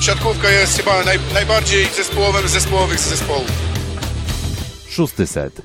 siatkówka 0.00 0.50
jest 0.50 0.76
chyba 0.78 1.04
naj, 1.04 1.18
najbardziej 1.34 1.84
zespołowym 1.84 2.48
z 2.48 2.50
zespołowych 2.50 2.98
z 2.98 3.08
zespołów. 3.08 3.52
Szósty 4.88 5.26
set. 5.26 5.62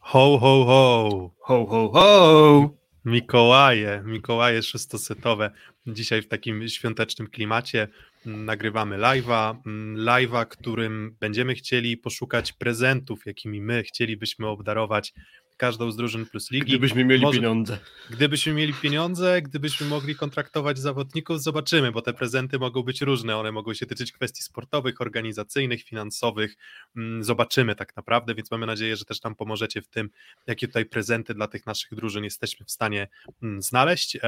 Ho, 0.00 0.38
ho, 0.38 0.64
ho. 0.64 1.30
Ho, 1.40 1.66
ho, 1.66 1.90
ho! 1.92 2.70
Mikołaje, 3.04 4.02
Mikołaje 4.06 4.62
szóstosetowe. 4.62 5.50
Dzisiaj 5.86 6.22
w 6.22 6.28
takim 6.28 6.68
świątecznym 6.68 7.28
klimacie 7.28 7.88
mm, 8.26 8.44
nagrywamy 8.44 8.98
live'a, 8.98 9.56
mm, 9.66 9.96
live'a, 9.96 10.46
którym 10.46 11.16
będziemy 11.20 11.54
chcieli 11.54 11.96
poszukać 11.96 12.52
prezentów, 12.52 13.26
jakimi 13.26 13.60
my 13.60 13.82
chcielibyśmy 13.82 14.46
obdarować 14.46 15.12
każdą 15.58 15.90
z 15.90 15.96
drużyn 15.96 16.26
plus 16.26 16.50
ligi. 16.50 16.66
Gdybyśmy 16.66 17.04
mieli 17.04 17.22
Może- 17.22 17.38
pieniądze. 17.38 17.78
Gdybyśmy 18.10 18.52
mieli 18.52 18.74
pieniądze, 18.74 19.42
gdybyśmy 19.42 19.86
mogli 19.86 20.14
kontraktować 20.16 20.78
zawodników, 20.78 21.42
zobaczymy, 21.42 21.92
bo 21.92 22.02
te 22.02 22.12
prezenty 22.14 22.58
mogą 22.58 22.82
być 22.82 23.00
różne. 23.00 23.36
One 23.36 23.52
mogą 23.52 23.74
się 23.74 23.86
tyczyć 23.86 24.12
kwestii 24.12 24.42
sportowych, 24.42 25.00
organizacyjnych, 25.00 25.82
finansowych. 25.82 26.56
Mm, 26.96 27.24
Zobaczymy 27.24 27.74
tak 27.74 27.96
naprawdę, 27.96 28.34
więc 28.34 28.50
mamy 28.50 28.66
nadzieję, 28.66 28.96
że 28.96 29.04
też 29.04 29.22
nam 29.22 29.34
pomożecie 29.34 29.82
w 29.82 29.88
tym, 29.88 30.10
jakie 30.46 30.66
tutaj 30.66 30.86
prezenty 30.86 31.34
dla 31.34 31.48
tych 31.48 31.66
naszych 31.66 31.94
drużyn 31.94 32.24
jesteśmy 32.24 32.66
w 32.66 32.70
stanie 32.70 33.08
mm, 33.42 33.62
znaleźć. 33.62 34.18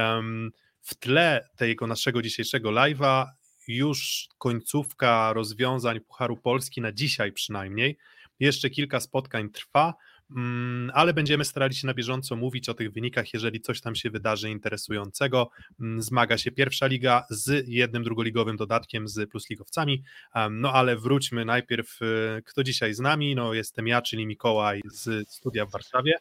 W 0.81 0.95
tle 0.95 1.49
tego 1.55 1.87
naszego 1.87 2.21
dzisiejszego 2.21 2.69
live'a 2.69 3.25
już 3.67 4.27
końcówka 4.37 5.33
rozwiązań 5.33 5.99
Pucharu 5.99 6.37
Polski 6.37 6.81
na 6.81 6.91
dzisiaj 6.91 7.31
przynajmniej. 7.31 7.97
Jeszcze 8.39 8.69
kilka 8.69 8.99
spotkań 8.99 9.49
trwa. 9.49 9.93
Mm, 10.35 10.91
ale 10.93 11.13
będziemy 11.13 11.45
starali 11.45 11.75
się 11.75 11.87
na 11.87 11.93
bieżąco 11.93 12.35
mówić 12.35 12.69
o 12.69 12.73
tych 12.73 12.91
wynikach, 12.91 13.33
jeżeli 13.33 13.61
coś 13.61 13.81
tam 13.81 13.95
się 13.95 14.09
wydarzy 14.09 14.49
interesującego. 14.49 15.49
Mm, 15.79 16.01
Zmaga 16.01 16.37
się 16.37 16.51
pierwsza 16.51 16.87
liga 16.87 17.23
z 17.29 17.67
jednym 17.67 18.03
drugoligowym 18.03 18.57
dodatkiem 18.57 19.07
z 19.07 19.29
plusligowcami. 19.29 20.03
No 20.51 20.73
ale 20.73 20.95
wróćmy 20.97 21.45
najpierw, 21.45 22.01
y, 22.01 22.41
kto 22.45 22.63
dzisiaj 22.63 22.93
z 22.93 22.99
nami? 22.99 23.35
No 23.35 23.53
jestem 23.53 23.87
ja, 23.87 24.01
czyli 24.01 24.25
Mikołaj 24.25 24.81
z 24.85 25.29
studia 25.29 25.65
w 25.65 25.71
Warszawie. 25.71 26.13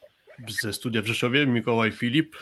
Ze 0.48 0.72
studia 0.72 1.02
w 1.02 1.06
Rzeszowie 1.06 1.46
Mikołaj 1.46 1.92
Filip. 1.92 2.36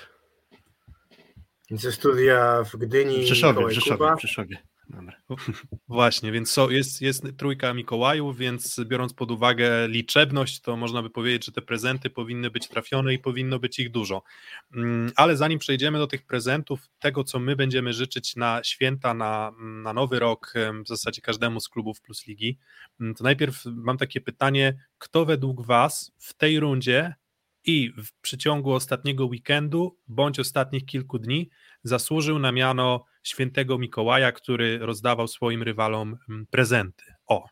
Ze 1.71 1.93
studia 1.93 2.65
w 2.65 2.77
Gdyni. 2.77 3.25
W 3.25 3.27
Rzeszowie, 3.27 3.53
w 3.53 3.57
Mikołaj 3.57 3.75
Rzeszowie, 3.75 3.97
Kuba. 3.99 4.17
w 4.17 4.23
Rzeszowie. 4.23 4.59
Dobra. 4.89 5.17
Właśnie, 5.89 6.33
więc 6.33 6.51
so, 6.51 6.71
jest, 6.71 7.03
jest 7.03 7.25
trójka 7.37 7.75
Mikołajów, 7.75 8.39
więc 8.39 8.81
biorąc 8.87 9.15
pod 9.15 9.31
uwagę 9.31 9.89
liczebność, 9.89 10.61
to 10.61 10.77
można 10.77 11.03
by 11.03 11.11
powiedzieć, 11.11 11.45
że 11.45 11.53
te 11.53 11.63
prezenty 11.63 12.11
powinny 12.11 12.51
być 12.51 12.69
trafione 12.69 13.15
i 13.15 13.19
powinno 13.19 13.59
być 13.59 13.79
ich 13.79 13.91
dużo. 13.91 14.23
Mm, 14.75 15.13
Ale 15.17 15.37
zanim 15.37 15.59
przejdziemy 15.59 15.99
do 15.99 16.07
tych 16.07 16.27
prezentów, 16.27 16.89
tego 16.99 17.25
co 17.25 17.39
my 17.39 17.57
będziemy 17.57 17.93
życzyć 17.93 18.37
na 18.37 18.61
święta, 18.65 19.15
na, 19.15 19.53
na 19.61 19.93
nowy 19.93 20.19
rok, 20.19 20.55
w 20.85 20.89
zasadzie 20.89 21.23
każdemu 21.23 21.61
z 21.61 21.69
klubów 21.69 22.01
Plus 22.01 22.27
Ligi, 22.27 22.59
mm, 23.01 23.15
to 23.15 23.25
najpierw 23.25 23.63
mam 23.67 23.99
takie 23.99 24.21
pytanie, 24.21 24.79
kto 24.99 25.25
według 25.25 25.67
Was 25.67 26.13
w 26.19 26.35
tej 26.35 26.61
rundzie 26.61 27.15
i 27.65 27.93
w 27.97 28.13
przeciągu 28.21 28.73
ostatniego 28.73 29.27
weekendu 29.27 29.99
bądź 30.09 30.41
ostatnich 30.41 30.87
kilku 30.87 31.19
dni 31.19 31.51
zasłużył 31.83 32.39
na 32.39 32.53
miano 32.53 33.05
świętego 33.29 33.79
Mikołaja, 33.79 34.33
który 34.33 34.79
rozdawał 34.79 35.29
swoim 35.29 35.63
rywalom 35.63 36.17
mm, 36.29 36.47
prezenty. 36.51 37.05
O, 37.27 37.45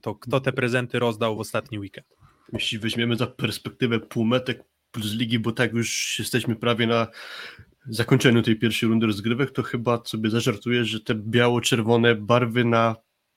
to 0.00 0.14
kto 0.14 0.40
te 0.40 0.52
prezenty 0.52 0.98
rozdał 0.98 1.36
w 1.36 1.40
ostatni 1.40 1.78
weekend? 1.78 2.06
Jeśli 2.52 2.78
weźmiemy 2.78 3.16
za 3.16 3.26
perspektywę 3.26 4.00
półmetek 4.00 4.64
plus 4.90 5.14
ligi, 5.14 5.38
bo 5.38 5.52
tak 5.52 5.72
już 5.72 6.18
jesteśmy 6.18 6.56
prawie 6.56 6.86
na 6.86 7.06
zakończeniu 7.88 8.42
tej 8.42 8.56
pierwszej 8.56 8.88
rundy 8.88 9.06
rozgrywek, 9.06 9.50
to 9.50 9.62
chyba 9.62 10.02
sobie 10.04 10.30
zażartuję, 10.30 10.84
że 10.84 11.00
te 11.00 11.14
biało-czerwone 11.14 12.14
barwy 12.14 12.64
na 12.64 12.96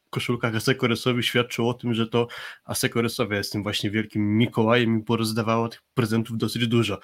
koszulkach 0.10 0.56
Asekoresowych 0.56 1.26
świadczą 1.26 1.70
o 1.70 1.74
tym, 1.74 1.94
że 1.94 2.08
to 2.08 2.28
Asekoresowia 2.66 3.38
jest 3.38 3.52
tym 3.52 3.64
właśnie 3.64 3.92
wielkim 3.92 4.38
Mikołajem 4.38 5.00
i 5.00 5.04
porozdawało 5.04 5.70
tych 5.70 5.82
prezentów 5.94 6.38
dosyć 6.38 6.68
dużo. 6.68 7.00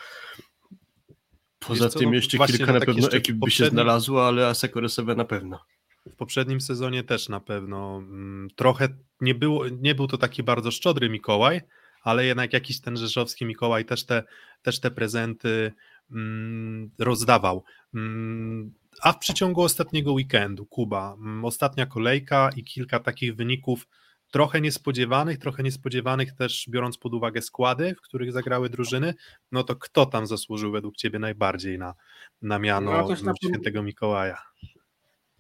Poza 1.68 1.90
co, 1.90 2.00
tym 2.00 2.10
no 2.10 2.16
jeszcze 2.16 2.38
kilka 2.38 2.66
no 2.66 2.74
na 2.74 2.80
tak 2.80 2.88
pewno 2.88 3.12
ekip 3.12 3.36
by 3.36 3.52
się 3.52 3.66
znalazło, 3.66 4.28
ale 4.28 4.48
Asekoresowia 4.48 5.16
na 5.16 5.26
pewno. 5.26 5.60
W 6.06 6.16
poprzednim 6.16 6.62
sezonie 6.62 7.04
też 7.04 7.30
na 7.30 7.40
pewno 7.40 7.98
mm, 7.98 8.48
trochę 8.56 8.88
nie, 9.22 9.36
było, 9.36 9.68
nie 9.68 9.96
był 9.96 10.08
to 10.08 10.18
taki 10.18 10.44
bardzo 10.44 10.72
szczodry 10.72 11.10
Mikołaj, 11.10 11.62
ale 12.02 12.26
jednak 12.26 12.54
jakiś 12.54 12.82
ten 12.82 12.98
rzeszowski 12.98 13.46
Mikołaj 13.46 13.86
też 13.86 14.06
te, 14.06 14.24
też 14.62 14.80
te 14.80 14.92
prezenty 14.92 15.74
mm, 16.12 16.92
rozdawał. 17.00 17.64
Mm, 17.94 18.74
a 19.02 19.12
w 19.12 19.20
przeciągu 19.20 19.62
ostatniego 19.62 20.14
weekendu, 20.14 20.66
Kuba, 20.66 21.14
mm, 21.14 21.46
ostatnia 21.46 21.86
kolejka 21.86 22.50
i 22.56 22.64
kilka 22.64 23.00
takich 23.00 23.36
wyników 23.36 23.88
trochę 24.36 24.62
niespodziewanych, 24.62 25.38
trochę 25.38 25.64
niespodziewanych 25.64 26.34
też 26.34 26.66
biorąc 26.70 26.98
pod 26.98 27.14
uwagę 27.14 27.42
składy, 27.42 27.96
w 27.96 28.02
których 28.02 28.32
zagrały 28.32 28.70
drużyny, 28.70 29.14
no 29.52 29.64
to 29.64 29.76
kto 29.76 30.06
tam 30.06 30.28
zasłużył 30.28 30.72
według 30.72 30.96
Ciebie 30.96 31.20
najbardziej 31.20 31.78
na, 31.78 31.94
na 32.42 32.60
miano 32.60 32.92
No, 32.92 33.08
na 33.24 33.34
świętego 33.44 33.84
Mikołaja? 33.84 34.38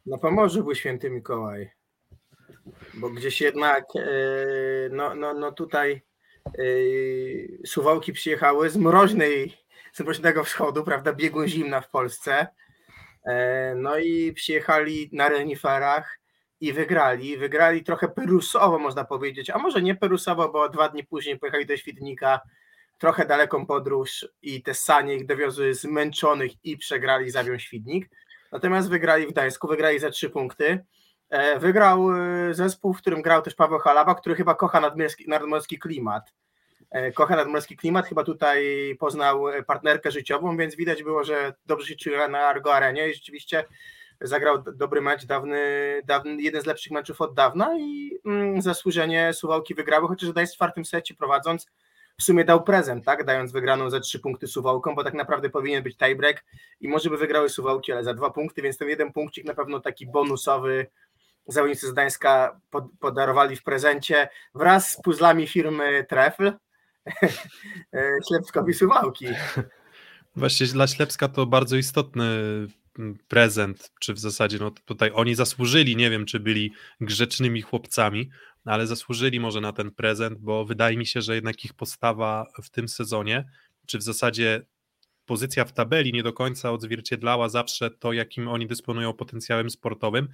Na 0.05 0.17
Pomorzu 0.17 0.63
był 0.63 0.75
święty 0.75 1.09
Mikołaj. 1.09 1.69
Bo 2.93 3.09
gdzieś 3.09 3.41
jednak, 3.41 3.85
e, 3.95 4.09
no, 4.91 5.15
no, 5.15 5.33
no 5.33 5.51
tutaj 5.51 6.01
e, 6.45 6.51
suwałki 7.65 8.13
przyjechały 8.13 8.69
z 8.69 8.77
mroźnej, 8.77 9.57
z 9.93 9.99
mroźnego 9.99 10.43
wschodu, 10.43 10.83
prawda, 10.83 11.13
biegun 11.13 11.47
zimna 11.47 11.81
w 11.81 11.89
Polsce. 11.89 12.47
E, 13.25 13.75
No 13.75 13.97
i 13.97 14.33
przyjechali 14.33 15.09
na 15.13 15.29
reniferach 15.29 16.19
i 16.59 16.73
wygrali. 16.73 17.37
Wygrali 17.37 17.83
trochę 17.83 18.07
perusowo, 18.07 18.79
można 18.79 19.05
powiedzieć, 19.05 19.49
a 19.49 19.57
może 19.57 19.81
nie 19.81 19.95
perusowo, 19.95 20.49
bo 20.49 20.69
dwa 20.69 20.89
dni 20.89 21.03
później 21.03 21.39
pojechali 21.39 21.65
do 21.65 21.77
Świdnika, 21.77 22.41
trochę 22.97 23.25
daleką 23.25 23.65
podróż 23.65 24.27
i 24.41 24.63
te 24.63 24.73
sanie 24.73 25.15
ich 25.15 25.25
dowiozły 25.25 25.73
zmęczonych 25.73 26.51
i 26.65 26.77
przegrali 26.77 27.31
Zawią 27.31 27.57
Świdnik. 27.57 28.09
Natomiast 28.51 28.89
wygrali 28.89 29.27
w 29.27 29.31
Gdańsku, 29.31 29.67
wygrali 29.67 29.99
za 29.99 30.09
trzy 30.09 30.29
punkty. 30.29 30.85
E, 31.29 31.59
Wygrał 31.59 32.11
e, 32.11 32.53
zespół, 32.53 32.93
w 32.93 32.97
którym 32.97 33.21
grał 33.21 33.41
też 33.41 33.55
Paweł 33.55 33.79
Halawa, 33.79 34.15
który 34.15 34.35
chyba 34.35 34.55
kocha 34.55 34.79
nadmorski, 34.79 35.25
nadmorski 35.27 35.79
klimat. 35.79 36.33
E, 36.91 37.11
Kocha 37.11 37.35
nadmorski 37.35 37.77
klimat, 37.77 38.07
chyba 38.07 38.23
tutaj 38.23 38.63
poznał 38.99 39.43
partnerkę 39.67 40.11
życiową, 40.11 40.57
więc 40.57 40.75
widać 40.75 41.03
było, 41.03 41.23
że 41.23 41.53
dobrze 41.65 41.87
się 41.87 41.95
czuje 41.95 42.27
na 42.27 42.39
Argo 42.39 42.75
Arenie 42.75 43.09
i 43.09 43.13
rzeczywiście 43.13 43.63
zagrał 44.21 44.61
dobry 44.61 45.01
mecz, 45.01 45.25
dawny, 45.25 45.59
dawny, 46.05 46.41
jeden 46.41 46.61
z 46.61 46.65
lepszych 46.65 46.91
meczów 46.91 47.21
od 47.21 47.33
dawna 47.33 47.77
i 47.79 48.19
mm, 48.25 48.61
zasłużenie 48.61 49.33
Suwałki 49.33 49.75
wygrały, 49.75 50.07
chociaż 50.07 50.33
daje 50.33 50.47
w 50.47 50.51
czwartym 50.51 50.85
secie 50.85 51.15
prowadząc 51.15 51.67
w 52.17 52.23
sumie 52.23 52.45
dał 52.45 52.63
prezent, 52.63 53.05
tak, 53.05 53.25
dając 53.25 53.51
wygraną 53.51 53.89
za 53.89 53.99
trzy 53.99 54.19
punkty 54.19 54.47
Suwałkom, 54.47 54.95
bo 54.95 55.03
tak 55.03 55.13
naprawdę 55.13 55.49
powinien 55.49 55.83
być 55.83 55.97
tiebreak 55.97 56.45
i 56.81 56.87
może 56.87 57.09
by 57.09 57.17
wygrały 57.17 57.49
Suwałki, 57.49 57.91
ale 57.91 58.03
za 58.03 58.13
dwa 58.13 58.29
punkty, 58.29 58.61
więc 58.61 58.77
ten 58.77 58.89
jeden 58.89 59.13
punkcik 59.13 59.45
na 59.45 59.53
pewno 59.53 59.79
taki 59.79 60.07
bonusowy 60.07 60.87
zawodnicy 61.47 61.87
z 61.87 61.91
Gdańska 61.91 62.59
pod, 62.69 62.85
podarowali 62.99 63.55
w 63.55 63.63
prezencie 63.63 64.29
wraz 64.55 64.91
z 64.91 65.01
puzzlami 65.01 65.47
firmy 65.47 66.05
Trefl 66.09 66.47
e, 67.93 68.17
Ślepskowi 68.27 68.73
Suwałki. 68.73 69.27
Właśnie 70.35 70.67
dla 70.67 70.87
Ślepska 70.87 71.27
to 71.27 71.45
bardzo 71.45 71.75
istotny 71.75 72.25
prezent, 73.27 73.91
czy 73.99 74.13
w 74.13 74.19
zasadzie 74.19 74.57
no 74.59 74.71
tutaj 74.71 75.11
oni 75.13 75.35
zasłużyli, 75.35 75.95
nie 75.95 76.09
wiem 76.09 76.25
czy 76.25 76.39
byli 76.39 76.73
grzecznymi 77.01 77.61
chłopcami, 77.61 78.29
ale 78.65 78.87
zasłużyli 78.87 79.39
może 79.39 79.61
na 79.61 79.73
ten 79.73 79.91
prezent, 79.91 80.39
bo 80.39 80.65
wydaje 80.65 80.97
mi 80.97 81.05
się, 81.05 81.21
że 81.21 81.35
jednak 81.35 81.65
ich 81.65 81.73
postawa 81.73 82.45
w 82.63 82.69
tym 82.69 82.87
sezonie, 82.87 83.45
czy 83.85 83.97
w 83.97 84.03
zasadzie 84.03 84.65
pozycja 85.25 85.65
w 85.65 85.73
tabeli 85.73 86.13
nie 86.13 86.23
do 86.23 86.33
końca 86.33 86.71
odzwierciedlała 86.71 87.49
zawsze 87.49 87.91
to, 87.91 88.13
jakim 88.13 88.47
oni 88.47 88.67
dysponują 88.67 89.13
potencjałem 89.13 89.69
sportowym. 89.69 90.27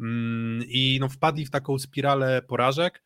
Mm, 0.00 0.64
i 0.68 0.98
no 1.00 1.08
wpadli 1.08 1.46
w 1.46 1.50
taką 1.50 1.78
spiralę 1.78 2.42
porażek, 2.42 3.02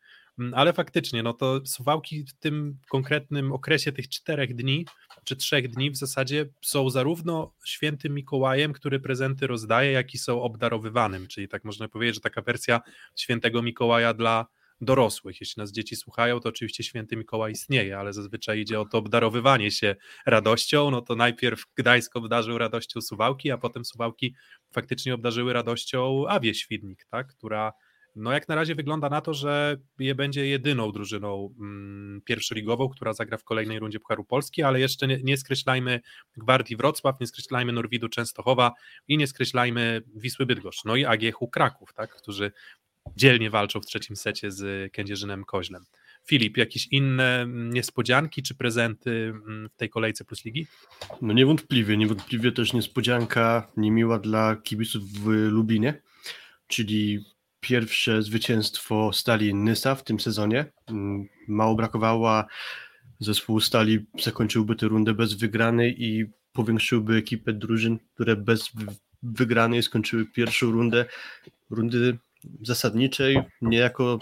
ale 0.53 0.73
faktycznie, 0.73 1.23
no 1.23 1.33
to 1.33 1.65
Suwałki 1.65 2.25
w 2.25 2.33
tym 2.33 2.77
konkretnym 2.89 3.51
okresie 3.51 3.91
tych 3.91 4.09
czterech 4.09 4.55
dni 4.55 4.85
czy 5.23 5.35
trzech 5.35 5.69
dni 5.69 5.91
w 5.91 5.97
zasadzie 5.97 6.49
są 6.61 6.89
zarówno 6.89 7.53
świętym 7.65 8.13
Mikołajem, 8.13 8.73
który 8.73 8.99
prezenty 8.99 9.47
rozdaje, 9.47 9.91
jak 9.91 10.13
i 10.13 10.17
są 10.17 10.41
obdarowywanym, 10.41 11.27
czyli 11.27 11.47
tak 11.47 11.63
można 11.65 11.87
powiedzieć, 11.87 12.15
że 12.15 12.21
taka 12.21 12.41
wersja 12.41 12.81
świętego 13.15 13.61
Mikołaja 13.61 14.13
dla 14.13 14.45
dorosłych. 14.81 15.41
Jeśli 15.41 15.61
nas 15.61 15.71
dzieci 15.71 15.95
słuchają, 15.95 16.39
to 16.39 16.49
oczywiście 16.49 16.83
święty 16.83 17.17
Mikołaj 17.17 17.51
istnieje, 17.51 17.97
ale 17.97 18.13
zazwyczaj 18.13 18.59
idzie 18.59 18.79
o 18.79 18.85
to 18.85 18.97
obdarowywanie 18.97 19.71
się 19.71 19.95
radością, 20.25 20.91
no 20.91 21.01
to 21.01 21.15
najpierw 21.15 21.63
Gdańsk 21.75 22.15
obdarzył 22.15 22.57
radością 22.57 23.01
Suwałki, 23.01 23.51
a 23.51 23.57
potem 23.57 23.85
Suwałki 23.85 24.35
faktycznie 24.71 25.13
obdarzyły 25.13 25.53
radością 25.53 26.27
Awię 26.27 26.53
Świdnik, 26.53 27.05
tak, 27.09 27.27
która 27.27 27.73
No 28.15 28.31
jak 28.31 28.47
na 28.47 28.55
razie 28.55 28.75
wygląda 28.75 29.09
na 29.09 29.21
to, 29.21 29.33
że 29.33 29.77
je 29.99 30.15
będzie 30.15 30.47
jedyną 30.47 30.91
drużyną 30.91 31.55
mm, 31.59 32.21
pierwszoligową, 32.25 32.89
która 32.89 33.13
zagra 33.13 33.37
w 33.37 33.43
kolejnej 33.43 33.79
rundzie 33.79 33.99
Pucharu 33.99 34.23
Polski, 34.23 34.63
ale 34.63 34.79
jeszcze 34.79 35.07
nie, 35.07 35.19
nie 35.23 35.37
skreślajmy 35.37 36.01
Gwardii 36.37 36.77
Wrocław, 36.77 37.19
nie 37.19 37.27
skreślajmy 37.27 37.71
Norwidu 37.71 38.09
Częstochowa 38.09 38.71
i 39.07 39.17
nie 39.17 39.27
skreślajmy 39.27 40.01
Wisły 40.15 40.45
Bydgoszcz, 40.45 40.85
no 40.85 40.95
i 40.95 41.05
AGH-u 41.05 41.47
Kraków, 41.47 41.93
tak, 41.93 42.15
którzy 42.15 42.51
dzielnie 43.15 43.49
walczą 43.49 43.81
w 43.81 43.85
trzecim 43.85 44.15
secie 44.15 44.51
z 44.51 44.93
Kędzierzynem 44.93 45.45
Koźlem. 45.45 45.85
Filip, 46.25 46.57
jakieś 46.57 46.87
inne 46.87 47.45
niespodzianki 47.49 48.43
czy 48.43 48.55
prezenty 48.55 49.11
mm, 49.11 49.69
w 49.69 49.75
tej 49.75 49.89
kolejce 49.89 50.25
Plus 50.25 50.45
Ligi? 50.45 50.67
No 51.21 51.33
niewątpliwie, 51.33 51.97
niewątpliwie 51.97 52.51
też 52.51 52.73
niespodzianka 52.73 53.71
niemiła 53.77 54.19
dla 54.19 54.55
kibiców 54.55 55.03
w 55.03 55.27
Lubinie, 55.27 56.01
czyli 56.67 57.25
pierwsze 57.59 58.21
zwycięstwo 58.21 59.13
Stali 59.13 59.55
Nysa 59.55 59.95
w 59.95 60.03
tym 60.03 60.19
sezonie. 60.19 60.65
Mm, 60.87 61.27
mało 61.47 61.75
brakowało, 61.75 62.43
zespół 63.19 63.59
Stali 63.59 64.05
zakończyłby 64.19 64.75
tę 64.75 64.87
rundę 64.87 65.13
bez 65.13 65.33
wygranej 65.33 66.03
i 66.03 66.25
powiększyłby 66.53 67.15
ekipę 67.15 67.53
drużyn, 67.53 67.99
które 68.13 68.35
bez 68.35 68.71
wygranej 69.23 69.83
skończyły 69.83 70.25
pierwszą 70.25 70.71
rundę, 70.71 71.05
rundy 71.69 72.17
zasadniczej, 72.61 73.39
niejako 73.61 74.19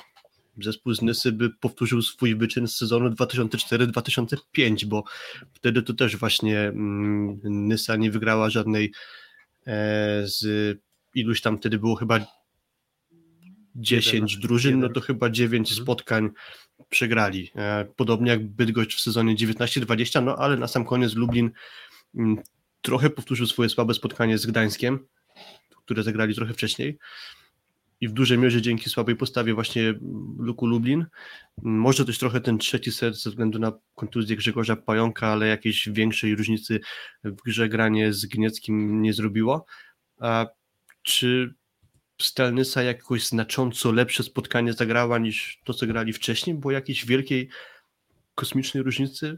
zespół 0.63 0.93
z 0.93 1.01
Nysy 1.01 1.31
by 1.31 1.49
powtórzył 1.49 2.01
swój 2.01 2.35
wyczyn 2.35 2.67
z 2.67 2.75
sezonu 2.75 3.09
2004-2005, 3.09 4.85
bo 4.85 5.03
wtedy 5.53 5.81
to 5.81 5.93
też 5.93 6.17
właśnie 6.17 6.59
mm, 6.59 7.39
Nysa 7.43 7.95
nie 7.95 8.11
wygrała 8.11 8.49
żadnej 8.49 8.91
e, 9.67 10.23
z 10.25 10.77
iluś 11.15 11.41
tam 11.41 11.57
wtedy 11.57 11.79
było 11.79 11.95
chyba 11.95 12.19
10 13.77 14.37
drużyn, 14.37 14.79
no 14.79 14.89
to 14.89 15.01
chyba 15.01 15.29
9 15.29 15.69
mhm. 15.69 15.83
spotkań 15.83 16.29
przegrali. 16.89 17.51
E, 17.55 17.85
podobnie 17.95 18.31
jak 18.31 18.47
Bydgoszcz 18.47 18.97
w 18.97 19.01
sezonie 19.01 19.35
19-20, 19.35 20.23
no 20.23 20.35
ale 20.35 20.57
na 20.57 20.67
sam 20.67 20.85
koniec 20.85 21.15
Lublin 21.15 21.51
mm, 22.15 22.37
trochę 22.81 23.09
powtórzył 23.09 23.45
swoje 23.45 23.69
słabe 23.69 23.93
spotkanie 23.93 24.37
z 24.37 24.45
Gdańskiem, 24.45 24.99
które 25.85 26.03
zagrali 26.03 26.35
trochę 26.35 26.53
wcześniej 26.53 26.97
i 28.01 28.07
w 28.07 28.11
dużej 28.11 28.37
mierze 28.37 28.61
dzięki 28.61 28.89
słabej 28.89 29.15
postawie 29.15 29.53
właśnie 29.53 29.93
Luku 30.37 30.67
Lublin. 30.67 31.05
Może 31.61 32.05
też 32.05 32.17
trochę 32.17 32.41
ten 32.41 32.57
trzeci 32.57 32.91
set 32.91 33.15
ze 33.15 33.29
względu 33.29 33.59
na 33.59 33.71
kontuzję 33.95 34.35
Grzegorza 34.35 34.75
Pająka, 34.75 35.27
ale 35.27 35.47
jakiejś 35.47 35.89
większej 35.89 36.35
różnicy 36.35 36.79
w 37.23 37.35
grze 37.45 37.69
granie 37.69 38.13
z 38.13 38.25
Gnieckim 38.25 39.01
nie 39.01 39.13
zrobiło. 39.13 39.65
A 40.19 40.45
czy 41.03 41.53
Stelnysa 42.21 42.83
jakoś 42.83 43.27
znacząco 43.27 43.91
lepsze 43.91 44.23
spotkanie 44.23 44.73
zagrała 44.73 45.17
niż 45.17 45.61
to, 45.63 45.73
co 45.73 45.87
grali 45.87 46.13
wcześniej, 46.13 46.55
bo 46.55 46.71
jakiejś 46.71 47.05
wielkiej 47.05 47.49
kosmicznej 48.35 48.83
różnicy 48.83 49.37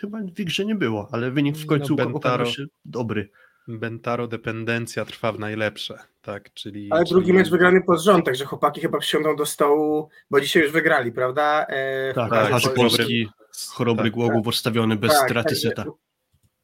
chyba 0.00 0.18
w 0.18 0.30
grze 0.30 0.64
nie 0.64 0.74
było, 0.74 1.08
ale 1.12 1.30
wynik 1.30 1.56
w 1.56 1.66
końcu 1.66 1.94
no, 1.94 2.04
okazał 2.04 2.46
się 2.46 2.64
dobry. 2.84 3.30
Bentaro 3.68 4.28
dependencja 4.28 5.04
trwa 5.04 5.32
w 5.32 5.38
najlepsze, 5.38 5.98
tak, 6.22 6.54
czyli... 6.54 6.88
Ale 6.92 7.04
czyli... 7.04 7.10
drugi 7.10 7.32
mecz 7.32 7.50
wygrany 7.50 7.82
pod 7.82 8.02
rząd, 8.02 8.24
także 8.26 8.44
chłopaki 8.44 8.80
chyba 8.80 8.98
przysiądą 8.98 9.36
do 9.36 9.46
stołu, 9.46 10.08
bo 10.30 10.40
dzisiaj 10.40 10.62
już 10.62 10.72
wygrali, 10.72 11.12
prawda? 11.12 11.66
E, 11.68 12.14
tak, 12.14 12.30
tak 12.30 12.74
Polski, 12.74 13.28
chorobry 13.68 14.04
tak, 14.04 14.12
Głogów 14.12 14.44
tak. 14.44 14.48
odstawiony 14.48 14.96
bez 14.96 15.12
tak, 15.12 15.30
straty 15.30 15.48
tak, 15.48 15.58
seta. 15.58 15.84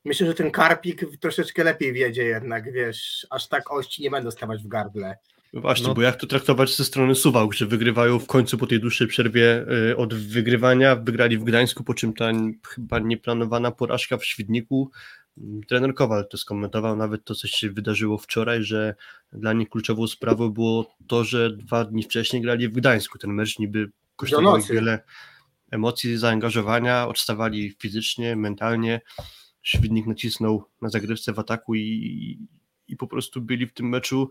Myślę, 0.05 0.27
że 0.27 0.35
ten 0.35 0.51
Karpik 0.51 1.05
troszeczkę 1.21 1.65
lepiej 1.65 1.93
wiedzie 1.93 2.25
jednak, 2.25 2.73
wiesz, 2.73 3.27
aż 3.31 3.49
tak 3.49 3.73
ości 3.73 4.03
nie 4.03 4.11
będą 4.11 4.31
stawać 4.31 4.63
w 4.63 4.69
gardle. 4.69 5.17
No 5.53 5.61
właśnie, 5.61 5.89
no. 5.89 5.95
bo 5.95 6.03
jak 6.03 6.17
to 6.17 6.27
traktować 6.27 6.77
ze 6.77 6.85
strony 6.85 7.15
Suwałk, 7.15 7.55
że 7.55 7.67
wygrywają 7.67 8.19
w 8.19 8.27
końcu 8.27 8.59
po 8.59 8.67
tej 8.67 8.81
dłuższej 8.81 9.07
przerwie 9.07 9.67
y, 9.91 9.97
od 9.97 10.15
wygrywania, 10.15 10.97
wygrali 10.97 11.39
w 11.39 11.45
Gdańsku, 11.45 11.85
po 11.85 11.95
czym 11.95 12.13
ta 12.13 12.31
chyba 12.69 12.99
nieplanowana 12.99 13.71
porażka 13.71 14.17
w 14.17 14.25
Świdniku. 14.25 14.91
Trener 15.69 15.95
Kowal 15.95 16.29
to 16.29 16.39
skomentował 16.39 16.97
nawet 16.97 17.25
to, 17.25 17.35
co 17.35 17.49
się 17.49 17.71
wydarzyło 17.71 18.19
wczoraj, 18.19 18.65
że 18.65 18.95
dla 19.33 19.53
nich 19.53 19.69
kluczową 19.69 20.07
sprawą 20.07 20.49
było 20.49 20.95
to, 21.07 21.25
że 21.25 21.57
dwa 21.57 21.85
dni 21.85 22.03
wcześniej 22.03 22.43
grali 22.43 22.69
w 22.69 22.75
Gdańsku. 22.75 23.19
Ten 23.19 23.31
mecz 23.31 23.59
niby 23.59 23.91
kosztował 24.17 24.63
wiele 24.63 25.03
emocji, 25.71 26.19
zaangażowania, 26.19 27.09
odstawali 27.09 27.77
fizycznie, 27.79 28.37
mentalnie. 28.37 29.01
Świdnik 29.63 30.07
nacisnął 30.07 30.65
na 30.83 30.89
zagrywce 30.89 31.33
w 31.33 31.39
ataku 31.39 31.75
i, 31.75 32.39
i 32.89 32.97
po 32.97 33.07
prostu 33.07 33.41
byli 33.41 33.67
w 33.67 33.73
tym 33.73 33.89
meczu 33.89 34.29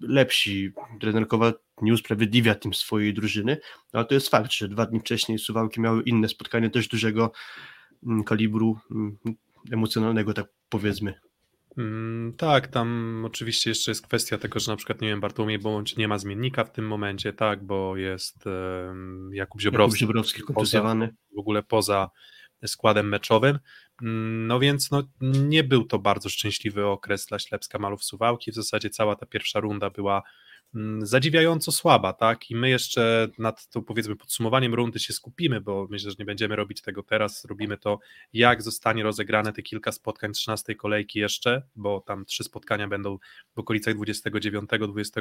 lepsi. 0.00 0.72
Trener 1.00 1.28
Kowal 1.28 1.54
nie 1.82 1.92
usprawiedliwia 1.92 2.54
tym 2.54 2.74
swojej 2.74 3.14
drużyny, 3.14 3.58
no, 3.92 3.98
ale 4.00 4.04
to 4.04 4.14
jest 4.14 4.28
fakt, 4.28 4.52
że 4.52 4.68
dwa 4.68 4.86
dni 4.86 5.00
wcześniej 5.00 5.38
Suwałki 5.38 5.80
miały 5.80 6.02
inne 6.02 6.28
spotkanie 6.28 6.70
też 6.70 6.88
dużego 6.88 7.32
mm, 8.06 8.24
kalibru 8.24 8.78
mm, 8.90 9.18
emocjonalnego, 9.72 10.34
tak 10.34 10.46
powiedzmy. 10.68 11.14
Mm, 11.78 12.32
tak, 12.36 12.66
tam 12.68 13.22
oczywiście 13.26 13.70
jeszcze 13.70 13.90
jest 13.90 14.06
kwestia 14.06 14.38
tego, 14.38 14.60
że 14.60 14.72
na 14.72 14.76
przykład, 14.76 15.00
nie 15.00 15.08
wiem, 15.08 15.20
Bartłomiej 15.20 15.58
Bądź 15.58 15.96
nie 15.96 16.08
ma 16.08 16.18
zmiennika 16.18 16.64
w 16.64 16.72
tym 16.72 16.86
momencie, 16.86 17.32
tak, 17.32 17.64
bo 17.64 17.96
jest 17.96 18.46
um, 18.46 19.30
Jakub 19.34 19.60
Ziobrowski. 19.60 19.96
Jakub 19.96 20.08
Ziobrowski 20.08 20.42
kontuzjowany. 20.42 21.14
w 21.36 21.38
ogóle 21.38 21.62
poza 21.62 22.10
składem 22.66 23.08
meczowym. 23.08 23.58
No 24.00 24.60
więc 24.60 24.90
no, 24.90 25.02
nie 25.20 25.64
był 25.64 25.84
to 25.84 25.98
bardzo 25.98 26.28
szczęśliwy 26.28 26.86
okres 26.86 27.26
dla 27.26 27.38
Ślepska 27.38 27.78
Malów 27.78 28.04
Suwałki. 28.04 28.52
W 28.52 28.54
zasadzie 28.54 28.90
cała 28.90 29.16
ta 29.16 29.26
pierwsza 29.26 29.60
runda 29.60 29.90
była 29.90 30.22
zadziwiająco 30.98 31.72
słaba, 31.72 32.12
tak? 32.12 32.50
I 32.50 32.56
my 32.56 32.68
jeszcze 32.70 33.28
nad 33.38 33.68
to 33.68 33.82
powiedzmy 33.82 34.16
podsumowaniem 34.16 34.74
rundy 34.74 34.98
się 34.98 35.12
skupimy, 35.12 35.60
bo 35.60 35.86
myślę, 35.90 36.10
że 36.10 36.16
nie 36.18 36.24
będziemy 36.24 36.56
robić 36.56 36.82
tego 36.82 37.02
teraz. 37.02 37.44
Robimy 37.44 37.78
to, 37.78 37.98
jak 38.32 38.62
zostanie 38.62 39.02
rozegrane 39.02 39.52
te 39.52 39.62
kilka 39.62 39.92
spotkań 39.92 40.32
13 40.32 40.74
kolejki 40.74 41.18
jeszcze, 41.18 41.62
bo 41.76 42.00
tam 42.00 42.24
trzy 42.24 42.44
spotkania 42.44 42.88
będą 42.88 43.18
w 43.54 43.58
okolicach 43.58 43.94
29, 43.94 44.70
20, 44.88 45.20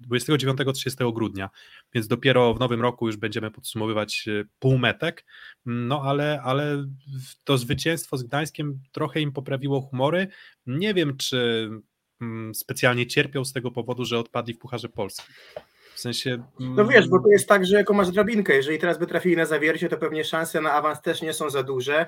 29 0.00 0.58
30 0.74 0.98
grudnia, 1.14 1.50
więc 1.94 2.06
dopiero 2.06 2.54
w 2.54 2.60
nowym 2.60 2.80
roku 2.82 3.06
już 3.06 3.16
będziemy 3.16 3.50
podsumowywać 3.50 4.28
e, 4.28 4.44
półmetek. 4.58 5.24
No 5.66 6.02
ale, 6.02 6.40
ale 6.44 6.86
to 7.44 7.58
zwycięstwo 7.58 8.16
z 8.16 8.22
Gdańskiem 8.22 8.80
trochę 8.92 9.20
im 9.20 9.32
poprawiło 9.32 9.80
humory. 9.80 10.28
Nie 10.66 10.94
wiem, 10.94 11.16
czy 11.16 11.68
Mm, 11.68 11.82
specjalnie 12.54 13.06
cierpią 13.06 13.44
z 13.44 13.52
tego 13.52 13.70
powodu, 13.70 14.04
że 14.04 14.18
odpadli 14.18 14.54
w 14.54 14.58
Pucharze 14.58 14.88
Polski. 14.88 15.32
W 15.94 16.00
sensie. 16.00 16.42
No 16.60 16.86
wiesz, 16.86 17.08
bo 17.08 17.18
to 17.18 17.28
jest 17.28 17.48
tak, 17.48 17.66
że 17.66 17.76
jako 17.76 17.94
masz 17.94 18.10
drabinkę, 18.10 18.54
jeżeli 18.54 18.78
teraz 18.78 18.98
by 18.98 19.06
trafili 19.06 19.36
na 19.36 19.46
zawiercie, 19.46 19.88
to 19.88 19.96
pewnie 19.96 20.24
szanse 20.24 20.60
na 20.60 20.72
awans 20.72 21.02
też 21.02 21.22
nie 21.22 21.32
są 21.32 21.50
za 21.50 21.62
duże. 21.62 22.06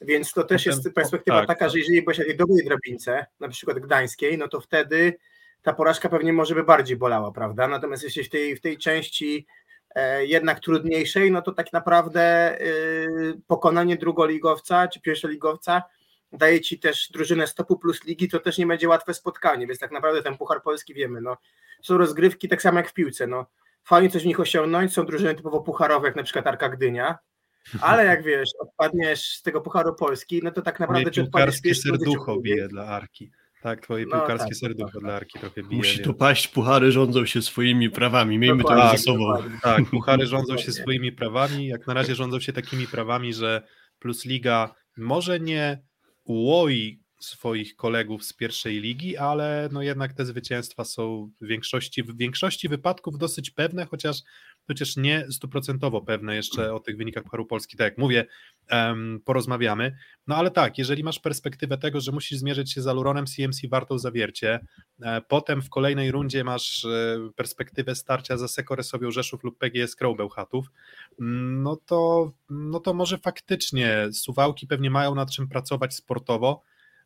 Więc 0.00 0.32
to 0.32 0.44
też 0.44 0.66
jest 0.66 0.90
perspektywa 0.94 1.38
tak, 1.38 1.46
taka, 1.46 1.60
tak. 1.60 1.70
że 1.70 1.78
jeżeli 1.78 2.02
byłeś 2.02 2.18
na 2.18 2.24
tej 2.24 2.36
dobrej 2.36 2.64
drabince, 2.64 3.26
na 3.40 3.48
przykład 3.48 3.78
gdańskiej, 3.78 4.38
no 4.38 4.48
to 4.48 4.60
wtedy 4.60 5.18
ta 5.62 5.72
porażka 5.72 6.08
pewnie 6.08 6.32
może 6.32 6.54
by 6.54 6.64
bardziej 6.64 6.96
bolała, 6.96 7.32
prawda? 7.32 7.68
Natomiast 7.68 8.04
jeśli 8.04 8.24
w 8.24 8.28
tej, 8.28 8.56
w 8.56 8.60
tej 8.60 8.78
części 8.78 9.46
e, 9.94 10.26
jednak 10.26 10.60
trudniejszej, 10.60 11.30
no 11.30 11.42
to 11.42 11.52
tak 11.52 11.72
naprawdę 11.72 12.22
e, 12.60 12.66
pokonanie 13.46 13.96
drugoligowca 13.96 14.88
czy 14.88 15.00
pierwszoligowca 15.00 15.82
daje 16.32 16.60
ci 16.60 16.78
też 16.78 17.08
drużynę 17.12 17.46
stopu 17.46 17.76
plus 17.78 18.04
ligi, 18.04 18.28
to 18.28 18.40
też 18.40 18.58
nie 18.58 18.66
będzie 18.66 18.88
łatwe 18.88 19.14
spotkanie, 19.14 19.66
więc 19.66 19.78
tak 19.78 19.92
naprawdę 19.92 20.22
ten 20.22 20.36
Puchar 20.36 20.62
Polski 20.62 20.94
wiemy, 20.94 21.20
no, 21.20 21.36
są 21.82 21.98
rozgrywki 21.98 22.48
tak 22.48 22.62
samo 22.62 22.78
jak 22.78 22.90
w 22.90 22.94
piłce, 22.94 23.26
no, 23.26 23.46
fajnie 23.84 24.10
coś 24.10 24.22
w 24.22 24.26
nich 24.26 24.40
osiągnąć, 24.40 24.92
są 24.92 25.06
drużyny 25.06 25.34
typowo 25.34 25.60
pucharowe, 25.60 26.06
jak 26.06 26.16
na 26.16 26.22
przykład 26.22 26.46
Arka 26.46 26.68
Gdynia, 26.68 27.18
ale 27.80 28.04
jak 28.04 28.22
wiesz, 28.22 28.48
odpadniesz 28.58 29.22
z 29.22 29.42
tego 29.42 29.60
Pucharu 29.60 29.94
Polski, 29.94 30.40
no 30.44 30.50
to 30.50 30.62
tak 30.62 30.80
naprawdę... 30.80 31.02
Moje 31.02 31.14
piłkarskie 31.14 31.74
serducho 31.74 32.36
bije 32.40 32.68
dla 32.68 32.86
Arki. 32.86 33.30
Tak, 33.62 33.80
twoje 33.80 34.06
no, 34.06 34.16
piłkarskie 34.16 34.48
tak, 34.48 34.56
serducho 34.56 34.92
tak, 34.92 35.00
dla 35.00 35.14
Arki 35.14 35.38
trochę 35.38 35.62
bije. 35.62 35.76
Musi 35.76 36.02
to 36.02 36.14
paść, 36.14 36.48
puchary 36.48 36.92
rządzą 36.92 37.26
się 37.26 37.42
swoimi 37.42 37.90
prawami, 37.90 38.38
miejmy 38.38 38.62
to 38.62 38.68
tak, 38.68 38.98
ze 38.98 39.04
sobą. 39.04 39.24
Tak, 39.62 39.84
puchary 39.84 40.26
rządzą 40.26 40.56
się 40.56 40.72
swoimi 40.72 41.12
prawami, 41.12 41.66
jak 41.66 41.86
na 41.86 41.94
razie 41.94 42.14
rządzą 42.14 42.40
się 42.40 42.52
takimi 42.52 42.86
prawami, 42.86 43.34
że 43.34 43.62
Plus 43.98 44.24
Liga 44.24 44.74
może 44.96 45.40
nie 45.40 45.82
ułoi 46.26 47.00
swoich 47.20 47.76
kolegów 47.76 48.24
z 48.24 48.32
pierwszej 48.32 48.80
ligi, 48.80 49.16
ale 49.16 49.68
no 49.72 49.82
jednak 49.82 50.12
te 50.12 50.26
zwycięstwa 50.26 50.84
są 50.84 51.30
w 51.40 51.46
większości, 51.46 52.02
w 52.02 52.16
większości 52.16 52.68
wypadków 52.68 53.18
dosyć 53.18 53.50
pewne, 53.50 53.86
chociaż, 53.86 54.22
chociaż 54.66 54.96
nie 54.96 55.26
stuprocentowo 55.30 56.00
pewne 56.00 56.36
jeszcze 56.36 56.74
o 56.74 56.80
tych 56.80 56.96
wynikach 56.96 57.24
Pucharu 57.24 57.46
Polski. 57.46 57.76
Tak 57.76 57.84
jak 57.84 57.98
mówię, 57.98 58.26
porozmawiamy. 59.24 59.96
No 60.26 60.36
ale 60.36 60.50
tak, 60.50 60.78
jeżeli 60.78 61.04
masz 61.04 61.18
perspektywę 61.18 61.78
tego, 61.78 62.00
że 62.00 62.12
musisz 62.12 62.38
zmierzyć 62.38 62.72
się 62.72 62.82
z 62.82 62.86
Aluronem 62.86 63.26
CMC 63.26 63.68
Wartą 63.68 63.98
Zawiercie, 63.98 64.60
e, 65.02 65.20
potem 65.20 65.62
w 65.62 65.70
kolejnej 65.70 66.10
rundzie 66.12 66.44
masz 66.44 66.84
e, 66.84 67.18
perspektywę 67.36 67.94
starcia 67.94 68.36
za 68.36 68.48
Sekoresowią 68.48 69.10
Rzeszów 69.10 69.44
lub 69.44 69.58
PGS 69.58 69.96
Crow 69.96 70.16
Bełchatów, 70.16 70.66
mm, 71.20 71.62
no 71.62 71.76
to, 71.76 72.32
no 72.50 72.80
to 72.80 72.94
może 72.94 73.18
faktycznie 73.18 74.08
Suwałki 74.12 74.66
pewnie 74.66 74.90
mają 74.90 75.14
nad 75.14 75.30
czym 75.30 75.48
pracować 75.48 75.94
sportowo, 75.94 76.62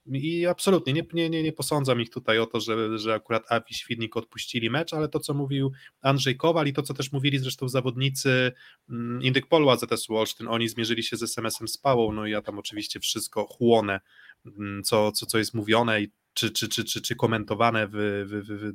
I 0.07 0.47
absolutnie 0.47 0.93
nie, 0.93 1.03
nie, 1.13 1.31
nie, 1.31 1.43
nie 1.43 1.53
posądzam 1.53 2.01
ich 2.01 2.11
tutaj 2.11 2.39
o 2.39 2.47
to, 2.47 2.61
że, 2.61 2.99
że 2.99 3.15
akurat 3.15 3.53
Awi 3.53 3.75
Świdnik 3.75 4.17
odpuścili 4.17 4.71
mecz, 4.71 4.95
ale 4.95 5.09
to, 5.09 5.21
co 5.21 5.35
mówił 5.35 5.73
Andrzej 6.01 6.37
Kowal 6.37 6.67
i 6.67 6.73
to, 6.73 6.83
co 6.83 6.95
też 6.95 7.13
mówili 7.13 7.39
zresztą 7.39 7.69
zawodnicy 7.69 8.53
mm, 8.91 9.23
Indyk 9.23 9.47
Polu 9.47 9.71
AZS 9.71 10.11
Olsztyn, 10.11 10.49
oni 10.49 10.69
zmierzyli 10.69 11.03
się 11.03 11.17
z 11.17 11.23
SMS-em 11.23 11.69
Spałą, 11.69 12.13
no 12.13 12.27
i 12.27 12.31
ja 12.31 12.43
tam 12.43 12.59
oczywiście 12.59 13.01
wszystko 13.01 13.47
chłonę, 13.47 14.01
mm, 14.47 14.83
co, 14.83 15.13
co, 15.13 15.27
co 15.27 15.39
jest 15.39 15.55
mówione 15.55 16.03
i 16.03 16.13
czy, 16.35 16.51
czy, 16.51 16.69
czy, 16.69 16.85
czy, 16.85 17.03
czy 17.03 17.17
komentowane 17.17 17.89
w, 17.89 17.93
w, 17.93 18.45
w, 18.49 18.73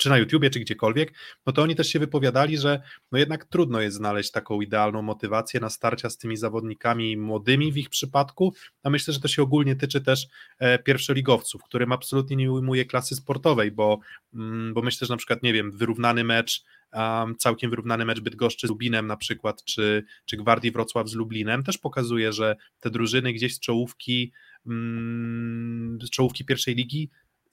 czy 0.00 0.08
na 0.08 0.18
YouTubie, 0.18 0.50
czy 0.50 0.60
gdziekolwiek, 0.60 1.12
no 1.46 1.52
to 1.52 1.62
oni 1.62 1.76
też 1.76 1.88
się 1.88 1.98
wypowiadali, 1.98 2.58
że 2.58 2.82
no 3.12 3.18
jednak 3.18 3.44
trudno 3.44 3.80
jest 3.80 3.96
znaleźć 3.96 4.30
taką 4.30 4.60
idealną 4.60 5.02
motywację 5.02 5.60
na 5.60 5.70
starcia 5.70 6.10
z 6.10 6.18
tymi 6.18 6.36
zawodnikami 6.36 7.16
młodymi 7.16 7.72
w 7.72 7.76
ich 7.76 7.88
przypadku, 7.88 8.54
a 8.82 8.90
myślę, 8.90 9.14
że 9.14 9.20
to 9.20 9.28
się 9.28 9.42
ogólnie 9.42 9.76
tyczy 9.76 10.00
też 10.00 10.26
e, 10.58 10.78
pierwszoligowców, 10.78 11.62
którym 11.62 11.92
absolutnie 11.92 12.36
nie 12.36 12.52
ujmuje 12.52 12.84
klasy 12.84 13.14
sportowej, 13.14 13.70
bo, 13.70 13.98
mm, 14.34 14.74
bo 14.74 14.82
myślę, 14.82 15.06
że 15.06 15.14
na 15.14 15.18
przykład, 15.18 15.42
nie 15.42 15.52
wiem, 15.52 15.72
wyrównany 15.72 16.24
mecz 16.24 16.64
Um, 16.92 17.36
całkiem 17.36 17.70
wyrównany 17.70 18.04
mecz 18.04 18.20
Bydgoszczy 18.20 18.66
z 18.66 18.70
Lubinem 18.70 19.06
na 19.06 19.16
przykład, 19.16 19.64
czy, 19.64 20.04
czy 20.24 20.36
Gwardii 20.36 20.70
Wrocław 20.70 21.08
z 21.08 21.14
Lublinem, 21.14 21.62
też 21.62 21.78
pokazuje, 21.78 22.32
że 22.32 22.56
te 22.80 22.90
drużyny 22.90 23.32
gdzieś 23.32 23.54
z 23.54 23.60
czołówki, 23.60 24.32
mm, 24.66 25.98
z 26.02 26.10
czołówki 26.10 26.44
pierwszej 26.44 26.74
ligi 26.74 27.10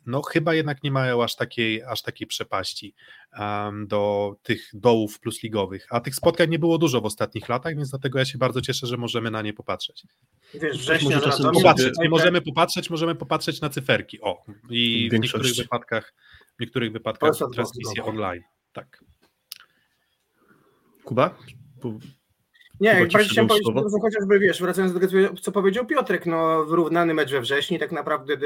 no 0.08 0.22
chyba 0.22 0.54
jednak 0.54 0.84
nie 0.84 0.92
mają 0.92 1.24
aż 1.24 1.36
takiej, 1.36 1.84
aż 1.84 2.02
takiej 2.02 2.28
przepaści 2.28 2.94
um, 3.40 3.88
do 3.88 4.36
tych 4.44 4.70
dołów 4.74 5.20
plusligowych, 5.20 5.88
a 5.90 6.00
tych 6.00 6.16
spotkań 6.16 6.50
nie 6.50 6.60
było 6.60 6.78
dużo 6.78 7.02
w 7.02 7.06
ostatnich 7.06 7.50
latach, 7.50 7.76
więc 7.76 7.90
dlatego 7.90 8.20
ja 8.20 8.26
się 8.26 8.38
bardzo 8.38 8.62
cieszę, 8.62 8.88
że 8.88 8.98
możemy 8.98 9.32
na 9.32 9.42
nie 9.42 9.54
popatrzeć. 9.54 10.04
Wiesz, 10.54 10.78
września, 10.78 11.20
popatrzeć, 11.54 11.94
nie 12.00 12.10
możemy 12.10 12.42
popatrzeć, 12.42 12.90
możemy 12.90 13.16
popatrzeć 13.16 13.62
na 13.62 13.70
cyferki, 13.70 14.22
o, 14.22 14.44
i 14.70 15.10
w, 15.12 15.16
w 15.16 15.20
niektórych 15.20 15.56
wypadkach 15.56 16.14
w 16.58 16.60
niektórych 16.60 16.92
wypadkach 16.92 17.34
transmisje 17.54 18.04
online, 18.04 18.44
tak. 18.74 19.04
Kuba? 21.04 21.38
Nie, 22.80 22.90
jak 22.90 23.12
bardziej 23.12 23.30
chciałem 23.30 23.48
powiedzieć, 23.48 23.74
że 23.76 24.00
chociażby 24.02 24.40
wiesz, 24.40 24.62
wracając 24.62 24.94
do 24.94 25.00
tego, 25.00 25.34
co 25.42 25.52
powiedział 25.52 25.86
Piotrek, 25.86 26.26
no 26.26 26.66
wyrównany 26.66 27.14
mecz 27.14 27.32
we 27.32 27.42
wrześniu, 27.42 27.80
tak 27.80 27.92
naprawdę, 27.92 28.38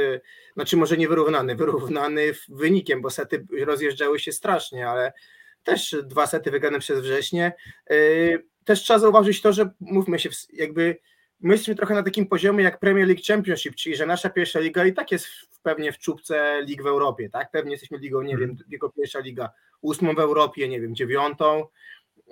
znaczy 0.53 0.77
może 0.77 0.97
nie 0.97 1.07
wyrównany, 1.07 1.55
wyrównany 1.65 2.31
wynikiem, 2.49 3.01
bo 3.01 3.09
sety 3.09 3.45
rozjeżdżały 3.65 4.19
się 4.19 4.31
strasznie, 4.31 4.89
ale 4.89 5.13
też 5.63 5.95
dwa 6.03 6.27
sety 6.27 6.51
wygrane 6.51 6.79
przez 6.79 6.99
wrześnie. 6.99 7.53
Yy, 7.89 8.43
też 8.63 8.81
trzeba 8.81 8.99
zauważyć 8.99 9.41
to, 9.41 9.53
że 9.53 9.69
mówmy 9.79 10.19
się, 10.19 10.29
jakby 10.53 10.97
my 11.39 11.53
jesteśmy 11.53 11.75
trochę 11.75 11.93
na 11.93 12.03
takim 12.03 12.27
poziomie 12.27 12.63
jak 12.63 12.79
Premier 12.79 13.07
League 13.07 13.21
Championship, 13.27 13.75
czyli 13.75 13.95
że 13.95 14.05
nasza 14.05 14.29
pierwsza 14.29 14.59
liga 14.59 14.85
i 14.85 14.93
tak 14.93 15.11
jest 15.11 15.27
pewnie 15.63 15.91
w 15.91 15.97
czubce 15.97 16.61
lig 16.67 16.83
w 16.83 16.87
Europie, 16.87 17.29
tak? 17.29 17.51
Pewnie 17.51 17.71
jesteśmy 17.71 17.97
ligą, 17.97 18.21
nie 18.21 18.37
wiem, 18.37 18.57
jego 18.69 18.89
pierwsza 18.89 19.19
liga 19.19 19.49
ósmą 19.81 20.13
w 20.15 20.19
Europie, 20.19 20.69
nie 20.69 20.81
wiem, 20.81 20.95
dziewiątą, 20.95 21.67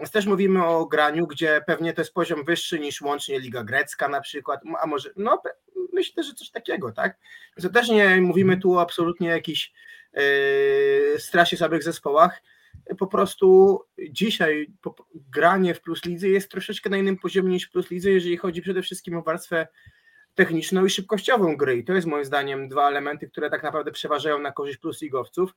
też 0.07 0.25
mówimy 0.25 0.65
o 0.65 0.85
graniu, 0.85 1.27
gdzie 1.27 1.61
pewnie 1.67 1.93
to 1.93 2.01
jest 2.01 2.13
poziom 2.13 2.45
wyższy 2.45 2.79
niż 2.79 3.01
łącznie 3.01 3.39
Liga 3.39 3.63
Grecka 3.63 4.07
na 4.07 4.21
przykład, 4.21 4.61
a 4.81 4.87
może, 4.87 5.09
no 5.15 5.41
myślę, 5.93 6.23
że 6.23 6.33
coś 6.33 6.49
takiego, 6.49 6.91
tak? 6.91 7.17
To 7.61 7.69
też 7.69 7.89
nie 7.89 8.21
mówimy 8.21 8.57
tu 8.57 8.79
absolutnie 8.79 9.29
o 9.29 9.33
jakichś 9.33 9.73
yy, 10.13 11.19
strasie 11.19 11.57
słabych 11.57 11.83
zespołach, 11.83 12.41
po 12.97 13.07
prostu 13.07 13.79
dzisiaj 14.09 14.71
po, 14.81 14.95
granie 15.13 15.73
w 15.73 15.81
Plus 15.81 16.05
Lidze 16.05 16.29
jest 16.29 16.51
troszeczkę 16.51 16.89
na 16.89 16.97
innym 16.97 17.17
poziomie 17.17 17.49
niż 17.49 17.67
Plus 17.67 17.91
Lidze, 17.91 18.09
jeżeli 18.09 18.37
chodzi 18.37 18.61
przede 18.61 18.81
wszystkim 18.81 19.17
o 19.17 19.21
warstwę 19.21 19.67
techniczną 20.35 20.85
i 20.85 20.89
szybkościową 20.89 21.57
gry 21.57 21.77
i 21.77 21.83
to 21.83 21.93
jest 21.93 22.07
moim 22.07 22.25
zdaniem 22.25 22.69
dwa 22.69 22.87
elementy, 22.87 23.27
które 23.27 23.49
tak 23.49 23.63
naprawdę 23.63 23.91
przeważają 23.91 24.39
na 24.39 24.51
korzyść 24.51 24.77
Plus 24.77 25.01
Ligowców, 25.01 25.55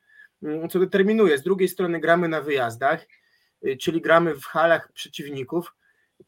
co 0.70 0.78
determinuje. 0.78 1.38
Z 1.38 1.42
drugiej 1.42 1.68
strony 1.68 2.00
gramy 2.00 2.28
na 2.28 2.40
wyjazdach, 2.40 3.06
czyli 3.81 4.00
gramy 4.00 4.35
w 4.35 4.45
halach 4.45 4.92
przeciwników. 4.92 5.75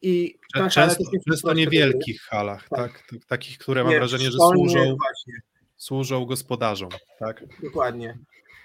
I 0.01 0.39
często, 0.71 1.03
często 1.29 1.53
niewielkich 1.53 2.21
halach, 2.21 2.69
tak. 2.69 3.03
tak. 3.09 3.25
Takich, 3.27 3.57
które 3.57 3.83
mam 3.83 3.91
nie, 3.91 3.99
wrażenie, 3.99 4.31
że 4.31 4.37
służą, 4.37 4.97
służą 5.77 6.25
gospodarzom. 6.25 6.89
Tak? 7.19 7.43
Dokładnie. 7.63 8.17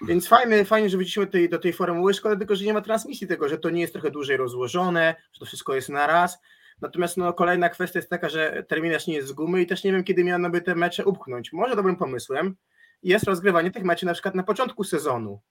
Więc 0.07 0.27
fajnie, 0.27 0.65
fajnie, 0.65 0.89
że 0.89 0.97
wróciliśmy 0.97 1.27
tej, 1.27 1.49
do 1.49 1.59
tej 1.59 1.73
formuły. 1.73 2.13
Szkoda 2.13 2.35
tylko, 2.35 2.55
że 2.55 2.65
nie 2.65 2.73
ma 2.73 2.81
transmisji 2.81 3.27
tego, 3.27 3.49
że 3.49 3.57
to 3.57 3.69
nie 3.69 3.81
jest 3.81 3.93
trochę 3.93 4.11
dłużej 4.11 4.37
rozłożone, 4.37 5.15
że 5.33 5.39
to 5.39 5.45
wszystko 5.45 5.75
jest 5.75 5.89
na 5.89 6.07
raz. 6.07 6.39
Natomiast 6.81 7.17
no, 7.17 7.33
kolejna 7.33 7.69
kwestia 7.69 7.99
jest 7.99 8.09
taka, 8.09 8.29
że 8.29 8.63
terminarz 8.67 9.07
nie 9.07 9.13
jest 9.13 9.27
z 9.27 9.31
gumy 9.31 9.61
i 9.61 9.67
też 9.67 9.83
nie 9.83 9.91
wiem, 9.91 10.03
kiedy 10.03 10.23
miano 10.23 10.49
by 10.49 10.61
te 10.61 10.75
mecze 10.75 11.05
upchnąć. 11.05 11.53
Może 11.53 11.75
dobrym 11.75 11.95
pomysłem 11.95 12.55
jest 13.03 13.25
rozgrywanie 13.25 13.71
tych 13.71 13.83
meczów 13.83 14.07
na 14.07 14.13
przykład 14.13 14.35
na 14.35 14.43
początku 14.43 14.83
sezonu, 14.83 15.41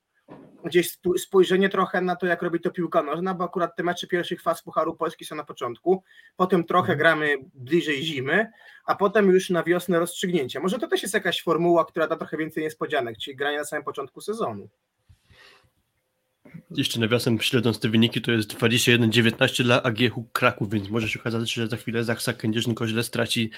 gdzieś 0.64 0.98
spojrzenie 1.18 1.68
trochę 1.68 2.00
na 2.00 2.16
to, 2.16 2.26
jak 2.26 2.42
robi 2.42 2.60
to 2.60 2.70
piłka 2.70 3.02
nożna, 3.02 3.34
bo 3.34 3.44
akurat 3.44 3.76
te 3.76 3.82
mecze 3.82 4.06
pierwszych 4.06 4.42
faz 4.42 4.62
Pucharu 4.62 4.96
Polski 4.96 5.24
są 5.24 5.36
na 5.36 5.44
początku, 5.44 6.02
potem 6.36 6.64
trochę 6.64 6.92
mhm. 6.92 6.98
gramy 6.98 7.36
bliżej 7.54 8.02
zimy, 8.02 8.50
a 8.84 8.94
potem 8.94 9.30
już 9.30 9.50
na 9.50 9.62
wiosnę 9.62 9.98
rozstrzygnięcia. 9.98 10.60
Może 10.60 10.78
to 10.78 10.88
też 10.88 11.02
jest 11.02 11.14
jakaś 11.14 11.42
formuła, 11.42 11.84
która 11.84 12.06
da 12.06 12.16
trochę 12.16 12.36
więcej 12.36 12.62
niespodzianek, 12.62 13.18
czyli 13.18 13.36
granie 13.36 13.58
na 13.58 13.64
samym 13.64 13.84
początku 13.84 14.20
sezonu. 14.20 14.68
Jeszcze 16.70 17.00
nawiasem, 17.00 17.40
śledząc 17.40 17.80
te 17.80 17.88
wyniki, 17.88 18.20
to 18.20 18.32
jest 18.32 18.54
21-19 18.54 19.62
dla 19.62 19.82
AGH 19.82 20.14
Kraków, 20.32 20.70
więc 20.70 20.90
może 20.90 21.08
się 21.08 21.20
okazać, 21.20 21.52
że 21.52 21.68
za 21.68 21.76
chwilę 21.76 22.04
Zachsa 22.04 22.32
Kędzierzyn-Koźle 22.32 23.02
straci 23.02 23.50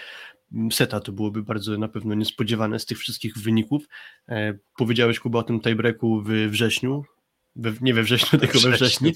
mm, 0.53 0.73
seta. 0.73 1.01
To 1.01 1.13
byłoby 1.13 1.43
bardzo 1.43 1.79
na 1.79 1.89
pewno 1.89 2.15
niespodziewane 2.15 2.79
z 2.79 2.87
tych 2.87 2.99
wszystkich 2.99 3.39
wyników. 3.39 3.85
E, 4.29 4.59
powiedziałeś, 4.79 5.21
Kuba, 5.21 5.39
o 5.39 5.43
tym 5.43 5.61
tiebreaku 5.61 6.23
w 6.23 6.29
wrześniu. 6.29 7.05
We, 7.57 7.73
nie 7.81 7.95
we 7.95 8.03
wrześniu, 8.03 8.39
tylko 8.39 8.61
we 8.61 8.71
wrześniu. 8.71 9.13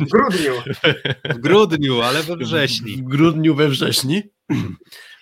W 0.00 0.08
grudniu. 0.08 0.52
W 1.24 1.38
grudniu, 1.38 2.00
ale 2.00 2.22
we 2.22 2.36
wrześniu. 2.36 2.96
W 2.96 3.02
grudniu, 3.02 3.54
we 3.54 3.68
wrześniu. 3.68 4.20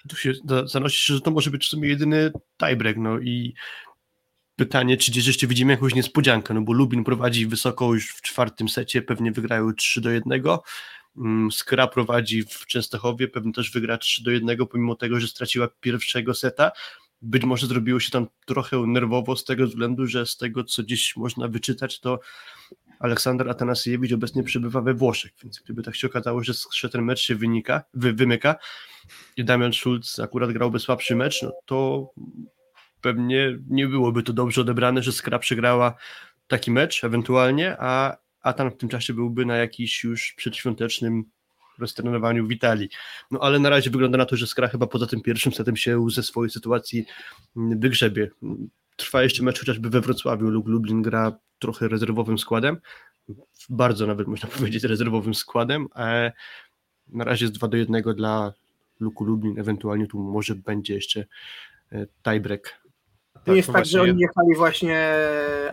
Tu 0.08 0.16
się 0.16 0.32
zanosi 0.64 0.98
się, 1.06 1.14
że 1.14 1.20
to 1.20 1.30
może 1.30 1.50
być 1.50 1.64
w 1.64 1.68
sumie 1.68 1.88
jedyny 1.88 2.32
tiebreak, 2.58 2.96
no 2.96 3.18
i 3.18 3.54
pytanie, 4.60 4.96
czy 4.96 5.12
jeszcze 5.26 5.46
widzimy 5.46 5.72
jakąś 5.72 5.94
niespodziankę, 5.94 6.54
no 6.54 6.60
bo 6.60 6.72
Lubin 6.72 7.04
prowadzi 7.04 7.46
wysoko 7.46 7.94
już 7.94 8.10
w 8.10 8.22
czwartym 8.22 8.68
secie, 8.68 9.02
pewnie 9.02 9.32
wygrają 9.32 9.74
3 9.74 10.00
do 10.00 10.10
1. 10.10 10.42
Mm, 11.16 11.52
Skra 11.52 11.86
prowadzi 11.86 12.42
w 12.42 12.66
Częstochowie, 12.66 13.28
pewnie 13.28 13.52
też 13.52 13.70
wygra 13.70 13.98
3 13.98 14.24
do 14.24 14.30
1, 14.30 14.66
pomimo 14.66 14.94
tego, 14.94 15.20
że 15.20 15.28
straciła 15.28 15.68
pierwszego 15.80 16.34
seta. 16.34 16.72
Być 17.22 17.44
może 17.44 17.66
zrobiło 17.66 18.00
się 18.00 18.10
tam 18.10 18.26
trochę 18.46 18.76
nerwowo 18.86 19.36
z 19.36 19.44
tego 19.44 19.66
względu, 19.66 20.06
że 20.06 20.26
z 20.26 20.36
tego, 20.36 20.64
co 20.64 20.82
dziś 20.82 21.16
można 21.16 21.48
wyczytać, 21.48 22.00
to 22.00 22.20
Aleksander 22.98 23.50
Atanasiewicz 23.50 24.12
obecnie 24.12 24.42
przebywa 24.42 24.80
we 24.80 24.94
Włoszech, 24.94 25.32
więc 25.42 25.60
gdyby 25.60 25.82
tak 25.82 25.96
się 25.96 26.06
okazało, 26.06 26.44
że, 26.44 26.52
że 26.74 26.88
ten 26.88 27.02
mecz 27.02 27.20
się 27.20 27.34
wynika, 27.34 27.82
wy, 27.94 28.12
wymyka 28.12 28.56
i 29.36 29.44
Damian 29.44 29.72
Schulz 29.72 30.18
akurat 30.18 30.52
grałby 30.52 30.78
słabszy 30.78 31.16
mecz, 31.16 31.42
no 31.42 31.52
to 31.66 32.10
pewnie 33.00 33.58
nie 33.68 33.86
byłoby 33.86 34.22
to 34.22 34.32
dobrze 34.32 34.60
odebrane, 34.60 35.02
że 35.02 35.12
Skra 35.12 35.38
przegrała 35.38 35.94
taki 36.48 36.70
mecz 36.70 37.04
ewentualnie, 37.04 37.76
a 37.78 38.16
Atan 38.42 38.70
w 38.70 38.76
tym 38.76 38.88
czasie 38.88 39.14
byłby 39.14 39.46
na 39.46 39.56
jakiś 39.56 40.04
już 40.04 40.34
przedświątecznym 40.36 41.24
roztrenowaniu 41.78 42.46
w 42.46 42.52
Italii. 42.52 42.88
No 43.30 43.40
ale 43.40 43.58
na 43.58 43.70
razie 43.70 43.90
wygląda 43.90 44.18
na 44.18 44.26
to, 44.26 44.36
że 44.36 44.46
Skra 44.46 44.68
chyba 44.68 44.86
poza 44.86 45.06
tym 45.06 45.20
pierwszym 45.20 45.52
setem 45.52 45.76
się 45.76 46.10
ze 46.10 46.22
swojej 46.22 46.50
sytuacji 46.50 47.06
wygrzebie. 47.56 48.30
Trwa 48.96 49.22
jeszcze 49.22 49.42
mecz 49.42 49.60
chociażby 49.60 49.90
we 49.90 50.00
Wrocławiu, 50.00 50.50
lub 50.50 50.68
Lublin 50.68 51.02
gra 51.02 51.38
trochę 51.58 51.88
rezerwowym 51.88 52.38
składem, 52.38 52.76
bardzo 53.68 54.06
nawet 54.06 54.28
można 54.28 54.48
powiedzieć 54.58 54.84
rezerwowym 54.84 55.34
składem, 55.34 55.86
a 55.94 56.30
na 57.08 57.24
razie 57.24 57.44
jest 57.44 57.58
2 57.58 57.68
do 57.68 57.76
1 57.76 58.02
dla 58.02 58.52
Luku 59.00 59.24
Lublin, 59.24 59.58
ewentualnie 59.58 60.06
tu 60.06 60.18
może 60.18 60.54
będzie 60.54 60.94
jeszcze 60.94 61.24
e, 61.92 62.06
tiebreak 62.22 62.79
to 63.44 63.46
tak, 63.46 63.56
jest 63.56 63.72
tak, 63.72 63.86
że 63.86 64.02
oni 64.02 64.20
jechali 64.20 64.54
właśnie, 64.56 65.12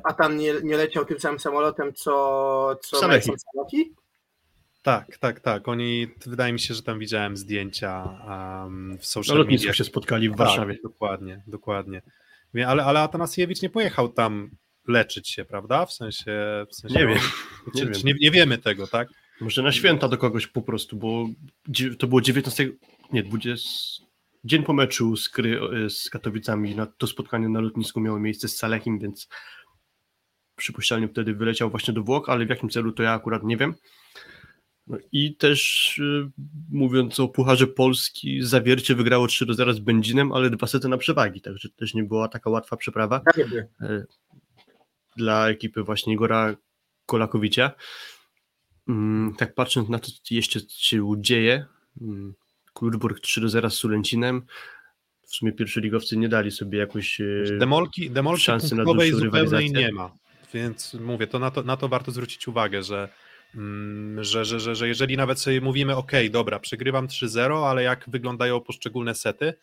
a 0.04 0.14
tam 0.14 0.38
nie, 0.38 0.54
nie 0.64 0.78
leciał 0.78 1.06
tym 1.06 1.20
samym 1.20 1.40
samolotem, 1.40 1.94
co, 1.94 2.80
co 2.82 3.00
Salehi. 3.00 3.32
Tak, 4.82 5.18
tak, 5.18 5.40
tak. 5.40 5.68
Oni, 5.68 6.08
wydaje 6.26 6.54
mi 6.54 6.60
się, 6.60 6.74
że 6.74 6.84
tam 6.84 7.00
widziałem 7.00 7.38
zdjęcia 7.38 8.20
um, 8.64 8.98
w 9.00 9.06
social 9.06 9.38
no, 9.38 9.44
media. 9.44 9.74
się 9.74 9.84
spotkali 9.84 10.30
w 10.30 10.32
tak, 10.32 10.38
Warszawie. 10.38 10.74
Tak, 10.74 10.84
dokładnie, 10.84 11.44
dokładnie. 11.48 12.02
Ale, 12.68 12.86
ale 12.86 13.00
Atanasiewicz 13.00 13.62
nie 13.62 13.70
pojechał 13.70 14.10
tam 14.10 14.50
leczyć 14.88 15.30
się, 15.30 15.46
prawda? 15.46 15.86
W 15.86 15.94
sensie... 15.94 16.66
W 16.72 16.76
sensie 16.76 17.00
nie 17.00 17.08
wiem. 17.08 17.20
Nie, 17.76 17.86
wiem. 17.86 17.94
Nie, 18.04 18.14
nie 18.22 18.32
wiemy 18.32 18.58
tego, 18.58 18.88
tak? 18.88 19.08
Może 19.42 19.64
na 19.64 19.72
święta 19.72 20.08
do 20.08 20.18
kogoś 20.18 20.48
po 20.48 20.62
prostu, 20.62 20.98
bo 20.98 21.28
to 22.00 22.08
było 22.08 22.22
19, 22.22 22.72
nie, 23.14 23.24
20, 23.24 24.04
dzień 24.44 24.63
po 24.63 24.74
meczu 24.74 25.17
z, 25.17 25.29
Kry, 25.29 25.60
z 25.89 26.10
Katowicami 26.10 26.75
na, 26.75 26.86
to 26.86 27.08
spotkanie 27.08 27.50
na 27.50 27.62
lotnisku 27.62 28.00
miało 28.00 28.20
miejsce 28.20 28.48
z 28.48 28.58
Salechim, 28.58 29.00
więc 29.00 29.27
przypuszczalnie 30.56 31.08
wtedy 31.08 31.34
wyleciał 31.34 31.70
właśnie 31.70 31.94
do 31.94 32.03
Włoch, 32.03 32.29
ale 32.29 32.46
w 32.46 32.50
jakim 32.50 32.70
celu 32.70 32.91
to 32.91 33.03
ja 33.03 33.13
akurat 33.13 33.44
nie 33.44 33.58
wiem. 33.58 33.75
No 34.88 34.98
I 35.12 35.36
też 35.36 35.98
y, 35.98 36.32
mówiąc 36.72 37.20
o 37.20 37.27
Pucharze 37.27 37.67
Polski, 37.67 38.44
Zawiercie 38.44 38.96
wygrało 38.96 39.27
3 39.27 39.46
do 39.46 39.53
0 39.53 39.74
z 39.74 39.79
Będzinem, 39.79 40.32
ale 40.32 40.50
dwa 40.50 40.67
sety 40.67 40.88
na 40.88 40.98
przewagi, 40.98 41.41
także 41.41 41.70
też 41.70 41.94
nie 41.94 42.03
była 42.03 42.27
taka 42.27 42.50
łatwa 42.50 42.77
przeprawa 42.77 43.22
e, 43.82 44.03
dla 45.17 45.50
ekipy 45.50 45.84
właśnie 45.84 46.13
Igora 46.13 46.56
Kolakowicza. 47.06 47.72
Mm, 48.88 49.36
tak 49.38 49.56
patrząc 49.56 49.89
na 49.89 50.00
to, 50.00 50.12
co 50.24 50.36
jeszcze 50.36 50.60
się 50.70 51.13
dzieje, 51.17 51.65
mm, 52.01 52.34
Kluczburg 52.77 53.19
3 53.19 53.41
do 53.41 53.50
0 53.50 53.69
z 53.69 53.74
Sulęcinem, 53.74 54.46
w 55.22 55.36
sumie 55.36 55.51
pierwszoligowcy 55.51 56.17
nie 56.17 56.29
dali 56.29 56.51
sobie 56.51 56.79
jakoś 56.79 57.22
e, 57.22 57.57
demolki, 57.60 58.12
demolki 58.12 58.43
szansy 58.43 58.75
na 58.75 58.84
dłuższą 58.84 59.19
rywalizację. 59.19 59.69
nie 59.69 59.91
ma. 59.91 60.12
Więc 60.53 60.93
mówię, 60.93 61.27
to 61.27 61.39
na 61.39 61.51
to, 61.51 61.63
na 61.63 61.77
to 61.77 61.88
warto 61.88 62.12
zwrócić 62.12 62.48
uwagę, 62.48 62.84
że, 62.84 63.10
mm, 63.55 64.24
że, 64.24 64.46
że, 64.46 64.60
że, 64.60 64.75
że 64.75 64.88
jeżeli 64.88 65.17
nawet 65.17 65.39
sobie 65.39 65.62
mówimy, 65.62 65.96
ok, 65.96 66.12
dobra, 66.31 66.60
przegrywam 66.60 67.07
3-0, 67.07 67.69
ale 67.69 67.84
jak 67.84 68.05
wyglądają 68.07 68.62
poszczególne 68.62 69.15
sety, 69.15 69.53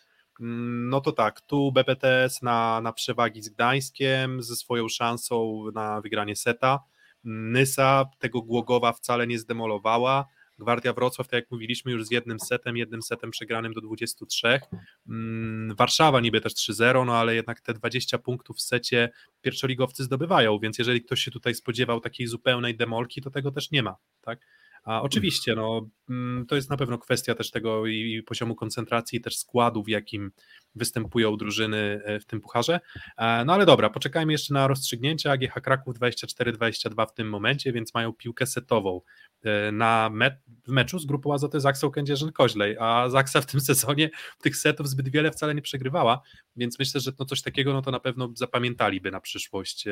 mm, 0.40 0.88
no 0.88 1.00
to 1.00 1.12
tak, 1.12 1.40
tu 1.40 1.72
BPTS 1.72 2.42
na, 2.42 2.80
na 2.80 2.92
przewagi 2.92 3.42
z 3.42 3.48
Gdańskiem, 3.48 4.42
ze 4.42 4.56
swoją 4.56 4.88
szansą 4.88 5.64
na 5.74 6.00
wygranie 6.00 6.36
seta, 6.36 6.80
Nysa 7.24 8.04
tego 8.18 8.42
Głogowa 8.42 8.92
wcale 8.92 9.26
nie 9.26 9.38
zdemolowała, 9.38 10.26
Gwardia 10.58 10.92
Wrocław, 10.92 11.28
tak 11.28 11.40
jak 11.40 11.50
mówiliśmy, 11.50 11.92
już 11.92 12.06
z 12.06 12.10
jednym 12.10 12.40
setem, 12.40 12.76
jednym 12.76 13.02
setem 13.02 13.30
przegranym 13.30 13.72
do 13.72 13.80
23. 13.80 14.60
Mm, 15.08 15.76
Warszawa 15.76 16.20
niby 16.20 16.40
też 16.40 16.54
3-0, 16.54 17.06
no 17.06 17.16
ale 17.16 17.34
jednak 17.34 17.60
te 17.60 17.74
20 17.74 18.18
punktów 18.18 18.56
w 18.56 18.62
secie 18.62 19.10
pierwszoligowcy 19.40 20.04
zdobywają, 20.04 20.58
więc 20.58 20.78
jeżeli 20.78 21.02
ktoś 21.02 21.20
się 21.20 21.30
tutaj 21.30 21.54
spodziewał 21.54 22.00
takiej 22.00 22.26
zupełnej 22.26 22.76
demolki, 22.76 23.22
to 23.22 23.30
tego 23.30 23.50
też 23.50 23.70
nie 23.70 23.82
ma, 23.82 23.96
tak? 24.20 24.40
A 24.84 25.02
oczywiście, 25.02 25.54
no, 25.54 25.88
mm, 26.10 26.46
to 26.46 26.56
jest 26.56 26.70
na 26.70 26.76
pewno 26.76 26.98
kwestia 26.98 27.34
też 27.34 27.50
tego 27.50 27.86
i, 27.86 28.22
poziomu 28.26 28.54
koncentracji, 28.54 29.18
i 29.18 29.22
też 29.22 29.36
składu, 29.36 29.82
w 29.82 29.88
jakim 29.88 30.30
występują 30.74 31.36
drużyny 31.36 32.00
e, 32.04 32.20
w 32.20 32.26
tym 32.26 32.40
pucharze. 32.40 32.80
E, 33.18 33.44
No 33.44 33.52
ale 33.52 33.66
dobra, 33.66 33.90
poczekajmy 33.90 34.32
jeszcze 34.32 34.54
na 34.54 34.66
rozstrzygnięcia. 34.68 35.32
AGH 35.32 35.54
Kraków 35.62 35.94
24-22 35.98 37.06
w 37.06 37.14
tym 37.14 37.28
momencie, 37.28 37.72
więc 37.72 37.94
mają 37.94 38.12
piłkę 38.12 38.46
setową 38.46 39.00
e, 39.42 39.72
na 39.72 40.10
me 40.12 40.38
w 40.66 40.70
meczu 40.70 40.98
z 40.98 41.06
grupą 41.06 41.34
Azoty 41.34 41.60
z 41.60 41.66
Aksą 41.66 41.88
Kędzierzyn-Koźlej, 41.88 42.76
a 42.80 43.08
Zaksa 43.08 43.40
w 43.40 43.46
tym 43.46 43.60
sezonie 43.70 44.10
tych 44.42 44.56
setów 44.56 44.88
zbyt 44.88 45.08
wiele 45.08 45.30
wcale 45.30 45.54
nie 45.54 45.62
przegrywała, 45.62 46.20
więc 46.56 46.78
myślę, 46.78 47.00
że 47.00 47.12
no 47.18 47.24
coś 47.24 47.42
takiego 47.42 47.72
no 47.72 47.82
to 47.82 47.90
na 47.90 48.00
pewno 48.00 48.30
zapamiętaliby 48.34 49.10
na 49.10 49.20
przyszłość 49.20 49.84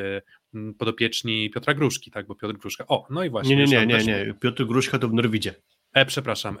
podopieczni 0.77 1.49
Piotra 1.49 1.73
Gruszki, 1.73 2.11
tak, 2.11 2.27
bo 2.27 2.35
Piotr 2.35 2.57
Gruszka, 2.57 2.85
o, 2.87 3.07
no 3.09 3.23
i 3.23 3.29
właśnie. 3.29 3.55
Nie, 3.55 3.65
nie, 3.65 3.85
nie, 3.85 3.97
nie, 3.97 4.05
nie. 4.05 4.33
Piotr 4.33 4.65
Gruszka 4.65 4.82
to 4.91 5.09
w 5.09 5.13
Norwidzie. 5.13 5.55
E, 5.93 6.05
przepraszam, 6.05 6.57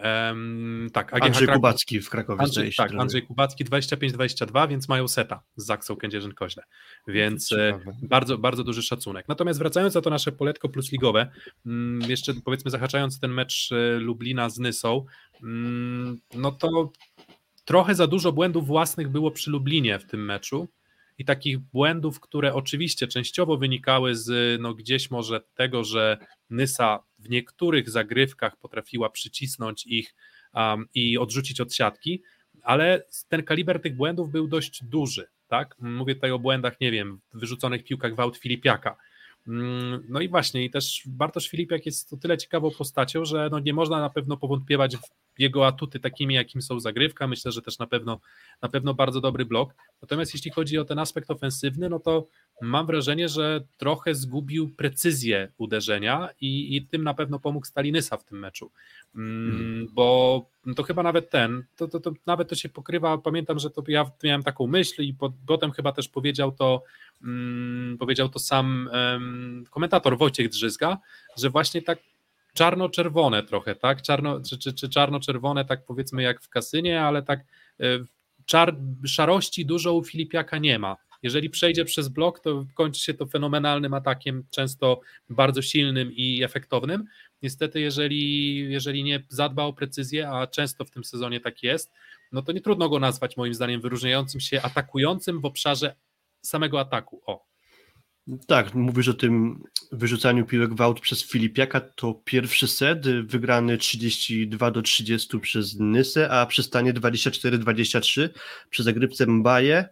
tak, 0.93 1.13
AGH 1.13 1.23
Andrzej 1.25 1.47
Kraków- 1.47 1.55
Kubacki 1.55 2.01
w 2.01 2.09
Krakowie 2.09 2.41
Andrzej, 2.41 2.73
tak. 2.77 2.93
Andrzej 2.93 3.23
Kubacki 3.23 3.65
25-22, 3.65 4.69
więc 4.69 4.89
mają 4.89 5.07
seta 5.07 5.43
z 5.55 5.65
Zaksą 5.65 5.95
Kędzierzyn-Koźle, 5.95 6.61
więc 7.07 7.51
e, 7.51 7.79
bardzo, 8.01 8.37
bardzo 8.37 8.63
duży 8.63 8.83
szacunek. 8.83 9.27
Natomiast 9.27 9.59
wracając 9.59 9.95
na 9.95 10.01
to 10.01 10.09
nasze 10.09 10.31
poletko 10.31 10.69
plus 10.69 10.91
ligowe, 10.91 11.31
mm, 11.65 12.09
jeszcze 12.09 12.33
powiedzmy 12.33 12.71
zahaczając 12.71 13.19
ten 13.19 13.31
mecz 13.31 13.69
e, 13.71 13.99
Lublina 13.99 14.49
z 14.49 14.59
Nysą, 14.59 15.05
mm, 15.43 16.17
no 16.35 16.51
to 16.51 16.91
trochę 17.65 17.95
za 17.95 18.07
dużo 18.07 18.31
błędów 18.31 18.67
własnych 18.67 19.09
było 19.09 19.31
przy 19.31 19.51
Lublinie 19.51 19.99
w 19.99 20.05
tym 20.05 20.25
meczu 20.25 20.67
i 21.17 21.25
takich 21.25 21.59
błędów, 21.59 22.19
które 22.19 22.53
oczywiście 22.53 23.07
częściowo 23.07 23.57
wynikały 23.57 24.15
z 24.15 24.61
no 24.61 24.73
gdzieś 24.73 25.11
może 25.11 25.41
tego, 25.55 25.83
że 25.83 26.17
Nysa 26.49 26.99
w 27.19 27.29
niektórych 27.29 27.89
zagrywkach 27.89 28.57
potrafiła 28.57 29.09
przycisnąć 29.09 29.85
ich 29.85 30.15
um, 30.53 30.87
i 30.93 31.17
odrzucić 31.17 31.61
od 31.61 31.73
siatki, 31.73 32.23
ale 32.61 33.05
ten 33.29 33.43
kaliber 33.43 33.81
tych 33.81 33.95
błędów 33.95 34.31
był 34.31 34.47
dość 34.47 34.83
duży, 34.83 35.27
tak? 35.47 35.75
Mówię 35.79 36.15
tutaj 36.15 36.31
o 36.31 36.39
błędach, 36.39 36.81
nie 36.81 36.91
wiem, 36.91 37.19
wyrzuconych 37.33 37.83
piłkach 37.83 38.13
w 38.15 38.37
Filipiaka. 38.37 38.97
Mm, 39.47 40.05
No 40.09 40.21
i 40.21 40.29
właśnie, 40.29 40.65
i 40.65 40.69
też 40.69 41.03
Bartosz 41.05 41.47
Filipiak 41.47 41.85
jest 41.85 42.13
o 42.13 42.17
tyle 42.17 42.37
ciekawą 42.37 42.71
postacią, 42.71 43.25
że 43.25 43.49
no 43.51 43.59
nie 43.59 43.73
można 43.73 43.99
na 43.99 44.09
pewno 44.09 44.37
powątpiewać 44.37 44.97
w 45.35 45.39
jego 45.39 45.67
atuty 45.67 45.99
takimi, 45.99 46.35
jakim 46.35 46.61
są 46.61 46.79
zagrywka. 46.79 47.27
Myślę, 47.27 47.51
że 47.51 47.61
też 47.61 47.79
na 47.79 47.87
pewno, 47.87 48.19
na 48.61 48.69
pewno 48.69 48.93
bardzo 48.93 49.21
dobry 49.21 49.45
blok. 49.45 49.75
Natomiast 50.01 50.33
jeśli 50.33 50.51
chodzi 50.51 50.77
o 50.77 50.85
ten 50.85 50.99
aspekt 50.99 51.31
ofensywny, 51.31 51.89
no 51.89 51.99
to 51.99 52.27
mam 52.61 52.85
wrażenie, 52.85 53.29
że 53.29 53.61
trochę 53.77 54.15
zgubił 54.15 54.69
precyzję 54.69 55.51
uderzenia 55.57 56.29
i, 56.41 56.75
i 56.75 56.87
tym 56.87 57.03
na 57.03 57.13
pewno 57.13 57.39
pomógł 57.39 57.65
Stalinysa 57.65 58.17
w 58.17 58.23
tym 58.23 58.39
meczu. 58.39 58.71
Mm, 59.15 59.87
Bo 59.91 60.45
to 60.75 60.83
chyba 60.83 61.03
nawet 61.03 61.29
ten, 61.29 61.63
to, 61.77 61.87
to, 61.87 61.99
to 61.99 62.11
nawet 62.25 62.49
to 62.49 62.55
się 62.55 62.69
pokrywa. 62.69 63.17
Pamiętam, 63.17 63.59
że 63.59 63.69
to 63.69 63.83
ja 63.87 64.11
miałem 64.23 64.43
taką 64.43 64.67
myśl 64.67 65.01
i 65.01 65.13
po, 65.13 65.33
potem 65.47 65.71
chyba 65.71 65.91
też 65.91 66.09
powiedział 66.09 66.51
to, 66.51 66.83
mm, 67.23 67.97
powiedział 67.97 68.29
to 68.29 68.39
sam 68.39 68.89
em, 68.93 69.65
komentator 69.69 70.17
Wojciech 70.17 70.49
Drzyzga, 70.49 70.97
że 71.37 71.49
właśnie 71.49 71.81
tak 71.81 71.99
czarno-czerwone 72.53 73.43
trochę, 73.43 73.75
tak? 73.75 74.01
Czarno, 74.01 74.41
czy, 74.41 74.57
czy, 74.57 74.73
czy 74.73 74.89
czarno-czerwone, 74.89 75.65
tak 75.65 75.85
powiedzmy 75.85 76.23
jak 76.23 76.41
w 76.41 76.49
kasynie, 76.49 77.01
ale 77.01 77.23
tak 77.23 77.39
e, 77.79 77.85
czar, 78.45 78.75
szarości 79.05 79.65
dużo 79.65 79.93
u 79.93 80.03
Filipiaka 80.03 80.57
nie 80.57 80.79
ma. 80.79 80.97
Jeżeli 81.23 81.49
przejdzie 81.49 81.85
przez 81.85 82.07
blok, 82.07 82.39
to 82.39 82.65
kończy 82.73 83.01
się 83.01 83.13
to 83.13 83.25
fenomenalnym 83.25 83.93
atakiem, 83.93 84.43
często 84.49 85.01
bardzo 85.29 85.61
silnym 85.61 86.11
i 86.11 86.43
efektownym. 86.43 87.05
Niestety, 87.41 87.79
jeżeli, 87.79 88.55
jeżeli 88.71 89.03
nie 89.03 89.23
zadba 89.29 89.63
o 89.63 89.73
precyzję, 89.73 90.29
a 90.29 90.47
często 90.47 90.85
w 90.85 90.91
tym 90.91 91.03
sezonie 91.03 91.39
tak 91.39 91.63
jest, 91.63 91.91
no 92.31 92.41
to 92.41 92.51
nie 92.51 92.61
trudno 92.61 92.89
go 92.89 92.99
nazwać 92.99 93.37
moim 93.37 93.53
zdaniem 93.53 93.81
wyróżniającym 93.81 94.41
się 94.41 94.61
atakującym 94.61 95.41
w 95.41 95.45
obszarze 95.45 95.95
samego 96.41 96.79
ataku. 96.79 97.21
O, 97.25 97.45
Tak, 98.47 98.75
mówisz 98.75 99.07
o 99.07 99.13
tym 99.13 99.63
wyrzucaniu 99.91 100.45
piłek 100.45 100.73
w 100.73 100.81
aut 100.81 100.99
przez 100.99 101.29
Filipiaka, 101.31 101.81
to 101.81 102.13
pierwszy 102.13 102.67
set 102.67 103.07
wygrany 103.25 103.77
32 103.77 104.71
do 104.71 104.81
30 104.81 105.39
przez 105.39 105.79
Nysę, 105.79 106.29
a 106.29 106.45
przy 106.45 106.63
stanie 106.63 106.93
24-23 106.93 108.29
przy 108.69 108.83
zagrywce 108.83 109.25
Mbaje, 109.27 109.89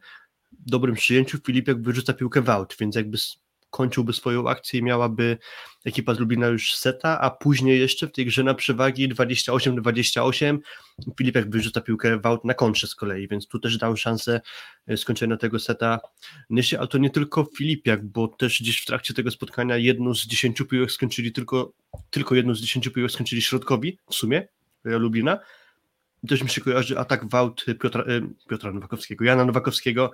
dobrym 0.52 0.96
przyjęciu 0.96 1.38
Filipiak 1.46 1.82
wyrzuca 1.82 2.14
piłkę 2.14 2.42
w 2.42 2.50
aut, 2.50 2.76
więc 2.80 2.96
jakby 2.96 3.18
kończyłby 3.72 4.14
swoją 4.14 4.50
akcję 4.50 4.80
i 4.80 4.84
miałaby 4.84 5.38
ekipa 5.86 6.16
z 6.16 6.20
Lublina 6.20 6.48
już 6.48 6.76
seta, 6.76 7.22
a 7.22 7.30
później 7.30 7.80
jeszcze 7.80 8.08
w 8.08 8.12
tej 8.12 8.26
grze 8.26 8.44
na 8.44 8.54
przewagi 8.54 9.10
28-28 9.10 10.58
Filipiak 11.18 11.50
wyrzuca 11.50 11.82
piłkę 11.82 12.20
w 12.20 12.26
aut 12.26 12.46
na 12.46 12.54
kontrze 12.54 12.88
z 12.88 12.96
kolei, 12.96 13.28
więc 13.28 13.48
tu 13.48 13.60
też 13.60 13.78
dał 13.78 13.98
szansę 13.98 14.42
y, 14.92 14.98
skończenia 14.98 15.38
tego 15.38 15.60
seta 15.60 16.00
Nysie, 16.50 16.80
ale 16.80 16.88
to 16.88 16.98
nie 16.98 17.10
tylko 17.10 17.48
Filipiak, 17.58 18.06
bo 18.06 18.28
też 18.28 18.62
gdzieś 18.62 18.82
w 18.82 18.86
trakcie 18.86 19.14
tego 19.14 19.32
spotkania 19.32 19.78
jedną 19.78 20.16
z 20.16 20.28
dziesięciu 20.28 20.66
piłek 20.66 20.92
skończyli 20.92 21.32
tylko, 21.32 21.74
tylko 22.10 22.36
jedną 22.36 22.56
z 22.56 22.62
dziesięciu 22.62 22.92
piłek 22.92 23.12
skończyli 23.12 23.42
środkowi 23.42 23.98
w 24.10 24.16
sumie 24.16 24.48
e, 24.86 24.98
Lublina. 24.98 25.40
Też 26.28 26.44
mi 26.44 26.50
się 26.50 26.62
kojarzy 26.62 27.00
atak 27.00 27.30
w 27.30 27.36
aut 27.36 27.66
Piotra, 27.82 28.04
e, 28.04 28.22
Piotra 28.50 28.72
Nowakowskiego, 28.72 29.26
Jana 29.26 29.46
Nowakowskiego 29.46 30.12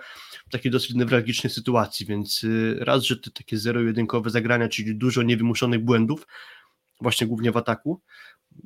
w 0.47 0.51
takiej 0.51 0.71
dosyć 0.71 0.93
newralgicznej 0.93 1.51
sytuacji, 1.51 2.05
więc 2.05 2.43
y, 2.43 2.77
raz, 2.79 3.03
że 3.03 3.17
te 3.17 3.31
takie 3.31 3.57
zero-jedynkowe 3.57 4.29
zagrania, 4.29 4.67
czyli 4.67 4.95
dużo 4.95 5.23
niewymuszonych 5.23 5.83
błędów, 5.83 6.27
właśnie 7.01 7.27
głównie 7.27 7.51
w 7.51 7.57
ataku, 7.57 8.01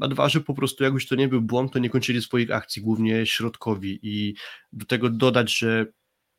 a 0.02 0.08
dwa, 0.08 0.30
że 0.30 0.42
po 0.42 0.54
prostu 0.54 0.84
jak 0.84 0.94
już 0.94 1.08
to 1.08 1.16
nie 1.16 1.28
był 1.28 1.42
błąd, 1.42 1.74
to 1.74 1.80
nie 1.80 1.90
kończyli 1.90 2.22
swoich 2.22 2.52
akcji, 2.52 2.82
głównie 2.82 3.26
środkowi. 3.26 4.00
I 4.04 4.36
do 4.74 4.86
tego 4.86 5.10
dodać, 5.10 5.58
że 5.58 5.86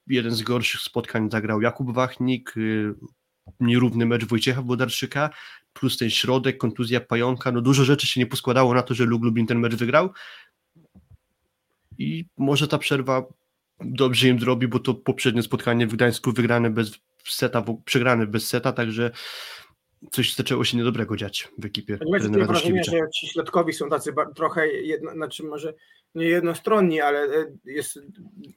jeden 0.06 0.32
z 0.32 0.42
gorszych 0.42 0.80
spotkań 0.80 1.30
zagrał 1.30 1.60
Jakub 1.60 1.94
Wachnik, 1.94 2.56
y, 2.56 2.94
nierówny 3.60 4.06
mecz 4.06 4.24
Wojciecha 4.24 4.62
Włodarczyka, 4.62 5.30
plus 5.72 5.98
ten 5.98 6.10
środek, 6.10 6.58
kontuzja 6.58 7.00
Pająka, 7.00 7.52
no 7.52 7.60
dużo 7.60 7.84
rzeczy 7.84 8.06
się 8.06 8.20
nie 8.20 8.26
poskładało 8.26 8.74
na 8.74 8.82
to, 8.82 8.94
że 8.94 9.04
Lublin 9.04 9.46
ten 9.46 9.58
mecz 9.58 9.74
wygrał 9.74 10.10
i 11.98 12.24
może 12.36 12.68
ta 12.68 12.78
przerwa 12.78 13.26
dobrze 13.80 14.28
im 14.28 14.40
zrobi, 14.40 14.68
bo 14.68 14.78
to 14.78 14.94
poprzednie 14.94 15.42
spotkanie 15.42 15.86
w 15.86 15.92
Gdańsku 15.92 16.32
wygrane 16.32 16.70
bez 16.70 16.98
seta, 17.24 17.64
przegrane 17.84 18.26
bez 18.26 18.48
seta, 18.48 18.72
także 18.72 19.10
coś 20.10 20.34
zaczęło 20.34 20.64
się 20.64 20.76
niedobrego 20.76 21.16
dziać 21.16 21.48
w 21.58 21.64
ekipie 21.64 21.98
Macie 22.10 22.28
takie 22.28 22.44
wrażenie, 22.44 22.84
że 22.84 23.00
ci 23.14 23.28
środkowi 23.28 23.72
są 23.72 23.88
tacy 23.88 24.12
trochę, 24.34 24.68
jedno, 24.68 25.12
znaczy 25.12 25.42
może 25.42 25.74
nie 26.14 26.26
jednostronni, 26.26 27.00
ale 27.00 27.22
e, 27.22 27.46
jest 27.64 27.98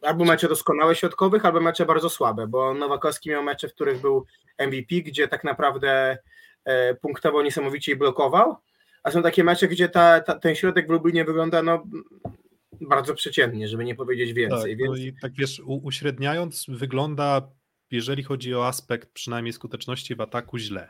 albo 0.02 0.26
mecze 0.26 0.48
doskonałe 0.48 0.96
środkowych, 0.96 1.46
albo 1.46 1.62
mecze 1.62 1.86
bardzo 1.86 2.10
słabe, 2.10 2.48
bo 2.48 2.74
Nowakowski 2.74 3.30
miał 3.30 3.44
mecze, 3.44 3.70
w 3.70 3.74
których 3.74 4.02
był 4.02 4.26
MVP, 4.60 4.96
gdzie 4.96 5.28
tak 5.28 5.44
naprawdę 5.44 6.18
e, 6.66 6.96
punktowo 6.96 7.44
niesamowicie 7.44 7.92
i 7.92 7.96
blokował, 7.96 8.56
a 9.04 9.12
są 9.12 9.24
takie 9.24 9.44
mecze, 9.44 9.68
gdzie 9.68 9.90
ta, 9.90 10.22
ta, 10.22 10.40
ten 10.40 10.56
środek 10.56 10.88
w 10.88 10.92
Lublinie 10.92 11.26
wygląda 11.26 11.64
no, 11.64 11.84
bardzo 12.82 13.16
przeciętnie, 13.16 13.68
żeby 13.68 13.86
nie 13.86 13.96
powiedzieć 13.96 14.30
tak, 14.30 14.36
więcej. 14.36 14.78
no 14.78 14.86
więc 14.86 15.00
i 15.00 15.14
tak 15.22 15.34
wiesz, 15.34 15.62
uśredniając, 15.66 16.66
wygląda, 16.68 17.52
jeżeli 17.92 18.24
chodzi 18.24 18.56
o 18.56 18.68
aspekt 18.68 19.10
przynajmniej 19.14 19.54
skuteczności 19.54 20.16
w 20.16 20.22
ataku, 20.22 20.58
źle. 20.58 20.90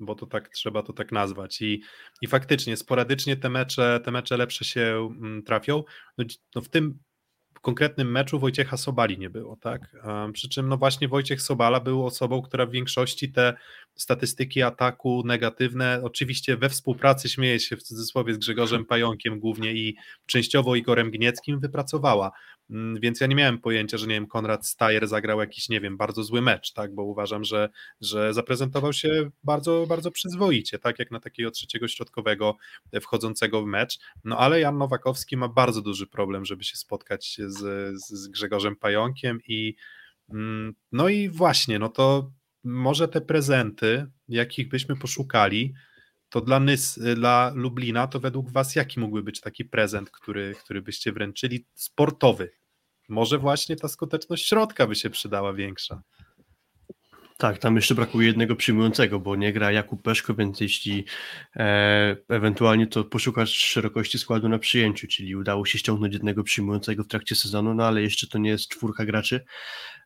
bo 0.00 0.14
to 0.14 0.26
tak 0.26 0.48
trzeba 0.48 0.82
to 0.82 0.92
tak 0.92 1.12
nazwać. 1.12 1.62
I, 1.62 1.82
i 2.22 2.26
faktycznie, 2.26 2.76
sporadycznie 2.76 3.36
te 3.36 3.48
mecze, 3.48 4.00
te 4.04 4.10
mecze 4.10 4.36
lepsze 4.36 4.64
się 4.64 5.10
mm, 5.20 5.42
trafią. 5.42 5.84
No, 6.18 6.24
no 6.54 6.62
w 6.62 6.68
tym 6.68 6.98
konkretnym 7.62 8.10
meczu 8.10 8.38
Wojciecha 8.38 8.76
Sobali 8.76 9.18
nie 9.18 9.30
było, 9.30 9.56
tak? 9.56 9.96
Przy 10.32 10.48
czym 10.48 10.68
no 10.68 10.76
właśnie 10.76 11.08
Wojciech 11.08 11.42
Sobala 11.42 11.80
był 11.80 12.06
osobą, 12.06 12.42
która 12.42 12.66
w 12.66 12.70
większości 12.70 13.32
te 13.32 13.54
statystyki 13.94 14.62
ataku 14.62 15.22
negatywne, 15.26 16.00
oczywiście 16.02 16.56
we 16.56 16.68
współpracy, 16.68 17.28
śmieje 17.28 17.60
się 17.60 17.76
w 17.76 17.82
cudzysłowie 17.82 18.34
z 18.34 18.38
Grzegorzem 18.38 18.84
Pająkiem 18.98 19.40
głównie 19.40 19.72
i 19.72 19.96
częściowo 20.26 20.76
Igorem 20.76 21.10
Gnieckim 21.10 21.60
wypracowała. 21.60 22.30
Mm, 22.70 23.00
więc 23.00 23.20
ja 23.20 23.26
nie 23.26 23.34
miałem 23.34 23.58
pojęcia, 23.58 23.98
że 23.98 24.06
nie 24.06 24.14
wiem, 24.14 24.26
Konrad 24.26 24.66
Stajer 24.66 25.08
zagrał 25.08 25.40
jakiś, 25.40 25.68
nie 25.68 25.80
wiem, 25.80 25.96
bardzo 25.96 26.24
zły 26.24 26.42
mecz, 26.42 26.72
tak, 26.72 26.94
bo 26.94 27.02
uważam, 27.02 27.44
że, 27.44 27.68
że 28.00 28.34
zaprezentował 28.34 28.92
się 28.92 29.30
bardzo, 29.44 29.86
bardzo 29.88 30.10
przyzwoicie, 30.10 30.78
tak, 30.78 30.98
jak 30.98 31.10
na 31.10 31.20
takiego 31.20 31.50
trzeciego 31.50 31.88
środkowego 31.88 32.56
wchodzącego 33.00 33.62
w 33.62 33.66
mecz, 33.66 33.98
no 34.24 34.38
ale 34.38 34.60
Jan 34.60 34.78
Nowakowski 34.78 35.36
ma 35.36 35.48
bardzo 35.48 35.82
duży 35.82 36.06
problem, 36.06 36.44
żeby 36.44 36.64
się 36.64 36.76
spotkać 36.76 37.36
z, 37.46 37.58
z 38.00 38.28
Grzegorzem 38.28 38.76
Pająkiem 38.76 39.38
i 39.48 39.76
mm, 40.30 40.74
no 40.92 41.08
i 41.08 41.28
właśnie, 41.28 41.78
no 41.78 41.88
to 41.88 42.32
może 42.64 43.08
te 43.08 43.20
prezenty, 43.20 44.06
jakich 44.28 44.68
byśmy 44.68 44.96
poszukali, 44.96 45.74
to 46.30 46.40
dla, 46.40 46.60
Nys, 46.60 47.00
dla 47.14 47.52
Lublina, 47.54 48.06
to 48.06 48.20
według 48.20 48.50
Was 48.50 48.76
jaki 48.76 49.00
mógłby 49.00 49.22
być 49.22 49.40
taki 49.40 49.64
prezent, 49.64 50.10
który, 50.10 50.54
który 50.64 50.82
byście 50.82 51.12
wręczyli 51.12 51.66
sportowy? 51.74 52.50
Może 53.08 53.38
właśnie 53.38 53.76
ta 53.76 53.88
skuteczność 53.88 54.48
środka 54.48 54.86
by 54.86 54.94
się 54.94 55.10
przydała 55.10 55.52
większa. 55.52 56.02
Tak, 57.38 57.58
tam 57.58 57.76
jeszcze 57.76 57.94
brakuje 57.94 58.26
jednego 58.26 58.56
przyjmującego, 58.56 59.20
bo 59.20 59.36
nie 59.36 59.52
gra 59.52 59.72
Jakub 59.72 60.02
Peszko, 60.02 60.34
więc 60.34 60.60
jeśli 60.60 61.04
e, 61.56 62.16
ewentualnie 62.28 62.86
to 62.86 63.04
poszukasz 63.04 63.50
szerokości 63.50 64.18
składu 64.18 64.48
na 64.48 64.58
przyjęciu, 64.58 65.06
czyli 65.06 65.36
udało 65.36 65.66
się 65.66 65.78
ściągnąć 65.78 66.14
jednego 66.14 66.42
przyjmującego 66.42 67.04
w 67.04 67.08
trakcie 67.08 67.34
sezonu, 67.34 67.74
no 67.74 67.84
ale 67.86 68.02
jeszcze 68.02 68.26
to 68.26 68.38
nie 68.38 68.50
jest 68.50 68.68
czwórka 68.68 69.04
graczy, 69.04 69.44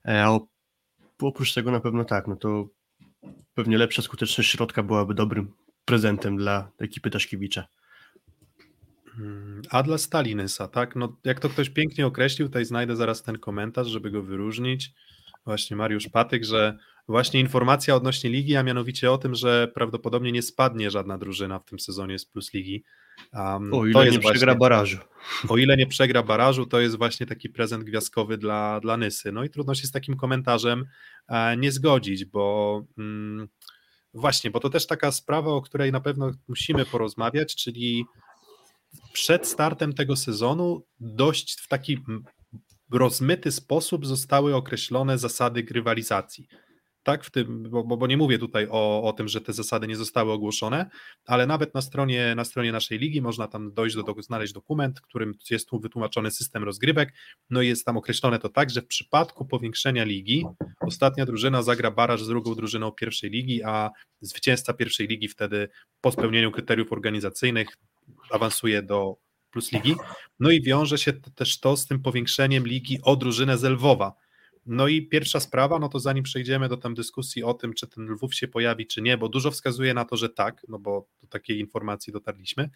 e, 0.09 0.25
a 0.25 0.39
oprócz 1.23 1.55
tego 1.55 1.71
na 1.71 1.81
pewno 1.81 2.05
tak, 2.05 2.27
no 2.27 2.37
to 2.37 2.69
pewnie 3.55 3.79
lepsza 3.79 4.03
skuteczność 4.03 4.51
środka 4.51 4.83
byłaby 4.83 5.15
dobrym 5.15 5.53
prezentem 5.85 6.37
dla 6.37 6.71
ekipy 6.79 7.11
Taszkiewicza. 7.11 7.67
Hmm, 9.17 9.63
a 9.71 9.83
dla 9.83 9.99
Stalinysa, 9.99 10.69
tak? 10.69 10.97
No, 10.97 11.17
jak 11.25 11.41
to 11.41 11.49
ktoś 11.49 11.71
pięknie 11.71 12.07
określił, 12.07 12.49
tutaj 12.49 12.65
znajdę 12.65 12.97
zaraz 12.97 13.23
ten 13.23 13.39
komentarz, 13.39 13.89
żeby 13.89 14.11
go 14.11 14.23
wyróżnić. 14.23 14.93
Właśnie 15.45 15.77
Mariusz 15.77 16.09
Patyk, 16.09 16.45
że 16.45 16.79
właśnie 17.09 17.41
informacja 17.41 17.97
odnośnie 17.97 18.31
ligi, 18.31 18.57
a 18.57 18.63
mianowicie 18.63 19.13
o 19.13 19.19
tym, 19.19 19.35
że 19.35 19.69
prawdopodobnie 19.75 20.33
nie 20.33 20.43
spadnie 20.43 20.91
żadna 20.91 21.19
drużyna 21.19 21.59
w 21.59 21.65
tym 21.65 21.81
sezonie 21.81 22.19
z 22.19 22.27
Plus 22.27 22.55
Ligi. 22.55 22.85
Um, 23.33 23.75
o 23.75 23.87
ile 23.87 23.93
to 23.93 24.05
jest 24.05 24.17
nie 24.17 24.31
przegra 24.31 24.55
barażu. 24.55 24.99
O 25.49 25.57
ile 25.57 25.77
nie 25.77 25.87
przegra 25.87 26.23
barażu, 26.23 26.67
to 26.67 26.81
jest 26.81 26.99
właśnie 26.99 27.27
taki 27.27 27.49
prezent 27.49 27.85
gwiazdkowy 27.85 28.39
dla, 28.39 28.81
dla 28.81 28.97
Nysy. 28.97 29.33
No 29.33 29.45
i 29.45 29.51
trudno 29.51 29.75
się 29.75 29.87
z 29.87 29.91
takim 29.91 30.17
komentarzem 30.17 30.87
e, 31.29 31.57
nie 31.57 31.73
zgodzić, 31.73 32.25
bo 32.25 32.85
mm, 32.99 33.49
właśnie, 34.15 34.51
bo 34.51 34.61
to 34.61 34.71
też 34.71 34.87
taka 34.87 35.13
sprawa, 35.13 35.51
o 35.51 35.63
której 35.63 35.93
na 35.93 36.01
pewno 36.01 36.31
musimy 36.49 36.87
porozmawiać, 36.87 37.57
czyli 37.57 38.05
przed 39.13 39.47
startem 39.47 39.93
tego 39.93 40.17
sezonu 40.17 40.83
dość 41.01 41.61
w 41.61 41.69
taki 41.69 41.99
rozmyty 42.93 43.53
sposób 43.53 44.07
zostały 44.07 44.55
określone 44.55 45.19
zasady 45.19 45.63
grywalizacji 45.63 46.49
tak, 47.03 47.25
w 47.25 47.31
tym, 47.31 47.71
bo, 47.71 47.85
bo, 47.85 48.07
nie 48.07 48.17
mówię 48.17 48.39
tutaj 48.39 48.67
o, 48.71 49.03
o 49.03 49.13
tym, 49.13 49.29
że 49.29 49.41
te 49.41 49.53
zasady 49.53 49.89
nie 49.89 49.97
zostały 49.97 50.33
ogłoszone, 50.33 50.91
ale 51.27 51.47
nawet 51.47 51.75
na 51.75 51.83
stronie, 51.83 52.35
na 52.35 52.45
stronie 52.45 52.73
naszej 52.73 52.99
ligi 52.99 53.23
można 53.23 53.49
tam 53.49 53.75
dojść 53.75 53.97
do, 53.97 54.15
znaleźć 54.19 54.53
dokument, 54.53 55.01
którym 55.01 55.35
jest 55.51 55.69
tu 55.69 55.81
wytłumaczony 55.81 56.31
system 56.31 56.65
rozgrywek, 56.65 57.15
no 57.51 57.63
i 57.63 57.69
jest 57.69 57.85
tam 57.85 57.97
określone 57.97 58.39
to 58.39 58.49
tak, 58.49 58.71
że 58.71 58.83
w 58.83 58.87
przypadku 58.87 59.45
powiększenia 59.45 60.05
ligi 60.05 60.45
ostatnia 60.81 61.27
drużyna 61.27 61.63
zagra 61.63 61.91
baraż 61.91 62.23
z 62.23 62.29
drugą 62.29 62.55
drużyną 62.55 62.93
pierwszej 62.93 63.31
ligi, 63.31 63.63
a 63.63 63.91
zwycięzca 64.21 64.73
pierwszej 64.75 65.07
ligi 65.07 65.29
wtedy 65.29 65.69
po 66.01 66.13
spełnieniu 66.13 66.53
kryteriów 66.53 66.93
organizacyjnych 66.93 67.69
awansuje 68.31 68.83
do 68.83 69.17
plus 69.51 69.73
ligi, 69.73 69.95
no 70.41 70.51
i 70.51 70.63
wiąże 70.63 70.99
się 70.99 71.13
też 71.13 71.61
to 71.61 71.77
z 71.77 71.87
tym 71.87 72.03
powiększeniem 72.03 72.67
ligi 72.67 72.99
o 73.03 73.17
drużynę 73.17 73.59
z 73.59 73.65
Lwowa, 73.65 74.13
no 74.67 74.89
i 74.89 75.03
pierwsza 75.03 75.41
sprawa, 75.41 75.79
no 75.79 75.89
to 75.89 76.01
zanim 76.01 76.25
przejdziemy 76.25 76.69
do 76.69 76.77
tam 76.77 76.95
dyskusji 76.95 77.45
o 77.45 77.55
tym, 77.55 77.75
czy 77.75 77.87
ten 77.87 78.07
Lwów 78.07 78.35
się 78.35 78.49
pojawi, 78.49 78.87
czy 78.87 79.03
nie, 79.03 79.19
bo 79.19 79.29
dużo 79.29 79.51
wskazuje 79.51 79.95
na 79.95 80.05
to, 80.05 80.17
że 80.17 80.29
tak, 80.29 80.67
no 80.69 80.79
bo 80.79 81.09
do 81.23 81.29
takiej 81.29 81.61
informacji 81.61 82.13
dotarliśmy. 82.13 82.71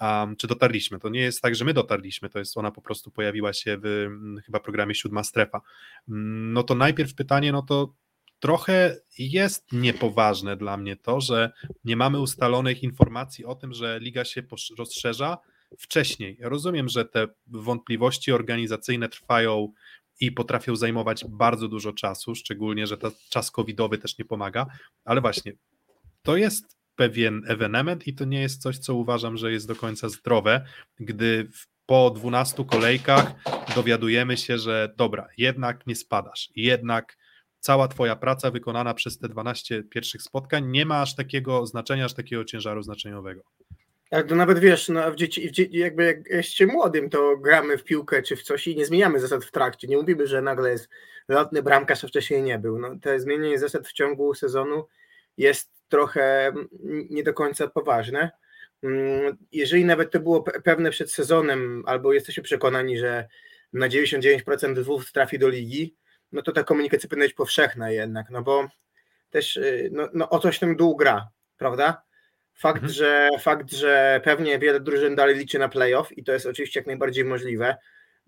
Um, 0.00 0.36
czy 0.36 0.46
dotarliśmy? 0.46 0.98
To 0.98 1.08
nie 1.08 1.20
jest 1.20 1.42
tak, 1.42 1.54
że 1.54 1.64
my 1.64 1.74
dotarliśmy, 1.74 2.28
to 2.28 2.38
jest 2.38 2.56
ona 2.56 2.70
po 2.70 2.82
prostu 2.82 3.10
pojawiła 3.10 3.52
się 3.52 3.78
w 3.78 3.86
mm, 3.86 4.40
chyba 4.46 4.60
programie 4.60 4.94
Siódma 4.94 5.24
Strefa. 5.24 5.60
Mm, 6.08 6.52
no 6.52 6.62
to 6.62 6.74
najpierw 6.74 7.14
pytanie, 7.14 7.52
no 7.52 7.62
to 7.62 7.94
trochę 8.38 8.96
jest 9.18 9.72
niepoważne 9.72 10.56
dla 10.56 10.76
mnie 10.76 10.96
to, 10.96 11.20
że 11.20 11.52
nie 11.84 11.96
mamy 11.96 12.20
ustalonych 12.20 12.82
informacji 12.82 13.44
o 13.44 13.54
tym, 13.54 13.72
że 13.72 13.98
liga 14.00 14.24
się 14.24 14.42
rozszerza 14.78 15.38
wcześniej. 15.78 16.36
Ja 16.40 16.48
rozumiem, 16.48 16.88
że 16.88 17.04
te 17.04 17.28
wątpliwości 17.46 18.32
organizacyjne 18.32 19.08
trwają 19.08 19.72
i 20.20 20.32
potrafią 20.32 20.76
zajmować 20.76 21.24
bardzo 21.28 21.68
dużo 21.68 21.92
czasu, 21.92 22.34
szczególnie, 22.34 22.86
że 22.86 22.98
ten 22.98 23.10
czas 23.28 23.50
covidowy 23.50 23.98
też 23.98 24.18
nie 24.18 24.24
pomaga, 24.24 24.66
ale 25.04 25.20
właśnie 25.20 25.52
to 26.22 26.36
jest 26.36 26.76
pewien 26.96 27.42
ewenement 27.46 28.06
i 28.06 28.14
to 28.14 28.24
nie 28.24 28.40
jest 28.40 28.62
coś, 28.62 28.78
co 28.78 28.94
uważam, 28.94 29.36
że 29.36 29.52
jest 29.52 29.68
do 29.68 29.76
końca 29.76 30.08
zdrowe, 30.08 30.66
gdy 31.00 31.48
po 31.86 32.10
12 32.10 32.64
kolejkach 32.64 33.34
dowiadujemy 33.74 34.36
się, 34.36 34.58
że 34.58 34.94
dobra, 34.96 35.28
jednak 35.38 35.86
nie 35.86 35.96
spadasz, 35.96 36.50
jednak 36.56 37.16
cała 37.60 37.88
twoja 37.88 38.16
praca 38.16 38.50
wykonana 38.50 38.94
przez 38.94 39.18
te 39.18 39.28
12 39.28 39.82
pierwszych 39.82 40.22
spotkań 40.22 40.70
nie 40.70 40.86
ma 40.86 41.02
aż 41.02 41.14
takiego 41.14 41.66
znaczenia, 41.66 42.04
aż 42.04 42.14
takiego 42.14 42.44
ciężaru 42.44 42.82
znaczeniowego. 42.82 43.42
To 44.10 44.34
nawet 44.34 44.58
wiesz, 44.58 44.88
no, 44.88 45.12
w 45.12 45.16
dzieci, 45.16 45.48
w 45.48 45.50
dzieci, 45.50 45.78
jakby 45.78 46.04
jak 46.04 46.16
jesteście 46.26 46.66
młodym, 46.66 47.10
to 47.10 47.36
gramy 47.36 47.78
w 47.78 47.84
piłkę 47.84 48.22
czy 48.22 48.36
w 48.36 48.42
coś 48.42 48.66
i 48.66 48.76
nie 48.76 48.86
zmieniamy 48.86 49.20
zasad 49.20 49.44
w 49.44 49.50
trakcie. 49.50 49.88
Nie 49.88 49.96
mówimy, 49.96 50.26
że 50.26 50.42
nagle 50.42 50.70
jest 50.70 50.88
lotny 51.28 51.62
bramkarz, 51.62 52.04
a 52.04 52.08
wcześniej 52.08 52.42
nie 52.42 52.58
był. 52.58 52.78
No, 52.78 52.96
to 53.02 53.20
zmienienie 53.20 53.58
zasad 53.58 53.88
w 53.88 53.92
ciągu 53.92 54.34
sezonu 54.34 54.86
jest 55.36 55.72
trochę 55.88 56.52
nie 57.10 57.22
do 57.22 57.34
końca 57.34 57.68
poważne. 57.68 58.30
Mm, 58.82 59.36
jeżeli 59.52 59.84
nawet 59.84 60.10
to 60.10 60.20
było 60.20 60.42
pewne 60.42 60.90
przed 60.90 61.12
sezonem, 61.12 61.82
albo 61.86 62.12
jesteście 62.12 62.42
przekonani, 62.42 62.98
że 62.98 63.28
na 63.72 63.88
99% 63.88 64.74
dwóch 64.74 65.10
trafi 65.10 65.38
do 65.38 65.48
ligi, 65.48 65.96
no 66.32 66.42
to 66.42 66.52
ta 66.52 66.64
komunikacja 66.64 67.08
powinna 67.08 67.24
być 67.24 67.34
powszechna 67.34 67.90
jednak, 67.90 68.30
no 68.30 68.42
bo 68.42 68.68
też 69.30 69.56
y, 69.56 69.88
no, 69.92 70.08
no 70.14 70.30
o 70.30 70.38
coś 70.38 70.58
ten 70.58 70.76
dół 70.76 70.96
gra, 70.96 71.28
prawda? 71.56 72.02
Fakt, 72.56 72.82
mhm. 72.82 72.92
że, 72.92 73.28
fakt, 73.40 73.72
że 73.72 74.20
pewnie 74.24 74.58
wiele 74.58 74.80
drużyn 74.80 75.14
dalej 75.14 75.36
liczy 75.36 75.58
na 75.58 75.68
playoff 75.68 76.18
i 76.18 76.24
to 76.24 76.32
jest 76.32 76.46
oczywiście 76.46 76.80
jak 76.80 76.86
najbardziej 76.86 77.24
możliwe, 77.24 77.76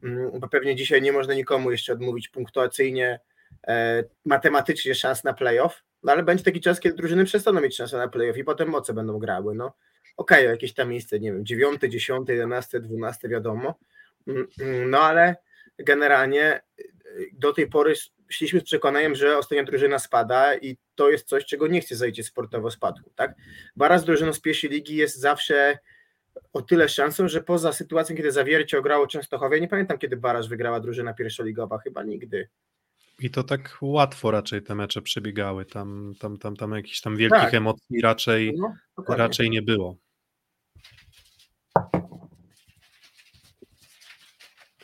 mm, 0.03 0.41
bo 0.41 0.49
pewnie 0.49 0.77
dzisiaj 0.77 1.03
nie 1.03 1.13
można 1.13 1.35
nikomu 1.35 1.71
jeszcze 1.71 1.93
odmówić 1.93 2.29
punktuacyjnie, 2.29 3.21
e, 3.67 4.05
matematycznie 4.25 4.95
szans 4.95 5.25
na 5.25 5.33
playoff, 5.33 5.83
no 6.03 6.13
ale 6.13 6.23
będzie 6.23 6.45
taki 6.45 6.61
czas, 6.61 6.81
kiedy 6.81 6.97
drużyny 6.97 7.25
przestaną 7.25 7.61
mieć 7.61 7.77
szansę 7.77 7.97
na 7.97 8.09
playoff 8.09 8.37
i 8.37 8.45
potem 8.45 8.69
moce 8.69 8.95
będą 8.95 9.19
grały. 9.19 9.55
No 9.55 9.67
okej, 10.17 10.39
okay, 10.39 10.51
jakieś 10.51 10.75
tam 10.75 10.89
miejsce, 10.89 11.21
nie 11.21 11.33
wiem, 11.33 11.47
dziewiąte, 11.47 11.89
dziesiąte, 11.89 12.33
jedenaste, 12.33 12.81
dwunaste, 12.81 13.29
wiadomo, 13.29 13.79
mm, 14.27 14.47
mm, 14.61 14.91
no 14.91 15.01
ale 15.01 15.37
generalnie 15.79 16.61
do 17.33 17.53
tej 17.53 17.67
pory 17.67 17.95
szliśmy 18.29 18.61
z 18.61 18.65
przekonaniem, 18.65 19.15
że 19.15 19.39
ostatnia 19.39 19.65
drużyna 19.65 19.99
spada 19.99 20.57
i 20.57 20.77
to 20.95 21.11
jest 21.11 21.29
coś, 21.29 21.45
czego 21.45 21.67
nie 21.67 21.81
chce 21.81 21.97
zajdzie 21.97 22.25
sportowo 22.25 22.71
spadku. 22.71 23.11
Tak? 23.15 23.35
Bara 23.77 23.99
z 23.99 24.05
drużyną 24.05 24.33
z 24.33 24.41
pierwszej 24.41 24.71
ligi 24.71 24.97
jest 24.97 25.17
zawsze 25.17 25.79
o 26.53 26.63
tyle 26.63 26.89
szansą, 26.89 27.29
że 27.29 27.43
poza 27.43 27.73
sytuacją, 27.73 28.17
kiedy 28.17 28.33
Zawiercie 28.33 28.79
ograło 28.79 29.07
Częstochowie, 29.07 29.61
nie 29.61 29.69
pamiętam 29.69 29.99
kiedy 29.99 30.17
Baraż 30.17 30.49
wygrała 30.49 30.81
drużyna 30.81 31.15
pierwszoligowa, 31.15 31.79
chyba 31.79 32.03
nigdy. 32.03 32.49
I 33.21 33.31
to 33.31 33.43
tak 33.43 33.79
łatwo 33.81 34.31
raczej 34.31 34.63
te 34.63 34.75
mecze 34.75 35.03
przebiegały, 35.03 35.65
tam, 35.65 36.15
tam, 36.21 36.39
tam, 36.39 36.57
tam 36.57 36.73
jakichś 36.73 37.01
tam 37.01 37.17
wielkich 37.17 37.41
tak. 37.41 37.55
emocji 37.55 38.01
raczej, 38.03 38.55
no, 38.59 38.75
raczej 39.09 39.51
nie 39.51 39.63
było. 39.63 39.97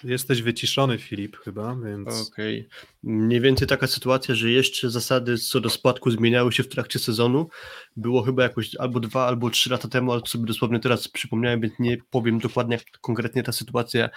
Jesteś 0.04 0.42
wyciszony, 0.42 0.98
Filip, 0.98 1.36
chyba, 1.36 1.76
więc. 1.84 2.28
Okej. 2.28 2.66
Okay. 2.66 2.88
Mniej 3.02 3.40
więcej 3.40 3.68
taka 3.68 3.86
sytuacja, 3.86 4.34
że 4.34 4.50
jeszcze 4.50 4.90
zasady 4.90 5.38
co 5.38 5.60
do 5.60 5.70
spadku 5.70 6.10
zmieniały 6.10 6.52
się 6.52 6.62
w 6.62 6.68
trakcie 6.68 6.98
sezonu. 6.98 7.48
Było 7.96 8.22
chyba 8.22 8.42
jakoś 8.42 8.76
albo 8.76 9.00
dwa, 9.00 9.26
albo 9.26 9.50
trzy 9.50 9.70
lata 9.70 9.88
temu, 9.88 10.12
ale 10.12 10.20
sobie 10.26 10.46
dosłownie 10.46 10.80
teraz 10.80 11.08
przypomniałem, 11.08 11.60
więc 11.60 11.74
nie 11.78 11.96
powiem 12.10 12.38
dokładnie, 12.38 12.76
jak 12.76 13.00
konkretnie 13.00 13.42
ta 13.42 13.52
sytuacja 13.52 14.10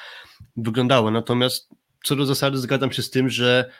wyglądała. 0.57 1.11
Natomiast 1.11 1.69
co 2.03 2.15
do 2.15 2.25
zasady 2.25 2.57
zgadzam 2.57 2.91
się 2.91 3.01
z 3.01 3.09
tym, 3.09 3.29
że 3.29 3.71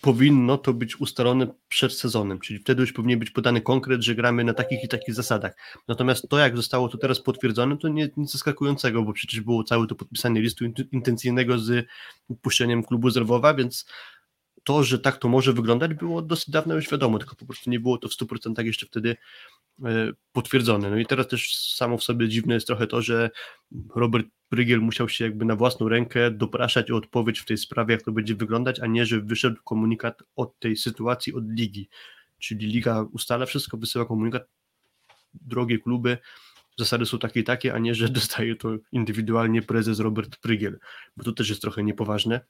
powinno 0.00 0.58
to 0.58 0.74
być 0.74 1.00
ustalone 1.00 1.46
przed 1.68 1.92
sezonem, 1.92 2.40
czyli 2.40 2.58
wtedy 2.58 2.80
już 2.80 2.92
powinien 2.92 3.18
być 3.18 3.30
podany 3.30 3.60
konkret, 3.60 4.02
że 4.02 4.14
gramy 4.14 4.44
na 4.44 4.54
takich 4.54 4.84
i 4.84 4.88
takich 4.88 5.14
zasadach. 5.14 5.52
Natomiast 5.88 6.28
to, 6.28 6.38
jak 6.38 6.56
zostało 6.56 6.88
to 6.88 6.98
teraz 6.98 7.20
potwierdzone, 7.20 7.76
to 7.76 7.88
nie 7.88 8.10
nic 8.16 8.32
zaskakującego, 8.32 9.02
bo 9.02 9.12
przecież 9.12 9.40
było 9.40 9.64
całe 9.64 9.86
to 9.86 9.94
podpisanie 9.94 10.40
listu 10.40 10.64
intencyjnego 10.92 11.58
z 11.58 11.86
upuszczeniem 12.28 12.82
klubu 12.82 13.10
z 13.10 13.16
Lwowa, 13.16 13.54
więc 13.54 13.86
to, 14.70 14.84
że 14.84 14.98
tak 14.98 15.16
to 15.16 15.28
może 15.28 15.52
wyglądać, 15.52 15.94
było 15.94 16.22
dosyć 16.22 16.50
dawno 16.50 16.74
już 16.74 16.90
wiadomo, 16.90 17.18
tylko 17.18 17.36
po 17.36 17.46
prostu 17.46 17.70
nie 17.70 17.80
było 17.80 17.98
to 17.98 18.08
w 18.08 18.12
100% 18.12 18.64
jeszcze 18.64 18.86
wtedy 18.86 19.16
e, 19.84 20.12
potwierdzone. 20.32 20.90
No 20.90 20.98
i 20.98 21.06
teraz 21.06 21.28
też 21.28 21.56
samo 21.56 21.98
w 21.98 22.04
sobie 22.04 22.28
dziwne 22.28 22.54
jest 22.54 22.66
trochę 22.66 22.86
to, 22.86 23.02
że 23.02 23.30
Robert 23.94 24.26
Prygiel 24.48 24.80
musiał 24.80 25.08
się 25.08 25.24
jakby 25.24 25.44
na 25.44 25.56
własną 25.56 25.88
rękę 25.88 26.30
dopraszać 26.30 26.90
o 26.90 26.96
odpowiedź 26.96 27.40
w 27.40 27.44
tej 27.44 27.58
sprawie, 27.58 27.94
jak 27.94 28.02
to 28.02 28.12
będzie 28.12 28.34
wyglądać, 28.34 28.80
a 28.80 28.86
nie, 28.86 29.06
że 29.06 29.20
wyszedł 29.20 29.62
komunikat 29.64 30.22
od 30.36 30.58
tej 30.58 30.76
sytuacji, 30.76 31.34
od 31.34 31.44
ligi. 31.48 31.88
Czyli 32.38 32.66
liga 32.66 33.02
ustala 33.12 33.46
wszystko, 33.46 33.76
wysyła 33.76 34.04
komunikat, 34.06 34.48
drogie 35.34 35.78
kluby, 35.78 36.18
zasady 36.78 37.06
są 37.06 37.18
takie 37.18 37.40
i 37.40 37.44
takie, 37.44 37.74
a 37.74 37.78
nie, 37.78 37.94
że 37.94 38.08
dostaje 38.18 38.56
to 38.56 38.68
indywidualnie 38.92 39.62
prezes 39.62 40.00
Robert 40.00 40.36
Prygiel, 40.36 40.78
bo 41.16 41.24
to 41.24 41.32
też 41.32 41.48
jest 41.48 41.62
trochę 41.62 41.84
niepoważne. 41.84 42.40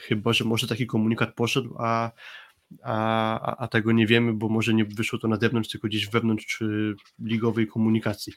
Chyba, 0.00 0.32
że 0.32 0.44
może 0.44 0.66
taki 0.66 0.86
komunikat 0.86 1.34
poszedł, 1.34 1.74
a, 1.78 2.10
a, 2.82 3.56
a 3.56 3.68
tego 3.68 3.92
nie 3.92 4.06
wiemy, 4.06 4.32
bo 4.32 4.48
może 4.48 4.74
nie 4.74 4.84
wyszło 4.84 5.18
to 5.18 5.28
na 5.28 5.36
zewnątrz, 5.36 5.70
tylko 5.70 5.88
gdzieś 5.88 6.08
wewnątrz 6.08 6.62
ligowej 7.18 7.66
komunikacji. 7.66 8.32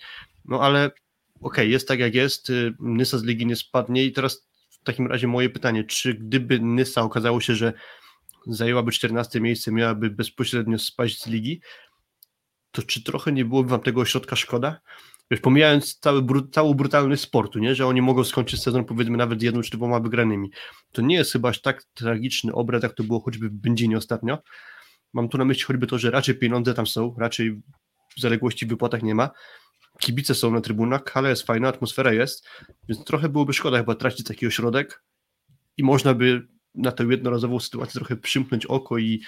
No 0.45 0.61
ale 0.61 0.85
okej, 0.85 1.01
okay, 1.41 1.67
jest 1.67 1.87
tak 1.87 1.99
jak 1.99 2.15
jest, 2.15 2.49
y, 2.49 2.73
Nysa 2.79 3.17
z 3.17 3.23
ligi 3.23 3.45
nie 3.45 3.55
spadnie 3.55 4.05
i 4.05 4.11
teraz 4.11 4.47
w 4.69 4.83
takim 4.83 5.07
razie 5.07 5.27
moje 5.27 5.49
pytanie, 5.49 5.83
czy 5.83 6.13
gdyby 6.13 6.59
Nysa 6.59 7.01
okazało 7.01 7.41
się, 7.41 7.55
że 7.55 7.73
zajęłaby 8.47 8.91
14 8.91 9.41
miejsce, 9.41 9.71
miałaby 9.71 10.09
bezpośrednio 10.09 10.79
spaść 10.79 11.21
z 11.21 11.27
ligi, 11.27 11.61
to 12.71 12.83
czy 12.83 13.03
trochę 13.03 13.31
nie 13.31 13.45
byłoby 13.45 13.69
wam 13.69 13.81
tego 13.81 14.01
ośrodka 14.01 14.35
szkoda? 14.35 14.81
Wiesz, 15.31 15.39
pomijając 15.39 15.99
cały, 15.99 16.23
całą 16.51 16.73
brutalność 16.73 17.21
sportu, 17.21 17.59
nie? 17.59 17.75
że 17.75 17.87
oni 17.87 18.01
mogą 18.01 18.23
skończyć 18.23 18.61
sezon 18.61 18.85
powiedzmy 18.85 19.17
nawet 19.17 19.41
jedną 19.41 19.61
czy 19.61 19.77
dwoma 19.77 19.99
wygranymi. 19.99 20.51
To 20.91 21.01
nie 21.01 21.15
jest 21.15 21.31
chyba 21.31 21.49
aż 21.49 21.61
tak 21.61 21.83
tragiczny 21.83 22.53
obraz, 22.53 22.83
jak 22.83 22.93
to 22.93 23.03
było 23.03 23.19
choćby 23.19 23.49
w 23.49 23.53
Będzinie 23.53 23.97
ostatnio. 23.97 24.39
Mam 25.13 25.29
tu 25.29 25.37
na 25.37 25.45
myśli 25.45 25.63
choćby 25.63 25.87
to, 25.87 25.99
że 25.99 26.11
raczej 26.11 26.35
pieniądze 26.35 26.73
tam 26.73 26.87
są, 26.87 27.15
raczej 27.17 27.61
zaległości 28.17 28.65
w 28.65 28.69
wypłatach 28.69 29.03
nie 29.03 29.15
ma, 29.15 29.29
kibice 29.99 30.35
są 30.35 30.51
na 30.51 30.61
trybunach, 30.61 31.01
ale 31.13 31.29
jest 31.29 31.43
fajna, 31.43 31.67
atmosfera 31.67 32.13
jest, 32.13 32.49
więc 32.89 33.03
trochę 33.03 33.29
byłoby 33.29 33.53
szkoda 33.53 33.77
chyba 33.77 33.95
tracić 33.95 34.27
taki 34.27 34.47
ośrodek 34.47 35.03
i 35.77 35.83
można 35.83 36.13
by 36.13 36.47
na 36.75 36.91
tę 36.91 37.03
jednorazową 37.03 37.59
sytuację 37.59 37.93
trochę 37.93 38.15
przymknąć 38.15 38.65
oko 38.65 38.97
i 38.97 39.21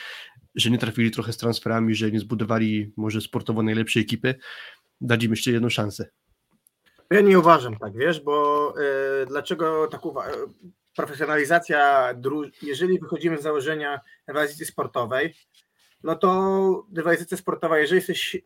że 0.56 0.70
nie 0.70 0.78
trafili 0.78 1.12
trochę 1.12 1.34
z 1.34 1.38
transferami, 1.38 1.96
że 1.96 2.12
nie 2.12 2.20
zbudowali 2.20 2.94
może 2.98 3.22
sportowo 3.22 3.64
najlepszej 3.64 4.02
ekipy, 4.02 4.36
dać 5.02 5.24
im 5.24 5.32
jeszcze 5.32 5.52
jedną 5.52 5.70
szansę. 5.70 6.10
Ja 7.12 7.22
nie 7.22 7.40
uważam 7.40 7.78
tak, 7.78 7.98
wiesz, 7.98 8.20
bo 8.20 8.74
yy, 9.20 9.26
dlaczego 9.26 9.88
tak 9.88 10.06
uważam? 10.06 10.54
Profesjonalizacja, 10.96 12.14
jeżeli 12.62 13.00
wychodzimy 13.00 13.38
z 13.38 13.42
założenia 13.42 14.00
rywalizacji 14.28 14.66
sportowej, 14.66 15.36
no 16.04 16.16
to 16.16 16.88
rywalizacja 16.96 17.38
sportowa, 17.38 17.80
jeżeli 17.80 17.98
jesteś 17.98 18.38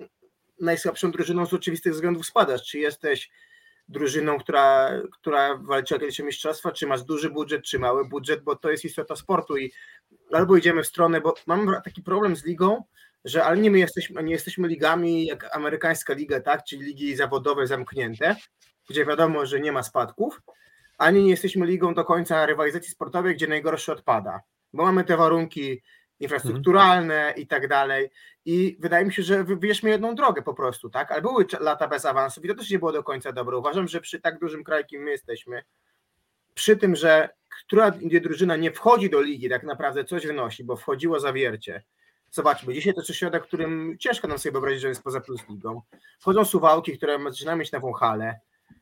najsłabszą 0.60 1.12
drużyną 1.12 1.46
z 1.46 1.54
oczywistych 1.54 1.94
względów 1.94 2.26
spadasz. 2.26 2.64
Czy 2.64 2.80
jesteś 2.80 3.30
drużyną, 3.88 4.40
która, 4.40 4.90
która 5.12 5.58
walczy 5.58 6.00
kiedyś 6.00 6.20
o 6.20 6.24
mistrzostwa, 6.24 6.72
czy 6.72 6.88
masz 6.88 7.04
duży 7.04 7.30
budżet, 7.30 7.64
czy 7.64 7.80
mały 7.80 8.06
budżet, 8.06 8.44
bo 8.44 8.56
to 8.56 8.72
jest 8.72 8.86
istota 8.86 9.16
sportu 9.16 9.58
i 9.58 9.72
albo 10.32 10.58
idziemy 10.58 10.84
w 10.84 10.88
stronę, 10.88 11.22
bo 11.22 11.34
mam 11.48 11.82
taki 11.86 12.04
problem 12.04 12.36
z 12.36 12.46
ligą, 12.46 12.84
że 13.26 13.46
ale 13.46 13.58
nie 13.58 13.72
my 13.72 13.80
jesteśmy, 13.80 14.24
nie 14.24 14.32
jesteśmy 14.32 14.68
ligami 14.68 15.26
jak 15.26 15.56
amerykańska 15.56 16.14
liga, 16.14 16.42
tak, 16.42 16.64
czyli 16.64 16.84
ligi 16.84 17.16
zawodowe 17.16 17.68
zamknięte, 17.68 18.36
gdzie 18.90 19.06
wiadomo, 19.06 19.46
że 19.46 19.60
nie 19.60 19.72
ma 19.72 19.84
spadków, 19.84 20.42
ani 20.98 21.24
nie 21.24 21.30
jesteśmy 21.30 21.66
ligą 21.66 21.94
do 21.94 22.06
końca 22.06 22.46
rywalizacji 22.46 22.92
sportowej, 22.92 23.36
gdzie 23.36 23.48
najgorszy 23.48 23.92
odpada, 23.92 24.40
bo 24.74 24.84
mamy 24.84 25.04
te 25.04 25.18
warunki 25.18 25.82
infrastrukturalne 26.20 27.34
i 27.38 27.48
tak 27.48 27.68
dalej. 27.68 28.10
I 28.46 28.78
wydaje 28.80 29.06
mi 29.06 29.14
się, 29.14 29.24
że 29.24 29.44
wybierzmy 29.44 29.90
jedną 29.90 30.16
drogę 30.16 30.42
po 30.42 30.54
prostu, 30.54 30.90
tak? 30.90 31.12
Ale 31.12 31.22
były 31.22 31.46
lata 31.60 31.88
bez 31.88 32.06
awansów 32.06 32.46
i 32.46 32.48
to 32.48 32.56
też 32.56 32.70
nie 32.70 32.80
było 32.80 32.92
do 32.92 33.04
końca 33.04 33.32
dobre. 33.32 33.58
Uważam, 33.58 33.88
że 33.88 34.02
przy 34.02 34.20
tak 34.20 34.40
dużym 34.40 34.64
kraju, 34.64 34.82
jakim 34.82 35.02
my 35.02 35.12
jesteśmy, 35.12 35.64
przy 36.54 36.78
tym, 36.78 36.96
że 36.96 37.30
która 37.66 37.92
drużyna 38.22 38.56
nie 38.56 38.72
wchodzi 38.72 39.10
do 39.10 39.22
ligi, 39.22 39.50
tak 39.50 39.64
naprawdę 39.64 40.06
coś 40.06 40.28
wynosi, 40.28 40.64
bo 40.64 40.76
wchodziło 40.76 41.20
zawiercie. 41.20 41.84
Zobaczmy, 42.32 42.74
dzisiaj 42.74 42.94
to 42.94 43.02
jest 43.02 43.14
środek, 43.14 43.44
którym 43.44 43.96
ciężko 44.00 44.28
nam 44.28 44.40
sobie 44.40 44.52
wyobrazić, 44.52 44.82
że 44.82 44.88
jest 44.88 45.04
poza 45.04 45.22
plus 45.22 45.50
ligą. 45.50 45.82
Wchodzą 46.20 46.46
suwałki, 46.46 46.98
które 46.98 47.20
zaczynają 47.24 47.58
mieć 47.58 47.72
nową 47.72 47.94
halę, 47.94 48.40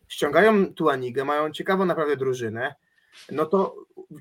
ściągają 0.08 0.74
Tuanigę, 0.74 1.26
mają 1.26 1.52
ciekawą 1.52 1.86
naprawdę 1.86 2.18
drużynę, 2.18 2.76
no 3.32 3.46
to 3.46 3.76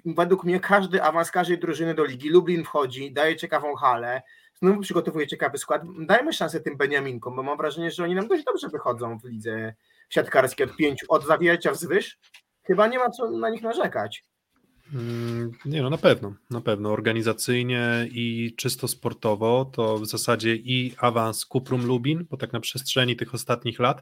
według 0.04 0.44
mnie 0.44 0.60
każdy 0.60 1.02
awans 1.02 1.30
każdej 1.30 1.58
drużyny 1.58 1.94
do 1.94 2.04
ligi, 2.04 2.28
Lublin 2.28 2.64
wchodzi, 2.64 3.12
daje 3.12 3.36
ciekawą 3.36 3.74
halę, 3.74 4.22
znowu 4.54 4.80
przygotowuje 4.80 5.26
ciekawy 5.26 5.58
skład, 5.58 5.82
dajmy 5.98 6.32
szansę 6.32 6.60
tym 6.60 6.76
Beniaminkom, 6.76 7.36
bo 7.36 7.42
mam 7.42 7.56
wrażenie, 7.56 7.90
że 7.90 8.04
oni 8.04 8.14
nam 8.14 8.28
dość 8.28 8.44
dobrze 8.44 8.68
wychodzą 8.68 9.18
w 9.18 9.24
lidze 9.24 9.74
siatkarskiej 10.08 10.66
od 10.66 10.76
pięciu, 10.76 11.06
od 11.08 11.26
zawiercia 11.26 11.72
wzwyż, 11.72 12.18
chyba 12.62 12.86
nie 12.86 12.98
ma 12.98 13.10
co 13.10 13.30
na 13.30 13.48
nich 13.50 13.62
narzekać. 13.62 14.24
Mm, 14.94 15.52
nie 15.64 15.82
no, 15.82 15.90
na 15.90 15.98
pewno, 15.98 16.34
na 16.50 16.60
pewno. 16.60 16.90
Organizacyjnie 16.90 18.08
i 18.10 18.54
czysto 18.56 18.88
sportowo 18.88 19.64
to 19.64 19.98
w 19.98 20.06
zasadzie 20.06 20.56
i 20.56 20.94
awans 20.98 21.46
Kuprum 21.46 21.86
Lubin, 21.86 22.26
bo 22.30 22.36
tak 22.36 22.52
na 22.52 22.60
przestrzeni 22.60 23.16
tych 23.16 23.34
ostatnich 23.34 23.78
lat, 23.78 23.98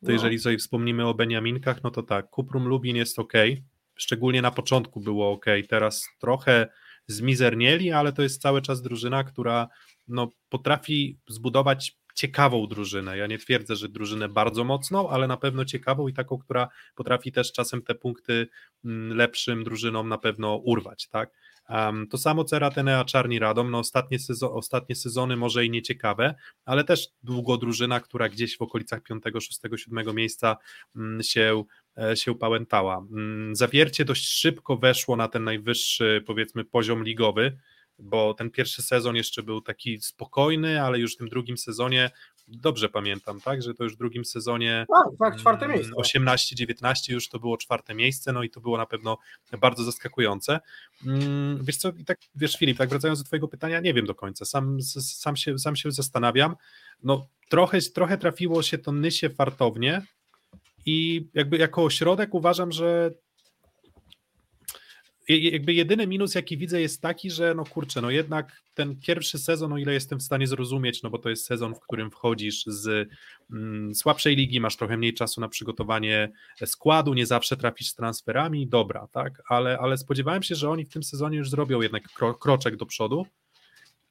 to 0.00 0.06
no. 0.06 0.12
jeżeli 0.12 0.38
sobie 0.38 0.58
wspomnimy 0.58 1.06
o 1.06 1.14
Beniaminkach, 1.14 1.82
no 1.82 1.90
to 1.90 2.02
tak, 2.02 2.30
Kuprum 2.30 2.68
Lubin 2.68 2.96
jest 2.96 3.18
ok, 3.18 3.32
szczególnie 3.94 4.42
na 4.42 4.50
początku 4.50 5.00
było 5.00 5.32
ok, 5.32 5.46
teraz 5.68 6.08
trochę 6.18 6.68
zmizernieli, 7.06 7.92
ale 7.92 8.12
to 8.12 8.22
jest 8.22 8.42
cały 8.42 8.62
czas 8.62 8.82
drużyna, 8.82 9.24
która 9.24 9.68
no, 10.08 10.32
potrafi 10.48 11.18
zbudować 11.28 11.96
ciekawą 12.18 12.66
drużynę. 12.66 13.18
Ja 13.18 13.26
nie 13.26 13.38
twierdzę, 13.38 13.76
że 13.76 13.88
drużynę 13.88 14.28
bardzo 14.28 14.64
mocną, 14.64 15.08
ale 15.08 15.26
na 15.26 15.36
pewno 15.36 15.64
ciekawą 15.64 16.08
i 16.08 16.12
taką, 16.12 16.38
która 16.38 16.68
potrafi 16.94 17.32
też 17.32 17.52
czasem 17.52 17.82
te 17.82 17.94
punkty 17.94 18.48
mm, 18.84 19.16
lepszym 19.16 19.64
drużynom 19.64 20.08
na 20.08 20.18
pewno 20.18 20.56
urwać, 20.56 21.08
tak? 21.08 21.30
Um, 21.68 22.06
to 22.06 22.18
samo 22.18 22.44
Ceratenea 22.44 23.04
Czarni 23.04 23.38
Radom, 23.38 23.70
no 23.70 23.78
ostatnie, 23.78 24.18
sezon, 24.18 24.50
ostatnie 24.52 24.94
sezony 24.94 25.36
może 25.36 25.64
i 25.64 25.70
nieciekawe, 25.70 26.34
ale 26.64 26.84
też 26.84 27.08
długo 27.22 27.56
drużyna, 27.56 28.00
która 28.00 28.28
gdzieś 28.28 28.58
w 28.58 28.62
okolicach 28.62 29.02
5, 29.02 29.22
6, 29.40 29.60
7 29.76 30.14
miejsca 30.16 30.56
um, 30.96 31.22
się, 31.22 31.64
e, 31.98 32.16
się 32.16 32.34
pałętała. 32.34 32.98
Um, 32.98 33.56
zawiercie 33.56 34.04
dość 34.04 34.28
szybko 34.28 34.76
weszło 34.76 35.16
na 35.16 35.28
ten 35.28 35.44
najwyższy 35.44 36.24
powiedzmy 36.26 36.64
poziom 36.64 37.04
ligowy, 37.04 37.58
bo 37.98 38.34
ten 38.34 38.50
pierwszy 38.50 38.82
sezon 38.82 39.16
jeszcze 39.16 39.42
był 39.42 39.60
taki 39.60 40.00
spokojny, 40.00 40.82
ale 40.82 40.98
już 40.98 41.14
w 41.14 41.16
tym 41.16 41.28
drugim 41.28 41.58
sezonie, 41.58 42.10
dobrze 42.48 42.88
pamiętam, 42.88 43.40
tak, 43.40 43.62
że 43.62 43.74
to 43.74 43.84
już 43.84 43.94
w 43.94 43.98
drugim 43.98 44.24
sezonie 44.24 44.86
tak, 44.94 45.18
tak, 45.18 45.40
czwarte 45.40 45.68
miejsce. 45.68 45.92
18-19 45.92 47.12
już 47.12 47.28
to 47.28 47.38
było 47.38 47.56
czwarte 47.56 47.94
miejsce, 47.94 48.32
no 48.32 48.42
i 48.42 48.50
to 48.50 48.60
było 48.60 48.76
na 48.78 48.86
pewno 48.86 49.18
bardzo 49.60 49.84
zaskakujące. 49.84 50.60
Mm, 51.06 51.64
wiesz 51.64 51.76
co, 51.76 51.88
i 51.88 52.04
tak, 52.04 52.18
wiesz 52.34 52.56
Filip, 52.56 52.78
tak 52.78 52.88
wracając 52.88 53.18
do 53.18 53.24
twojego 53.24 53.48
pytania, 53.48 53.80
nie 53.80 53.94
wiem 53.94 54.06
do 54.06 54.14
końca, 54.14 54.44
sam, 54.44 54.82
sam, 54.82 55.36
się, 55.36 55.58
sam 55.58 55.76
się 55.76 55.92
zastanawiam, 55.92 56.56
no 57.02 57.26
trochę, 57.48 57.80
trochę 57.80 58.18
trafiło 58.18 58.62
się 58.62 58.78
to 58.78 58.92
Nysie 58.92 59.30
fartownie 59.30 60.02
i 60.86 61.28
jakby 61.34 61.58
jako 61.58 61.84
ośrodek 61.84 62.34
uważam, 62.34 62.72
że 62.72 63.10
jakby 65.28 65.74
jedyny 65.74 66.06
minus, 66.06 66.34
jaki 66.34 66.56
widzę, 66.56 66.80
jest 66.80 67.02
taki, 67.02 67.30
że 67.30 67.54
no 67.54 67.64
kurczę, 67.64 68.00
no 68.00 68.10
jednak 68.10 68.62
ten 68.74 69.00
pierwszy 69.00 69.38
sezon, 69.38 69.72
o 69.72 69.78
ile 69.78 69.94
jestem 69.94 70.18
w 70.18 70.22
stanie 70.22 70.46
zrozumieć, 70.46 71.02
no 71.02 71.10
bo 71.10 71.18
to 71.18 71.30
jest 71.30 71.46
sezon, 71.46 71.74
w 71.74 71.80
którym 71.80 72.10
wchodzisz 72.10 72.64
z 72.66 73.08
mm, 73.52 73.94
słabszej 73.94 74.36
ligi, 74.36 74.60
masz 74.60 74.76
trochę 74.76 74.96
mniej 74.96 75.14
czasu 75.14 75.40
na 75.40 75.48
przygotowanie 75.48 76.32
składu, 76.64 77.14
nie 77.14 77.26
zawsze 77.26 77.56
trafisz 77.56 77.88
z 77.88 77.94
transferami, 77.94 78.66
dobra, 78.66 79.08
tak, 79.12 79.42
ale, 79.48 79.78
ale 79.78 79.98
spodziewałem 79.98 80.42
się, 80.42 80.54
że 80.54 80.70
oni 80.70 80.84
w 80.84 80.92
tym 80.92 81.02
sezonie 81.02 81.38
już 81.38 81.50
zrobią 81.50 81.80
jednak 81.80 82.08
kro, 82.12 82.34
kroczek 82.34 82.76
do 82.76 82.86
przodu, 82.86 83.26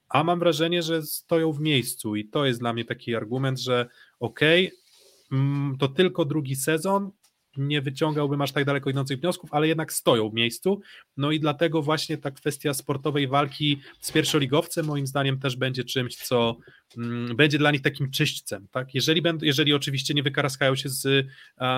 a 0.09 0.23
mam 0.23 0.39
wrażenie, 0.39 0.83
że 0.83 1.01
stoją 1.01 1.51
w 1.51 1.59
miejscu 1.59 2.15
i 2.15 2.25
to 2.25 2.45
jest 2.45 2.59
dla 2.59 2.73
mnie 2.73 2.85
taki 2.85 3.15
argument, 3.15 3.59
że 3.59 3.87
okej, 4.19 4.67
okay, 4.67 5.39
mm, 5.39 5.77
to 5.77 5.87
tylko 5.87 6.25
drugi 6.25 6.55
sezon, 6.55 7.11
nie 7.57 7.81
wyciągałbym 7.81 8.41
aż 8.41 8.51
tak 8.51 8.65
daleko 8.65 8.89
idących 8.89 9.19
wniosków, 9.19 9.53
ale 9.53 9.67
jednak 9.67 9.93
stoją 9.93 10.29
w 10.29 10.33
miejscu. 10.33 10.81
No 11.17 11.31
i 11.31 11.39
dlatego 11.39 11.81
właśnie 11.81 12.17
ta 12.17 12.31
kwestia 12.31 12.73
sportowej 12.73 13.27
walki 13.27 13.81
z 13.99 14.11
pierwszoligowcem 14.11 14.85
moim 14.85 15.07
zdaniem 15.07 15.39
też 15.39 15.55
będzie 15.55 15.83
czymś, 15.83 16.15
co 16.15 16.57
mm, 16.97 17.35
będzie 17.35 17.57
dla 17.57 17.71
nich 17.71 17.81
takim 17.81 18.11
czyśćcem. 18.11 18.67
Tak? 18.71 18.95
Jeżeli, 18.95 19.21
będą, 19.21 19.45
jeżeli 19.45 19.73
oczywiście 19.73 20.13
nie 20.13 20.23
wykaraskają 20.23 20.75
się 20.75 20.89
z, 20.89 21.27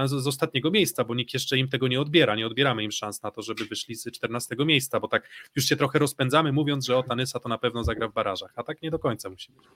z, 0.05 0.27
ostatniego 0.27 0.71
miejsca, 0.71 1.03
bo 1.03 1.15
nikt 1.15 1.33
jeszcze 1.33 1.57
im 1.57 1.67
tego 1.67 1.87
nie 1.87 2.01
odbiera, 2.01 2.35
nie 2.35 2.47
odbieramy 2.47 2.83
im 2.83 2.91
szans 2.91 3.23
na 3.23 3.31
to, 3.31 3.41
żeby 3.41 3.65
wyszli 3.65 3.95
z 3.95 4.11
14 4.11 4.55
miejsca, 4.65 4.99
bo 4.99 5.07
tak 5.07 5.29
już 5.55 5.65
się 5.65 5.75
trochę 5.75 5.99
rozpędzamy 5.99 6.51
mówiąc, 6.51 6.85
że 6.85 6.97
o 6.97 7.03
Tanysa 7.03 7.39
to 7.39 7.49
na 7.49 7.57
pewno 7.57 7.83
zagra 7.83 8.07
w 8.07 8.13
barażach, 8.13 8.53
a 8.55 8.63
tak 8.63 8.81
nie 8.81 8.91
do 8.91 8.99
końca 8.99 9.29
musi 9.29 9.51
być. 9.51 9.67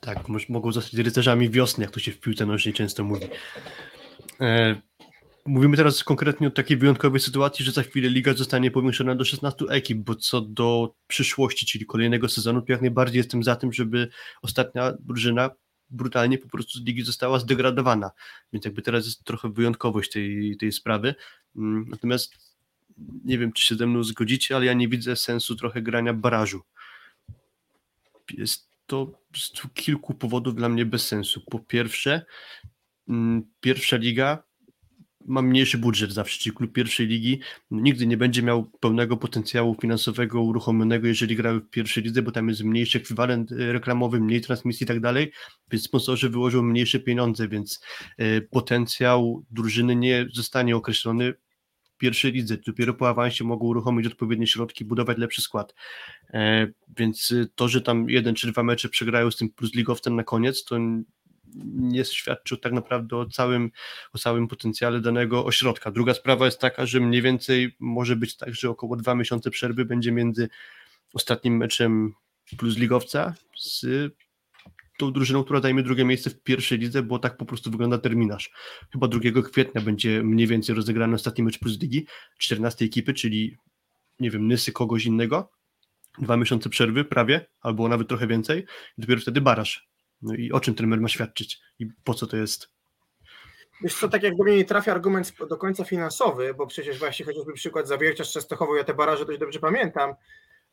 Tak, 0.00 0.28
mogą 0.48 0.72
zostać 0.72 0.94
rycerzami 0.94 1.50
wiosny, 1.50 1.84
jak 1.84 1.90
to 1.90 2.00
się 2.00 2.12
w 2.12 2.20
piłce 2.20 2.46
nożnej 2.46 2.74
często 2.74 3.04
mówi. 3.04 3.26
E, 4.40 4.76
mówimy 5.46 5.76
teraz 5.76 6.04
konkretnie 6.04 6.48
o 6.48 6.50
takiej 6.50 6.76
wyjątkowej 6.76 7.20
sytuacji, 7.20 7.64
że 7.64 7.72
za 7.72 7.82
chwilę 7.82 8.08
liga 8.08 8.34
zostanie 8.34 8.70
powiększona 8.70 9.14
do 9.14 9.24
16 9.24 9.64
ekip, 9.70 9.98
bo 9.98 10.14
co 10.14 10.40
do 10.40 10.94
przyszłości, 11.06 11.66
czyli 11.66 11.86
kolejnego 11.86 12.28
sezonu, 12.28 12.62
to 12.62 12.72
jak 12.72 12.80
najbardziej 12.80 13.18
jestem 13.18 13.42
za 13.42 13.56
tym, 13.56 13.72
żeby 13.72 14.08
ostatnia 14.42 14.92
drużyna 15.00 15.50
brutalnie 15.90 16.38
po 16.38 16.48
prostu 16.48 16.78
z 16.78 16.84
ligi 16.84 17.02
została 17.02 17.38
zdegradowana. 17.38 18.10
Więc 18.52 18.64
jakby 18.64 18.82
teraz 18.82 19.06
jest 19.06 19.24
trochę 19.24 19.52
wyjątkowość 19.52 20.12
tej, 20.12 20.56
tej 20.56 20.72
sprawy. 20.72 21.14
Mm, 21.56 21.86
natomiast 21.88 22.56
nie 23.24 23.38
wiem, 23.38 23.52
czy 23.52 23.66
się 23.66 23.74
ze 23.74 23.86
mną 23.86 24.04
zgodzicie, 24.04 24.56
ale 24.56 24.66
ja 24.66 24.72
nie 24.72 24.88
widzę 24.88 25.16
sensu 25.16 25.56
trochę 25.56 25.82
grania 25.82 26.14
barażu. 26.14 26.62
Jest 28.32 28.68
to 28.86 29.12
z 29.36 29.52
kilku 29.74 30.14
powodów 30.14 30.54
dla 30.54 30.68
mnie 30.68 30.86
bez 30.86 31.06
sensu. 31.06 31.40
Po 31.50 31.58
pierwsze, 31.58 32.26
mm, 33.08 33.42
pierwsza 33.60 33.96
liga 33.96 34.45
ma 35.28 35.42
mniejszy 35.42 35.78
budżet 35.78 36.12
zawsze, 36.12 36.38
czyli 36.40 36.56
klub 36.56 36.72
pierwszej 36.72 37.06
ligi 37.06 37.40
nigdy 37.70 38.06
nie 38.06 38.16
będzie 38.16 38.42
miał 38.42 38.70
pełnego 38.80 39.16
potencjału 39.16 39.76
finansowego 39.80 40.42
uruchomionego, 40.42 41.06
jeżeli 41.06 41.36
grają 41.36 41.60
w 41.60 41.70
pierwszej 41.70 42.02
lidze, 42.02 42.22
bo 42.22 42.32
tam 42.32 42.48
jest 42.48 42.64
mniejszy 42.64 42.98
ekwiwalent 42.98 43.52
e, 43.52 43.72
reklamowy, 43.72 44.20
mniej 44.20 44.40
transmisji 44.40 44.84
i 44.84 44.86
tak 44.86 45.00
dalej, 45.00 45.32
więc 45.70 45.84
sponsorzy 45.84 46.30
wyłożą 46.30 46.62
mniejsze 46.62 47.00
pieniądze, 47.00 47.48
więc 47.48 47.80
e, 48.18 48.40
potencjał 48.40 49.44
drużyny 49.50 49.96
nie 49.96 50.26
zostanie 50.32 50.76
określony 50.76 51.34
pierwszej 51.98 52.32
lidze. 52.32 52.56
Dopiero 52.66 52.94
po 52.94 53.08
awansie 53.08 53.44
mogą 53.44 53.66
uruchomić 53.66 54.06
odpowiednie 54.06 54.46
środki, 54.46 54.84
budować 54.84 55.18
lepszy 55.18 55.42
skład. 55.42 55.74
E, 56.34 56.66
więc 56.98 57.34
to, 57.54 57.68
że 57.68 57.82
tam 57.82 58.10
jeden 58.10 58.34
czy 58.34 58.52
dwa 58.52 58.62
mecze 58.62 58.88
przegrają 58.88 59.30
z 59.30 59.36
tym 59.36 59.48
plus 59.48 59.74
ligowcem 59.74 60.16
na 60.16 60.24
koniec, 60.24 60.64
to 60.64 60.78
nie 61.64 62.04
świadczy 62.04 62.58
tak 62.58 62.72
naprawdę 62.72 63.16
o 63.16 63.26
całym, 63.26 63.70
o 64.12 64.18
całym 64.18 64.48
potencjale 64.48 65.00
danego 65.00 65.44
ośrodka. 65.44 65.90
Druga 65.90 66.14
sprawa 66.14 66.44
jest 66.44 66.60
taka, 66.60 66.86
że 66.86 67.00
mniej 67.00 67.22
więcej 67.22 67.76
może 67.80 68.16
być 68.16 68.36
tak, 68.36 68.54
że 68.54 68.70
około 68.70 68.96
dwa 68.96 69.14
miesiące 69.14 69.50
przerwy 69.50 69.84
będzie 69.84 70.12
między 70.12 70.48
ostatnim 71.14 71.56
meczem 71.56 72.12
plus 72.58 72.76
ligowca 72.76 73.34
z 73.56 73.86
tą 74.98 75.12
drużyną, 75.12 75.44
która 75.44 75.60
zajmie 75.60 75.82
drugie 75.82 76.04
miejsce 76.04 76.30
w 76.30 76.42
pierwszej 76.42 76.78
lidze, 76.78 77.02
bo 77.02 77.18
tak 77.18 77.36
po 77.36 77.44
prostu 77.44 77.70
wygląda 77.70 77.98
terminarz. 77.98 78.50
Chyba 78.92 79.08
2 79.08 79.42
kwietnia 79.42 79.80
będzie 79.80 80.22
mniej 80.22 80.46
więcej 80.46 80.74
rozegrany 80.74 81.14
ostatni 81.14 81.44
mecz 81.44 81.58
plus 81.58 81.80
ligi, 81.80 82.06
14 82.38 82.84
ekipy, 82.84 83.14
czyli 83.14 83.56
nie 84.20 84.30
wiem, 84.30 84.48
Nysy 84.48 84.72
kogoś 84.72 85.04
innego, 85.04 85.52
dwa 86.18 86.36
miesiące 86.36 86.68
przerwy 86.68 87.04
prawie, 87.04 87.46
albo 87.60 87.88
nawet 87.88 88.08
trochę 88.08 88.26
więcej, 88.26 88.60
i 88.98 89.00
dopiero 89.00 89.20
wtedy 89.20 89.40
baraż. 89.40 89.88
No 90.26 90.34
i 90.34 90.52
o 90.52 90.60
czym 90.60 90.74
trener 90.74 91.00
ma 91.00 91.08
świadczyć 91.08 91.60
i 91.78 91.86
po 92.04 92.14
co 92.14 92.26
to 92.26 92.36
jest? 92.36 92.68
Wiesz 93.80 93.94
co, 93.94 94.08
tak 94.08 94.22
jak 94.22 94.36
do 94.36 94.44
mnie 94.44 94.56
nie 94.56 94.64
trafia 94.64 94.92
argument 94.92 95.32
do 95.48 95.56
końca 95.56 95.84
finansowy, 95.84 96.54
bo 96.54 96.66
przecież 96.66 96.98
właśnie 96.98 97.26
chociażby 97.26 97.52
przykład 97.52 97.88
Zawiercia 97.88 98.24
z 98.24 98.32
Częstochową, 98.32 98.74
ja 98.74 98.84
te 98.84 98.94
baraże 98.94 99.24
dość 99.24 99.38
dobrze 99.38 99.58
pamiętam, 99.58 100.14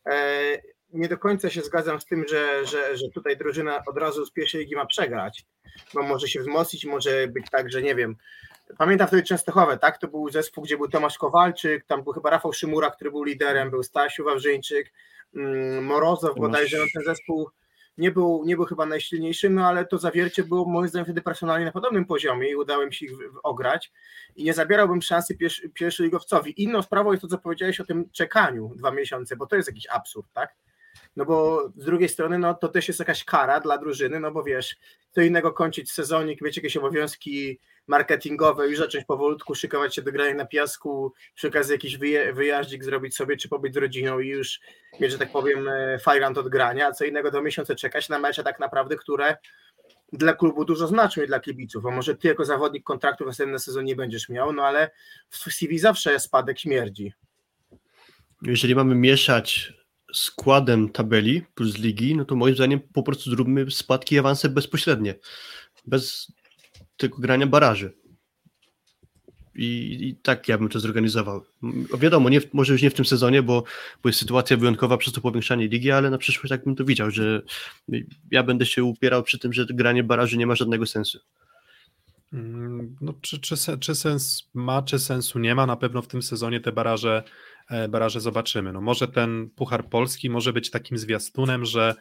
e, 0.06 0.62
nie 0.94 1.08
do 1.08 1.18
końca 1.18 1.50
się 1.50 1.62
zgadzam 1.62 2.02
z 2.02 2.06
tym, 2.06 2.26
że, 2.30 2.66
że, 2.66 2.98
że 2.98 3.10
tutaj 3.10 3.38
drużyna 3.38 3.84
od 3.88 3.98
razu 3.98 4.26
z 4.26 4.32
pierwszej 4.32 4.62
ligi 4.62 4.76
ma 4.76 4.86
przegrać, 4.86 5.46
bo 5.94 6.04
może 6.04 6.28
się 6.28 6.40
wzmocnić, 6.40 6.86
może 6.86 7.28
być 7.28 7.46
tak, 7.52 7.72
że 7.72 7.82
nie 7.82 7.96
wiem. 7.96 8.16
Pamiętam 8.78 9.08
wtedy 9.08 9.24
Częstochowe, 9.24 9.78
tak? 9.78 9.98
To 9.98 10.08
był 10.08 10.30
zespół, 10.30 10.64
gdzie 10.64 10.78
był 10.78 10.88
Tomasz 10.88 11.18
Kowalczyk, 11.18 11.86
tam 11.86 12.04
był 12.04 12.14
chyba 12.14 12.30
Rafał 12.30 12.54
Szymura, 12.54 12.92
który 12.92 13.12
był 13.12 13.24
liderem, 13.24 13.70
był 13.70 13.84
Stasiu 13.84 14.24
Wawrzyńczyk, 14.24 14.92
mm, 15.36 15.86
Morozow 15.86 16.36
bodajże, 16.38 16.78
no 16.78 16.86
ten 16.94 17.04
zespół 17.04 17.50
nie 17.98 18.12
był, 18.12 18.44
nie 18.46 18.56
był 18.56 18.66
chyba 18.66 18.86
najsilniejszy, 18.86 19.50
no 19.50 19.68
ale 19.68 19.86
to 19.86 19.98
zawiercie 19.98 20.44
było 20.44 20.66
moim 20.66 20.88
zdaniem 20.88 21.06
wtedy 21.06 21.22
personalnie 21.22 21.66
na 21.66 21.72
podobnym 21.72 22.06
poziomie 22.06 22.50
i 22.50 22.56
udało 22.56 22.86
mi 22.86 22.94
się 22.94 23.06
ich 23.06 23.12
ograć 23.44 23.92
i 24.36 24.44
nie 24.44 24.54
zabierałbym 24.54 25.02
szansy 25.02 25.38
pierwszy, 25.38 25.70
pierwszoligowcowi. 25.70 26.64
Inną 26.64 26.82
sprawą 26.82 27.12
jest 27.12 27.22
to, 27.22 27.28
co 27.28 27.38
powiedziałeś 27.38 27.80
o 27.80 27.86
tym 27.86 28.10
czekaniu 28.12 28.72
dwa 28.76 28.92
miesiące, 28.92 29.36
bo 29.36 29.48
to 29.48 29.56
jest 29.56 29.68
jakiś 29.68 29.88
absurd, 29.88 30.28
tak? 30.34 30.56
No 31.16 31.26
bo 31.26 31.70
z 31.78 31.86
drugiej 31.86 32.10
strony 32.10 32.40
no 32.40 32.54
to 32.54 32.68
też 32.68 32.88
jest 32.88 33.00
jakaś 33.00 33.24
kara 33.24 33.60
dla 33.60 33.78
drużyny, 33.78 34.20
no 34.20 34.32
bo 34.32 34.44
wiesz, 34.44 34.76
to 35.12 35.22
innego 35.22 35.52
kończyć 35.52 35.92
sezonik, 35.92 36.42
mieć 36.42 36.58
jakieś 36.58 36.78
obowiązki 36.78 37.60
marketingowe, 37.88 38.68
już 38.68 38.80
zacząć 38.80 39.06
powolutku 39.06 39.56
szykować 39.56 39.96
się 39.96 40.02
do 40.02 40.12
grania 40.12 40.36
na 40.36 40.46
piasku, 40.46 41.14
przy 41.36 41.48
okazji 41.48 41.72
jakiś 41.72 41.98
wyje, 41.98 42.34
wyjaździk 42.34 42.84
zrobić 42.84 43.16
sobie, 43.16 43.38
czy 43.38 43.50
pobyć 43.50 43.74
z 43.74 43.78
rodziną 43.78 44.20
i 44.20 44.28
już 44.28 44.60
mieć, 45.00 45.12
że 45.12 45.18
tak 45.18 45.32
powiem, 45.32 45.68
e, 45.68 46.00
fajrant 46.00 46.38
od 46.38 46.50
grania, 46.50 46.92
co 46.92 47.06
innego 47.06 47.32
do 47.32 47.42
miesiąca 47.42 47.76
czekać 47.76 48.10
na 48.10 48.20
mecze 48.20 48.44
tak 48.44 48.60
naprawdę, 48.60 48.96
które 48.96 49.38
dla 50.14 50.34
klubu 50.34 50.66
dużo 50.66 50.88
znaczą 50.88 51.22
i 51.22 51.28
dla 51.28 51.40
kibiców, 51.40 51.86
a 51.86 51.92
może 51.92 52.16
ty 52.16 52.28
jako 52.28 52.46
zawodnik 52.46 52.84
kontraktu 52.84 53.24
w 53.24 53.28
następnym 53.28 53.60
sezonie 53.60 53.86
nie 53.86 53.96
będziesz 53.96 54.30
miał, 54.30 54.54
no 54.54 54.64
ale 54.64 54.92
w 55.30 55.38
CV 55.38 55.80
zawsze 55.80 56.20
spadek 56.20 56.60
śmierdzi. 56.60 57.14
Jeżeli 58.42 58.76
mamy 58.76 58.96
mieszać 58.96 59.74
składem 60.14 60.90
tabeli 60.90 61.42
plus 61.56 61.78
ligi, 61.78 62.16
no 62.16 62.26
to 62.26 62.36
moim 62.36 62.56
zdaniem 62.56 62.80
po 62.80 63.04
prostu 63.04 63.30
zróbmy 63.30 63.72
spadki 63.72 64.16
i 64.16 64.20
awanse 64.20 64.50
bezpośrednie, 64.50 65.16
bez 65.88 66.32
tego 66.98 67.18
grania 67.18 67.48
baraży. 67.48 67.94
I, 69.56 69.98
I, 70.02 70.16
tak 70.16 70.48
ja 70.48 70.58
bym 70.58 70.70
to 70.70 70.80
zorganizował. 70.80 71.46
Wiadomo, 72.00 72.30
nie, 72.30 72.42
może 72.54 72.74
już 72.74 72.82
nie 72.82 72.90
w 72.90 72.94
tym 72.94 73.06
sezonie, 73.06 73.44
bo, 73.44 73.64
bo 74.04 74.10
jest 74.10 74.20
sytuacja 74.20 74.58
wyjątkowa 74.58 74.98
przez 74.98 75.14
to 75.14 75.22
powiększanie 75.22 75.68
ligi, 75.68 75.92
ale 75.92 76.10
na 76.10 76.18
przyszłość 76.18 76.50
tak 76.50 76.64
bym 76.64 76.76
to 76.76 76.86
widział, 76.86 77.12
że 77.12 77.42
ja 78.32 78.44
będę 78.44 78.66
się 78.66 78.84
upierał 78.84 79.24
przy 79.24 79.40
tym, 79.40 79.54
że 79.54 79.66
granie 79.66 80.04
baraży 80.04 80.38
nie 80.38 80.48
ma 80.48 80.56
żadnego 80.56 80.86
sensu. 80.86 81.20
Mm, 82.34 82.96
no, 83.02 83.14
czy, 83.22 83.40
czy, 83.40 83.56
czy 83.80 83.96
sens 83.96 84.50
ma, 84.54 84.82
czy 84.82 85.00
sensu 85.00 85.40
nie 85.40 85.56
ma? 85.56 85.66
Na 85.66 85.76
pewno 85.76 86.02
w 86.02 86.08
tym 86.08 86.22
sezonie 86.22 86.60
te 86.60 86.72
baraże 86.72 87.24
baraże 87.90 88.22
zobaczymy. 88.22 88.74
No 88.74 88.82
może 88.82 89.08
ten 89.08 89.50
Puchar 89.50 89.90
Polski 89.90 90.30
może 90.30 90.54
być 90.54 90.72
takim 90.72 90.98
zwiastunem, 90.98 91.66
że 91.66 91.96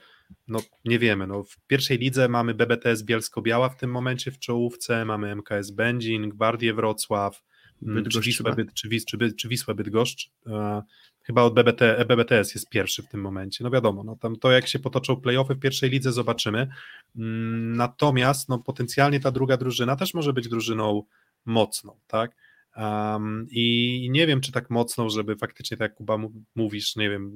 no 0.48 0.60
nie 0.84 0.98
wiemy, 0.98 1.26
no 1.26 1.42
w 1.42 1.56
pierwszej 1.66 1.98
lidze 1.98 2.28
mamy 2.28 2.54
BBTS 2.54 3.02
Bielsko-Biała 3.02 3.68
w 3.68 3.76
tym 3.76 3.90
momencie 3.90 4.30
w 4.30 4.38
czołówce, 4.38 5.04
mamy 5.04 5.36
MKS 5.36 5.70
Będzin, 5.70 6.28
Gwardię 6.28 6.74
Wrocław, 6.74 7.42
mm, 7.82 8.04
czy 8.04 8.20
Wisłę, 8.20 8.54
czy, 8.74 8.88
Wis, 8.88 9.04
czy, 9.04 9.32
czy 9.32 9.48
Wisłę 9.48 9.74
Bydgoszcz. 9.74 10.30
E, 10.46 10.82
chyba 11.22 11.42
od 11.42 11.54
BBT, 11.54 12.04
BBTS 12.08 12.54
jest 12.54 12.68
pierwszy 12.68 13.02
w 13.02 13.08
tym 13.08 13.20
momencie. 13.20 13.64
No 13.64 13.70
wiadomo, 13.70 14.04
no 14.04 14.16
tam 14.16 14.36
to 14.36 14.50
jak 14.50 14.68
się 14.68 14.78
potoczą 14.78 15.16
playoffy 15.16 15.54
w 15.54 15.60
pierwszej 15.60 15.90
lidze 15.90 16.12
zobaczymy. 16.12 16.68
Mm, 17.16 17.76
natomiast 17.76 18.48
no 18.48 18.58
potencjalnie 18.58 19.20
ta 19.20 19.30
druga 19.30 19.56
drużyna 19.56 19.96
też 19.96 20.14
może 20.14 20.32
być 20.32 20.48
drużyną 20.48 21.02
mocną, 21.44 22.00
tak? 22.06 22.36
Um, 22.76 23.46
I 23.50 24.08
nie 24.10 24.26
wiem, 24.26 24.40
czy 24.40 24.52
tak 24.52 24.70
mocno, 24.70 25.10
żeby 25.10 25.36
faktycznie, 25.36 25.76
tak 25.76 25.90
jak 25.90 25.94
Kuba 25.94 26.18
mówisz, 26.54 26.96
nie 26.96 27.10
wiem, 27.10 27.32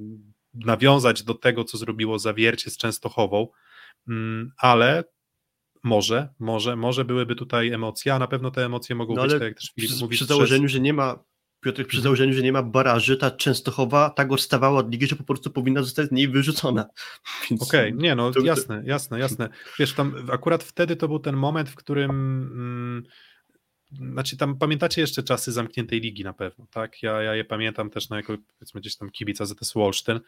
nawiązać 0.53 1.23
do 1.23 1.33
tego, 1.33 1.63
co 1.63 1.77
zrobiło 1.77 2.19
zawiercie 2.19 2.69
z 2.69 2.77
Częstochową, 2.77 3.47
um, 4.07 4.51
ale 4.57 5.03
może, 5.83 6.29
może, 6.39 6.75
może 6.75 7.05
byłyby 7.05 7.35
tutaj 7.35 7.69
emocje, 7.69 8.13
a 8.13 8.19
na 8.19 8.27
pewno 8.27 8.51
te 8.51 8.65
emocje 8.65 8.95
mogą 8.95 9.15
no, 9.15 9.23
być, 9.23 9.31
tak 9.31 9.41
jak 9.41 9.55
też 9.55 9.71
Filip 9.75 9.91
przy, 9.91 10.01
mówi. 10.01 10.15
Przy 10.15 10.25
założeniu, 10.25 10.63
przez... 10.63 10.71
że 10.71 10.79
nie 10.79 10.93
ma 10.93 11.23
Piotr, 11.61 11.85
przy 11.85 11.97
mhm. 11.97 12.03
założeniu, 12.03 12.33
że 12.33 12.41
nie 12.41 12.51
ma 12.51 12.63
baraży, 12.63 13.17
ta 13.17 13.31
Częstochowa 13.31 14.09
tak 14.09 14.31
odstawała 14.31 14.79
od 14.79 14.91
ligi, 14.91 15.07
że 15.07 15.15
po 15.15 15.23
prostu 15.23 15.51
powinna 15.51 15.83
zostać 15.83 16.07
z 16.07 16.11
niej 16.11 16.27
wyrzucona. 16.27 16.81
Okej, 17.61 17.61
okay, 17.61 17.91
nie 17.91 18.15
no, 18.15 18.31
jasne, 18.43 18.83
jasne, 18.85 19.19
jasne. 19.19 19.49
Wiesz, 19.79 19.93
tam 19.93 20.15
akurat 20.31 20.63
wtedy 20.63 20.95
to 20.95 21.07
był 21.07 21.19
ten 21.19 21.35
moment, 21.35 21.69
w 21.69 21.75
którym 21.75 22.11
mm, 22.11 23.03
znaczy 23.91 24.37
tam 24.37 24.57
pamiętacie 24.57 25.01
jeszcze 25.01 25.23
czasy 25.23 25.51
zamkniętej 25.51 25.99
ligi 25.99 26.23
na 26.23 26.33
pewno, 26.33 26.67
tak? 26.71 27.03
Ja, 27.03 27.21
ja 27.21 27.35
je 27.35 27.45
pamiętam 27.45 27.89
też 27.89 28.09
na 28.09 28.17
jako 28.17 28.37
powiedzmy 28.59 28.81
gdzieś 28.81 28.95
tam 28.95 29.09
kibic 29.09 29.41
AZS 29.41 29.73
Wolsztyn, 29.73 30.19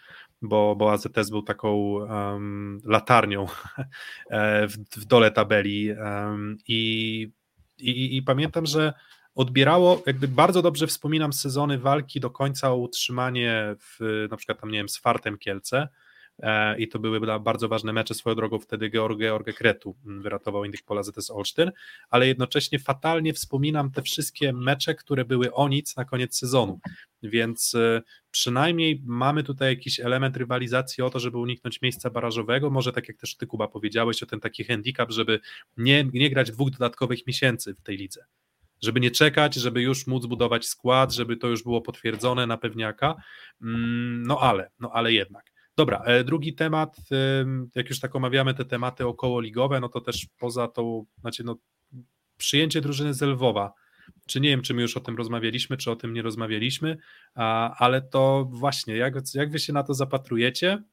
bo, 0.42 0.76
bo 0.76 0.92
AZS 0.92 1.30
był 1.30 1.42
taką 1.42 1.76
um, 1.76 2.82
latarnią 2.86 3.48
e, 4.30 4.68
w, 4.68 4.78
w, 4.78 5.06
dole 5.06 5.32
tabeli 5.32 5.92
um, 5.92 6.58
i, 6.68 7.32
i, 7.78 8.18
i 8.18 8.24
pamiętam, 8.24 8.66
że 8.66 8.94
odbierało, 9.36 10.04
jakby 10.06 10.28
bardzo 10.28 10.62
dobrze 10.62 10.88
wspominam 10.88 11.34
sezony 11.34 11.78
walki 11.78 12.20
do 12.20 12.30
końca 12.30 12.72
o 12.72 12.76
utrzymanie 12.76 13.76
w, 13.80 14.28
na 14.32 14.38
przykład 14.38 14.62
tam, 14.62 14.72
nie 14.72 14.78
wiem, 14.78 14.90
z 14.90 14.98
Fartem 14.98 15.38
Kielce, 15.38 15.88
i 16.78 16.88
to 16.88 17.00
były 17.00 17.40
bardzo 17.40 17.68
ważne 17.68 17.94
mecze 17.94 18.14
swoją 18.14 18.36
drogą 18.36 18.60
wtedy 18.60 18.90
George 18.90 19.20
George 19.20 19.56
Kretu 19.56 19.96
mm, 20.06 20.22
wyratował 20.22 20.66
Indyk 20.66 20.84
Pola 20.84 21.04
ZS 21.04 21.32
Olsztyn, 21.32 21.72
ale 22.10 22.28
jednocześnie 22.28 22.80
fatalnie 22.80 23.34
wspominam 23.34 23.92
te 23.92 24.02
wszystkie 24.02 24.54
mecze, 24.54 24.96
które 24.96 25.26
były 25.26 25.54
o 25.54 25.68
nic 25.68 25.96
na 25.96 26.06
koniec 26.06 26.38
sezonu, 26.38 26.80
więc 27.24 27.76
e, 27.76 28.02
przynajmniej 28.32 29.02
mamy 29.06 29.44
tutaj 29.44 29.70
jakiś 29.70 30.00
element 30.00 30.38
rywalizacji 30.38 31.04
o 31.04 31.10
to, 31.10 31.20
żeby 31.20 31.38
uniknąć 31.38 31.82
miejsca 31.82 32.10
barażowego, 32.10 32.70
może 32.70 32.94
tak 32.94 33.08
jak 33.08 33.18
też 33.18 33.36
ty 33.36 33.48
Kuba 33.48 33.68
powiedziałeś 33.68 34.24
o 34.24 34.26
ten 34.26 34.40
taki 34.40 34.64
handicap, 34.64 35.12
żeby 35.12 35.40
nie, 35.78 36.10
nie 36.14 36.30
grać 36.30 36.52
dwóch 36.52 36.70
dodatkowych 36.70 37.28
miesięcy 37.28 37.76
w 37.76 37.82
tej 37.82 37.98
lidze 37.98 38.26
żeby 38.82 39.00
nie 39.00 39.12
czekać, 39.12 39.56
żeby 39.56 39.82
już 39.82 40.08
móc 40.08 40.26
budować 40.26 40.68
skład, 40.68 41.14
żeby 41.14 41.38
to 41.38 41.48
już 41.48 41.64
było 41.64 41.82
potwierdzone 41.82 42.48
na 42.48 42.58
pewniaka. 42.58 43.16
Mm, 43.62 44.24
no 44.28 44.40
ale, 44.40 44.72
no 44.80 44.92
ale 44.94 45.14
jednak. 45.14 45.49
Dobra, 45.80 46.04
e, 46.06 46.24
drugi 46.24 46.54
temat, 46.54 46.98
jak 47.76 47.90
już 47.90 48.00
tak 48.00 48.16
omawiamy 48.16 48.54
te 48.54 48.66
tematy 48.66 49.08
okołoligowe, 49.08 49.80
no 49.80 49.90
to 49.90 50.02
też 50.02 50.28
poza 50.38 50.68
tą, 50.68 51.06
znaczy 51.22 51.44
no, 51.44 51.56
przyjęcie 52.38 52.82
drużyny 52.82 53.14
z 53.14 53.22
Lwowa, 53.22 53.74
czy 54.28 54.40
nie 54.40 54.50
wiem, 54.50 54.62
czy 54.62 54.74
my 54.74 54.82
już 54.82 54.98
o 54.98 55.00
tym 55.00 55.18
rozmawialiśmy, 55.18 55.78
czy 55.78 55.92
o 55.92 55.96
tym 55.96 56.14
nie 56.14 56.22
rozmawialiśmy, 56.22 56.98
ale 57.78 58.02
to 58.02 58.48
właśnie, 58.50 58.96
jak, 58.96 59.16
jak 59.34 59.52
wy 59.52 59.60
się 59.60 59.74
na 59.74 59.84
to 59.84 59.94
zapatrujecie? 59.94 60.84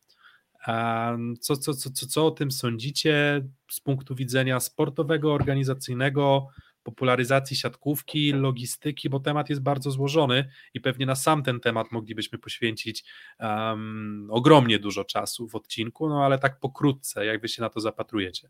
Co, 1.40 1.56
co, 1.56 1.74
co, 1.74 1.90
co, 1.90 2.06
co 2.06 2.26
o 2.26 2.30
tym 2.30 2.50
sądzicie 2.50 3.44
z 3.70 3.80
punktu 3.80 4.14
widzenia 4.14 4.60
sportowego, 4.60 5.34
organizacyjnego, 5.34 6.48
popularyzacji 6.86 7.56
siatkówki, 7.56 8.32
logistyki, 8.32 9.10
bo 9.10 9.20
temat 9.20 9.50
jest 9.50 9.62
bardzo 9.62 9.90
złożony 9.90 10.48
i 10.74 10.80
pewnie 10.80 11.06
na 11.06 11.14
sam 11.14 11.42
ten 11.42 11.60
temat 11.60 11.92
moglibyśmy 11.92 12.38
poświęcić 12.38 13.04
um, 13.40 14.28
ogromnie 14.30 14.78
dużo 14.78 15.04
czasu 15.04 15.48
w 15.48 15.54
odcinku, 15.54 16.08
no 16.08 16.24
ale 16.24 16.38
tak 16.38 16.60
pokrótce, 16.60 17.26
jak 17.26 17.40
wy 17.40 17.48
się 17.48 17.62
na 17.62 17.68
to 17.68 17.80
zapatrujecie? 17.80 18.48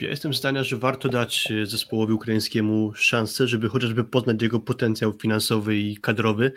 Ja 0.00 0.10
jestem 0.10 0.34
zdania, 0.34 0.64
że 0.64 0.76
warto 0.76 1.08
dać 1.08 1.50
e, 1.50 1.66
zespołowi 1.66 2.12
ukraińskiemu 2.12 2.92
szansę, 2.94 3.48
żeby 3.48 3.68
chociażby 3.68 4.04
poznać 4.04 4.42
jego 4.42 4.60
potencjał 4.60 5.12
finansowy 5.12 5.76
i 5.76 5.96
kadrowy, 5.96 6.52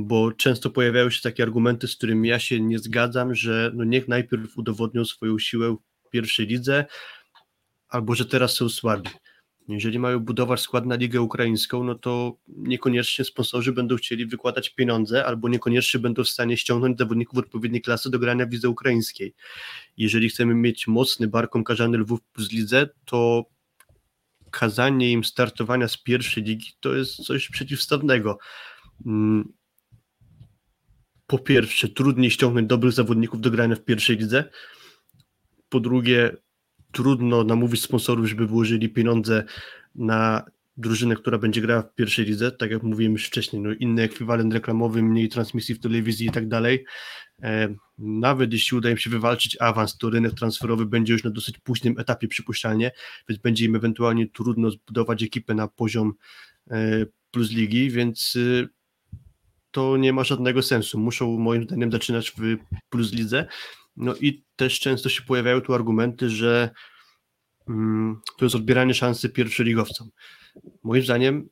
bo 0.00 0.32
często 0.32 0.70
pojawiają 0.70 1.10
się 1.10 1.22
takie 1.22 1.42
argumenty, 1.42 1.88
z 1.88 1.96
którymi 1.96 2.28
ja 2.28 2.38
się 2.38 2.60
nie 2.60 2.78
zgadzam, 2.78 3.34
że 3.34 3.70
no 3.74 3.84
niech 3.84 4.08
najpierw 4.08 4.58
udowodnią 4.58 5.04
swoją 5.04 5.38
siłę 5.38 5.76
w 6.06 6.10
pierwszej 6.10 6.46
lidze, 6.46 6.84
albo 7.96 8.14
że 8.14 8.26
teraz 8.26 8.54
są 8.54 8.68
słabi. 8.68 9.10
Jeżeli 9.68 9.98
mają 9.98 10.20
budować 10.20 10.60
skład 10.60 10.86
na 10.86 10.94
Ligę 10.94 11.20
Ukraińską, 11.20 11.84
no 11.84 11.94
to 11.94 12.36
niekoniecznie 12.48 13.24
sponsorzy 13.24 13.72
będą 13.72 13.96
chcieli 13.96 14.26
wykładać 14.26 14.70
pieniądze, 14.70 15.24
albo 15.24 15.48
niekoniecznie 15.48 16.00
będą 16.00 16.24
w 16.24 16.28
stanie 16.28 16.56
ściągnąć 16.56 16.98
zawodników 16.98 17.38
odpowiedniej 17.38 17.82
klasy 17.82 18.10
do 18.10 18.18
grania 18.18 18.46
w 18.46 18.52
lidze 18.52 18.68
ukraińskiej. 18.68 19.34
Jeżeli 19.96 20.28
chcemy 20.28 20.54
mieć 20.54 20.86
mocny 20.86 21.28
barką 21.28 21.64
karzany 21.64 21.98
Lwów 21.98 22.20
plus 22.22 22.52
lidze, 22.52 22.88
to 23.04 23.44
kazanie 24.50 25.12
im 25.12 25.24
startowania 25.24 25.88
z 25.88 26.02
pierwszej 26.02 26.42
ligi 26.42 26.72
to 26.80 26.94
jest 26.94 27.16
coś 27.16 27.48
przeciwstawnego. 27.48 28.38
Mm, 29.06 29.52
po 31.26 31.38
pierwsze, 31.38 31.88
trudniej 31.88 32.30
ściągnąć 32.30 32.68
dobrych 32.68 32.92
zawodników 32.92 33.40
do 33.40 33.50
grania 33.50 33.76
w 33.76 33.84
pierwszej 33.84 34.16
lidze. 34.16 34.44
Po 35.68 35.80
drugie, 35.80 36.36
trudno 36.92 37.44
namówić 37.44 37.82
sponsorów, 37.82 38.26
żeby 38.26 38.46
włożyli 38.46 38.88
pieniądze 38.88 39.44
na 39.94 40.44
drużynę, 40.76 41.16
która 41.16 41.38
będzie 41.38 41.60
grała 41.60 41.82
w 41.82 41.94
pierwszej 41.94 42.24
lidze, 42.24 42.52
tak 42.52 42.70
jak 42.70 42.82
mówiłem 42.82 43.12
już 43.12 43.26
wcześniej, 43.26 43.62
no 43.62 43.72
inny 43.72 44.02
ekwiwalent 44.02 44.54
reklamowy, 44.54 45.02
mniej 45.02 45.28
transmisji 45.28 45.74
w 45.74 45.80
telewizji 45.80 46.26
i 46.26 46.30
tak 46.30 46.48
dalej. 46.48 46.84
E, 47.42 47.74
nawet 47.98 48.52
jeśli 48.52 48.76
uda 48.76 48.90
im 48.90 48.98
się 48.98 49.10
wywalczyć 49.10 49.56
awans, 49.60 49.98
to 49.98 50.10
rynek 50.10 50.34
transferowy 50.34 50.86
będzie 50.86 51.12
już 51.12 51.24
na 51.24 51.30
dosyć 51.30 51.58
późnym 51.58 51.98
etapie 51.98 52.28
przypuszczalnie, 52.28 52.92
więc 53.28 53.42
będzie 53.42 53.64
im 53.64 53.76
ewentualnie 53.76 54.28
trudno 54.28 54.70
zbudować 54.70 55.22
ekipę 55.22 55.54
na 55.54 55.68
poziom 55.68 56.12
e, 56.70 57.06
plus 57.30 57.50
ligi, 57.50 57.90
więc 57.90 58.36
e, 58.36 58.68
to 59.70 59.96
nie 59.96 60.12
ma 60.12 60.24
żadnego 60.24 60.62
sensu. 60.62 60.98
Muszą 60.98 61.38
moim 61.38 61.64
zdaniem 61.64 61.92
zaczynać 61.92 62.30
w 62.30 62.56
plus 62.88 63.12
lidze, 63.12 63.46
no 63.96 64.14
i 64.14 64.44
też 64.56 64.80
często 64.80 65.08
się 65.08 65.22
pojawiają 65.22 65.60
tu 65.60 65.74
argumenty, 65.74 66.30
że 66.30 66.70
mm, 67.68 68.20
to 68.38 68.44
jest 68.44 68.54
odbieranie 68.54 68.94
szansy 68.94 69.28
pierwszoligowcom. 69.28 70.10
Moim 70.82 71.02
zdaniem 71.02 71.48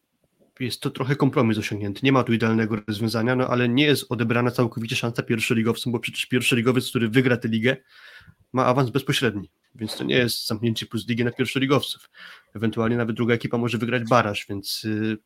jest 0.60 0.80
to 0.80 0.90
trochę 0.90 1.16
kompromis 1.16 1.58
osiągnięty. 1.58 2.00
Nie 2.02 2.12
ma 2.12 2.24
tu 2.24 2.32
idealnego 2.32 2.76
rozwiązania, 2.88 3.36
no 3.36 3.48
ale 3.48 3.68
nie 3.68 3.84
jest 3.84 4.12
odebrana 4.12 4.50
całkowicie 4.50 4.96
szansa 4.96 5.22
pierwszoligowcom, 5.22 5.92
bo 5.92 6.00
przecież 6.00 6.26
pierwszoligowiec, 6.26 6.90
który 6.90 7.08
wygra 7.08 7.36
tę 7.36 7.48
ligę, 7.48 7.76
ma 8.52 8.66
awans 8.66 8.90
bezpośredni, 8.90 9.50
więc 9.74 9.96
to 9.96 10.04
nie 10.04 10.14
jest 10.14 10.46
zamknięcie 10.46 10.86
plus 10.86 11.08
ligi 11.08 11.24
na 11.24 11.30
pierwszoligowców. 11.30 12.10
Ewentualnie 12.54 12.96
nawet 12.96 13.16
druga 13.16 13.34
ekipa 13.34 13.58
może 13.58 13.78
wygrać 13.78 14.02
baraż, 14.08 14.46
więc 14.48 14.82
yy, 14.82 15.18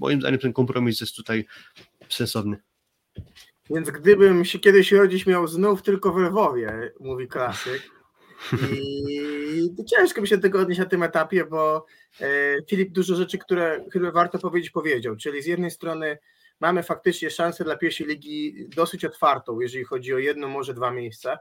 moim 0.00 0.20
zdaniem 0.20 0.40
ten 0.40 0.52
kompromis 0.52 1.00
jest 1.00 1.16
tutaj 1.16 1.44
sensowny. 2.08 2.56
Więc 3.74 3.90
gdybym 3.90 4.44
się 4.44 4.58
kiedyś 4.58 4.92
rodzić 4.92 5.26
miał 5.26 5.46
znów 5.46 5.82
tylko 5.82 6.12
w 6.12 6.16
Lwowie, 6.16 6.92
mówi 7.00 7.28
klasyk. 7.28 7.82
I 8.72 9.84
ciężko 9.90 10.20
mi 10.20 10.28
się 10.28 10.36
do 10.36 10.42
tego 10.42 10.60
odnieść 10.60 10.78
na 10.78 10.86
tym 10.86 11.02
etapie, 11.02 11.44
bo 11.44 11.86
e, 12.20 12.26
Filip 12.70 12.92
dużo 12.92 13.14
rzeczy, 13.14 13.38
które 13.38 13.84
chyba 13.92 14.10
warto 14.10 14.38
powiedzieć, 14.38 14.70
powiedział. 14.70 15.16
Czyli 15.16 15.42
z 15.42 15.46
jednej 15.46 15.70
strony 15.70 16.18
mamy 16.60 16.82
faktycznie 16.82 17.30
szansę 17.30 17.64
dla 17.64 17.76
pierwszej 17.76 18.06
ligi 18.06 18.66
dosyć 18.76 19.04
otwartą, 19.04 19.60
jeżeli 19.60 19.84
chodzi 19.84 20.14
o 20.14 20.18
jedno, 20.18 20.48
może 20.48 20.74
dwa 20.74 20.90
miejsca. 20.90 21.38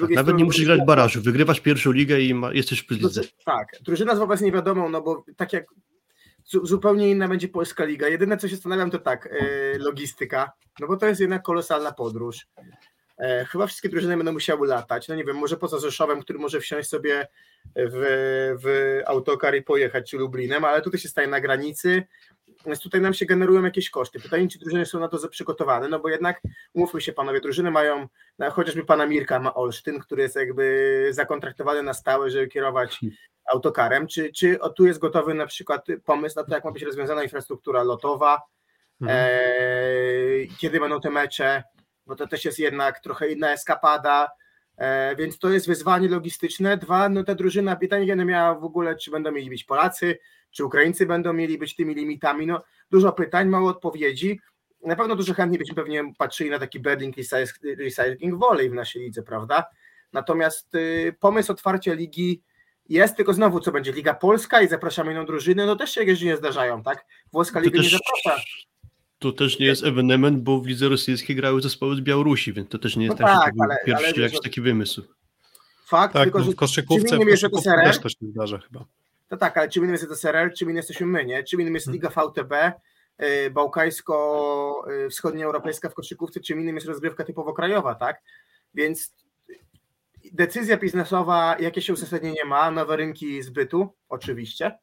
Tak, 0.00 0.10
nawet 0.10 0.36
nie 0.36 0.44
musisz 0.44 0.64
grać 0.64 0.80
barażu, 0.86 1.22
wygrywasz 1.22 1.60
pierwszą 1.60 1.92
ligę 1.92 2.20
i 2.20 2.34
ma, 2.34 2.52
jesteś 2.52 2.82
w 2.82 2.90
lidze. 2.90 3.22
Tak, 3.44 3.68
drużyna 3.80 4.16
z 4.16 4.18
wobec 4.18 4.40
nie 4.40 4.52
wiadomo, 4.52 4.88
no 4.88 5.02
bo 5.02 5.24
tak 5.36 5.52
jak 5.52 5.66
zupełnie 6.46 7.10
inna 7.10 7.28
będzie 7.28 7.48
Polska 7.48 7.84
Liga. 7.84 8.08
Jedyne, 8.08 8.36
co 8.36 8.48
się 8.48 8.54
zastanawiam, 8.54 8.90
to 8.90 8.98
tak, 8.98 9.26
e, 9.26 9.78
logistyka, 9.78 10.52
no 10.80 10.86
bo 10.86 10.96
to 10.96 11.06
jest 11.06 11.20
jednak 11.20 11.42
kolosalna 11.42 11.92
podróż. 11.92 12.46
E, 13.18 13.44
chyba 13.44 13.66
wszystkie 13.66 13.88
drużyny 13.88 14.16
będą 14.16 14.32
musiały 14.32 14.66
latać. 14.68 15.08
No 15.08 15.14
nie 15.14 15.24
wiem, 15.24 15.36
może 15.36 15.56
poza 15.56 15.78
Rzeszowem, 15.78 16.22
który 16.22 16.38
może 16.38 16.60
wsiąść 16.60 16.88
sobie 16.88 17.26
w, 17.76 18.56
w 18.62 19.00
autokar 19.06 19.56
i 19.56 19.62
pojechać, 19.62 20.10
czy 20.10 20.18
Lublinem, 20.18 20.64
ale 20.64 20.82
tutaj 20.82 21.00
się 21.00 21.08
staje 21.08 21.28
na 21.28 21.40
granicy, 21.40 22.02
więc 22.66 22.80
tutaj 22.80 23.00
nam 23.00 23.14
się 23.14 23.26
generują 23.26 23.62
jakieś 23.62 23.90
koszty. 23.90 24.20
Pytanie, 24.20 24.48
czy 24.48 24.58
drużyny 24.58 24.86
są 24.86 25.00
na 25.00 25.08
to 25.08 25.28
przygotowane, 25.28 25.88
no 25.88 25.98
bo 25.98 26.08
jednak, 26.08 26.40
umówmy 26.72 27.00
się 27.00 27.12
panowie, 27.12 27.40
drużyny 27.40 27.70
mają, 27.70 28.08
no, 28.38 28.50
chociażby 28.50 28.84
pana 28.84 29.06
Mirka 29.06 29.38
ma 29.38 29.54
Olsztyn, 29.54 30.00
który 30.00 30.22
jest 30.22 30.36
jakby 30.36 31.08
zakontraktowany 31.10 31.82
na 31.82 31.94
stałe, 31.94 32.30
żeby 32.30 32.48
kierować 32.48 33.00
autokarem, 33.52 34.06
czy, 34.06 34.32
czy 34.32 34.60
o, 34.60 34.70
tu 34.70 34.86
jest 34.86 34.98
gotowy 34.98 35.34
na 35.34 35.46
przykład 35.46 35.86
pomysł 36.04 36.36
na 36.36 36.44
to, 36.44 36.54
jak 36.54 36.64
ma 36.64 36.72
być 36.72 36.82
rozwiązana 36.82 37.22
infrastruktura 37.22 37.82
lotowa, 37.82 38.42
mhm. 39.00 39.18
e, 39.20 39.36
kiedy 40.58 40.80
będą 40.80 41.00
te 41.00 41.10
mecze, 41.10 41.62
bo 42.06 42.16
to 42.16 42.26
też 42.26 42.44
jest 42.44 42.58
jednak 42.58 43.00
trochę 43.00 43.32
inna 43.32 43.52
eskapada, 43.52 44.28
e, 44.76 45.16
więc 45.16 45.38
to 45.38 45.48
jest 45.50 45.66
wyzwanie 45.66 46.08
logistyczne. 46.08 46.76
Dwa, 46.76 47.08
no 47.08 47.24
ta 47.24 47.34
drużyna, 47.34 47.76
pytanie 47.76 48.06
będę 48.06 48.24
miała 48.24 48.54
w 48.54 48.64
ogóle, 48.64 48.96
czy 48.96 49.10
będą 49.10 49.32
mieli 49.32 49.50
być 49.50 49.64
Polacy, 49.64 50.18
czy 50.50 50.64
Ukraińcy 50.64 51.06
będą 51.06 51.32
mieli 51.32 51.58
być 51.58 51.76
tymi 51.76 51.94
limitami, 51.94 52.46
no 52.46 52.62
dużo 52.90 53.12
pytań, 53.12 53.48
mało 53.48 53.70
odpowiedzi, 53.70 54.40
na 54.86 54.96
pewno 54.96 55.16
dużo 55.16 55.34
chętniej 55.34 55.58
byśmy 55.58 55.74
pewnie 55.74 56.12
patrzyli 56.18 56.50
na 56.50 56.58
taki 56.58 56.80
bedding 56.80 57.16
recycling 57.78 58.38
volley 58.38 58.70
w 58.70 58.74
naszej 58.74 59.02
lidze, 59.02 59.22
prawda? 59.22 59.64
Natomiast 60.12 60.74
y, 60.74 61.14
pomysł 61.20 61.52
otwarcia 61.52 61.94
ligi 61.94 62.42
jest, 62.88 63.16
tylko 63.16 63.34
znowu 63.34 63.60
co 63.60 63.72
będzie 63.72 63.92
Liga 63.92 64.14
Polska 64.14 64.62
i 64.62 64.68
zapraszamy 64.68 65.12
inną 65.12 65.26
drużynę, 65.26 65.66
no 65.66 65.76
też 65.76 65.94
się 65.94 66.00
jakieś 66.00 66.22
nie 66.22 66.36
zdarzają, 66.36 66.82
tak? 66.82 67.04
Włoska 67.32 67.60
Liga 67.60 67.82
też, 67.82 67.92
nie 67.92 67.98
zaprasza. 67.98 68.42
To 69.18 69.32
też 69.32 69.58
nie 69.58 69.66
jest 69.66 69.84
ewenement, 69.84 70.42
bo 70.42 70.60
w 70.60 70.66
lidze 70.66 70.88
rosyjskiej 70.88 71.36
grały 71.36 71.62
zespoły 71.62 71.96
z 71.96 72.00
Białorusi, 72.00 72.52
więc 72.52 72.68
to 72.68 72.78
też 72.78 72.96
nie 72.96 73.04
jest 73.04 73.18
no 73.18 73.26
tak, 73.26 73.44
tak 73.44 73.54
ale, 73.60 73.76
pierwszy 73.86 74.14
ale, 74.14 74.22
jakiś 74.22 74.40
taki 74.40 74.60
wymysł. 74.60 75.02
Fakt, 75.86 76.14
tak, 76.14 76.22
tylko, 76.22 76.38
no, 76.38 76.44
że 76.44 76.52
w 76.52 76.56
koszykówce, 76.56 77.16
w 77.16 77.30
koszykówce 77.30 77.74
też 77.84 77.98
to 77.98 78.08
się 78.08 78.16
zdarza 78.22 78.58
chyba. 78.58 78.84
To 79.28 79.36
tak, 79.36 79.56
ale 79.56 79.68
czym 79.68 79.84
innym 79.84 79.94
jest 79.94 80.10
SRL, 80.10 80.52
czym 80.52 80.68
innym 80.68 80.76
jesteśmy 80.76 81.06
my, 81.06 81.24
nie? 81.24 81.44
Czym 81.44 81.60
innym 81.60 81.74
jest 81.74 81.86
Liga 81.86 82.10
VTB, 82.10 82.52
y, 83.22 83.50
bałkańsko-wschodnioeuropejska 83.50 85.88
w 85.88 85.94
koszykówce, 85.94 86.40
czym 86.40 86.60
innym 86.60 86.74
jest 86.74 86.86
rozgrywka 86.86 87.24
typowo 87.24 87.52
krajowa, 87.52 87.94
tak? 87.94 88.22
Więc 88.74 89.12
decyzja 90.36 90.76
biznesowa, 90.76 91.56
jakie 91.60 91.82
się 91.82 91.92
uzasadnienie 91.92 92.44
ma, 92.44 92.70
nowe 92.70 92.96
rynki 92.96 93.42
zbytu, 93.42 93.88
oczywiście, 94.08 94.78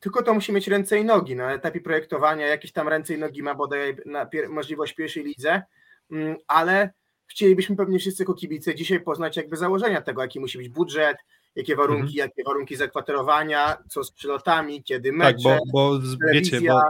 tylko 0.00 0.22
to 0.22 0.34
musi 0.34 0.52
mieć 0.52 0.68
ręce 0.68 0.98
i 0.98 1.04
nogi. 1.04 1.36
Na 1.36 1.52
etapie 1.52 1.80
projektowania 1.80 2.46
jakieś 2.46 2.72
tam 2.72 2.88
ręce 2.88 3.14
i 3.14 3.18
nogi 3.18 3.42
ma 3.42 3.54
bodaj 3.54 3.96
na 4.06 4.26
pier- 4.26 4.48
możliwość 4.48 4.94
pierwszej 4.94 5.24
lidze, 5.24 5.62
mm, 6.10 6.36
ale 6.46 6.90
chcielibyśmy 7.26 7.76
pewnie 7.76 7.98
wszyscy 7.98 8.22
jako 8.22 8.34
kibice 8.34 8.74
dzisiaj 8.74 9.00
poznać 9.00 9.36
jakby 9.36 9.56
założenia 9.56 10.02
tego, 10.02 10.22
jaki 10.22 10.40
musi 10.40 10.58
być 10.58 10.68
budżet, 10.68 11.16
jakie 11.56 11.76
warunki, 11.76 12.02
mhm. 12.02 12.16
jakie 12.16 12.44
warunki 12.44 12.76
zakwaterowania, 12.76 13.76
co 13.88 14.04
z 14.04 14.12
przylotami, 14.12 14.82
kiedy 14.82 15.12
mecze, 15.12 15.32
Tak, 15.32 15.42
bo, 15.42 15.58
bo 15.72 16.00
wiecie, 16.32 16.60
bo 16.60 16.80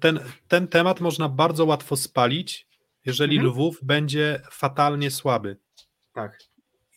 ten, 0.00 0.20
ten 0.48 0.68
temat 0.68 1.00
można 1.00 1.28
bardzo 1.28 1.64
łatwo 1.64 1.96
spalić, 1.96 2.66
jeżeli 3.06 3.36
Mhm. 3.36 3.52
Lwów 3.52 3.78
będzie 3.82 4.40
fatalnie 4.50 5.10
słaby. 5.10 5.56
Tak. 6.12 6.38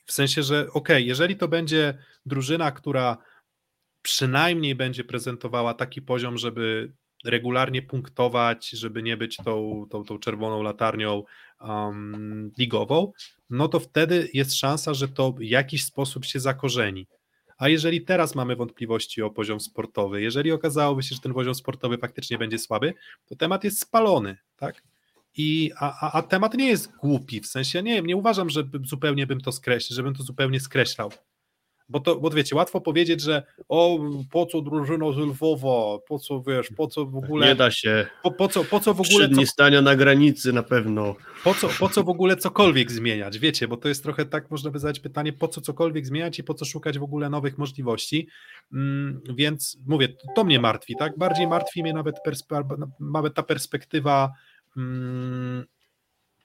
W 0.10 0.12
sensie, 0.12 0.44
że 0.44 0.68
okej, 0.74 1.06
jeżeli 1.06 1.36
to 1.36 1.48
będzie 1.48 1.98
drużyna, 2.26 2.72
która 2.72 3.18
przynajmniej 4.02 4.76
będzie 4.76 5.04
prezentowała 5.04 5.74
taki 5.74 6.02
poziom, 6.02 6.38
żeby 6.38 6.94
regularnie 7.26 7.82
punktować, 7.82 8.70
żeby 8.70 9.04
nie 9.04 9.18
być 9.18 9.38
tą, 9.38 9.86
tą, 9.90 10.04
tą 10.04 10.20
czerwoną 10.20 10.64
latarnią 10.64 11.24
um, 11.62 12.52
ligową, 12.60 13.12
no 13.50 13.68
to 13.68 13.80
wtedy 13.80 14.30
jest 14.34 14.56
szansa, 14.56 14.94
że 14.94 15.08
to 15.08 15.32
w 15.32 15.42
jakiś 15.42 15.86
sposób 15.86 16.26
się 16.26 16.40
zakorzeni. 16.40 17.08
A 17.58 17.70
jeżeli 17.70 18.02
teraz 18.02 18.36
mamy 18.36 18.56
wątpliwości 18.56 19.22
o 19.22 19.30
poziom 19.30 19.60
sportowy, 19.60 20.22
jeżeli 20.22 20.52
okazałoby 20.52 21.04
się, 21.04 21.16
że 21.16 21.22
ten 21.22 21.34
poziom 21.34 21.56
sportowy 21.56 21.98
faktycznie 21.98 22.38
będzie 22.38 22.60
słaby, 22.60 22.94
to 23.26 23.36
temat 23.36 23.64
jest 23.64 23.80
spalony, 23.80 24.38
tak? 24.56 24.84
I, 25.42 25.72
a, 25.80 26.08
a, 26.08 26.12
a 26.18 26.22
temat 26.22 26.54
nie 26.54 26.68
jest 26.68 26.98
głupi, 26.98 27.42
w 27.42 27.48
sensie 27.48 27.84
nie, 27.84 28.02
nie 28.02 28.16
uważam, 28.16 28.50
że 28.50 28.64
zupełnie 28.84 29.28
bym 29.28 29.42
to 29.42 29.52
skreślił, 29.52 29.96
żebym 29.96 30.16
to 30.16 30.24
zupełnie 30.24 30.60
skreślał. 30.60 31.12
Bo 31.90 32.00
to, 32.00 32.16
bo 32.16 32.30
wiecie, 32.30 32.56
łatwo 32.56 32.82
powiedzieć, 32.82 33.22
że 33.22 33.44
o, 33.70 34.00
po 34.32 34.46
co 34.46 34.62
drużyno 34.62 35.14
z 35.14 35.18
Lwowa, 35.18 36.00
po 36.08 36.20
co, 36.20 36.42
wiesz, 36.42 36.70
po 36.78 36.88
co 36.88 37.06
w 37.06 37.16
ogóle, 37.16 37.48
Nie 37.48 37.56
da 37.56 37.72
się. 37.72 38.08
po, 38.24 38.32
po, 38.32 38.48
co, 38.48 38.64
po 38.64 38.80
co 38.80 38.94
w 38.94 39.02
ogóle, 39.02 39.30
Trzy 39.30 39.48
stania 39.48 39.82
na 39.82 39.96
granicy 39.96 40.54
na 40.54 40.64
pewno. 40.64 41.16
po 41.44 41.54
co, 41.54 41.70
po 41.80 41.90
co 41.90 42.04
w 42.04 42.10
ogóle 42.10 42.38
cokolwiek 42.38 42.92
zmieniać, 42.92 43.40
wiecie, 43.40 43.68
bo 43.68 43.78
to 43.78 43.88
jest 43.88 44.04
trochę 44.04 44.26
tak, 44.26 44.52
można 44.52 44.72
by 44.72 44.80
zadać 44.80 45.00
pytanie, 45.00 45.34
po 45.34 45.48
co 45.48 45.62
cokolwiek 45.62 46.06
zmieniać 46.06 46.40
i 46.40 46.44
po 46.44 46.54
co 46.54 46.66
szukać 46.66 47.00
w 47.00 47.04
ogóle 47.04 47.30
nowych 47.30 47.58
możliwości, 47.58 48.28
mm, 48.74 49.22
więc 49.36 49.78
mówię, 49.88 50.08
to 50.36 50.44
mnie 50.44 50.60
martwi, 50.60 50.96
tak, 51.00 51.18
bardziej 51.18 51.48
martwi 51.48 51.84
mnie 51.84 51.94
nawet, 51.94 52.16
nawet 53.00 53.34
ta 53.34 53.44
perspektywa 53.44 54.32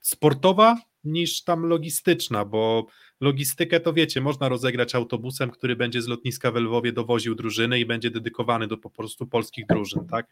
sportowa 0.00 0.76
niż 1.04 1.42
tam 1.42 1.66
logistyczna, 1.66 2.44
bo 2.44 2.86
logistykę 3.20 3.80
to 3.80 3.92
wiecie, 3.92 4.20
można 4.20 4.48
rozegrać 4.48 4.94
autobusem, 4.94 5.50
który 5.50 5.76
będzie 5.76 6.02
z 6.02 6.08
lotniska 6.08 6.50
w 6.50 6.56
Lwowie 6.56 6.92
dowoził 6.92 7.34
drużyny 7.34 7.78
i 7.78 7.86
będzie 7.86 8.10
dedykowany 8.10 8.66
do 8.66 8.76
po 8.76 8.90
prostu 8.90 9.26
polskich 9.26 9.66
drużyn, 9.66 10.06
tak, 10.06 10.26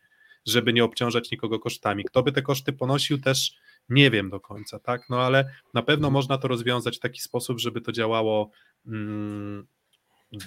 żeby 0.47 0.72
nie 0.72 0.84
obciążać 0.84 1.30
nikogo 1.30 1.59
kosztami. 1.59 2.05
Kto 2.05 2.22
by 2.22 2.32
te 2.32 2.43
koszty 2.43 2.72
ponosił 2.72 3.18
też 3.18 3.55
nie 3.88 4.11
wiem 4.11 4.30
do 4.30 4.40
końca, 4.40 4.78
tak, 4.78 5.03
no 5.11 5.20
ale 5.20 5.53
na 5.74 5.82
pewno 5.82 6.11
można 6.11 6.38
to 6.38 6.49
rozwiązać 6.49 6.97
w 6.97 7.01
taki 7.01 7.20
sposób, 7.20 7.61
żeby 7.61 7.80
to 7.80 7.93
działało 7.93 8.51
mm, 8.86 9.66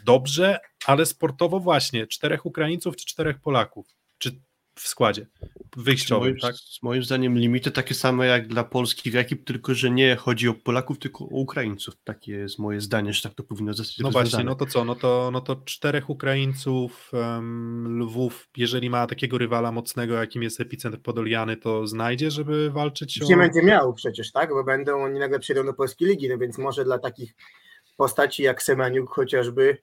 dobrze, 0.06 0.60
ale 0.86 1.06
sportowo 1.06 1.60
właśnie, 1.60 2.08
czterech 2.08 2.46
Ukraińców 2.46 2.96
czy 2.96 3.06
czterech 3.06 3.39
Polaków, 3.39 3.88
w 4.76 4.88
składzie 4.88 5.28
wyjściowym, 5.78 6.30
moim, 6.30 6.39
tak? 6.39 6.55
moim 6.82 7.03
zdaniem 7.03 7.38
limity 7.38 7.71
takie 7.71 7.95
same 7.95 8.28
jak 8.28 8.47
dla 8.47 8.63
polskich 8.63 9.15
ekip, 9.15 9.45
tylko 9.45 9.73
że 9.73 9.91
nie 9.91 10.15
chodzi 10.15 10.47
o 10.47 10.53
Polaków, 10.53 10.99
tylko 10.99 11.23
o 11.23 11.28
Ukraińców. 11.28 11.95
Takie 12.03 12.32
jest 12.32 12.59
moje 12.59 12.82
zdanie, 12.82 13.13
że 13.13 13.21
tak 13.21 13.34
to 13.34 13.43
powinno 13.43 13.73
zostać 13.73 13.99
No 13.99 14.11
właśnie, 14.11 14.43
no 14.43 14.55
to 14.55 14.65
co, 14.65 14.86
no 14.86 14.95
to, 14.95 15.30
no 15.34 15.41
to 15.41 15.55
czterech 15.55 16.09
Ukraińców, 16.09 17.11
um, 17.13 17.99
Lwów, 17.99 18.49
jeżeli 18.57 18.89
ma 18.89 19.07
takiego 19.07 19.38
rywala 19.38 19.71
mocnego, 19.71 20.13
jakim 20.13 20.43
jest 20.43 20.61
epicentr 20.61 21.01
Podoliany, 21.01 21.57
to 21.57 21.88
znajdzie, 21.88 22.32
żeby 22.32 22.71
walczyć 22.71 23.21
o... 23.21 23.26
Nie 23.26 23.38
będzie 23.38 23.61
miał 23.61 23.93
przecież, 23.93 24.32
tak? 24.32 24.49
Bo 24.49 24.63
będą 24.63 25.03
oni 25.03 25.19
nagle 25.19 25.39
przyjdą 25.39 25.65
do 25.65 25.73
polskiej 25.73 26.07
ligi, 26.07 26.30
no 26.30 26.38
więc 26.38 26.57
może 26.57 26.86
dla 26.86 26.99
takich 26.99 27.36
postaci 27.97 28.43
jak 28.43 28.63
Semeniuk 28.63 29.09
chociażby, 29.09 29.78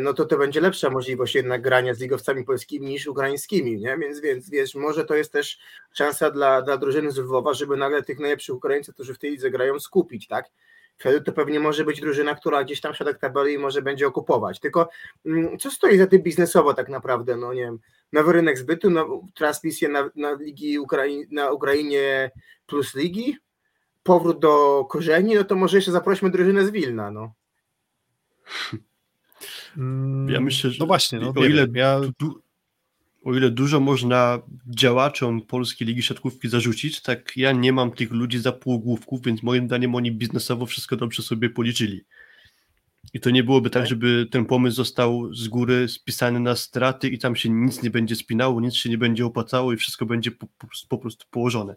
no 0.00 0.14
to 0.14 0.24
to 0.24 0.38
będzie 0.38 0.60
lepsza 0.60 0.90
możliwość 0.90 1.34
jednak 1.34 1.62
grania 1.62 1.94
z 1.94 2.00
ligowcami 2.00 2.44
polskimi 2.44 2.86
niż 2.86 3.06
ukraińskimi, 3.06 3.76
nie? 3.78 3.98
Więc, 3.98 4.20
więc 4.20 4.50
wiesz, 4.50 4.74
może 4.74 5.04
to 5.04 5.14
jest 5.14 5.32
też 5.32 5.58
szansa 5.92 6.30
dla, 6.30 6.62
dla 6.62 6.76
drużyny 6.76 7.10
z 7.10 7.18
Lwowa, 7.18 7.54
żeby 7.54 7.76
nagle 7.76 8.02
tych 8.02 8.18
najlepszych 8.18 8.54
Ukraińców, 8.54 8.94
którzy 8.94 9.14
w 9.14 9.18
tej 9.18 9.30
lidze 9.30 9.50
grają, 9.50 9.80
skupić, 9.80 10.26
tak? 10.26 10.50
Wtedy 10.96 11.20
to 11.20 11.32
pewnie 11.32 11.60
może 11.60 11.84
być 11.84 12.00
drużyna, 12.00 12.34
która 12.34 12.64
gdzieś 12.64 12.80
tam 12.80 12.94
środek 12.94 13.18
tabeli 13.18 13.58
może 13.58 13.82
będzie 13.82 14.06
okupować. 14.06 14.60
Tylko 14.60 14.88
mm, 15.26 15.58
co 15.58 15.70
stoi 15.70 15.98
za 15.98 16.06
tym 16.06 16.22
biznesowo 16.22 16.74
tak 16.74 16.88
naprawdę? 16.88 17.36
No 17.36 17.54
nie 17.54 17.60
wiem, 17.60 17.78
nowy 18.12 18.32
rynek 18.32 18.58
zbytu, 18.58 18.90
no, 18.90 19.22
transmisję 19.34 19.88
na, 19.88 20.10
na 20.14 20.32
ligi 20.32 20.80
Ukrai- 20.80 21.26
na 21.30 21.50
Ukrainie 21.50 22.30
plus 22.66 22.94
ligi, 22.94 23.36
powrót 24.02 24.38
do 24.38 24.84
korzeni, 24.84 25.34
no 25.34 25.44
to 25.44 25.54
może 25.54 25.76
jeszcze 25.76 25.92
zaprośmy 25.92 26.30
drużynę 26.30 26.66
z 26.66 26.70
Wilna, 26.70 27.10
no. 27.10 27.32
Mm, 29.76 30.28
Ja 30.28 30.40
myślę, 30.40 30.70
że 30.70 30.76
No 30.80 30.86
właśnie, 30.86 31.18
no, 31.20 31.32
o 31.36 31.44
ile 31.44 31.66
ja... 31.74 32.00
du, 32.00 32.12
du, 32.20 32.42
o 33.24 33.34
ile 33.34 33.50
dużo 33.50 33.80
można 33.80 34.38
działaczom 34.66 35.42
Polskiej 35.42 35.88
Ligi 35.88 36.02
Siatkówki 36.02 36.48
zarzucić, 36.48 37.02
tak 37.02 37.36
ja 37.36 37.52
nie 37.52 37.72
mam 37.72 37.92
tych 37.92 38.10
ludzi 38.12 38.38
za 38.38 38.52
półgłówków, 38.52 39.22
więc 39.22 39.42
moim 39.42 39.66
zdaniem 39.66 39.94
oni 39.94 40.12
biznesowo 40.12 40.66
wszystko 40.66 40.96
dobrze 40.96 41.22
sobie 41.22 41.50
policzyli. 41.50 42.04
I 43.14 43.20
to 43.20 43.30
nie 43.30 43.44
byłoby 43.44 43.70
tak, 43.70 43.82
Tak. 43.82 43.88
żeby 43.90 44.26
ten 44.30 44.44
pomysł 44.44 44.76
został 44.76 45.34
z 45.34 45.48
góry 45.48 45.88
spisany 45.88 46.40
na 46.40 46.56
straty 46.56 47.08
i 47.08 47.18
tam 47.18 47.36
się 47.36 47.48
nic 47.50 47.82
nie 47.82 47.90
będzie 47.90 48.16
spinało, 48.16 48.60
nic 48.60 48.74
się 48.74 48.90
nie 48.90 48.98
będzie 48.98 49.26
opłacało 49.26 49.72
i 49.72 49.76
wszystko 49.76 50.06
będzie 50.06 50.30
po, 50.30 50.46
po, 50.58 50.66
po 50.88 50.98
prostu 50.98 51.26
położone. 51.30 51.76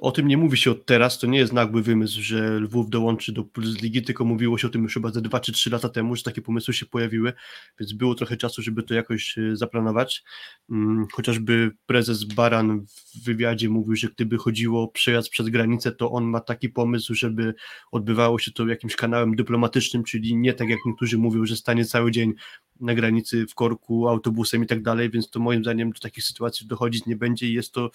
O 0.00 0.12
tym 0.12 0.28
nie 0.28 0.36
mówi 0.36 0.56
się 0.56 0.70
od 0.70 0.86
teraz, 0.86 1.18
to 1.18 1.26
nie 1.26 1.38
jest 1.38 1.52
nagły 1.52 1.82
wymysł, 1.82 2.22
że 2.22 2.60
Lwów 2.60 2.90
dołączy 2.90 3.32
do 3.32 3.44
Ligi, 3.82 4.02
tylko 4.02 4.24
mówiło 4.24 4.58
się 4.58 4.66
o 4.66 4.70
tym 4.70 4.82
już 4.82 4.94
chyba 4.94 5.10
ze 5.10 5.22
2 5.22 5.40
czy 5.40 5.52
3 5.52 5.70
lata 5.70 5.88
temu, 5.88 6.16
że 6.16 6.22
takie 6.22 6.42
pomysły 6.42 6.74
się 6.74 6.86
pojawiły, 6.86 7.32
więc 7.80 7.92
było 7.92 8.14
trochę 8.14 8.36
czasu, 8.36 8.62
żeby 8.62 8.82
to 8.82 8.94
jakoś 8.94 9.38
e, 9.38 9.56
zaplanować. 9.56 10.24
Mm, 10.70 11.06
Chociażby 11.12 11.70
prezes 11.86 12.24
Baran 12.24 12.86
w 12.86 13.24
wywiadzie 13.24 13.68
mówił, 13.68 13.96
że 13.96 14.08
gdyby 14.08 14.38
chodziło 14.38 14.82
o 14.82 14.88
przejazd 14.88 15.30
przez 15.30 15.48
granicę, 15.48 15.92
to 15.92 16.10
on 16.10 16.24
ma 16.24 16.40
taki 16.40 16.68
pomysł, 16.68 17.14
żeby 17.14 17.54
odbywało 17.92 18.38
się 18.38 18.52
to 18.52 18.66
jakimś 18.66 18.96
kanałem 18.96 19.36
dyplomatycznym, 19.36 20.04
czyli 20.04 20.36
nie 20.36 20.54
tak 20.54 20.68
jak 20.68 20.78
niektórzy 20.86 21.18
mówią, 21.18 21.46
że 21.46 21.56
stanie 21.56 21.84
cały 21.84 22.10
dzień 22.10 22.32
na 22.80 22.94
granicy 22.94 23.46
w 23.46 23.54
korku 23.54 24.08
autobusem 24.08 24.64
i 24.64 24.66
tak 24.66 24.82
dalej, 24.82 25.10
więc 25.10 25.30
to 25.30 25.40
moim 25.40 25.62
zdaniem 25.62 25.92
do 25.92 26.00
takich 26.00 26.24
sytuacji 26.24 26.66
dochodzić 26.66 27.06
nie 27.06 27.16
będzie 27.16 27.48
i 27.48 27.52
jest 27.52 27.72
to 27.72 27.90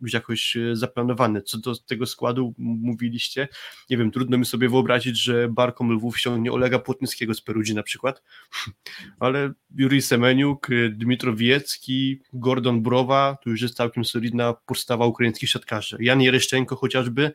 już 0.00 0.12
jakoś 0.12 0.56
e, 0.56 0.76
zaplanowane. 0.76 1.42
Co 1.42 1.58
do 1.58 1.76
tego 1.76 2.06
składu 2.06 2.54
mówiliście, 2.58 3.48
nie 3.90 3.96
wiem, 3.96 4.10
trudno 4.10 4.38
mi 4.38 4.44
sobie 4.44 4.68
wyobrazić, 4.68 5.18
że 5.18 5.48
Barkom 5.48 5.92
Lwów 5.92 6.18
ściągnie 6.18 6.52
Olega 6.52 6.78
Płotnickiego 6.78 7.34
z 7.34 7.40
Perudzi 7.40 7.74
na 7.74 7.82
przykład, 7.82 8.22
ale 9.20 9.52
Jurij 9.76 10.02
Semeniuk, 10.02 10.70
e, 10.70 10.88
Dmitro 10.88 11.36
Wiecki, 11.36 12.20
Gordon 12.32 12.82
Browa, 12.82 13.36
to 13.44 13.50
już 13.50 13.62
jest 13.62 13.76
całkiem 13.76 14.04
solidna 14.04 14.54
podstawa 14.66 15.06
ukraińskich 15.06 15.50
siatkarzy. 15.50 15.96
Jan 16.00 16.20
Jereszczenko 16.20 16.76
chociażby 16.76 17.32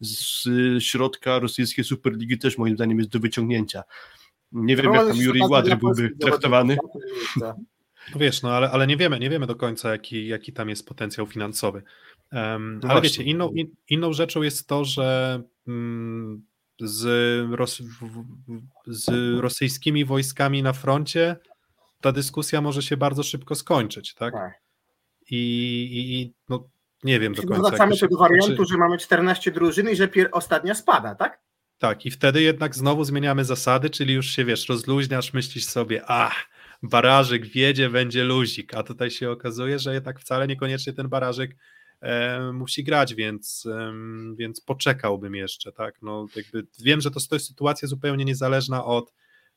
z 0.00 0.46
e, 0.46 0.80
środka 0.80 1.38
rosyjskiej 1.38 1.84
Superligi 1.84 2.38
też 2.38 2.58
moim 2.58 2.74
zdaniem 2.74 2.98
jest 2.98 3.10
do 3.10 3.20
wyciągnięcia. 3.20 3.82
Nie 4.52 4.76
wiem, 4.76 4.86
No, 4.86 4.92
jak 4.92 5.00
ale 5.00 5.10
tam 5.10 5.22
szkoda 5.22 5.46
Ładry 5.46 5.76
byłby 5.76 6.10
traktowany. 6.20 6.76
No 7.40 7.54
wiesz, 8.20 8.42
no 8.42 8.50
ale, 8.52 8.70
ale 8.70 8.86
nie 8.86 8.96
wiemy, 8.96 9.18
nie 9.18 9.30
wiemy 9.30 9.46
do 9.46 9.54
końca, 9.56 9.90
jaki, 9.90 10.26
jaki 10.26 10.52
tam 10.52 10.68
jest 10.68 10.86
potencjał 10.86 11.26
finansowy. 11.26 11.82
Um, 12.32 12.80
No 12.82 12.88
ale 12.90 13.00
właśnie. 13.00 13.18
wiecie, 13.18 13.22
inną, 13.22 13.50
in, 13.50 13.66
inną 13.88 14.12
rzeczą 14.12 14.42
jest 14.42 14.66
to, 14.66 14.84
że 14.84 15.42
mm, 15.68 16.42
z, 16.80 17.04
Ros, 17.54 17.82
z 18.86 19.10
rosyjskimi 19.40 20.04
wojskami 20.04 20.62
na 20.62 20.72
froncie 20.72 21.36
ta 22.00 22.12
dyskusja 22.12 22.60
może 22.60 22.82
się 22.82 22.96
bardzo 22.96 23.22
szybko 23.22 23.54
skończyć, 23.54 24.14
tak? 24.14 24.34
Tak. 24.34 24.52
I, 25.30 25.36
i, 25.92 26.20
i 26.22 26.32
no, 26.48 26.68
nie 27.04 27.20
wiem 27.20 27.34
do 27.34 27.42
końca. 27.42 27.68
Wracamy 27.68 27.96
się- 27.96 28.08
do 28.08 28.18
wariantu, 28.18 28.46
znaczy- 28.56 28.72
że 28.72 28.78
mamy 28.78 28.98
14 28.98 29.50
drużyn 29.50 29.90
i 29.90 29.96
że 29.96 30.08
pier- 30.08 30.28
ostatnia 30.32 30.74
spada, 30.74 31.14
tak? 31.14 31.40
Tak, 31.78 32.06
i 32.06 32.10
wtedy 32.10 32.42
jednak 32.42 32.74
znowu 32.74 33.04
zmieniamy 33.04 33.44
zasady, 33.44 33.90
czyli 33.90 34.14
już 34.14 34.26
się 34.30 34.44
wiesz, 34.44 34.68
rozluźniasz, 34.68 35.32
myślisz 35.32 35.64
sobie, 35.64 36.02
ach, 36.06 36.46
barażyk 36.82 37.46
wiedzie, 37.46 37.90
będzie 37.90 38.24
luzik, 38.24 38.74
a 38.74 38.82
tutaj 38.82 39.10
się 39.10 39.30
okazuje, 39.30 39.78
że 39.78 39.94
jednak 39.94 40.20
wcale 40.20 40.46
niekoniecznie 40.48 40.92
ten 40.92 41.08
barażyk 41.08 41.56
e, 42.00 42.40
musi 42.52 42.84
grać, 42.84 43.14
więc, 43.14 43.66
em, 43.66 44.36
więc 44.38 44.60
poczekałbym 44.60 45.34
jeszcze, 45.34 45.72
tak, 45.72 46.02
no 46.02 46.26
jakby 46.36 46.66
wiem, 46.80 47.00
że 47.00 47.10
to, 47.10 47.20
to 47.30 47.36
jest 47.36 47.46
sytuacja 47.46 47.88
zupełnie 47.88 48.24
niezależna 48.24 48.84
od, 48.84 49.12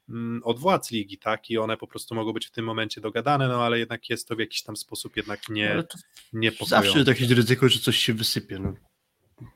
mm, 0.09 0.41
od 0.43 0.59
władz 0.59 0.91
ligi, 0.91 1.17
tak, 1.17 1.49
i 1.49 1.57
one 1.57 1.77
po 1.77 1.87
prostu 1.87 2.15
mogą 2.15 2.33
być 2.33 2.47
w 2.47 2.51
tym 2.51 2.65
momencie 2.65 3.01
dogadane, 3.01 3.47
no 3.47 3.63
ale 3.63 3.79
jednak 3.79 4.09
jest 4.09 4.27
to 4.27 4.35
w 4.35 4.39
jakiś 4.39 4.63
tam 4.63 4.77
sposób 4.77 5.17
jednak 5.17 5.49
nie, 5.49 5.83
to 5.83 5.97
niepokojące. 6.33 6.75
Zawsze 6.75 6.97
jest 6.99 7.07
jakieś 7.07 7.29
ryzyko, 7.29 7.69
że 7.69 7.79
coś 7.79 7.97
się 7.97 8.13
wysypie. 8.13 8.59
No. 8.59 8.73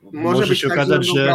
Może, 0.02 0.18
Może 0.18 0.46
być 0.46 0.60
się 0.60 0.68
tak, 0.68 0.76
okazać, 0.76 1.06
będą 1.06 1.14
że- 1.14 1.34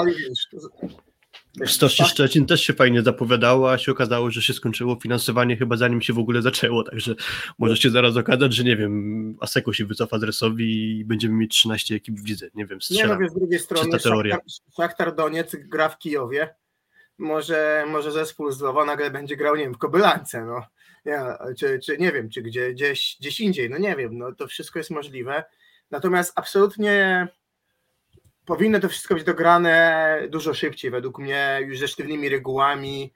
Stocznie 1.66 2.06
tak, 2.06 2.14
Szczecin 2.14 2.46
też 2.46 2.64
się 2.64 2.74
fajnie 2.74 3.02
zapowiadało, 3.02 3.72
a 3.72 3.78
się 3.78 3.92
okazało, 3.92 4.32
że 4.32 4.42
się 4.42 4.54
skończyło 4.54 5.00
finansowanie 5.02 5.58
chyba 5.58 5.78
zanim 5.78 6.02
się 6.02 6.14
w 6.14 6.20
ogóle 6.20 6.42
zaczęło, 6.42 6.84
także 6.84 7.16
może 7.60 7.78
się 7.78 7.90
zaraz 7.90 8.18
okazać, 8.18 8.54
że 8.54 8.64
nie 8.64 8.76
wiem, 8.78 9.38
Aseko 9.40 9.74
się 9.74 9.86
wycofa 9.86 10.20
z 10.20 10.24
Resowi 10.24 11.00
i 11.00 11.06
będziemy 11.06 11.36
mieć 11.36 11.52
13 11.52 11.96
ekip 11.96 12.20
w 12.20 12.28
lidze, 12.28 12.48
nie 12.56 12.66
wiem, 12.66 12.78
Nie 12.78 12.82
strzelam. 12.82 13.10
no, 13.10 13.20
wiesz, 13.20 13.32
z 13.32 13.36
drugiej 13.36 13.60
strony. 13.60 14.00
Szachtar, 14.00 14.42
Szachtar 14.76 15.16
Doniec 15.16 15.56
gra 15.56 15.90
w 15.90 15.98
Kijowie, 15.98 16.56
może, 17.18 17.86
może 17.88 18.12
zespół 18.12 18.52
z 18.52 18.62
Lwowa 18.62 18.86
nagle 18.86 19.12
będzie 19.12 19.38
grał, 19.38 19.56
nie 19.56 19.64
wiem, 19.64 19.74
w 19.74 19.78
Kobylance, 19.78 20.46
no. 20.46 20.62
Ja, 21.06 21.38
czy, 21.58 21.80
czy 21.80 21.98
nie 21.98 22.12
wiem, 22.12 22.30
czy 22.30 22.42
gdzie, 22.42 22.74
gdzieś, 22.74 23.18
gdzieś 23.20 23.40
indziej, 23.40 23.70
no 23.70 23.78
nie 23.78 23.96
wiem, 23.96 24.18
no 24.18 24.32
to 24.36 24.48
wszystko 24.48 24.80
jest 24.80 24.92
możliwe. 24.92 25.44
Natomiast 25.92 26.34
absolutnie 26.36 27.28
powinno 28.50 28.80
to 28.80 28.90
wszystko 28.90 29.16
być 29.16 29.24
dograne 29.24 30.22
dużo 30.30 30.54
szybciej, 30.54 30.92
według 30.92 31.20
mnie, 31.20 31.60
już 31.66 31.80
ze 31.80 31.88
sztywnymi 31.88 32.30
regułami. 32.30 33.14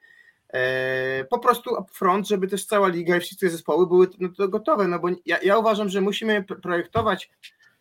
E, 0.52 1.24
po 1.24 1.38
prostu 1.38 1.70
front, 1.92 2.28
żeby 2.28 2.48
też 2.48 2.64
cała 2.64 2.88
liga 2.88 3.16
i 3.16 3.20
wszystkie 3.20 3.50
zespoły 3.50 3.86
były 3.86 4.08
no, 4.20 4.28
to 4.28 4.48
gotowe, 4.48 4.88
no 4.88 4.98
bo 4.98 5.08
ja, 5.26 5.38
ja 5.42 5.58
uważam, 5.58 5.88
że 5.88 6.00
musimy 6.00 6.44
projektować 6.62 7.30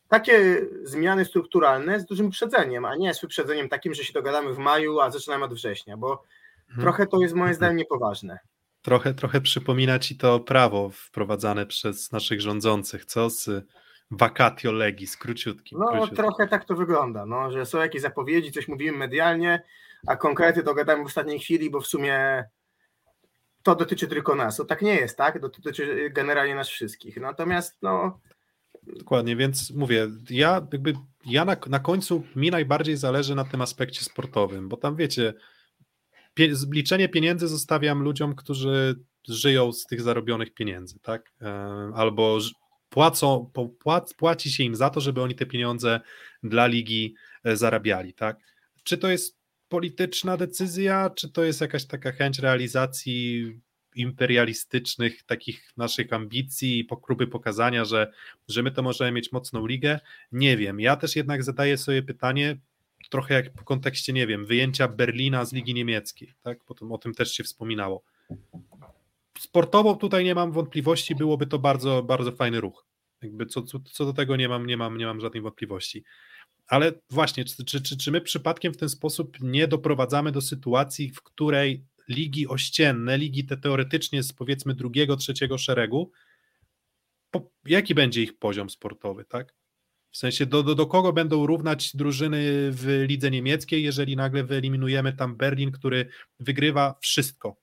takie 0.08 0.66
zmiany 0.84 1.26
strukturalne 1.26 2.00
z 2.00 2.06
dużym 2.06 2.26
wyprzedzeniem, 2.26 2.86
a 2.86 2.96
nie 2.96 3.14
z 3.14 3.22
wyprzedzeniem 3.22 3.70
takim, 3.70 3.94
że 3.94 4.04
się 4.04 4.14
dogadamy 4.14 4.54
w 4.54 4.58
maju, 4.58 5.00
a 5.00 5.12
zaczynamy 5.12 5.46
od 5.46 5.54
września, 5.54 5.98
bo 5.98 6.24
hmm. 6.68 6.84
trochę 6.84 7.08
to 7.08 7.22
jest 7.22 7.36
moim 7.36 7.54
zdaniem 7.54 7.78
niepoważne. 7.78 8.40
Trochę, 8.82 9.14
trochę 9.14 9.42
przypomina 9.42 10.00
ci 10.00 10.18
to 10.18 10.40
prawo 10.40 10.90
wprowadzane 10.90 11.66
przez 11.66 12.12
naszych 12.12 12.42
rządzących, 12.42 13.06
co 13.06 13.30
z 13.30 13.50
vacatio 14.12 14.72
legis, 14.72 15.18
króciutkim. 15.18 15.80
No 15.80 15.88
króciutkim. 15.88 16.18
trochę 16.18 16.48
tak 16.48 16.66
to 16.66 16.76
wygląda, 16.76 17.26
no, 17.26 17.52
że 17.52 17.66
są 17.66 17.78
jakieś 17.78 18.02
zapowiedzi, 18.02 18.52
coś 18.52 18.68
mówimy 18.68 18.98
medialnie, 18.98 19.64
a 20.08 20.16
konkrety 20.16 20.64
dogadamy 20.64 21.04
w 21.04 21.08
ostatniej 21.08 21.40
chwili, 21.40 21.70
bo 21.70 21.82
w 21.82 21.88
sumie 21.88 22.44
to 23.64 23.76
dotyczy 23.76 24.08
tylko 24.08 24.36
nas. 24.36 24.58
To 24.58 24.66
tak 24.66 24.82
nie 24.82 24.96
jest, 24.96 25.18
tak? 25.18 25.40
Dotyczy 25.40 26.10
generalnie 26.10 26.56
nas 26.56 26.70
wszystkich. 26.70 27.18
Natomiast 27.18 27.78
no. 27.82 28.20
Dokładnie, 28.84 29.36
więc 29.36 29.72
mówię, 29.72 30.08
ja 30.30 30.68
jakby 30.72 30.94
ja 31.26 31.46
na, 31.46 31.56
na 31.68 31.80
końcu 31.80 32.24
mi 32.36 32.52
najbardziej 32.52 32.98
zależy 32.98 33.36
na 33.36 33.44
tym 33.46 33.62
aspekcie 33.62 34.04
sportowym, 34.04 34.70
bo 34.70 34.78
tam 34.78 34.96
wiecie, 34.96 35.34
pie, 36.34 36.54
liczenie 36.72 37.10
pieniędzy 37.10 37.48
zostawiam 37.48 38.04
ludziom, 38.04 38.36
którzy 38.36 38.96
żyją 39.28 39.72
z 39.72 39.86
tych 39.86 40.02
zarobionych 40.02 40.54
pieniędzy, 40.54 41.00
tak? 41.00 41.32
E, 41.42 41.52
albo 41.96 42.40
płacą, 42.94 43.52
płac, 43.80 44.14
płaci 44.14 44.52
się 44.52 44.64
im 44.64 44.76
za 44.76 44.90
to, 44.90 45.02
żeby 45.02 45.22
oni 45.22 45.36
te 45.36 45.46
pieniądze 45.46 46.00
dla 46.44 46.68
ligi 46.68 47.16
e, 47.44 47.58
zarabiali, 47.58 48.14
tak? 48.14 48.38
Czy 48.84 48.98
to 48.98 49.10
jest 49.10 49.38
polityczna 49.70 50.38
decyzja, 50.38 51.10
czy 51.10 51.30
to 51.30 51.44
jest 51.44 51.62
jakaś 51.62 51.86
taka 51.86 52.12
chęć 52.12 52.40
realizacji 52.40 53.52
imperialistycznych 53.96 55.24
takich 55.24 55.74
naszych 55.78 56.14
ambicji 56.14 56.80
i 56.80 56.88
próby 57.08 57.28
pokazania, 57.28 57.86
że, 57.86 58.12
że 58.48 58.64
my 58.64 58.72
to 58.72 58.84
możemy 58.84 59.12
mieć 59.12 59.32
mocną 59.32 59.66
ligę? 59.66 60.00
Nie 60.32 60.58
wiem. 60.58 60.80
Ja 60.80 60.96
też 60.96 61.16
jednak 61.16 61.44
zadaję 61.44 61.78
sobie 61.78 62.04
pytanie, 62.04 62.58
trochę 63.10 63.34
jak 63.34 63.54
w 63.54 63.64
kontekście, 63.64 64.14
nie 64.14 64.28
wiem, 64.28 64.46
wyjęcia 64.46 64.88
Berlina 64.88 65.46
z 65.46 65.54
Ligi 65.54 65.74
Niemieckiej, 65.74 66.34
tak? 66.42 66.64
Potem 66.64 66.92
o 66.92 66.98
tym 66.98 67.14
też 67.14 67.32
się 67.32 67.44
wspominało. 67.44 68.04
Sportowo 69.40 69.96
tutaj 69.96 70.24
nie 70.24 70.36
mam 70.36 70.52
wątpliwości, 70.52 71.16
byłoby 71.16 71.48
to 71.48 71.60
bardzo, 71.60 72.04
bardzo 72.04 72.32
fajny 72.32 72.62
ruch. 72.62 72.86
Jakby 73.22 73.46
co, 73.46 73.62
co, 73.62 73.80
co 73.80 74.06
do 74.06 74.14
tego 74.14 74.36
nie 74.36 74.50
mam, 74.50 74.66
nie, 74.66 74.78
mam, 74.78 74.98
nie 74.98 75.06
mam 75.06 75.22
żadnej 75.22 75.42
wątpliwości. 75.42 76.04
Ale 76.68 76.92
właśnie, 77.10 77.46
czy, 77.46 77.66
czy, 77.66 77.98
czy, 77.98 78.12
my 78.12 78.22
przypadkiem 78.22 78.74
w 78.74 78.78
ten 78.78 78.90
sposób 78.90 79.38
nie 79.42 79.68
doprowadzamy 79.68 80.32
do 80.32 80.42
sytuacji, 80.42 81.10
w 81.10 81.22
której 81.22 81.86
ligi 82.10 82.48
ościenne, 82.48 83.18
ligi 83.18 83.46
te 83.46 83.58
teoretycznie 83.58 84.24
z 84.24 84.34
powiedzmy 84.34 84.76
drugiego, 84.76 85.18
trzeciego 85.18 85.58
szeregu, 85.58 86.12
po, 87.32 87.52
jaki 87.66 87.96
będzie 87.96 88.24
ich 88.24 88.38
poziom 88.38 88.70
sportowy, 88.70 89.26
tak? 89.26 89.56
W 90.12 90.18
sensie 90.18 90.46
do, 90.46 90.64
do, 90.64 90.76
do 90.76 90.88
kogo 90.88 91.14
będą 91.14 91.46
równać 91.46 91.96
drużyny 91.96 92.72
w 92.72 93.06
lidze 93.08 93.32
niemieckiej, 93.32 93.84
jeżeli 93.84 94.16
nagle 94.16 94.44
wyeliminujemy 94.44 95.14
tam 95.14 95.36
Berlin, 95.36 95.72
który 95.72 96.10
wygrywa 96.40 96.96
wszystko. 97.02 97.63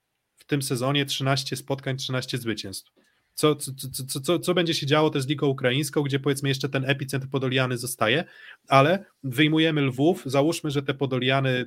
Tym 0.51 0.63
sezonie 0.63 1.07
13 1.07 1.57
spotkań, 1.57 1.97
13 1.97 2.39
zwycięstw. 2.39 2.91
Co, 3.35 3.57
co, 3.57 3.73
co, 4.09 4.21
co, 4.21 4.39
co 4.39 4.55
będzie 4.55 4.75
się 4.75 4.87
działo 4.87 5.11
też 5.11 5.23
z 5.23 5.27
ligą 5.27 5.47
ukraińską, 5.47 6.03
gdzie 6.03 6.21
powiedzmy 6.21 6.49
jeszcze 6.49 6.69
ten 6.69 6.85
epicentr 6.91 7.29
podoliany 7.29 7.79
zostaje, 7.79 8.25
ale 8.69 9.05
wyjmujemy 9.23 9.81
Lwów, 9.81 10.23
załóżmy, 10.27 10.71
że 10.71 10.83
te 10.83 10.95
podoliany 10.95 11.67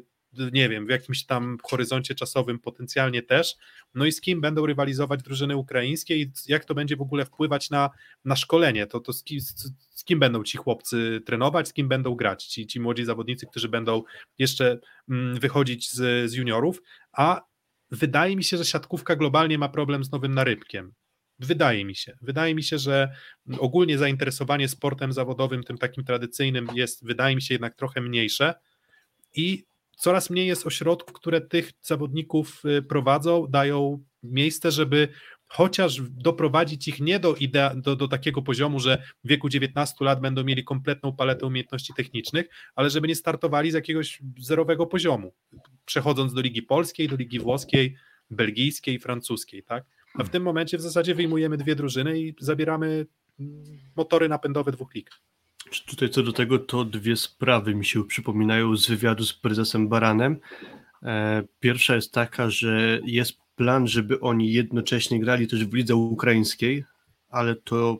nie 0.51 0.69
wiem, 0.69 0.85
w 0.87 0.89
jakimś 0.89 1.25
tam 1.25 1.57
horyzoncie 1.63 2.15
czasowym 2.15 2.59
potencjalnie 2.59 3.21
też, 3.21 3.55
no 3.95 4.05
i 4.05 4.11
z 4.11 4.21
kim 4.21 4.41
będą 4.41 4.65
rywalizować 4.65 5.23
drużyny 5.23 5.57
ukraińskie 5.57 6.17
i 6.17 6.31
jak 6.47 6.65
to 6.65 6.75
będzie 6.75 6.95
w 6.95 7.01
ogóle 7.01 7.25
wpływać 7.25 7.69
na, 7.69 7.89
na 8.25 8.35
szkolenie, 8.35 8.87
to, 8.87 8.99
to 8.99 9.13
z, 9.13 9.23
kim, 9.23 9.41
z 9.89 10.03
kim 10.03 10.19
będą 10.19 10.43
ci 10.43 10.57
chłopcy 10.57 11.21
trenować, 11.25 11.67
z 11.67 11.73
kim 11.73 11.87
będą 11.87 12.15
grać, 12.15 12.45
ci, 12.45 12.67
ci 12.67 12.79
młodzi 12.79 13.05
zawodnicy, 13.05 13.45
którzy 13.45 13.69
będą 13.69 14.03
jeszcze 14.37 14.79
mm, 15.09 15.39
wychodzić 15.39 15.91
z, 15.91 16.31
z 16.31 16.33
juniorów, 16.33 16.81
a 17.11 17.52
wydaje 17.93 18.35
mi 18.35 18.43
się, 18.43 18.57
że 18.57 18.65
siatkówka 18.65 19.15
globalnie 19.15 19.57
ma 19.57 19.69
problem 19.69 20.03
z 20.03 20.11
nowym 20.11 20.33
narybkiem. 20.33 20.93
Wydaje 21.39 21.85
mi 21.85 21.95
się. 21.95 22.17
Wydaje 22.21 22.55
mi 22.55 22.63
się, 22.63 22.77
że 22.77 23.15
ogólnie 23.59 23.97
zainteresowanie 23.97 24.67
sportem 24.67 25.13
zawodowym, 25.13 25.63
tym 25.63 25.77
takim 25.77 26.03
tradycyjnym, 26.03 26.67
jest, 26.73 27.05
wydaje 27.05 27.35
mi 27.35 27.41
się, 27.41 27.53
jednak 27.53 27.75
trochę 27.75 28.01
mniejsze 28.01 28.53
i 29.35 29.63
coraz 29.97 30.29
mniej 30.29 30.47
jest 30.47 30.67
ośrodków, 30.67 31.13
które 31.13 31.41
tych 31.41 31.71
zawodników 31.81 32.65
y, 32.65 32.81
prowadzą, 32.81 33.47
dają 33.47 34.03
miejsce, 34.23 34.71
żeby 34.71 35.07
chociaż 35.53 36.01
doprowadzić 36.01 36.87
ich 36.87 36.99
nie 36.99 37.19
do, 37.19 37.35
idea, 37.35 37.75
do, 37.75 37.95
do 37.95 38.07
takiego 38.07 38.41
poziomu, 38.41 38.79
że 38.79 39.03
w 39.23 39.27
wieku 39.27 39.49
19 39.49 40.05
lat 40.05 40.21
będą 40.21 40.43
mieli 40.43 40.63
kompletną 40.63 41.15
paletę 41.15 41.45
umiejętności 41.45 41.93
technicznych, 41.93 42.49
ale 42.75 42.89
żeby 42.89 43.07
nie 43.07 43.15
startowali 43.15 43.71
z 43.71 43.73
jakiegoś 43.73 44.21
zerowego 44.39 44.85
poziomu, 44.85 45.33
przechodząc 45.85 46.33
do 46.33 46.41
ligi 46.41 46.61
polskiej, 46.61 47.07
do 47.07 47.15
ligi 47.15 47.39
włoskiej, 47.39 47.95
belgijskiej, 48.31 48.99
francuskiej, 48.99 49.63
tak? 49.63 49.85
A 50.19 50.23
w 50.23 50.29
tym 50.29 50.43
momencie 50.43 50.77
w 50.77 50.81
zasadzie 50.81 51.15
wyjmujemy 51.15 51.57
dwie 51.57 51.75
drużyny 51.75 52.19
i 52.19 52.35
zabieramy 52.39 53.05
mm, 53.39 53.63
motory 53.95 54.29
napędowe 54.29 54.71
dwóch 54.71 54.93
lig. 54.95 55.09
Tutaj 55.85 56.09
co 56.09 56.23
do 56.23 56.33
tego, 56.33 56.59
to 56.59 56.85
dwie 56.85 57.15
sprawy 57.15 57.75
mi 57.75 57.85
się 57.85 58.03
przypominają 58.03 58.77
z 58.77 58.87
wywiadu 58.87 59.25
z 59.25 59.33
prezesem 59.33 59.89
Baranem. 59.89 60.39
E, 61.03 61.43
pierwsza 61.59 61.95
jest 61.95 62.13
taka, 62.13 62.49
że 62.49 62.99
jest 63.05 63.42
plan, 63.55 63.87
żeby 63.87 64.19
oni 64.19 64.53
jednocześnie 64.53 65.19
grali 65.19 65.47
też 65.47 65.65
w 65.65 65.73
lidze 65.73 65.95
ukraińskiej, 65.95 66.85
ale 67.29 67.55
to 67.55 67.97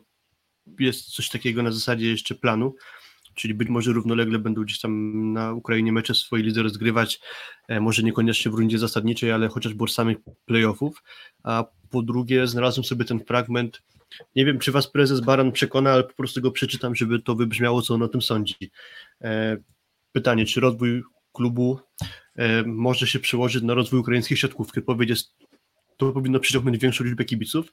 jest 0.78 1.04
coś 1.04 1.28
takiego 1.28 1.62
na 1.62 1.72
zasadzie 1.72 2.10
jeszcze 2.10 2.34
planu, 2.34 2.74
czyli 3.34 3.54
być 3.54 3.68
może 3.68 3.92
równolegle 3.92 4.38
będą 4.38 4.62
gdzieś 4.62 4.80
tam 4.80 5.32
na 5.32 5.52
Ukrainie 5.52 5.92
mecze 5.92 6.14
swojej 6.14 6.46
lidze 6.46 6.62
rozgrywać, 6.62 7.20
e, 7.68 7.80
może 7.80 8.02
niekoniecznie 8.02 8.50
w 8.50 8.54
rundzie 8.54 8.78
zasadniczej, 8.78 9.32
ale 9.32 9.48
chociażby 9.48 9.84
od 9.84 9.92
samych 9.92 10.16
playoffów, 10.44 11.02
a 11.42 11.64
po 11.90 12.02
drugie 12.02 12.46
znalazłem 12.46 12.84
sobie 12.84 13.04
ten 13.04 13.24
fragment, 13.24 13.82
nie 14.36 14.44
wiem 14.44 14.58
czy 14.58 14.72
was 14.72 14.90
prezes 14.90 15.20
Baran 15.20 15.52
przekona, 15.52 15.92
ale 15.92 16.04
po 16.04 16.14
prostu 16.14 16.40
go 16.40 16.50
przeczytam, 16.50 16.94
żeby 16.94 17.22
to 17.22 17.34
wybrzmiało, 17.34 17.82
co 17.82 17.94
on 17.94 18.02
o 18.02 18.08
tym 18.08 18.22
sądzi. 18.22 18.70
E, 19.20 19.56
pytanie, 20.12 20.46
czy 20.46 20.60
rozwój 20.60 21.02
klubu 21.32 21.80
może 22.66 23.06
się 23.06 23.18
przełożyć 23.18 23.62
na 23.62 23.74
rozwój 23.74 24.00
ukraińskiej 24.00 24.36
siatkówki? 24.36 24.80
Odpowiedź 24.80 25.10
jest, 25.10 25.34
to 25.96 26.12
powinno 26.12 26.40
przyciągnąć 26.40 26.78
większą 26.78 27.04
liczbę 27.04 27.24
kibiców, 27.24 27.72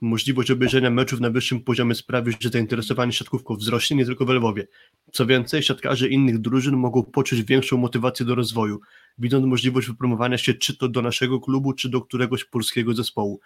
możliwość 0.00 0.50
obejrzenia 0.50 0.90
meczów 0.90 1.20
na 1.20 1.30
wyższym 1.30 1.60
poziomie 1.60 1.94
sprawi, 1.94 2.32
że 2.40 2.48
zainteresowanie 2.48 3.12
siatkówką 3.12 3.56
wzrośnie 3.56 3.96
nie 3.96 4.06
tylko 4.06 4.26
w 4.26 4.28
Lwowie. 4.28 4.66
Co 5.12 5.26
więcej, 5.26 5.62
siatkarze 5.62 6.08
innych 6.08 6.38
drużyn 6.38 6.76
mogą 6.76 7.02
poczuć 7.02 7.42
większą 7.42 7.76
motywację 7.76 8.26
do 8.26 8.34
rozwoju, 8.34 8.80
widząc 9.18 9.46
możliwość 9.46 9.86
wypromowania 9.86 10.38
się 10.38 10.54
czy 10.54 10.76
to 10.76 10.88
do 10.88 11.02
naszego 11.02 11.40
klubu, 11.40 11.72
czy 11.72 11.88
do 11.88 12.00
któregoś 12.00 12.44
polskiego 12.44 12.94
zespołu. 12.94 13.40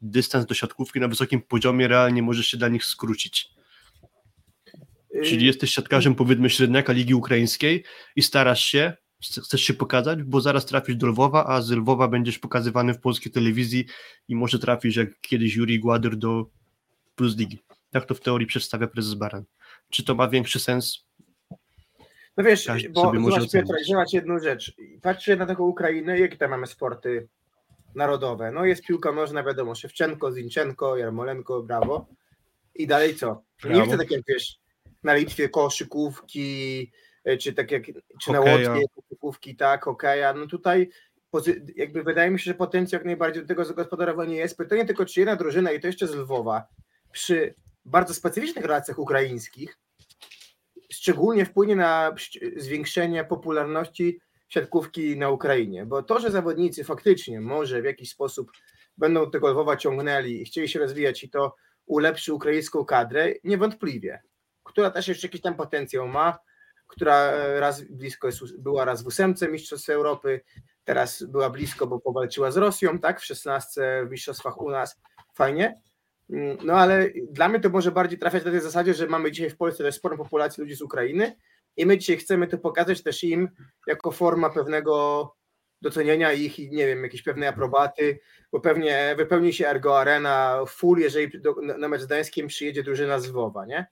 Dystans 0.00 0.46
do 0.46 0.54
siatkówki 0.54 1.00
na 1.00 1.08
wysokim 1.08 1.42
poziomie 1.42 1.88
realnie 1.88 2.22
może 2.22 2.42
się 2.42 2.56
dla 2.56 2.68
nich 2.68 2.84
skrócić. 2.84 3.48
Czyli 5.24 5.46
jesteś 5.46 5.70
siatkarzem 5.70 6.14
powiedzmy 6.14 6.50
średniaka 6.50 6.92
Ligi 6.92 7.14
Ukraińskiej 7.14 7.84
i 8.16 8.22
starasz 8.22 8.64
się, 8.64 8.96
chcesz 9.20 9.60
się 9.60 9.74
pokazać, 9.74 10.22
bo 10.22 10.40
zaraz 10.40 10.66
trafisz 10.66 10.96
do 10.96 11.06
Lwowa, 11.06 11.46
a 11.46 11.62
z 11.62 11.70
Lwowa 11.70 12.08
będziesz 12.08 12.38
pokazywany 12.38 12.94
w 12.94 13.00
polskiej 13.00 13.32
telewizji 13.32 13.86
i 14.28 14.36
może 14.36 14.58
trafisz 14.58 14.96
jak 14.96 15.20
kiedyś 15.20 15.56
Juri 15.56 15.80
Gładyr 15.80 16.16
do 16.16 16.46
Plus 17.14 17.36
Ligi. 17.36 17.58
Tak 17.90 18.04
to 18.04 18.14
w 18.14 18.20
teorii 18.20 18.46
przedstawia 18.46 18.86
prezes 18.86 19.14
Baran. 19.14 19.44
Czy 19.90 20.04
to 20.04 20.14
ma 20.14 20.28
większy 20.28 20.60
sens? 20.60 21.08
No 22.36 22.44
wiesz, 22.44 22.66
Każdy 22.66 22.90
bo 22.90 23.00
zobacz 23.02 23.52
Piotr, 23.52 23.72
zobacz 23.88 24.12
jedną 24.12 24.38
rzecz. 24.38 24.76
Patrzę 25.02 25.36
na 25.36 25.46
taką 25.46 25.64
Ukrainę, 25.64 26.18
jakie 26.18 26.36
tam 26.36 26.50
mamy 26.50 26.66
sporty 26.66 27.28
narodowe. 27.94 28.52
No 28.52 28.64
jest 28.64 28.82
piłka 28.82 29.12
nożna, 29.12 29.42
wiadomo, 29.42 29.74
Szewczenko, 29.74 30.32
Zinczenko, 30.32 30.96
Jarmolenko, 30.96 31.62
brawo. 31.62 32.06
I 32.74 32.86
dalej 32.86 33.14
co? 33.14 33.42
Brawo. 33.62 33.80
Nie 33.80 33.86
chcę 33.86 33.98
tak 33.98 34.10
jak 34.10 34.20
wiesz, 34.28 34.58
na 35.02 35.14
Litwie 35.14 35.48
koszykówki, 35.48 36.90
czy 37.36 37.52
tak 37.52 37.70
jak 37.70 37.82
czy 38.20 38.32
na 38.32 38.40
Łotwie, 38.40 38.84
koszykówki, 38.94 39.56
tak, 39.56 39.84
hokeja, 39.84 40.32
no 40.32 40.46
tutaj 40.46 40.90
jakby 41.76 42.02
wydaje 42.02 42.30
mi 42.30 42.38
się, 42.38 42.44
że 42.44 42.54
potencjał 42.54 42.98
jak 42.98 43.06
najbardziej 43.06 43.42
do 43.42 43.48
tego 43.48 43.64
zagospodarowania 43.64 44.36
jest. 44.36 44.56
Pytanie 44.56 44.84
tylko, 44.84 45.04
czy 45.04 45.20
jedna 45.20 45.36
drużyna, 45.36 45.72
i 45.72 45.80
to 45.80 45.86
jeszcze 45.86 46.06
z 46.06 46.14
Lwowa, 46.14 46.68
przy 47.12 47.54
bardzo 47.84 48.14
specyficznych 48.14 48.64
relacjach 48.64 48.98
ukraińskich, 48.98 49.78
szczególnie 50.92 51.44
wpłynie 51.44 51.76
na 51.76 52.14
zwiększenie 52.56 53.24
popularności 53.24 54.20
siatkówki 54.48 55.16
na 55.16 55.30
Ukrainie, 55.30 55.86
bo 55.86 56.02
to, 56.02 56.20
że 56.20 56.30
zawodnicy 56.30 56.84
faktycznie 56.84 57.40
może 57.40 57.82
w 57.82 57.84
jakiś 57.84 58.10
sposób 58.10 58.50
będą 58.96 59.30
tego 59.30 59.48
Lwowa 59.48 59.76
ciągnęli 59.76 60.42
i 60.42 60.44
chcieli 60.44 60.68
się 60.68 60.78
rozwijać 60.78 61.24
i 61.24 61.30
to 61.30 61.56
ulepszy 61.86 62.34
ukraińską 62.34 62.84
kadrę, 62.84 63.32
niewątpliwie, 63.44 64.22
która 64.64 64.90
też 64.90 65.08
jeszcze 65.08 65.26
jakiś 65.26 65.40
tam 65.40 65.54
potencjał 65.54 66.08
ma, 66.08 66.38
która 66.88 67.32
raz 67.60 67.82
blisko 67.82 68.26
jest, 68.26 68.60
była 68.60 68.84
raz 68.84 69.02
w 69.02 69.06
ósemce 69.06 69.48
Mistrzostw 69.48 69.88
Europy, 69.88 70.40
teraz 70.84 71.22
była 71.22 71.50
blisko, 71.50 71.86
bo 71.86 72.00
powalczyła 72.00 72.50
z 72.50 72.56
Rosją, 72.56 72.98
tak, 72.98 73.20
w 73.20 73.24
szesnastce 73.24 74.06
w 74.06 74.10
Mistrzostwach 74.10 74.60
u 74.60 74.70
nas, 74.70 75.00
fajnie. 75.34 75.80
Mm, 76.30 76.58
no 76.64 76.74
ale 76.74 77.08
dla 77.30 77.48
mnie 77.48 77.60
to 77.60 77.70
może 77.70 77.92
bardziej 77.92 78.18
trafiać 78.18 78.44
na 78.44 78.50
tej 78.50 78.60
zasadzie, 78.60 78.94
że 78.94 79.06
mamy 79.06 79.32
dzisiaj 79.32 79.50
w 79.50 79.56
Polsce 79.56 79.84
też 79.84 79.94
sporą 79.94 80.16
populację 80.16 80.64
ludzi 80.64 80.76
z 80.76 80.82
Ukrainy 80.82 81.36
i 81.76 81.86
my 81.86 81.98
dzisiaj 81.98 82.16
chcemy 82.16 82.46
to 82.46 82.58
pokazać 82.58 83.02
też 83.02 83.24
im 83.24 83.48
jako 83.86 84.10
forma 84.10 84.50
pewnego 84.50 85.34
docenienia 85.82 86.32
ich 86.32 86.58
i 86.58 86.70
nie 86.70 86.86
wiem, 86.86 87.02
jakiejś 87.02 87.22
pewnej 87.22 87.48
aprobaty, 87.48 88.20
bo 88.52 88.60
pewnie 88.60 89.14
wypełni 89.16 89.52
się 89.52 89.68
Ergo 89.68 90.00
Arena 90.00 90.64
full, 90.68 90.98
jeżeli 90.98 91.40
do, 91.40 91.54
na 91.78 91.88
mecz 91.88 92.00
z 92.00 92.06
Gdańskiem 92.06 92.46
przyjedzie 92.46 92.82
drużyna 92.82 93.20
z 93.20 93.26
Wowa, 93.26 93.66
nie? 93.66 93.86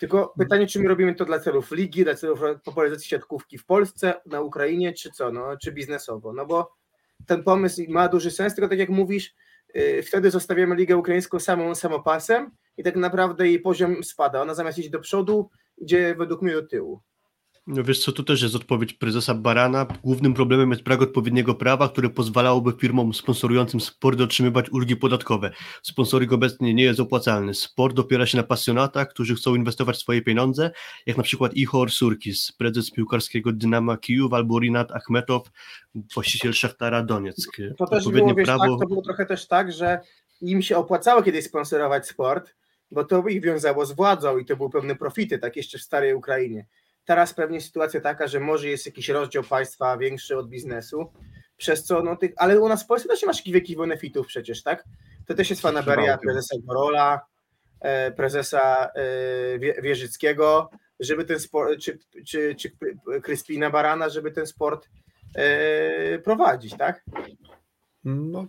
Tylko 0.00 0.34
pytanie, 0.38 0.66
czy 0.66 0.80
my 0.80 0.88
robimy 0.88 1.14
to 1.14 1.24
dla 1.24 1.40
celów 1.40 1.72
ligi, 1.72 2.04
dla 2.04 2.14
celów 2.14 2.40
popularyzacji 2.64 3.08
siatkówki 3.08 3.58
w 3.58 3.66
Polsce, 3.66 4.14
na 4.26 4.40
Ukrainie, 4.40 4.92
czy 4.92 5.10
co, 5.10 5.32
no, 5.32 5.56
czy 5.56 5.72
biznesowo, 5.72 6.32
no 6.32 6.46
bo 6.46 6.76
ten 7.26 7.42
pomysł 7.42 7.82
ma 7.88 8.08
duży 8.08 8.30
sens, 8.30 8.54
tylko 8.54 8.68
tak 8.68 8.78
jak 8.78 8.88
mówisz, 8.88 9.34
yy, 9.74 10.02
wtedy 10.02 10.30
zostawiamy 10.30 10.74
ligę 10.74 10.96
ukraińską 10.96 11.40
samą 11.40 11.74
samopasem 11.74 12.50
i 12.76 12.82
tak 12.82 12.96
naprawdę 12.96 13.48
jej 13.48 13.60
poziom 13.60 14.04
spada, 14.04 14.42
ona 14.42 14.54
zamiast 14.54 14.78
iść 14.78 14.90
do 14.90 15.00
przodu, 15.00 15.50
idzie 15.78 16.14
według 16.14 16.42
mnie 16.42 16.52
do 16.52 16.66
tyłu. 16.66 17.02
No 17.66 17.84
wiesz 17.84 18.04
co, 18.04 18.12
to 18.12 18.22
też 18.22 18.42
jest 18.42 18.54
odpowiedź 18.54 18.92
prezesa 18.92 19.34
Barana. 19.34 19.86
Głównym 20.04 20.34
problemem 20.34 20.70
jest 20.70 20.82
brak 20.82 21.02
odpowiedniego 21.02 21.54
prawa, 21.54 21.88
które 21.88 22.10
pozwalałoby 22.10 22.72
firmom 22.80 23.14
sponsorującym 23.14 23.80
sport 23.80 24.20
otrzymywać 24.20 24.70
ulgi 24.70 24.96
podatkowe. 24.96 25.50
Sponsoring 25.82 26.32
obecnie 26.32 26.74
nie 26.74 26.84
jest 26.84 27.00
opłacalny. 27.00 27.54
Sport 27.54 27.98
opiera 27.98 28.26
się 28.26 28.36
na 28.36 28.42
pasjonatach, 28.42 29.08
którzy 29.08 29.34
chcą 29.34 29.54
inwestować 29.54 29.98
swoje 29.98 30.22
pieniądze, 30.22 30.70
jak 31.06 31.16
na 31.16 31.22
przykład 31.22 31.54
Ihor 31.54 31.90
Surkis, 31.90 32.52
prezes 32.52 32.90
piłkarskiego 32.90 33.52
Dynama 33.52 33.96
Kijów, 33.96 34.32
albo 34.32 34.58
Rinat 34.58 34.92
Achmetow, 34.92 35.42
właściciel 36.14 36.52
Szachtara 36.52 37.02
Donieck. 37.02 37.56
To 37.78 37.86
też 37.86 38.08
było, 38.08 38.34
wiesz, 38.34 38.46
prawo... 38.46 38.62
tak, 38.62 38.80
to 38.80 38.86
było 38.86 39.02
trochę 39.02 39.26
też 39.26 39.48
tak, 39.48 39.72
że 39.72 40.00
im 40.40 40.62
się 40.62 40.76
opłacało 40.76 41.22
kiedyś 41.22 41.44
sponsorować 41.44 42.08
sport, 42.08 42.54
bo 42.90 43.04
to 43.04 43.28
ich 43.28 43.42
wiązało 43.42 43.86
z 43.86 43.92
władzą 43.92 44.38
i 44.38 44.44
to 44.44 44.56
były 44.56 44.70
pewne 44.70 44.96
profity, 44.96 45.38
tak 45.38 45.56
jeszcze 45.56 45.78
w 45.78 45.82
starej 45.82 46.14
Ukrainie. 46.14 46.66
Teraz 47.06 47.34
pewnie 47.34 47.60
sytuacja 47.60 48.00
taka, 48.00 48.26
że 48.26 48.40
może 48.40 48.68
jest 48.68 48.86
jakiś 48.86 49.08
rozdział 49.08 49.42
państwa 49.42 49.98
większy 49.98 50.38
od 50.38 50.48
biznesu, 50.48 51.12
przez 51.56 51.84
co, 51.84 52.02
no 52.02 52.16
tych, 52.16 52.32
ale 52.36 52.60
u 52.60 52.68
nas 52.68 52.84
w 52.84 52.86
Polsce 52.86 53.08
też 53.08 53.22
nie 53.22 53.26
masz 53.26 53.42
wielkich 53.42 53.76
benefitów 53.76 54.26
przecież, 54.26 54.62
tak? 54.62 54.84
To 55.26 55.34
też 55.34 55.50
jest 55.50 55.62
fanaberia 55.62 56.18
prezesa 56.18 56.56
Gorola, 56.62 57.20
e, 57.80 58.10
prezesa 58.10 58.88
e, 58.94 59.82
Wierzyckiego, 59.82 60.70
żeby 61.00 61.24
ten 61.24 61.40
sport, 61.40 61.80
czy, 61.80 61.98
czy, 62.26 62.54
czy 62.54 62.72
Kryspina 63.22 63.70
Barana, 63.70 64.08
żeby 64.08 64.30
ten 64.30 64.46
sport 64.46 64.88
e, 65.34 66.18
prowadzić, 66.18 66.76
tak? 66.76 67.04
No 68.04 68.46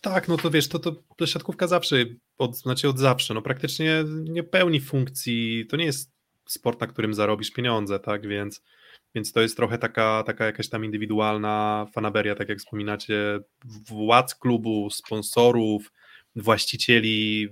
tak, 0.00 0.28
no 0.28 0.36
to 0.36 0.50
wiesz, 0.50 0.68
to, 0.68 0.78
to, 0.78 0.92
to 1.16 1.26
siatkówka 1.26 1.66
zawsze, 1.66 1.96
od, 2.38 2.56
znaczy 2.56 2.88
od 2.88 2.98
zawsze, 2.98 3.34
no 3.34 3.42
praktycznie 3.42 4.04
nie 4.24 4.42
pełni 4.42 4.80
funkcji, 4.80 5.66
to 5.70 5.76
nie 5.76 5.84
jest 5.84 6.17
sport, 6.48 6.80
na 6.80 6.86
którym 6.86 7.14
zarobisz 7.14 7.50
pieniądze, 7.50 7.98
tak, 7.98 8.28
więc, 8.28 8.62
więc 9.14 9.32
to 9.32 9.40
jest 9.40 9.56
trochę 9.56 9.78
taka, 9.78 10.22
taka 10.26 10.46
jakaś 10.46 10.68
tam 10.68 10.84
indywidualna 10.84 11.86
fanaberia, 11.94 12.34
tak 12.34 12.48
jak 12.48 12.58
wspominacie, 12.58 13.40
władz 13.88 14.34
klubu, 14.34 14.90
sponsorów, 14.90 15.92
właścicieli 16.36 17.48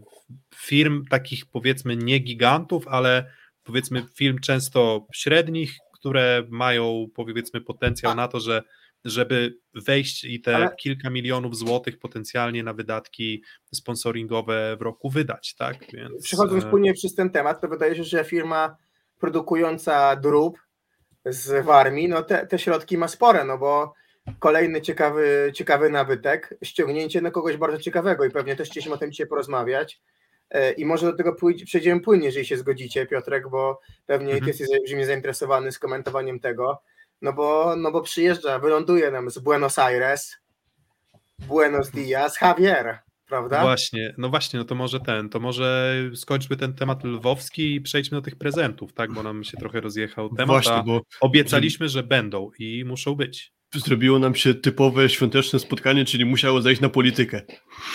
firm 0.54 1.04
takich 1.10 1.46
powiedzmy 1.46 1.96
nie 1.96 2.18
gigantów, 2.18 2.88
ale 2.88 3.30
powiedzmy 3.64 4.06
firm 4.14 4.38
często 4.38 5.06
średnich, 5.14 5.76
które 5.92 6.42
mają 6.48 7.06
powiedzmy 7.14 7.60
potencjał 7.60 8.14
na 8.14 8.28
to, 8.28 8.40
że 8.40 8.62
żeby 9.04 9.58
wejść 9.74 10.24
i 10.24 10.40
te 10.40 10.56
ale... 10.56 10.76
kilka 10.76 11.10
milionów 11.10 11.56
złotych 11.56 11.98
potencjalnie 11.98 12.62
na 12.62 12.72
wydatki 12.72 13.42
sponsoringowe 13.74 14.76
w 14.76 14.82
roku 14.82 15.10
wydać, 15.10 15.54
tak? 15.54 15.76
Więc... 15.92 16.24
Przechodząc 16.24 16.64
e, 16.64 16.70
płynnie 16.70 16.94
przez 16.94 17.14
ten 17.14 17.30
temat, 17.30 17.60
to 17.60 17.68
wydaje 17.68 17.96
się, 17.96 18.04
że 18.04 18.24
firma 18.24 18.76
produkująca 19.18 20.16
drób 20.16 20.58
z 21.24 21.64
Warmii, 21.64 22.08
no 22.08 22.22
te, 22.22 22.46
te 22.46 22.58
środki 22.58 22.98
ma 22.98 23.08
spore, 23.08 23.44
no 23.44 23.58
bo 23.58 23.94
kolejny 24.38 24.80
ciekawy, 24.80 25.52
ciekawy 25.54 25.90
nabytek, 25.90 26.54
ściągnięcie 26.62 27.20
na 27.20 27.30
kogoś 27.30 27.56
bardzo 27.56 27.78
ciekawego 27.78 28.24
i 28.24 28.30
pewnie 28.30 28.56
też 28.56 28.68
chcieliśmy 28.70 28.94
o 28.94 28.98
tym 28.98 29.10
dzisiaj 29.10 29.26
porozmawiać. 29.26 30.00
E, 30.50 30.72
i 30.72 30.84
może 30.84 31.06
do 31.06 31.16
tego 31.16 31.36
przejdziemy 31.64 32.00
płynnie, 32.00 32.26
jeżeli 32.26 32.46
się 32.46 32.56
zgodzicie, 32.56 33.06
Piotrek, 33.06 33.48
bo 33.48 33.80
pewnie 34.06 34.32
mhm. 34.32 34.44
ty 34.44 34.48
jesteś 34.48 34.78
olbrzymie 34.78 35.06
zainteresowany 35.06 35.72
skomentowaniem 35.72 36.40
tego, 36.40 36.82
no 37.22 37.32
bo, 37.32 37.76
no 37.76 37.92
bo 37.92 38.02
przyjeżdża, 38.02 38.58
wyląduje 38.58 39.10
nam 39.10 39.30
z 39.30 39.38
Buenos 39.38 39.78
Aires, 39.78 40.36
Buenos 41.38 41.90
Dias, 41.90 42.40
Javier 42.40 43.05
prawda? 43.26 43.62
Właśnie, 43.62 44.14
no 44.18 44.28
właśnie, 44.28 44.58
no 44.58 44.64
to 44.64 44.74
może 44.74 45.00
ten, 45.00 45.28
to 45.28 45.40
może 45.40 45.94
skończmy 46.14 46.56
ten 46.56 46.74
temat 46.74 47.04
lwowski 47.04 47.74
i 47.74 47.80
przejdźmy 47.80 48.18
do 48.18 48.22
tych 48.22 48.36
prezentów, 48.36 48.92
tak, 48.92 49.12
bo 49.12 49.22
nam 49.22 49.44
się 49.44 49.56
trochę 49.56 49.80
rozjechał 49.80 50.28
temat, 50.28 50.46
właśnie, 50.46 50.82
bo 50.86 51.00
obiecaliśmy, 51.20 51.88
że 51.88 52.02
będą 52.02 52.50
i 52.58 52.84
muszą 52.84 53.14
być 53.14 53.55
zrobiło 53.74 54.18
nam 54.18 54.34
się 54.34 54.54
typowe 54.54 55.08
świąteczne 55.08 55.58
spotkanie, 55.58 56.04
czyli 56.04 56.24
musiało 56.24 56.62
zejść 56.62 56.80
na 56.80 56.88
politykę. 56.88 57.42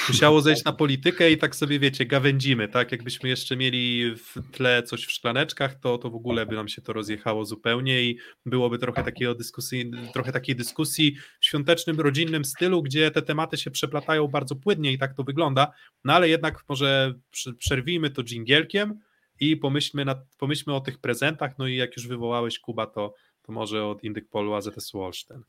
Musiało 0.08 0.42
zejść 0.42 0.64
na 0.64 0.74
politykę 0.74 1.32
i 1.32 1.38
tak 1.38 1.56
sobie 1.56 1.80
wiecie, 1.80 2.06
gawędzimy, 2.06 2.68
tak? 2.68 2.92
Jakbyśmy 2.92 3.30
jeszcze 3.30 3.58
mieli 3.58 4.16
w 4.16 4.52
tle 4.52 4.84
coś 4.84 5.06
w 5.06 5.12
szklaneczkach, 5.12 5.80
to, 5.80 5.98
to 5.98 6.10
w 6.10 6.16
ogóle 6.16 6.46
by 6.46 6.56
nam 6.56 6.68
się 6.68 6.82
to 6.82 6.94
rozjechało 6.94 7.46
zupełnie 7.46 8.02
i 8.02 8.18
byłoby 8.46 8.78
trochę 8.78 9.04
takiej 9.04 9.38
dyskusji, 9.38 9.92
trochę 10.14 10.32
takiej 10.32 10.56
dyskusji 10.56 11.16
w 11.40 11.46
świątecznym, 11.46 12.00
rodzinnym 12.00 12.46
stylu, 12.46 12.84
gdzie 12.84 13.12
te 13.12 13.22
tematy 13.22 13.58
się 13.58 13.72
przeplatają 13.72 14.28
bardzo 14.28 14.56
płynnie 14.56 14.92
i 14.94 14.98
tak 14.98 15.14
to 15.14 15.24
wygląda, 15.24 15.72
no 16.04 16.14
ale 16.14 16.30
jednak 16.30 16.64
może 16.70 17.14
przerwijmy 17.58 18.10
to 18.10 18.24
dżingielkiem 18.24 19.00
i 19.40 19.58
pomyślmy, 19.58 20.06
nad, 20.06 20.18
pomyślmy 20.38 20.76
o 20.76 20.82
tych 20.82 21.00
prezentach, 21.00 21.52
no 21.58 21.68
i 21.68 21.76
jak 21.76 21.98
już 21.98 22.08
wywołałeś 22.08 22.60
Kuba, 22.60 22.88
to 22.88 23.14
to 23.42 23.52
może 23.52 23.86
od 23.86 24.04
Indyk 24.04 24.30
Polu 24.30 24.54
AZS 24.54 24.92
Wolsztyn. 24.94 25.44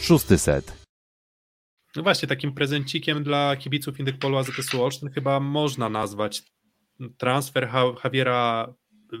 Szósty 0.00 0.38
set. 0.38 0.86
No 1.96 2.02
właśnie, 2.02 2.28
takim 2.28 2.54
prezencikiem 2.54 3.22
dla 3.24 3.56
kibiców 3.56 3.98
Indyk 3.98 4.18
Polu 4.18 4.36
AZS 4.36 4.70
Wolsztyn 4.72 5.10
chyba 5.10 5.40
można 5.40 5.88
nazwać 5.88 6.42
transfer 7.18 7.68
Javiera 8.04 8.74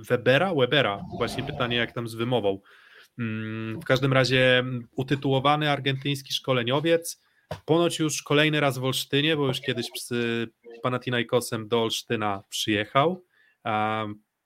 Webera, 0.08 0.54
Webera, 0.54 1.04
właśnie 1.18 1.42
pytanie 1.42 1.76
jak 1.76 1.92
tam 1.92 2.08
z 2.08 2.14
wymową. 2.14 2.60
Mm, 3.18 3.80
w 3.80 3.84
każdym 3.84 4.12
razie 4.12 4.64
utytułowany 4.96 5.70
argentyński 5.70 6.32
szkoleniowiec, 6.32 7.22
ponoć 7.64 7.98
już 7.98 8.22
kolejny 8.22 8.60
raz 8.60 8.78
w 8.78 8.84
Olsztynie, 8.84 9.36
bo 9.36 9.46
już 9.46 9.60
kiedyś 9.60 9.86
z 9.96 10.14
Panathinaikosem 10.82 11.68
do 11.68 11.82
Olsztyna 11.82 12.42
przyjechał 12.48 13.24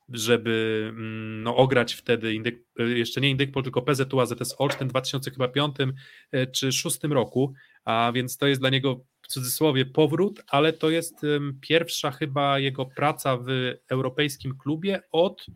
żeby 0.08 0.86
mm, 0.90 1.42
no, 1.42 1.56
ograć 1.56 1.94
wtedy 1.94 2.34
indyk, 2.34 2.64
jeszcze 2.78 3.20
nie 3.20 3.30
Indykpol, 3.30 3.62
tylko 3.62 3.82
PZU 3.82 4.20
AZS 4.20 4.54
Olsztyn 4.58 4.88
w 4.88 4.90
2005 4.90 5.76
e, 5.80 6.46
czy 6.46 6.66
2006 6.66 6.98
roku, 7.02 7.54
a 7.84 8.12
więc 8.14 8.36
to 8.36 8.46
jest 8.46 8.60
dla 8.60 8.70
niego 8.70 9.04
w 9.22 9.28
cudzysłowie 9.28 9.86
powrót, 9.86 10.42
ale 10.48 10.72
to 10.72 10.90
jest 10.90 11.14
pierwsza 11.60 12.10
chyba 12.10 12.58
jego 12.58 12.86
praca 12.86 13.36
w 13.36 13.74
europejskim 13.90 14.58
klubie 14.58 15.02
od 15.12 15.46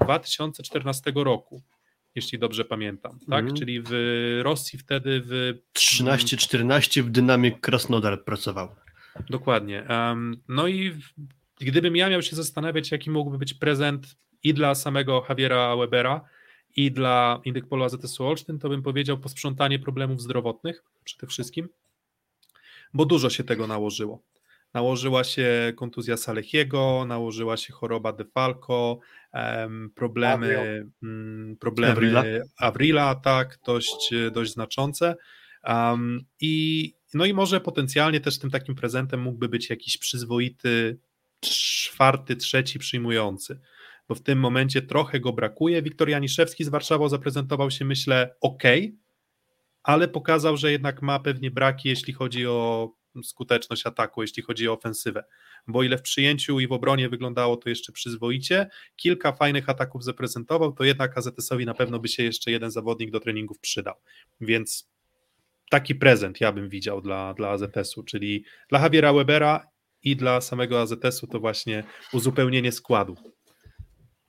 2014 0.00 1.12
roku, 1.14 1.62
jeśli 2.14 2.38
dobrze 2.38 2.64
pamiętam, 2.64 3.18
tak? 3.30 3.44
Mm. 3.44 3.54
Czyli 3.54 3.82
w 3.86 3.90
Rosji 4.42 4.78
wtedy 4.78 5.22
w... 5.24 5.54
13-14 5.78 7.02
w 7.02 7.10
Dynamik 7.10 7.60
Krasnodar 7.60 8.24
pracował. 8.24 8.68
Dokładnie. 9.30 9.86
No 10.48 10.68
i 10.68 10.92
gdybym 11.64 11.96
ja 11.96 12.10
miał 12.10 12.22
się 12.22 12.36
zastanawiać, 12.36 12.90
jaki 12.90 13.10
mógłby 13.10 13.38
być 13.38 13.54
prezent 13.54 14.16
i 14.42 14.54
dla 14.54 14.74
samego 14.74 15.26
Javiera 15.28 15.76
Webera, 15.76 16.20
i 16.76 16.92
dla 16.92 17.40
Indykpolu 17.44 17.84
AZS-u 17.84 18.26
Olsztyn, 18.26 18.58
to 18.58 18.68
bym 18.68 18.82
powiedział 18.82 19.18
posprzątanie 19.18 19.78
problemów 19.78 20.22
zdrowotnych 20.22 20.84
przede 21.04 21.26
wszystkim, 21.26 21.68
bo 22.94 23.04
dużo 23.04 23.30
się 23.30 23.44
tego 23.44 23.66
nałożyło. 23.66 24.22
Nałożyła 24.74 25.24
się 25.24 25.72
kontuzja 25.76 26.16
Salechiego, 26.16 27.04
nałożyła 27.08 27.56
się 27.56 27.72
choroba 27.72 28.12
De 28.12 28.24
Falco, 28.24 28.98
um, 29.34 29.90
problemy, 29.94 30.86
um, 31.02 31.56
problemy 31.60 31.92
Avrila. 31.92 32.24
Avrila, 32.58 33.14
tak, 33.14 33.58
dość, 33.66 34.14
dość 34.32 34.52
znaczące. 34.52 35.16
Um, 35.64 36.24
i, 36.40 36.94
no 37.14 37.24
i 37.24 37.34
może 37.34 37.60
potencjalnie 37.60 38.20
też 38.20 38.38
tym 38.38 38.50
takim 38.50 38.74
prezentem 38.74 39.20
mógłby 39.20 39.48
być 39.48 39.70
jakiś 39.70 39.98
przyzwoity 39.98 40.98
czwarty, 41.50 42.36
trzeci 42.36 42.78
przyjmujący, 42.78 43.60
bo 44.08 44.14
w 44.14 44.22
tym 44.22 44.38
momencie 44.38 44.82
trochę 44.82 45.20
go 45.20 45.32
brakuje. 45.32 45.82
Wiktor 45.82 46.08
Janiszewski 46.08 46.64
z 46.64 46.68
Warszawą 46.68 47.08
zaprezentował 47.08 47.70
się, 47.70 47.84
myślę, 47.84 48.34
ok, 48.40 48.62
ale 49.82 50.08
pokazał, 50.08 50.56
że 50.56 50.72
jednak 50.72 51.02
ma 51.02 51.20
pewnie 51.20 51.50
braki, 51.50 51.88
jeśli 51.88 52.12
chodzi 52.12 52.46
o 52.46 52.90
skuteczność 53.22 53.86
ataku, 53.86 54.22
jeśli 54.22 54.42
chodzi 54.42 54.68
o 54.68 54.72
ofensywę. 54.72 55.24
Bo 55.66 55.82
ile 55.82 55.98
w 55.98 56.02
przyjęciu 56.02 56.60
i 56.60 56.66
w 56.66 56.72
obronie 56.72 57.08
wyglądało 57.08 57.56
to 57.56 57.68
jeszcze 57.68 57.92
przyzwoicie, 57.92 58.68
kilka 58.96 59.32
fajnych 59.32 59.68
ataków 59.68 60.04
zaprezentował, 60.04 60.72
to 60.72 60.84
jednak 60.84 61.18
AZS-owi 61.18 61.66
na 61.66 61.74
pewno 61.74 61.98
by 61.98 62.08
się 62.08 62.22
jeszcze 62.22 62.50
jeden 62.50 62.70
zawodnik 62.70 63.10
do 63.10 63.20
treningów 63.20 63.58
przydał. 63.58 63.94
Więc 64.40 64.92
taki 65.70 65.94
prezent 65.94 66.40
ja 66.40 66.52
bym 66.52 66.68
widział 66.68 67.00
dla, 67.00 67.34
dla 67.34 67.48
AZS-u, 67.48 68.02
czyli 68.02 68.44
dla 68.68 68.80
Javiera 68.80 69.12
Webera 69.12 69.71
i 70.04 70.16
dla 70.16 70.40
samego 70.40 70.80
AZS-u 70.80 71.26
to 71.26 71.40
właśnie 71.40 71.84
uzupełnienie 72.12 72.72
składu. 72.72 73.16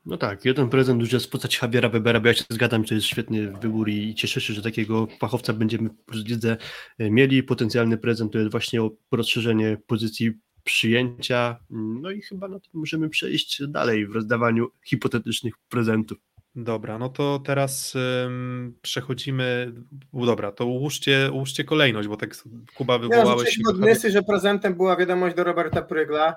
No 0.06 0.18
tak, 0.18 0.46
jeden 0.46 0.70
prezent 0.70 1.02
już 1.02 1.14
jest 1.14 1.26
w 1.26 1.30
postaci 1.30 1.58
Javiera 1.62 1.90
Webera, 1.90 2.20
bo 2.20 2.28
ja 2.28 2.34
się 2.34 2.44
zgadzam, 2.50 2.84
to 2.84 2.94
jest 2.96 3.08
świetny 3.08 3.52
wybór 3.52 3.90
i 3.90 4.16
cieszę 4.16 4.42
się, 4.42 4.54
że 4.54 4.62
takiego 4.62 5.08
fachowca 5.20 5.54
będziemy 5.54 5.90
w 6.08 6.16
lidze 6.16 6.58
mieli. 7.00 7.44
Potencjalny 7.44 7.98
prezent 7.98 8.34
to 8.34 8.40
jest 8.40 8.52
właśnie 8.52 8.90
rozszerzenie 9.12 9.78
pozycji 9.88 10.32
przyjęcia, 10.64 11.60
no 11.70 12.12
i 12.12 12.22
chyba 12.22 12.48
na 12.48 12.60
tym 12.60 12.72
możemy 12.74 13.10
przejść 13.10 13.68
dalej 13.68 14.08
w 14.08 14.12
rozdawaniu 14.12 14.68
hipotetycznych 14.86 15.54
prezentów. 15.70 16.18
Dobra, 16.56 16.98
no 16.98 17.10
to 17.10 17.40
teraz 17.46 17.96
ym, 18.26 18.78
przechodzimy. 18.82 19.74
Dobra, 20.14 20.52
to 20.52 20.66
ułóżcie, 20.66 21.30
ułóżcie 21.32 21.64
kolejność, 21.64 22.08
bo 22.08 22.18
tak 22.18 22.36
Kuba 22.76 22.98
wywołałeś. 22.98 23.58
Ja 23.58 23.70
odnysy, 23.70 24.12
że 24.12 24.22
prezentem 24.22 24.76
była 24.76 24.96
wiadomość 24.96 25.36
do 25.36 25.44
Roberta 25.44 25.82
Prygla. 25.82 26.36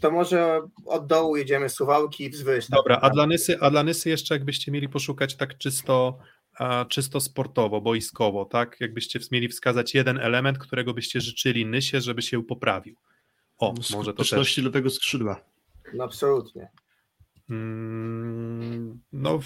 To 0.00 0.10
może 0.10 0.60
od 0.86 1.06
dołu 1.06 1.36
jedziemy 1.36 1.68
suwałki 1.68 2.30
wzwyż. 2.30 2.66
Tak? 2.66 2.76
Dobra, 2.76 2.98
a 3.02 3.10
dla, 3.10 3.26
Nysy, 3.26 3.60
a 3.60 3.70
dla 3.70 3.82
Nysy 3.82 4.10
jeszcze 4.10 4.34
jakbyście 4.34 4.72
mieli 4.72 4.88
poszukać 4.88 5.36
tak 5.36 5.58
czysto, 5.58 6.18
a, 6.58 6.84
czysto 6.88 7.20
sportowo, 7.20 7.80
boiskowo, 7.80 8.44
tak? 8.44 8.76
Jakbyście 8.80 9.20
mieli 9.32 9.48
wskazać 9.48 9.94
jeden 9.94 10.18
element, 10.18 10.58
którego 10.58 10.94
byście 10.94 11.20
życzyli 11.20 11.66
Nysie, 11.66 12.00
żeby 12.00 12.22
się 12.22 12.44
poprawił. 12.44 12.96
O, 13.58 13.74
no, 13.76 13.96
może 13.96 14.14
to 14.14 14.24
też. 14.24 14.58
lewego 14.58 14.90
skrzydła. 14.90 15.40
No, 15.94 16.04
absolutnie. 16.04 16.68
Mm, 17.50 19.00
no, 19.12 19.40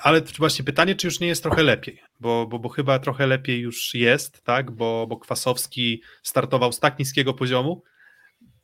ale 0.00 0.22
właśnie 0.38 0.64
pytanie, 0.64 0.94
czy 0.94 1.06
już 1.06 1.20
nie 1.20 1.26
jest 1.26 1.42
trochę 1.42 1.62
lepiej, 1.62 2.00
bo, 2.20 2.46
bo, 2.46 2.58
bo 2.58 2.68
chyba 2.68 2.98
trochę 2.98 3.26
lepiej 3.26 3.60
już 3.60 3.94
jest, 3.94 4.42
tak? 4.42 4.70
Bo, 4.70 5.06
bo 5.06 5.16
Kwasowski 5.16 6.02
startował 6.22 6.72
z 6.72 6.80
tak 6.80 6.98
niskiego 6.98 7.34
poziomu, 7.34 7.82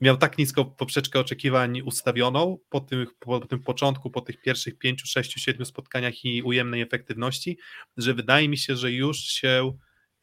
miał 0.01 0.17
tak 0.17 0.39
nisko 0.39 0.65
poprzeczkę 0.65 1.21
oczekiwań 1.21 1.81
ustawioną 1.81 2.59
po 2.69 2.81
tym, 2.81 3.07
po 3.19 3.41
tym 3.41 3.63
początku, 3.63 4.11
po 4.11 4.21
tych 4.21 4.41
pierwszych 4.43 4.79
pięciu, 4.79 5.07
sześciu, 5.07 5.41
siedmiu 5.41 5.65
spotkaniach 5.65 6.25
i 6.25 6.43
ujemnej 6.43 6.83
efektywności, 6.83 7.59
że 7.97 8.15
wydaje 8.15 8.49
mi 8.49 8.59
się, 8.59 8.77
że 8.77 8.93
już 8.93 9.19
się 9.19 9.73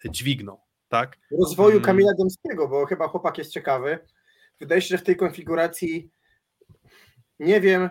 dźwignął, 0.05 0.61
tak? 0.87 1.17
Rozwoju 1.39 1.69
hmm. 1.69 1.85
Kamila 1.85 2.11
Dębskiego, 2.19 2.67
bo 2.67 2.85
chyba 2.85 3.07
chłopak 3.07 3.37
jest 3.37 3.51
ciekawy. 3.51 3.99
Wydaje 4.59 4.81
się, 4.81 4.87
że 4.87 4.97
w 4.97 5.03
tej 5.03 5.15
konfiguracji 5.15 6.11
nie 7.39 7.61
wiem, 7.61 7.89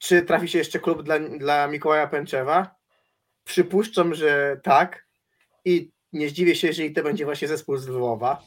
czy 0.00 0.22
trafi 0.22 0.48
się 0.48 0.58
jeszcze 0.58 0.78
klub 0.78 1.02
dla, 1.02 1.18
dla 1.18 1.68
Mikołaja 1.68 2.06
Pęczewa. 2.06 2.74
Przypuszczam, 3.44 4.14
że 4.14 4.60
tak 4.62 5.06
i 5.64 5.90
nie 6.12 6.28
zdziwię 6.28 6.56
się, 6.56 6.68
jeżeli 6.68 6.92
to 6.92 7.02
będzie 7.02 7.24
właśnie 7.24 7.48
zespół 7.48 7.76
z 7.76 7.88
Lwowa 7.88 8.42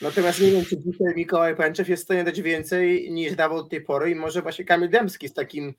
Natomiast 0.00 0.40
nie 0.40 0.50
wiem, 0.50 0.64
czy 0.64 0.76
dzisiaj 0.78 1.14
Mikołaj 1.16 1.56
Pęczew 1.56 1.88
jest 1.88 2.02
w 2.02 2.04
stanie 2.04 2.24
dać 2.24 2.42
więcej 2.42 3.10
niż 3.10 3.34
dawał 3.34 3.62
do 3.62 3.68
tej 3.68 3.80
pory 3.80 4.10
i 4.10 4.14
może 4.14 4.42
właśnie 4.42 4.64
Kamil 4.64 4.88
Dębski 4.88 5.28
z 5.28 5.34
takim 5.34 5.74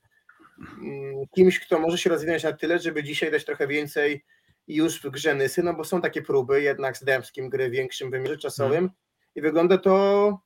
mm, 0.82 1.26
kimś, 1.34 1.60
kto 1.60 1.78
może 1.78 1.98
się 1.98 2.10
rozwinąć 2.10 2.42
na 2.42 2.52
tyle, 2.52 2.78
żeby 2.78 3.02
dzisiaj 3.02 3.30
dać 3.30 3.44
trochę 3.44 3.66
więcej 3.66 4.24
już 4.68 5.02
w 5.02 5.10
grze 5.10 5.34
Nysy, 5.34 5.62
no 5.62 5.74
bo 5.74 5.84
są 5.84 6.00
takie 6.00 6.22
próby 6.22 6.62
jednak 6.62 6.96
z 6.96 7.04
Dębskim 7.04 7.48
gry 7.48 7.68
w 7.68 7.72
większym 7.72 8.10
wymiarze 8.10 8.38
czasowym 8.38 8.74
hmm. 8.74 8.90
i 9.34 9.40
wygląda 9.40 9.78
to 9.78 10.38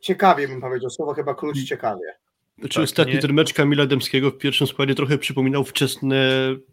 ciekawie 0.00 0.48
bym 0.48 0.60
powiedział, 0.60 0.90
słowo 0.90 1.14
chyba 1.14 1.34
klucz 1.34 1.54
hmm. 1.54 1.66
ciekawie. 1.66 2.21
Znaczy 2.58 2.74
tak, 2.74 2.84
ostatni 2.84 3.14
nie... 3.14 3.20
ten 3.20 3.32
mecz 3.32 3.52
Kamila 3.52 3.86
Dębskiego 3.86 4.30
w 4.30 4.38
pierwszym 4.38 4.66
składzie 4.66 4.94
trochę 4.94 5.18
przypominał 5.18 5.64
wczesne 5.64 6.16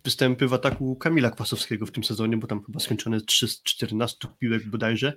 występy 0.04 0.48
w 0.48 0.54
ataku 0.54 0.96
Kamila 0.96 1.32
Kwasowskiego 1.32 1.86
w 1.86 1.92
tym 1.92 2.04
sezonie, 2.04 2.38
bo 2.38 2.48
tam 2.48 2.64
chyba 2.64 2.80
skończone 2.80 3.22
3 3.22 3.48
z 3.48 3.64
14 3.64 4.28
piłek 4.40 4.68
bodajże, 4.68 5.14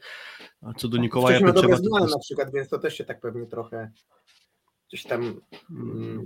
a 0.62 0.72
co 0.72 0.88
do 0.88 0.98
Nikołaja 0.98 1.38
Wcześniej 1.38 1.54
Pietrzewa... 1.54 1.76
zmiany 1.76 2.10
na 2.10 2.18
przykład, 2.18 2.48
więc 2.54 2.68
to 2.68 2.78
też 2.78 2.98
się 2.98 3.04
tak 3.04 3.20
pewnie 3.20 3.46
trochę 3.46 3.90
gdzieś 4.92 5.04
tam... 5.04 5.40
Mm... 5.70 6.22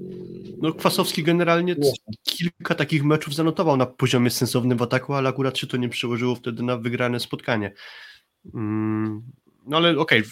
No 0.58 0.72
Kwasowski 0.72 1.22
generalnie 1.22 1.76
kilka 2.22 2.74
takich 2.74 3.04
meczów 3.04 3.34
zanotował 3.34 3.76
na 3.76 3.86
poziomie 3.86 4.30
sensownym 4.30 4.78
w 4.78 4.82
ataku, 4.82 5.14
ale 5.14 5.28
akurat 5.28 5.58
się 5.58 5.66
to 5.66 5.76
nie 5.76 5.88
przełożyło 5.88 6.34
wtedy 6.34 6.62
na 6.62 6.76
wygrane 6.76 7.20
spotkanie. 7.20 7.72
Mm... 8.54 9.22
No 9.66 9.76
ale 9.76 9.98
okej, 9.98 10.22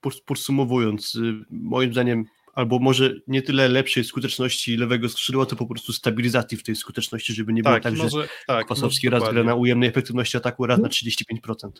okay, 0.00 0.12
podsumowując, 0.26 1.14
y, 1.14 1.44
moim 1.50 1.92
zdaniem 1.92 2.24
albo 2.58 2.78
może 2.78 3.14
nie 3.26 3.42
tyle 3.42 3.68
lepszej 3.68 4.04
skuteczności 4.04 4.76
lewego 4.76 5.08
skrzydła, 5.08 5.46
to 5.46 5.56
po 5.56 5.66
prostu 5.66 5.92
stabilizacji 5.92 6.58
w 6.58 6.62
tej 6.62 6.76
skuteczności, 6.76 7.34
żeby 7.34 7.52
nie 7.52 7.62
było 7.62 7.74
tak, 7.74 7.82
tak 7.82 7.94
może, 7.94 8.10
że 8.10 8.28
tak, 8.46 8.66
Kwasowski 8.66 9.10
raz 9.10 9.30
gra 9.30 9.44
na 9.44 9.54
ujemnej 9.54 9.88
efektywności 9.88 10.36
ataku, 10.36 10.66
raz 10.66 10.78
na 10.78 10.88
35%. 10.88 11.70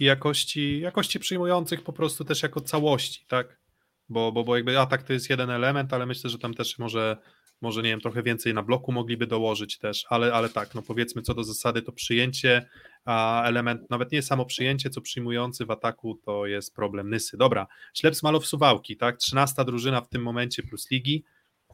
I 0.00 0.04
jakości, 0.04 0.80
jakości 0.80 1.20
przyjmujących 1.20 1.82
po 1.82 1.92
prostu 1.92 2.24
też 2.24 2.42
jako 2.42 2.60
całości, 2.60 3.24
tak? 3.28 3.60
Bo, 4.08 4.32
bo, 4.32 4.44
bo 4.44 4.56
jakby 4.56 4.78
atak 4.78 5.02
to 5.02 5.12
jest 5.12 5.30
jeden 5.30 5.50
element, 5.50 5.92
ale 5.92 6.06
myślę, 6.06 6.30
że 6.30 6.38
tam 6.38 6.54
też 6.54 6.78
może 6.78 7.16
może 7.60 7.82
nie 7.82 7.88
wiem, 7.88 8.00
trochę 8.00 8.22
więcej 8.22 8.54
na 8.54 8.62
bloku 8.62 8.92
mogliby 8.92 9.26
dołożyć 9.26 9.78
też, 9.78 10.06
ale, 10.08 10.32
ale 10.32 10.48
tak, 10.48 10.74
no 10.74 10.82
powiedzmy 10.82 11.22
co 11.22 11.34
do 11.34 11.44
zasady 11.44 11.82
to 11.82 11.92
przyjęcie, 11.92 12.68
a 13.04 13.44
element, 13.44 13.90
nawet 13.90 14.12
nie 14.12 14.22
samo 14.22 14.44
przyjęcie, 14.44 14.90
co 14.90 15.00
przyjmujący 15.00 15.66
w 15.66 15.70
ataku 15.70 16.20
to 16.24 16.46
jest 16.46 16.74
problem 16.74 17.10
Nysy. 17.10 17.36
Dobra, 17.36 17.66
Ślep 17.94 18.16
Smalow 18.16 18.46
Suwałki, 18.46 18.96
tak, 18.96 19.16
13 19.16 19.64
drużyna 19.64 20.00
w 20.00 20.08
tym 20.08 20.22
momencie 20.22 20.62
plus 20.62 20.90
ligi, 20.90 21.24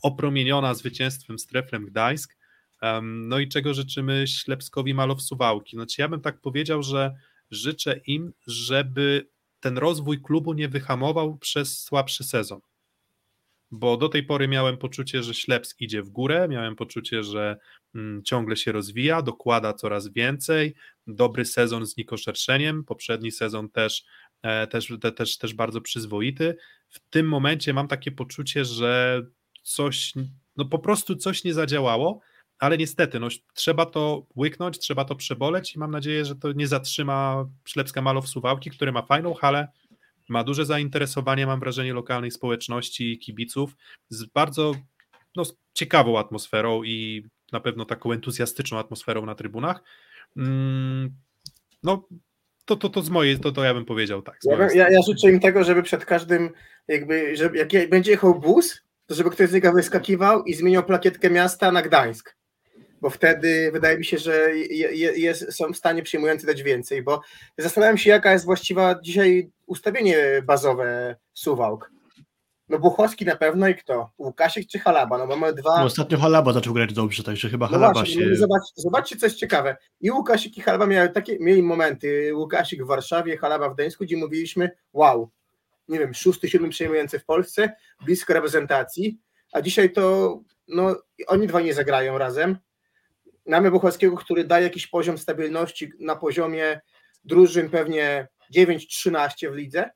opromieniona 0.02 0.74
zwycięstwem 0.74 1.38
z 1.38 1.46
Treflem 1.46 1.86
Gdańsk, 1.86 2.36
um, 2.82 3.28
no 3.28 3.38
i 3.38 3.48
czego 3.48 3.74
życzymy 3.74 4.24
Ślepskowi 4.26 4.94
Malow 4.94 5.22
Suwałki? 5.22 5.76
Znaczy 5.76 6.02
ja 6.02 6.08
bym 6.08 6.20
tak 6.20 6.40
powiedział, 6.40 6.82
że 6.82 7.14
życzę 7.50 8.00
im, 8.06 8.32
żeby 8.46 9.28
ten 9.60 9.78
rozwój 9.78 10.22
klubu 10.22 10.52
nie 10.52 10.68
wyhamował 10.68 11.38
przez 11.38 11.80
słabszy 11.80 12.24
sezon 12.24 12.60
bo 13.72 13.96
do 13.96 14.08
tej 14.08 14.22
pory 14.22 14.48
miałem 14.48 14.76
poczucie, 14.76 15.22
że 15.22 15.34
Śleps 15.34 15.74
idzie 15.78 16.02
w 16.02 16.10
górę, 16.10 16.46
miałem 16.50 16.76
poczucie, 16.76 17.22
że 17.24 17.56
mm, 17.94 18.22
ciągle 18.22 18.56
się 18.56 18.72
rozwija, 18.72 19.22
dokłada 19.22 19.72
coraz 19.72 20.08
więcej, 20.08 20.74
dobry 21.06 21.44
sezon 21.44 21.86
z 21.86 21.96
Nikoszerszeniem, 21.96 22.84
poprzedni 22.84 23.30
sezon 23.30 23.70
też, 23.70 24.04
e, 24.42 24.66
też, 24.66 24.92
te, 25.00 25.12
też, 25.12 25.38
też 25.38 25.54
bardzo 25.54 25.80
przyzwoity. 25.80 26.56
W 26.88 27.00
tym 27.10 27.28
momencie 27.28 27.72
mam 27.72 27.88
takie 27.88 28.10
poczucie, 28.10 28.64
że 28.64 29.22
coś, 29.62 30.12
no 30.56 30.64
po 30.64 30.78
prostu 30.78 31.16
coś 31.16 31.44
nie 31.44 31.54
zadziałało, 31.54 32.20
ale 32.58 32.78
niestety, 32.78 33.20
no, 33.20 33.28
trzeba 33.54 33.86
to 33.86 34.26
łyknąć, 34.36 34.78
trzeba 34.78 35.04
to 35.04 35.16
przeboleć 35.16 35.74
i 35.74 35.78
mam 35.78 35.90
nadzieję, 35.90 36.24
że 36.24 36.36
to 36.36 36.52
nie 36.52 36.66
zatrzyma 36.66 37.48
Ślepska 37.68 38.02
Malow 38.02 38.28
Suwałki, 38.28 38.70
który 38.70 38.92
ma 38.92 39.02
fajną 39.02 39.34
halę, 39.34 39.68
ma 40.32 40.44
duże 40.44 40.66
zainteresowanie, 40.66 41.46
mam 41.46 41.60
wrażenie, 41.60 41.94
lokalnej 41.94 42.30
społeczności 42.30 43.12
i 43.12 43.18
kibiców 43.18 43.76
z 44.08 44.24
bardzo 44.24 44.74
no, 45.36 45.42
ciekawą 45.74 46.18
atmosferą 46.18 46.82
i 46.82 47.26
na 47.52 47.60
pewno 47.60 47.84
taką 47.84 48.12
entuzjastyczną 48.12 48.78
atmosferą 48.78 49.26
na 49.26 49.34
trybunach. 49.34 49.82
Mm, 50.36 51.10
no, 51.82 52.08
to, 52.64 52.76
to, 52.76 52.88
to 52.88 53.02
z 53.02 53.10
mojej, 53.10 53.38
to, 53.38 53.52
to 53.52 53.64
ja 53.64 53.74
bym 53.74 53.84
powiedział 53.84 54.22
tak. 54.22 54.38
Ja, 54.44 54.68
ja, 54.74 54.90
ja, 54.90 55.00
życzę 55.08 55.30
im 55.30 55.40
tego, 55.40 55.64
żeby 55.64 55.82
przed 55.82 56.04
każdym, 56.04 56.50
jakby, 56.88 57.36
żeby, 57.36 57.58
jak 57.58 57.90
będzie 57.90 58.10
jechał 58.10 58.40
bus, 58.40 58.82
to 59.06 59.14
żeby 59.14 59.30
ktoś 59.30 59.48
z 59.48 59.52
niego 59.52 59.72
wyskakiwał 59.72 60.44
i 60.44 60.54
zmieniał 60.54 60.84
plakietkę 60.84 61.30
miasta 61.30 61.72
na 61.72 61.82
Gdańsk 61.82 62.36
bo 63.02 63.10
wtedy 63.10 63.70
wydaje 63.72 63.98
mi 63.98 64.04
się, 64.04 64.18
że 64.18 64.56
jest, 65.16 65.52
są 65.52 65.72
w 65.72 65.76
stanie 65.76 66.02
przyjmujący 66.02 66.46
dać 66.46 66.62
więcej, 66.62 67.02
bo 67.02 67.20
zastanawiam 67.58 67.98
się, 67.98 68.10
jaka 68.10 68.32
jest 68.32 68.44
właściwa 68.44 69.00
dzisiaj 69.02 69.50
ustawienie 69.72 70.42
bazowe 70.46 71.16
Suwałk. 71.32 71.90
No 72.68 72.78
Buchowski 72.78 73.24
na 73.24 73.36
pewno 73.36 73.68
i 73.68 73.74
kto? 73.74 74.10
Łukasik 74.18 74.68
czy 74.68 74.78
Halaba? 74.78 75.18
No 75.18 75.26
mamy 75.26 75.52
dwa... 75.52 75.78
No 75.78 75.84
ostatnio 75.84 76.18
Halaba 76.18 76.52
zaczął 76.52 76.74
grać 76.74 76.92
dobrze, 76.92 77.22
także 77.22 77.48
chyba 77.48 77.66
no 77.66 77.72
Halaba 77.72 77.92
właśnie, 77.92 78.22
się... 78.22 78.30
No 78.30 78.36
zobacz, 78.36 78.62
zobaczcie 78.76 79.16
coś 79.16 79.34
ciekawe. 79.34 79.76
I 80.00 80.10
Łukasik 80.10 80.58
i 80.58 80.60
Halaba 80.60 80.86
miały 80.86 81.08
takie, 81.08 81.38
mieli 81.38 81.62
momenty, 81.62 82.34
Łukasik 82.34 82.82
w 82.82 82.86
Warszawie, 82.86 83.36
Halaba 83.36 83.68
w 83.68 83.74
Gdańsku, 83.74 84.04
gdzie 84.04 84.16
mówiliśmy, 84.16 84.70
wow, 84.92 85.30
nie 85.88 85.98
wiem, 85.98 86.14
szósty, 86.14 86.48
siódmy 86.48 86.68
przejmujący 86.68 87.18
w 87.18 87.24
Polsce, 87.24 87.72
blisko 88.04 88.34
reprezentacji, 88.34 89.18
a 89.52 89.62
dzisiaj 89.62 89.92
to, 89.92 90.38
no 90.68 90.96
oni 91.26 91.46
dwa 91.46 91.60
nie 91.60 91.74
zagrają 91.74 92.18
razem, 92.18 92.58
mamy 93.46 93.70
Buchowskiego, 93.70 94.16
który 94.16 94.44
daje 94.44 94.64
jakiś 94.64 94.86
poziom 94.86 95.18
stabilności 95.18 95.92
na 96.00 96.16
poziomie 96.16 96.80
drużyn 97.24 97.70
pewnie 97.70 98.28
9-13 98.56 99.52
w 99.52 99.54
lidze. 99.54 99.90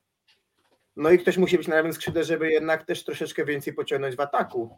No 0.96 1.10
i 1.10 1.18
ktoś 1.18 1.36
musi 1.36 1.58
być 1.58 1.68
na 1.68 1.74
lewym 1.74 1.92
skrzydle, 1.92 2.24
żeby 2.24 2.50
jednak 2.50 2.86
też 2.86 3.04
troszeczkę 3.04 3.44
więcej 3.44 3.72
pociągnąć 3.72 4.16
w 4.16 4.20
ataku. 4.20 4.70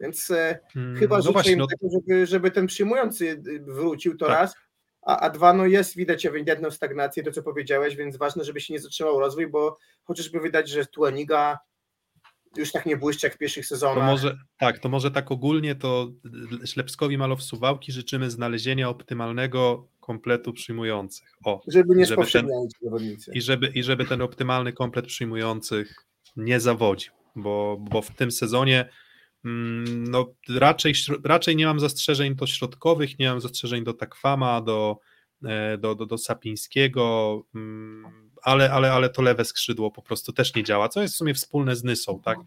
Więc 0.00 0.30
e, 0.30 0.58
hmm, 0.74 0.96
chyba 0.96 1.16
no 1.16 1.22
życzę 1.22 1.52
im 1.52 1.58
no... 1.58 1.66
tego, 1.66 1.92
żeby, 1.92 2.26
żeby 2.26 2.50
ten 2.50 2.66
przyjmujący 2.66 3.42
wrócił 3.66 4.16
to 4.16 4.26
tak. 4.26 4.34
raz, 4.34 4.54
a, 5.02 5.20
a 5.20 5.30
dwa, 5.30 5.52
no 5.52 5.66
jest 5.66 5.96
widać 5.96 6.26
ewidentną 6.26 6.70
stagnację, 6.70 7.22
to 7.22 7.32
co 7.32 7.42
powiedziałeś, 7.42 7.96
więc 7.96 8.16
ważne, 8.16 8.44
żeby 8.44 8.60
się 8.60 8.74
nie 8.74 8.80
zatrzymał 8.80 9.20
rozwój, 9.20 9.46
bo 9.46 9.78
chociażby 10.04 10.40
widać, 10.40 10.68
że 10.68 10.86
Tuaniga 10.86 11.58
już 12.56 12.72
tak 12.72 12.86
nie 12.86 12.96
błyszczy 12.96 13.26
jak 13.26 13.34
w 13.34 13.38
pierwszych 13.38 13.66
sezonach. 13.66 13.96
To 13.96 14.02
może, 14.02 14.38
tak, 14.58 14.78
to 14.78 14.88
może 14.88 15.10
tak 15.10 15.30
ogólnie 15.32 15.74
to 15.74 16.12
Ślepskowi 16.64 17.18
Malow 17.18 17.42
Suwałki 17.42 17.92
życzymy 17.92 18.30
znalezienia 18.30 18.88
optymalnego 18.88 19.88
kompletu 20.00 20.52
przyjmujących. 20.52 21.28
O, 21.44 21.62
żeby 21.68 21.96
nie 21.96 22.06
ci 22.06 22.14
zawodnicy. 22.82 23.32
I 23.34 23.40
żeby, 23.40 23.66
I 23.66 23.82
żeby 23.82 24.04
ten 24.04 24.22
optymalny 24.22 24.72
komplet 24.72 25.06
przyjmujących 25.06 26.06
nie 26.36 26.60
zawodził, 26.60 27.12
bo, 27.36 27.76
bo 27.90 28.02
w 28.02 28.10
tym 28.10 28.30
sezonie 28.30 28.88
mm, 29.44 30.04
no, 30.04 30.34
raczej, 30.48 30.94
raczej 31.24 31.56
nie 31.56 31.66
mam 31.66 31.80
zastrzeżeń 31.80 32.34
do 32.34 32.46
środkowych, 32.46 33.18
nie 33.18 33.28
mam 33.28 33.40
zastrzeżeń 33.40 33.84
do 33.84 33.94
Takwama, 33.94 34.60
do, 34.60 34.98
e, 35.44 35.78
do, 35.78 35.94
do, 35.94 36.06
do 36.06 36.18
Sapińskiego, 36.18 37.42
mm, 37.54 38.25
ale, 38.42 38.72
ale, 38.72 38.92
ale 38.92 39.10
to 39.10 39.22
lewe 39.22 39.44
skrzydło 39.44 39.90
po 39.90 40.02
prostu 40.02 40.32
też 40.32 40.54
nie 40.54 40.64
działa, 40.64 40.88
co 40.88 41.02
jest 41.02 41.14
w 41.14 41.18
sumie 41.18 41.34
wspólne 41.34 41.76
z 41.76 41.84
Nysą, 41.84 42.20
tak? 42.24 42.38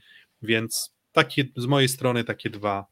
Więc 0.41 0.93
takie, 1.11 1.45
z 1.57 1.65
mojej 1.65 1.89
strony 1.89 2.23
takie 2.23 2.49
dwa, 2.49 2.85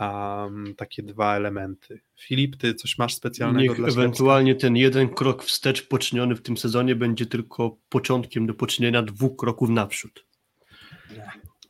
um, 0.00 0.74
takie 0.76 1.02
dwa 1.02 1.36
elementy. 1.36 2.00
Filip, 2.20 2.56
ty 2.56 2.74
coś 2.74 2.98
masz 2.98 3.14
specjalnego 3.14 3.72
Niech 3.72 3.76
dla 3.76 3.88
ewentualnie 3.88 4.54
ten 4.54 4.76
jeden 4.76 5.08
krok 5.08 5.44
wstecz 5.44 5.88
poczyniony 5.88 6.34
w 6.34 6.42
tym 6.42 6.56
sezonie 6.56 6.96
będzie 6.96 7.26
tylko 7.26 7.76
początkiem 7.88 8.46
do 8.46 8.54
poczynienia 8.54 9.02
dwóch 9.02 9.36
kroków 9.36 9.70
naprzód. 9.70 10.26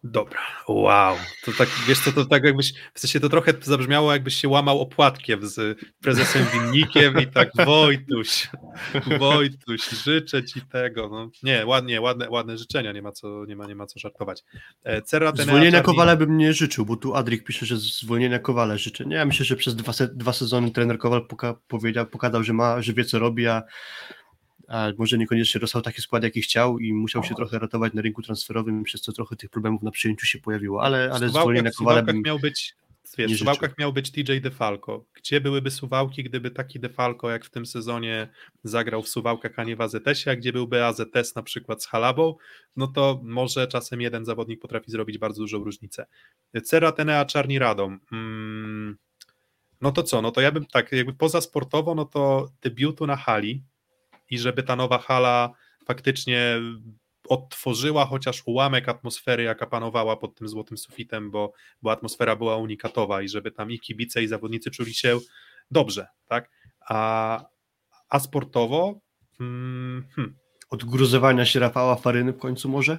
Dobra, 0.05 0.40
wow. 0.68 1.16
To 1.44 1.53
tak, 1.53 1.68
wiesz 1.88 2.01
co, 2.01 2.12
to 2.12 2.24
tak 2.24 2.44
jakbyś, 2.44 2.72
w 2.94 3.01
sensie 3.01 3.20
to 3.20 3.28
trochę 3.28 3.53
zabrzmiało, 3.62 4.12
jakbyś 4.12 4.34
się 4.34 4.49
łamał 4.49 4.80
opłatkiem 4.80 5.47
z 5.49 5.78
prezesem 6.03 6.47
Winnikiem 6.53 7.20
i 7.20 7.26
tak 7.26 7.49
Wojtuś, 7.66 8.49
Wojtuś, 9.18 9.88
życzę 9.88 10.44
ci 10.44 10.61
tego. 10.61 11.09
No, 11.09 11.30
nie, 11.42 11.66
ładnie, 11.66 12.01
ładne, 12.01 12.30
ładne 12.30 12.59
życzenia, 12.59 12.92
nie 12.92 13.03
ma 13.03 13.12
co, 13.12 13.44
nie 13.44 13.57
ma, 13.57 13.66
nie 13.66 13.74
ma 13.74 13.86
co 13.86 13.99
żartować. 13.99 14.44
E, 14.84 15.03
Cerra 15.03 15.32
zwolnienia 15.32 15.70
Czarni... 15.70 15.84
Kowala 15.84 16.16
bym 16.16 16.38
nie 16.38 16.53
życzył, 16.53 16.86
bo 16.86 16.97
tu 16.97 17.14
Adrik 17.14 17.44
pisze, 17.44 17.66
że 17.66 17.76
zwolnienia 17.76 18.38
Kowala 18.38 18.76
życzę. 18.76 19.05
Nie, 19.05 19.16
ja 19.16 19.24
myślę, 19.24 19.44
że 19.44 19.57
przez 19.57 19.76
dwa, 19.76 19.92
se, 19.92 20.09
dwa 20.09 20.32
sezony 20.32 20.70
trener 20.70 20.99
Kowal 20.99 21.26
poka, 21.26 21.55
powiedział, 21.68 22.07
pokazał, 22.07 22.42
że 22.42 22.53
ma, 22.53 22.82
że 22.82 22.92
wie 22.92 23.05
co 23.05 23.18
robi, 23.18 23.47
a 23.47 23.62
a 24.69 24.89
może 24.99 25.19
niekoniecznie 25.19 25.61
dostał 25.61 25.83
taki 25.83 26.03
skład, 26.03 26.23
jaki 26.23 26.43
chciał 26.43 26.79
i 26.79 26.93
musiał 26.93 27.25
się 27.25 27.35
trochę 27.35 27.59
ratować 27.59 27.93
na 27.95 28.03
rynku 28.03 28.23
transferowym, 28.23 28.85
przez 28.85 29.01
co 29.01 29.12
trochę 29.12 29.37
tych 29.37 29.51
problemów 29.51 29.83
na 29.83 29.91
przyjęciu 29.91 30.27
się 30.27 30.39
pojawiło, 30.39 30.83
ale, 30.83 31.11
ale 31.12 31.29
zwolnienie 31.29 31.71
Kowala 31.71 32.03
bym 32.03 32.23
miał 32.23 32.39
być 32.39 32.75
Wiesz, 33.19 33.35
w 33.35 33.39
Suwałkach 33.39 33.79
miał 33.79 33.93
być 33.93 34.11
TJ 34.11 34.41
DeFalco. 34.41 35.05
Gdzie 35.14 35.41
byłyby 35.41 35.71
Suwałki, 35.71 36.25
gdyby 36.25 36.51
taki 36.51 36.81
DeFalco 36.81 37.31
jak 37.31 37.45
w 37.45 37.51
tym 37.51 37.67
sezonie 37.67 38.29
zagrał 38.64 39.03
w 39.03 39.09
Suwałkach, 39.09 39.53
a 39.57 39.64
nie 39.64 39.77
w 39.77 39.81
AZS-ie, 39.81 40.33
a 40.33 40.37
gdzie 40.37 40.53
byłby 40.53 40.85
AZS 40.85 41.35
na 41.37 41.43
przykład 41.43 41.83
z 41.83 41.87
Halabą, 41.87 42.35
no 42.77 42.87
to 42.87 43.21
może 43.23 43.67
czasem 43.67 44.01
jeden 44.01 44.25
zawodnik 44.25 44.61
potrafi 44.61 44.91
zrobić 44.91 45.19
bardzo 45.19 45.43
dużą 45.43 45.64
różnicę. 45.64 46.07
Cera 46.64 46.93
Tenea 46.93 47.25
Czarni 47.25 47.59
Radom. 47.59 48.01
Mm, 48.12 48.97
no 49.81 49.93
to 49.93 50.03
co, 50.03 50.23
no 50.23 50.31
to 50.31 50.41
ja 50.41 50.53
bym 50.53 50.67
tak, 50.67 50.93
jakby 50.93 51.12
poza 51.12 51.41
sportowo, 51.41 51.95
no 51.95 52.05
to 52.05 52.49
debiutu 52.62 53.07
na 53.07 53.17
hali, 53.17 53.62
i 54.31 54.39
żeby 54.39 54.62
ta 54.62 54.77
nowa 54.77 54.99
hala 54.99 55.51
faktycznie 55.87 56.61
odtworzyła 57.29 58.07
chociaż 58.07 58.43
ułamek 58.47 58.89
atmosfery, 58.89 59.43
jaka 59.43 59.66
panowała 59.66 60.16
pod 60.16 60.35
tym 60.35 60.49
złotym 60.49 60.79
sufitem, 60.79 61.31
bo, 61.31 61.53
bo 61.83 61.93
atmosfera 61.93 62.37
była 62.37 62.57
unikatowa 62.57 63.22
i 63.22 63.29
żeby 63.29 63.51
tam 63.51 63.70
i 63.70 63.81
kibice, 63.81 64.22
i 64.22 64.29
zawodnicy 64.29 64.70
czuli 64.70 64.95
się 64.95 65.18
dobrze, 65.70 66.07
tak? 66.27 66.51
A, 66.89 67.45
a 68.09 68.20
sportowo 68.20 69.01
hmm, 69.39 70.05
hmm. 70.16 70.37
od 70.70 70.85
gruzowania 70.85 71.45
się 71.45 71.61
Rafała 71.61 71.97
Faryny 71.97 72.33
w 72.33 72.39
końcu 72.39 72.68
może? 72.68 72.99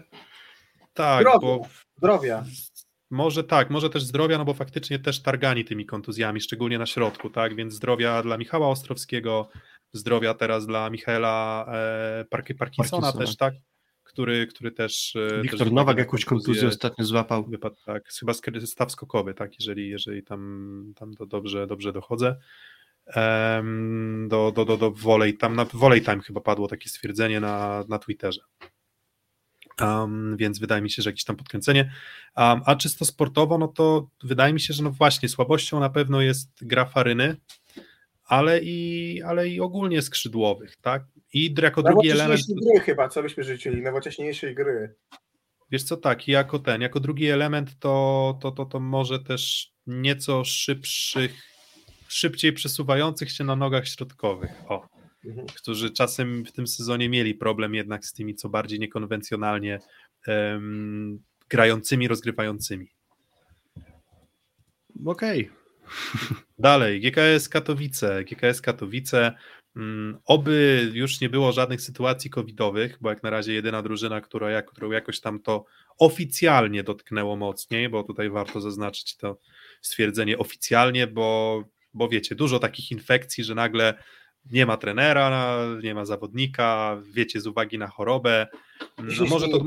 Tak, 0.93 1.21
zdrowia. 1.21 1.39
bo 1.39 1.67
zdrowia. 1.97 2.45
Może 3.09 3.43
tak, 3.43 3.69
może 3.69 3.89
też 3.89 4.03
zdrowia, 4.03 4.37
no 4.37 4.45
bo 4.45 4.53
faktycznie 4.53 4.99
też 4.99 5.21
targani 5.21 5.65
tymi 5.65 5.85
kontuzjami, 5.85 6.41
szczególnie 6.41 6.79
na 6.79 6.85
środku, 6.85 7.29
tak, 7.29 7.55
więc 7.55 7.73
zdrowia 7.73 8.23
dla 8.23 8.37
Michała 8.37 8.67
Ostrowskiego, 8.67 9.49
zdrowia 9.93 10.33
teraz 10.33 10.67
dla 10.67 10.89
Michaela 10.89 11.65
e, 11.73 12.25
Park 12.29 12.47
Parkinsona, 12.57 13.01
Parkinsona, 13.01 13.25
też, 13.25 13.37
tak? 13.37 13.53
Który, 14.03 14.47
który 14.47 14.71
też. 14.71 15.15
E, 15.15 15.41
Wiktor 15.41 15.59
też 15.59 15.71
Nowak 15.71 15.97
jakąś 15.97 16.25
kontuzję 16.25 16.67
ostatnio 16.67 17.05
złapał. 17.05 17.45
Wypadł, 17.45 17.75
tak, 17.85 18.09
chyba 18.09 18.33
staw 18.65 18.91
skokowy, 18.91 19.33
tak, 19.33 19.59
jeżeli, 19.59 19.89
jeżeli 19.89 20.23
tam, 20.23 20.93
tam 20.95 21.13
to 21.13 21.25
dobrze, 21.25 21.67
dobrze 21.67 21.93
dochodzę. 21.93 22.35
Do, 24.27 24.51
do, 24.51 24.65
do, 24.65 24.77
do 24.77 24.91
volley, 24.91 25.37
tam 25.37 25.55
na 25.55 25.65
volley 25.65 26.01
time 26.01 26.21
chyba 26.21 26.41
padło 26.41 26.67
takie 26.67 26.89
stwierdzenie 26.89 27.39
na, 27.39 27.83
na 27.89 27.99
Twitterze. 27.99 28.41
Um, 29.81 30.37
więc 30.37 30.59
wydaje 30.59 30.81
mi 30.81 30.89
się, 30.89 31.01
że 31.01 31.09
jakieś 31.09 31.23
tam 31.23 31.35
podkręcenie. 31.35 31.91
Um, 32.37 32.61
a 32.65 32.75
czysto 32.75 33.05
sportowo, 33.05 33.57
no 33.57 33.67
to 33.67 34.09
wydaje 34.23 34.53
mi 34.53 34.59
się, 34.59 34.73
że 34.73 34.83
no 34.83 34.91
właśnie 34.91 35.29
słabością 35.29 35.79
na 35.79 35.89
pewno 35.89 36.21
jest 36.21 36.49
gra 36.61 36.85
Faryny, 36.85 37.35
ale 38.27 38.59
i, 38.59 39.21
ale 39.25 39.49
i 39.49 39.59
ogólnie 39.59 40.01
skrzydłowych, 40.01 40.75
tak? 40.81 41.03
I 41.33 41.55
jako 41.61 41.83
drugi 41.83 42.09
element. 42.09 42.41
gry 42.47 42.79
chyba, 42.79 43.09
co 43.09 43.21
byśmy 43.21 43.43
życzyli, 43.43 43.81
nowocześniejszej 43.81 44.55
gry. 44.55 44.95
Wiesz 45.71 45.83
co, 45.83 45.97
tak, 45.97 46.27
jako 46.27 46.59
ten, 46.59 46.81
jako 46.81 46.99
drugi 46.99 47.27
element 47.27 47.79
to, 47.79 48.37
to, 48.41 48.51
to, 48.51 48.65
to 48.65 48.79
może 48.79 49.19
też 49.19 49.71
nieco 49.87 50.43
szybszych, 50.43 51.43
szybciej 52.07 52.53
przesuwających 52.53 53.31
się 53.31 53.43
na 53.43 53.55
nogach 53.55 53.87
środkowych, 53.87 54.51
o, 54.67 54.87
mhm. 55.25 55.47
którzy 55.47 55.91
czasem 55.91 56.45
w 56.45 56.51
tym 56.51 56.67
sezonie 56.67 57.09
mieli 57.09 57.35
problem 57.35 57.75
jednak 57.75 58.05
z 58.05 58.13
tymi 58.13 58.35
co 58.35 58.49
bardziej 58.49 58.79
niekonwencjonalnie 58.79 59.79
um, 60.27 61.19
grającymi, 61.49 62.07
rozgrywającymi. 62.07 62.87
Okej, 65.05 65.41
okay. 65.41 65.66
Dalej, 66.59 67.01
GKS 67.01 67.49
Katowice. 67.49 68.23
GKS 68.23 68.61
Katowice. 68.61 69.31
Um, 69.75 70.17
oby 70.25 70.89
już 70.93 71.21
nie 71.21 71.29
było 71.29 71.51
żadnych 71.51 71.81
sytuacji 71.81 72.29
covidowych, 72.29 72.97
bo 73.01 73.09
jak 73.09 73.23
na 73.23 73.29
razie 73.29 73.53
jedyna 73.53 73.81
drużyna, 73.81 74.21
która, 74.21 74.49
jak, 74.49 74.71
którą 74.71 74.91
jakoś 74.91 75.19
tam 75.19 75.39
to 75.39 75.65
oficjalnie 75.97 76.83
dotknęło 76.83 77.35
mocniej, 77.35 77.89
bo 77.89 78.03
tutaj 78.03 78.29
warto 78.29 78.61
zaznaczyć 78.61 79.17
to 79.17 79.39
stwierdzenie 79.81 80.37
oficjalnie, 80.37 81.07
bo, 81.07 81.63
bo 81.93 82.09
wiecie, 82.09 82.35
dużo 82.35 82.59
takich 82.59 82.91
infekcji, 82.91 83.43
że 83.43 83.55
nagle 83.55 83.93
nie 84.51 84.65
ma 84.65 84.77
trenera, 84.77 85.57
nie 85.83 85.95
ma 85.95 86.05
zawodnika, 86.05 86.97
wiecie, 87.13 87.41
z 87.41 87.47
uwagi 87.47 87.77
na 87.77 87.87
chorobę. 87.87 88.47
No, 88.97 89.25
może, 89.29 89.47
to, 89.47 89.63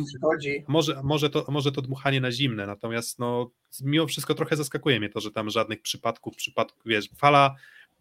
może, 0.68 1.02
może, 1.02 1.30
to, 1.30 1.44
może 1.48 1.72
to 1.72 1.82
dmuchanie 1.82 2.20
na 2.20 2.32
zimne, 2.32 2.66
natomiast 2.66 3.18
no, 3.18 3.50
mimo 3.82 4.06
wszystko 4.06 4.34
trochę 4.34 4.56
zaskakuje 4.56 5.00
mnie 5.00 5.08
to, 5.08 5.20
że 5.20 5.30
tam 5.30 5.50
żadnych 5.50 5.82
przypadków, 5.82 6.36
przypadków 6.36 6.82
wiesz, 6.86 7.10
fala 7.16 7.54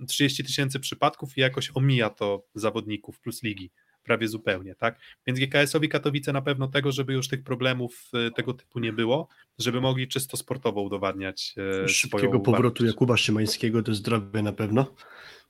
30 0.08 0.44
tysięcy 0.44 0.80
przypadków 0.80 1.38
i 1.38 1.42
jakoś 1.42 1.72
omija 1.74 2.10
to 2.10 2.44
zawodników 2.56 3.20
plus 3.20 3.44
ligi 3.44 3.72
prawie 4.04 4.28
zupełnie, 4.28 4.76
tak? 4.76 5.00
Więc 5.28 5.40
GKS-owi 5.40 5.90
Katowice 5.90 6.34
na 6.34 6.42
pewno 6.42 6.68
tego, 6.68 6.92
żeby 6.92 7.14
już 7.14 7.28
tych 7.28 7.44
problemów 7.44 8.12
e, 8.14 8.32
tego 8.32 8.54
typu 8.54 8.80
nie 8.80 8.94
było, 8.94 9.28
żeby 9.60 9.82
mogli 9.82 10.08
czysto 10.08 10.38
sportowo 10.38 10.82
udowadniać 10.82 11.56
e, 11.84 11.88
Szybkiego 11.88 12.40
powrotu 12.40 12.64
wartość. 12.64 12.88
Jakuba 12.88 13.18
Szymańskiego 13.18 13.82
do 13.82 13.94
zdrowia 13.94 14.42
na 14.42 14.54
pewno. 14.54 14.96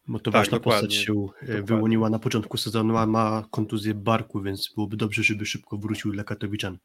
Bo 0.10 0.20
to 0.20 0.32
tak, 0.32 0.34
ważna 0.34 0.58
dokładnie. 0.58 0.88
postać 0.88 1.06
się 1.06 1.14
e, 1.14 1.16
dokładnie. 1.16 1.64
wyłoniła 1.64 2.10
na 2.10 2.20
początku 2.20 2.58
sezonu, 2.58 2.98
a 2.98 3.06
ma 3.06 3.46
kontuzję 3.52 3.94
barku, 3.94 4.42
więc 4.42 4.74
byłoby 4.76 4.98
dobrze, 4.98 5.24
żeby 5.24 5.46
szybko 5.46 5.78
wrócił 5.78 6.12
dla 6.12 6.24
Katowiczan. 6.24 6.78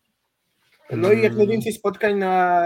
No 0.91 1.13
i 1.13 1.23
jak 1.23 1.37
najwięcej 1.37 1.73
spotkań 1.73 2.19
na 2.19 2.63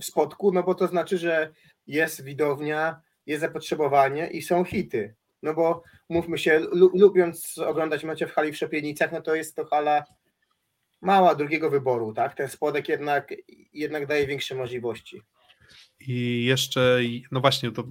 w 0.00 0.04
spotku, 0.04 0.52
no 0.52 0.62
bo 0.62 0.74
to 0.74 0.88
znaczy, 0.88 1.18
że 1.18 1.52
jest 1.86 2.24
widownia, 2.24 3.00
jest 3.26 3.40
zapotrzebowanie 3.40 4.26
i 4.26 4.42
są 4.42 4.64
hity. 4.64 5.14
No 5.42 5.54
bo 5.54 5.82
mówmy 6.08 6.38
się, 6.38 6.60
lubiąc 6.94 7.58
oglądać 7.58 8.04
mecze 8.04 8.26
w 8.26 8.32
hali 8.32 8.52
w 8.52 8.56
Szopienicach, 8.56 9.12
no 9.12 9.22
to 9.22 9.34
jest 9.34 9.56
to 9.56 9.64
hala 9.64 10.04
mała 11.00 11.34
drugiego 11.34 11.70
wyboru, 11.70 12.12
tak? 12.12 12.34
Ten 12.34 12.48
spodek 12.48 12.88
jednak, 12.88 13.34
jednak 13.72 14.06
daje 14.06 14.26
większe 14.26 14.54
możliwości. 14.54 15.22
I 16.00 16.44
jeszcze, 16.44 17.00
no 17.30 17.40
właśnie, 17.40 17.70
to 17.70 17.84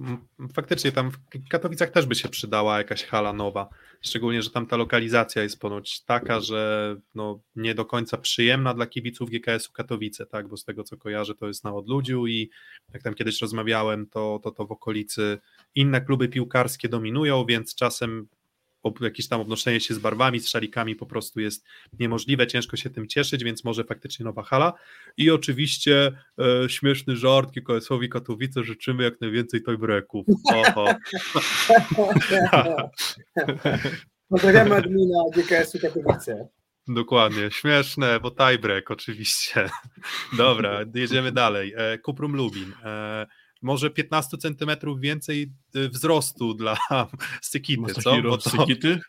faktycznie 0.54 0.92
tam 0.92 1.10
w 1.10 1.48
Katowicach 1.48 1.90
też 1.90 2.06
by 2.06 2.14
się 2.14 2.28
przydała 2.28 2.78
jakaś 2.78 3.04
hala 3.04 3.32
nowa. 3.32 3.68
Szczególnie, 4.00 4.42
że 4.42 4.50
tam 4.50 4.66
ta 4.66 4.76
lokalizacja 4.76 5.42
jest 5.42 5.60
ponoć 5.60 6.04
taka, 6.04 6.40
że 6.40 6.96
no, 7.14 7.40
nie 7.56 7.74
do 7.74 7.84
końca 7.84 8.18
przyjemna 8.18 8.74
dla 8.74 8.86
kibiców 8.86 9.30
GKS-u 9.30 9.72
Katowice, 9.72 10.26
tak? 10.26 10.48
Bo 10.48 10.56
z 10.56 10.64
tego 10.64 10.84
co 10.84 10.96
kojarzę, 10.96 11.34
to 11.34 11.48
jest 11.48 11.64
na 11.64 11.74
odludziu 11.74 12.26
i 12.26 12.50
jak 12.92 13.02
tam 13.02 13.14
kiedyś 13.14 13.40
rozmawiałem, 13.40 14.06
to, 14.06 14.40
to, 14.42 14.50
to 14.50 14.66
w 14.66 14.72
okolicy 14.72 15.38
inne 15.74 16.00
kluby 16.00 16.28
piłkarskie 16.28 16.88
dominują, 16.88 17.44
więc 17.46 17.74
czasem 17.74 18.28
jakieś 19.00 19.28
tam 19.28 19.40
obnoszenie 19.40 19.80
się 19.80 19.94
z 19.94 19.98
barwami, 19.98 20.40
z 20.40 20.48
szalikami 20.48 20.96
po 20.96 21.06
prostu 21.06 21.40
jest 21.40 21.64
niemożliwe, 21.98 22.46
ciężko 22.46 22.76
się 22.76 22.90
tym 22.90 23.08
cieszyć, 23.08 23.44
więc 23.44 23.64
może 23.64 23.84
faktycznie 23.84 24.24
nowa 24.24 24.42
hala. 24.42 24.72
I 25.16 25.30
oczywiście 25.30 26.12
e, 26.38 26.68
śmieszny 26.68 27.16
żart 27.16 27.54
KS-owi 27.64 28.08
Katowice, 28.08 28.64
życzymy 28.64 29.04
jak 29.04 29.20
najwięcej 29.20 29.62
tojbreków. 29.62 30.26
Pozdrawiamy 34.28 34.74
admina 34.74 35.18
GKS-u 35.34 35.78
Katowice. 35.78 36.48
Dokładnie, 36.88 37.50
śmieszne, 37.50 38.20
bo 38.20 38.30
tiebreak 38.30 38.90
oczywiście. 38.90 39.68
Dobra, 40.36 40.80
jedziemy 40.94 41.32
dalej. 41.32 41.74
E, 41.76 41.98
Kuprum 41.98 42.36
Lubin. 42.36 42.72
E, 42.84 43.26
może 43.62 43.90
15 43.90 44.38
centymetrów 44.38 45.00
więcej 45.00 45.52
e, 45.74 45.88
wzrostu 45.88 46.54
dla 46.54 46.76
Sykity, 47.42 47.94
co? 47.94 48.22
Bo 48.22 48.38
to, 48.38 48.50
Sykity? 48.50 49.00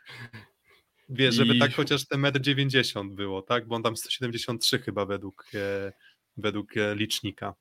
wiesz, 1.10 1.36
żeby 1.36 1.56
I- 1.56 1.60
tak 1.60 1.74
chociaż 1.74 2.08
te 2.08 2.16
1,90 2.18 3.00
m 3.00 3.16
było, 3.16 3.42
tak? 3.42 3.68
Bo 3.68 3.76
on 3.76 3.84
tam 3.84 3.98
173 3.98 4.80
chyba 4.80 5.06
według, 5.06 5.46
e, 5.56 5.94
według 6.38 6.78
e, 6.78 6.96
licznika. 6.96 7.54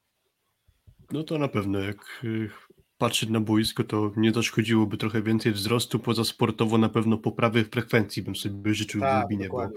No 1.13 1.25
to 1.25 1.39
na 1.39 1.49
pewno, 1.49 1.79
jak 1.79 2.21
y, 2.25 2.51
patrzeć 2.99 3.31
na 3.31 3.41
boisko, 3.41 3.85
to 3.85 4.13
nie 4.17 4.33
zaszkodziłoby 4.33 4.97
trochę 4.97 5.23
więcej 5.23 5.53
wzrostu, 5.53 5.99
poza 5.99 6.25
sportowo 6.25 6.79
na 6.79 6.89
pewno 6.89 7.19
poprawy 7.19 7.65
frekwencji 7.65 8.23
bym 8.23 8.37
sobie 8.37 8.75
życzył 8.75 9.01
w 9.01 9.23
Lubinie, 9.23 9.49
bo, 9.49 9.71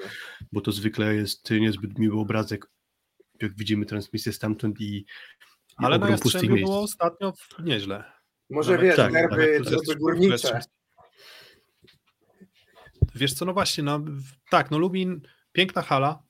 bo 0.51 0.61
to 0.61 0.71
zwykle 0.71 1.15
jest 1.15 1.51
niezbyt 1.51 1.99
miły 1.99 2.19
obrazek, 2.19 2.67
jak 3.41 3.55
widzimy 3.55 3.85
transmisję 3.85 4.33
stamtąd 4.33 4.81
i 4.81 5.05
Ale 5.75 5.99
na 5.99 6.09
Jastrzębiu 6.09 6.55
miejsc. 6.55 6.65
było 6.69 6.81
ostatnio 6.81 7.33
nieźle. 7.59 8.03
Może 8.49 8.71
Nawet 8.71 8.85
wiesz, 8.87 8.95
tak, 8.95 9.13
nerwy, 9.13 9.59
ze- 9.63 9.95
górnicze. 9.95 10.59
Wiesz 13.15 13.33
co, 13.33 13.45
no 13.45 13.53
właśnie, 13.53 13.83
no 13.83 13.99
tak, 14.49 14.71
no 14.71 14.77
Lubin, 14.77 15.21
piękna 15.51 15.81
hala 15.81 16.23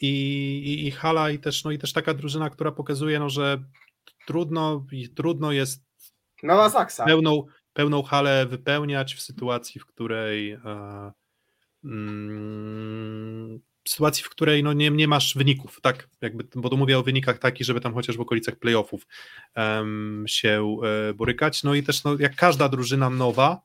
i, 0.00 0.08
i, 0.66 0.86
i 0.86 0.90
hala 0.90 1.30
i 1.30 1.38
też, 1.38 1.64
no 1.64 1.70
i 1.70 1.78
też 1.78 1.92
taka 1.92 2.14
drużyna, 2.14 2.50
która 2.50 2.72
pokazuje, 2.72 3.18
no, 3.18 3.30
że 3.30 3.64
trudno, 4.26 4.86
i 4.92 5.08
trudno 5.08 5.52
jest 5.52 5.82
Nowa 6.42 6.68
Zaksa. 6.68 7.04
pełną, 7.04 7.42
pełną 7.72 8.02
halę 8.02 8.46
wypełniać 8.46 9.14
w 9.14 9.20
sytuacji, 9.20 9.80
w 9.80 9.86
której 9.86 10.52
e, 10.52 11.12
mm, 11.84 13.60
sytuacji, 13.88 14.24
w 14.24 14.28
której 14.28 14.62
no 14.62 14.72
nie, 14.72 14.90
nie 14.90 15.08
masz 15.08 15.34
wyników, 15.36 15.80
tak, 15.80 16.08
jakby, 16.20 16.44
bo 16.54 16.68
tu 16.68 16.76
mówię 16.76 16.98
o 16.98 17.02
wynikach 17.02 17.38
takich, 17.38 17.66
żeby 17.66 17.80
tam 17.80 17.94
chociaż 17.94 18.16
w 18.16 18.20
okolicach 18.20 18.56
playoffów 18.56 19.06
em, 19.54 20.24
się 20.28 20.76
e, 21.10 21.14
borykać, 21.14 21.62
no 21.62 21.74
i 21.74 21.82
też 21.82 22.04
no, 22.04 22.16
jak 22.18 22.36
każda 22.36 22.68
drużyna 22.68 23.10
nowa, 23.10 23.62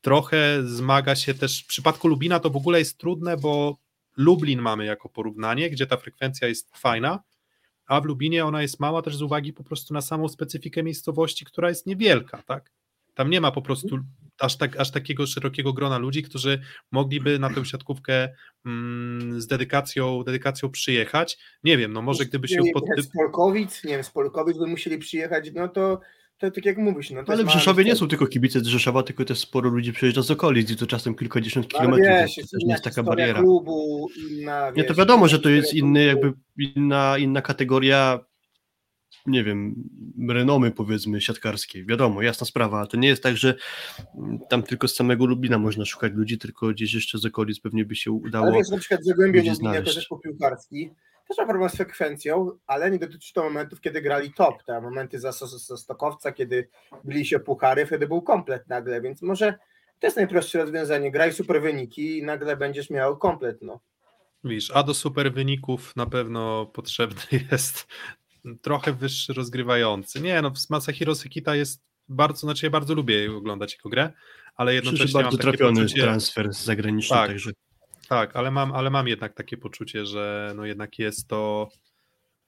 trochę 0.00 0.62
zmaga 0.64 1.16
się 1.16 1.34
też, 1.34 1.62
w 1.62 1.66
przypadku 1.66 2.08
Lubina 2.08 2.40
to 2.40 2.50
w 2.50 2.56
ogóle 2.56 2.78
jest 2.78 2.98
trudne, 2.98 3.36
bo 3.36 3.78
Lublin 4.16 4.62
mamy 4.62 4.84
jako 4.84 5.08
porównanie, 5.08 5.70
gdzie 5.70 5.86
ta 5.86 5.96
frekwencja 5.96 6.48
jest 6.48 6.76
fajna, 6.76 7.22
a 7.86 8.00
w 8.00 8.04
Lubinie 8.04 8.44
ona 8.44 8.62
jest 8.62 8.80
mała 8.80 9.02
też 9.02 9.16
z 9.16 9.22
uwagi 9.22 9.52
po 9.52 9.64
prostu 9.64 9.94
na 9.94 10.00
samą 10.00 10.28
specyfikę 10.28 10.82
miejscowości, 10.82 11.44
która 11.44 11.68
jest 11.68 11.86
niewielka, 11.86 12.42
tak? 12.42 12.72
Tam 13.14 13.30
nie 13.30 13.40
ma 13.40 13.52
po 13.52 13.62
prostu 13.62 13.98
aż, 14.40 14.56
tak, 14.56 14.76
aż 14.76 14.90
takiego 14.90 15.26
szerokiego 15.26 15.72
grona 15.72 15.98
ludzi, 15.98 16.22
którzy 16.22 16.60
mogliby 16.92 17.38
na 17.38 17.50
tę 17.50 17.64
siatkówkę 17.64 18.28
mm, 18.66 19.40
z 19.40 19.46
dedykacją, 19.46 20.22
dedykacją 20.22 20.70
przyjechać. 20.70 21.38
Nie 21.64 21.78
wiem, 21.78 21.92
no 21.92 22.02
może 22.02 22.24
gdyby 22.24 22.48
się 22.48 22.60
pod... 22.74 22.84
Z 22.98 23.08
Polkowic, 23.16 23.84
nie 23.84 23.92
wiem, 23.92 24.04
z 24.04 24.10
Polkowic 24.10 24.58
by 24.58 24.66
musieli 24.66 24.98
przyjechać, 24.98 25.50
no 25.54 25.68
to, 25.68 26.00
to 26.38 26.50
tak 26.50 26.64
jak 26.64 26.78
mówisz, 26.78 27.10
no 27.10 27.22
Ale 27.26 27.44
w 27.44 27.48
Rzeszowie 27.50 27.84
nie 27.84 27.96
są 27.96 28.08
tylko 28.08 28.26
kibice 28.26 28.60
z 28.60 28.66
Rzeszowa, 28.66 29.02
tylko 29.02 29.24
też 29.24 29.38
sporo 29.38 29.70
ludzi 29.70 29.92
przyjeżdża 29.92 30.22
z 30.22 30.30
okolic 30.30 30.70
i 30.70 30.76
to 30.76 30.86
czasem 30.86 31.14
kilkadziesiąt 31.14 31.66
Ale 31.74 31.80
kilometrów, 31.80 32.18
wiesz, 32.18 32.34
to 32.34 32.42
też 32.42 32.64
nie 32.64 32.72
jest 32.72 32.84
taka 32.84 33.02
bariera. 33.02 33.40
klubu, 33.40 34.08
inna, 34.30 34.70
Nie, 34.70 34.84
to 34.84 34.88
wiesz, 34.88 34.98
wiadomo, 34.98 35.28
że 35.28 35.38
to 35.38 35.48
jest 35.48 35.74
inny, 35.74 36.04
jakby 36.04 36.32
inna, 36.58 37.18
inna 37.18 37.42
kategoria, 37.42 38.20
nie 39.26 39.44
wiem, 39.44 39.74
renomy 40.28 40.70
powiedzmy 40.70 41.20
siatkarskiej. 41.20 41.86
Wiadomo, 41.86 42.22
jasna 42.22 42.46
sprawa, 42.46 42.78
ale 42.78 42.86
to 42.86 42.96
nie 42.96 43.08
jest 43.08 43.22
tak, 43.22 43.36
że 43.36 43.54
mm, 44.18 44.38
tam 44.48 44.62
tylko 44.62 44.88
z 44.88 44.94
samego 44.94 45.26
Lubina 45.26 45.58
można 45.58 45.84
szukać 45.84 46.12
ludzi, 46.12 46.38
tylko 46.38 46.68
gdzieś 46.68 46.94
jeszcze 46.94 47.18
z 47.18 47.24
okolic 47.24 47.60
pewnie 47.60 47.84
by 47.84 47.96
się 47.96 48.10
udało. 48.10 48.46
Ale 48.46 48.56
wiesz, 48.56 48.70
na 48.70 48.78
przykład 48.78 49.04
Zagłębie 49.04 49.38
ludzi 49.38 49.50
Lubin 49.50 49.64
jako 49.64 49.74
znaleźć. 49.74 49.94
zespół 49.94 50.18
piłkarski 50.18 50.90
też 51.28 51.38
ma 51.38 51.46
problem 51.46 51.70
z 51.70 51.76
frekwencją, 51.76 52.58
ale 52.66 52.90
nie 52.90 52.98
dotyczy 52.98 53.32
to 53.32 53.44
momentów, 53.44 53.80
kiedy 53.80 54.02
grali 54.02 54.32
top, 54.32 54.62
te 54.62 54.80
momenty 54.80 55.20
za, 55.20 55.32
za, 55.32 55.46
za 55.46 55.76
Stokowca, 55.76 56.32
kiedy 56.32 56.68
byli 57.04 57.26
się 57.26 57.40
puchary, 57.40 57.86
wtedy 57.86 58.06
był 58.06 58.22
komplet 58.22 58.68
nagle, 58.68 59.00
więc 59.00 59.22
może 59.22 59.54
to 60.00 60.06
jest 60.06 60.16
najprostsze 60.16 60.58
rozwiązanie, 60.58 61.10
graj 61.10 61.32
super 61.32 61.62
wyniki 61.62 62.18
i 62.18 62.22
nagle 62.22 62.56
będziesz 62.56 62.90
miał 62.90 63.16
komplet, 63.16 63.62
no. 63.62 63.80
Widzisz, 64.44 64.70
a 64.74 64.82
do 64.82 64.94
super 64.94 65.32
wyników 65.32 65.96
na 65.96 66.06
pewno 66.06 66.66
potrzebny 66.66 67.22
jest 67.52 67.86
trochę 68.62 68.92
wyższy 68.92 69.32
rozgrywający. 69.32 70.20
Nie, 70.20 70.42
no 70.42 70.52
Masahiro 70.70 71.14
Sekita 71.14 71.54
jest 71.54 71.82
bardzo, 72.08 72.40
znaczy 72.40 72.66
ja 72.66 72.70
bardzo 72.70 72.94
lubię 72.94 73.36
oglądać 73.36 73.72
jego 73.74 73.88
grę, 73.88 74.12
ale 74.56 74.74
jednocześnie 74.74 75.04
Przyszedł 75.04 75.24
bardzo 75.24 75.36
mam 75.36 75.38
takie 75.38 75.58
trafiony 75.58 75.82
poczucie, 75.82 76.02
transfer 76.02 76.52
zagraniczny, 76.52 77.16
Tak. 77.16 77.28
także 77.28 77.50
tak, 78.08 78.36
ale 78.36 78.50
mam, 78.50 78.72
ale 78.72 78.90
mam 78.90 79.08
jednak 79.08 79.34
takie 79.34 79.56
poczucie, 79.56 80.06
że 80.06 80.52
no 80.56 80.66
jednak 80.66 80.98
jest 80.98 81.28
to 81.28 81.68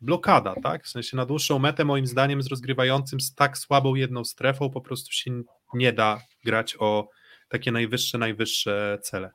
blokada, 0.00 0.54
tak? 0.62 0.84
W 0.84 0.88
sensie 0.88 1.16
na 1.16 1.26
dłuższą 1.26 1.58
metę 1.58 1.84
moim 1.84 2.06
zdaniem 2.06 2.42
z 2.42 2.46
rozgrywającym 2.46 3.20
z 3.20 3.34
tak 3.34 3.58
słabą 3.58 3.94
jedną 3.94 4.24
strefą 4.24 4.70
po 4.70 4.80
prostu 4.80 5.12
się 5.12 5.42
nie 5.74 5.92
da 5.92 6.20
grać 6.44 6.76
o 6.78 7.08
takie 7.48 7.72
najwyższe, 7.72 8.18
najwyższe 8.18 8.98
cele. 9.02 9.30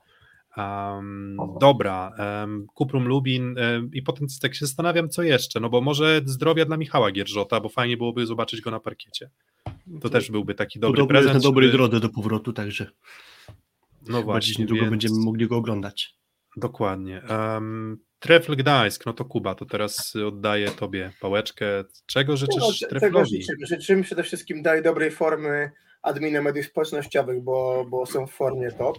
Um, 0.57 1.37
dobra, 1.59 2.11
um, 2.43 2.67
Kuprum 2.73 3.07
Lubin 3.07 3.55
um, 3.57 3.89
i 3.93 4.01
potem 4.01 4.27
tak 4.41 4.55
się 4.55 4.65
zastanawiam, 4.65 5.09
co 5.09 5.23
jeszcze, 5.23 5.59
no 5.59 5.69
bo 5.69 5.81
może 5.81 6.21
zdrowia 6.25 6.65
dla 6.65 6.77
Michała 6.77 7.11
Gierżota, 7.11 7.59
bo 7.59 7.69
fajnie 7.69 7.97
byłoby 7.97 8.25
zobaczyć 8.25 8.61
go 8.61 8.71
na 8.71 8.79
parkiecie. 8.79 9.29
To 10.01 10.09
też 10.09 10.31
byłby 10.31 10.55
taki 10.55 10.79
dobry 10.79 11.01
podobno 11.01 11.15
jest 11.19 11.25
prezent. 11.27 11.43
na 11.43 11.49
dobrej 11.49 11.67
żeby- 11.67 11.77
drodze 11.77 11.99
do 11.99 12.09
powrotu, 12.09 12.53
także 12.53 12.91
No 14.07 14.23
właśnie, 14.23 14.63
niedługo 14.63 14.81
więc... 14.81 14.91
będziemy 14.91 15.15
mogli 15.25 15.47
go 15.47 15.57
oglądać. 15.57 16.15
Dokładnie. 16.57 17.21
Um, 17.29 17.97
Trefl 18.19 18.55
Gdańsk, 18.55 19.05
no 19.05 19.13
to 19.13 19.25
Kuba, 19.25 19.55
to 19.55 19.65
teraz 19.65 20.15
oddaję 20.15 20.69
tobie 20.69 21.11
pałeczkę. 21.21 21.65
Czego 22.05 22.37
życzysz 22.37 22.81
No, 22.81 22.87
Treflowi? 22.89 23.41
życzymy. 23.41 23.65
Życzymy 23.65 24.03
przede 24.03 24.23
wszystkim 24.23 24.61
daj 24.61 24.83
dobrej 24.83 25.11
formy 25.11 25.71
adminom 26.01 26.43
mediów 26.43 26.65
społecznościowych, 26.65 27.43
bo, 27.43 27.85
bo 27.89 28.05
są 28.05 28.27
w 28.27 28.31
formie 28.31 28.71
top. 28.71 28.97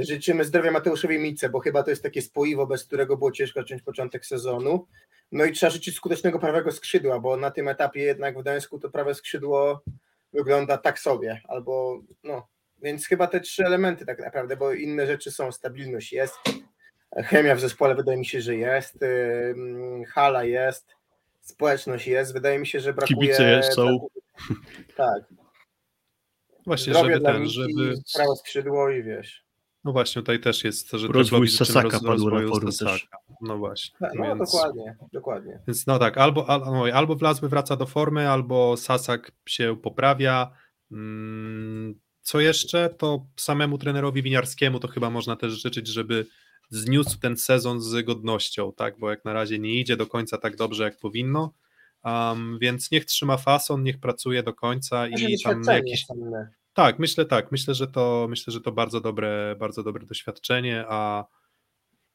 Życzymy 0.00 0.44
zdrowia 0.44 0.70
Mateuszowi 0.70 1.18
Mice, 1.18 1.48
bo 1.48 1.60
chyba 1.60 1.82
to 1.82 1.90
jest 1.90 2.02
takie 2.02 2.22
spoiwo, 2.22 2.66
bez 2.66 2.84
którego 2.84 3.16
było 3.16 3.32
ciężko 3.32 3.60
zacząć 3.60 3.82
początek 3.82 4.26
sezonu. 4.26 4.86
No 5.32 5.44
i 5.44 5.52
trzeba 5.52 5.70
życzyć 5.70 5.96
skutecznego 5.96 6.38
prawego 6.38 6.72
skrzydła, 6.72 7.20
bo 7.20 7.36
na 7.36 7.50
tym 7.50 7.68
etapie 7.68 8.00
jednak 8.00 8.38
w 8.38 8.42
Gdańsku 8.42 8.78
to 8.78 8.90
prawe 8.90 9.14
skrzydło 9.14 9.82
wygląda 10.32 10.78
tak 10.78 10.98
sobie, 10.98 11.40
albo 11.48 12.00
no, 12.24 12.48
więc 12.82 13.06
chyba 13.06 13.26
te 13.26 13.40
trzy 13.40 13.66
elementy 13.66 14.06
tak 14.06 14.18
naprawdę, 14.18 14.56
bo 14.56 14.72
inne 14.72 15.06
rzeczy 15.06 15.30
są, 15.30 15.52
stabilność 15.52 16.12
jest, 16.12 16.34
chemia 17.16 17.54
w 17.54 17.60
zespole 17.60 17.94
wydaje 17.94 18.18
mi 18.18 18.26
się, 18.26 18.40
że 18.40 18.56
jest, 18.56 18.98
hala 20.08 20.44
jest, 20.44 20.86
społeczność 21.40 22.06
jest, 22.06 22.32
wydaje 22.32 22.58
mi 22.58 22.66
się, 22.66 22.80
że 22.80 22.92
brakuje... 22.92 23.20
Kibice 23.20 23.50
jest, 23.50 23.72
są. 23.72 24.08
Tak, 24.96 25.22
Właśnie, 26.66 26.92
zdrowie 26.92 27.14
żeby 27.14 27.26
ten, 27.26 27.48
żeby... 27.48 27.94
prawe 28.14 28.36
skrzydło 28.36 28.90
i 28.90 29.02
wiesz. 29.02 29.47
No 29.84 29.92
właśnie, 29.92 30.22
tutaj 30.22 30.40
też 30.40 30.64
jest, 30.64 30.90
że 30.90 31.08
Rozwój 31.08 31.48
Sasaka 31.48 31.88
roz, 31.88 32.02
padło 32.02 32.30
na 32.30 32.48
forum 32.48 32.72
Sasaka. 32.72 32.92
też. 32.92 33.08
No 33.40 33.58
właśnie. 33.58 33.96
No 34.14 34.24
więc, 34.24 34.52
dokładnie, 34.52 34.96
dokładnie. 35.12 35.58
Więc 35.66 35.86
no 35.86 35.98
tak, 35.98 36.18
albo, 36.18 36.50
al- 36.50 36.60
no, 36.60 36.84
albo 36.94 37.16
Wlazły 37.16 37.48
wraca 37.48 37.76
do 37.76 37.86
formy, 37.86 38.30
albo 38.30 38.76
Sasak 38.76 39.32
się 39.48 39.76
poprawia. 39.82 40.50
Mm, 40.92 41.94
Co 42.20 42.40
jeszcze? 42.40 42.88
To 42.98 43.26
samemu 43.36 43.78
trenerowi 43.78 44.22
winiarskiemu 44.22 44.80
to 44.80 44.88
chyba 44.88 45.10
można 45.10 45.36
też 45.36 45.52
życzyć, 45.52 45.88
żeby 45.88 46.26
zniósł 46.70 47.18
ten 47.18 47.36
sezon 47.36 47.80
z 47.80 48.04
godnością, 48.04 48.72
tak? 48.76 48.98
Bo 48.98 49.10
jak 49.10 49.24
na 49.24 49.32
razie 49.32 49.58
nie 49.58 49.74
idzie 49.80 49.96
do 49.96 50.06
końca 50.06 50.38
tak 50.38 50.56
dobrze, 50.56 50.84
jak 50.84 50.98
powinno. 50.98 51.52
Um, 52.04 52.58
więc 52.60 52.90
niech 52.90 53.04
trzyma 53.04 53.36
fason, 53.36 53.82
niech 53.82 54.00
pracuje 54.00 54.42
do 54.42 54.54
końca 54.54 55.08
i 55.08 55.42
tam 55.42 55.62
jakiś. 55.64 56.06
inne. 56.16 56.50
Tak, 56.78 56.98
myślę 56.98 57.24
tak. 57.24 57.52
Myślę, 57.52 57.74
że 57.74 57.86
to 57.86 58.26
myślę, 58.30 58.52
że 58.52 58.60
to 58.60 58.72
bardzo 58.72 59.00
dobre, 59.00 59.56
bardzo 59.58 59.82
dobre 59.82 60.06
doświadczenie, 60.06 60.84
a 60.88 61.24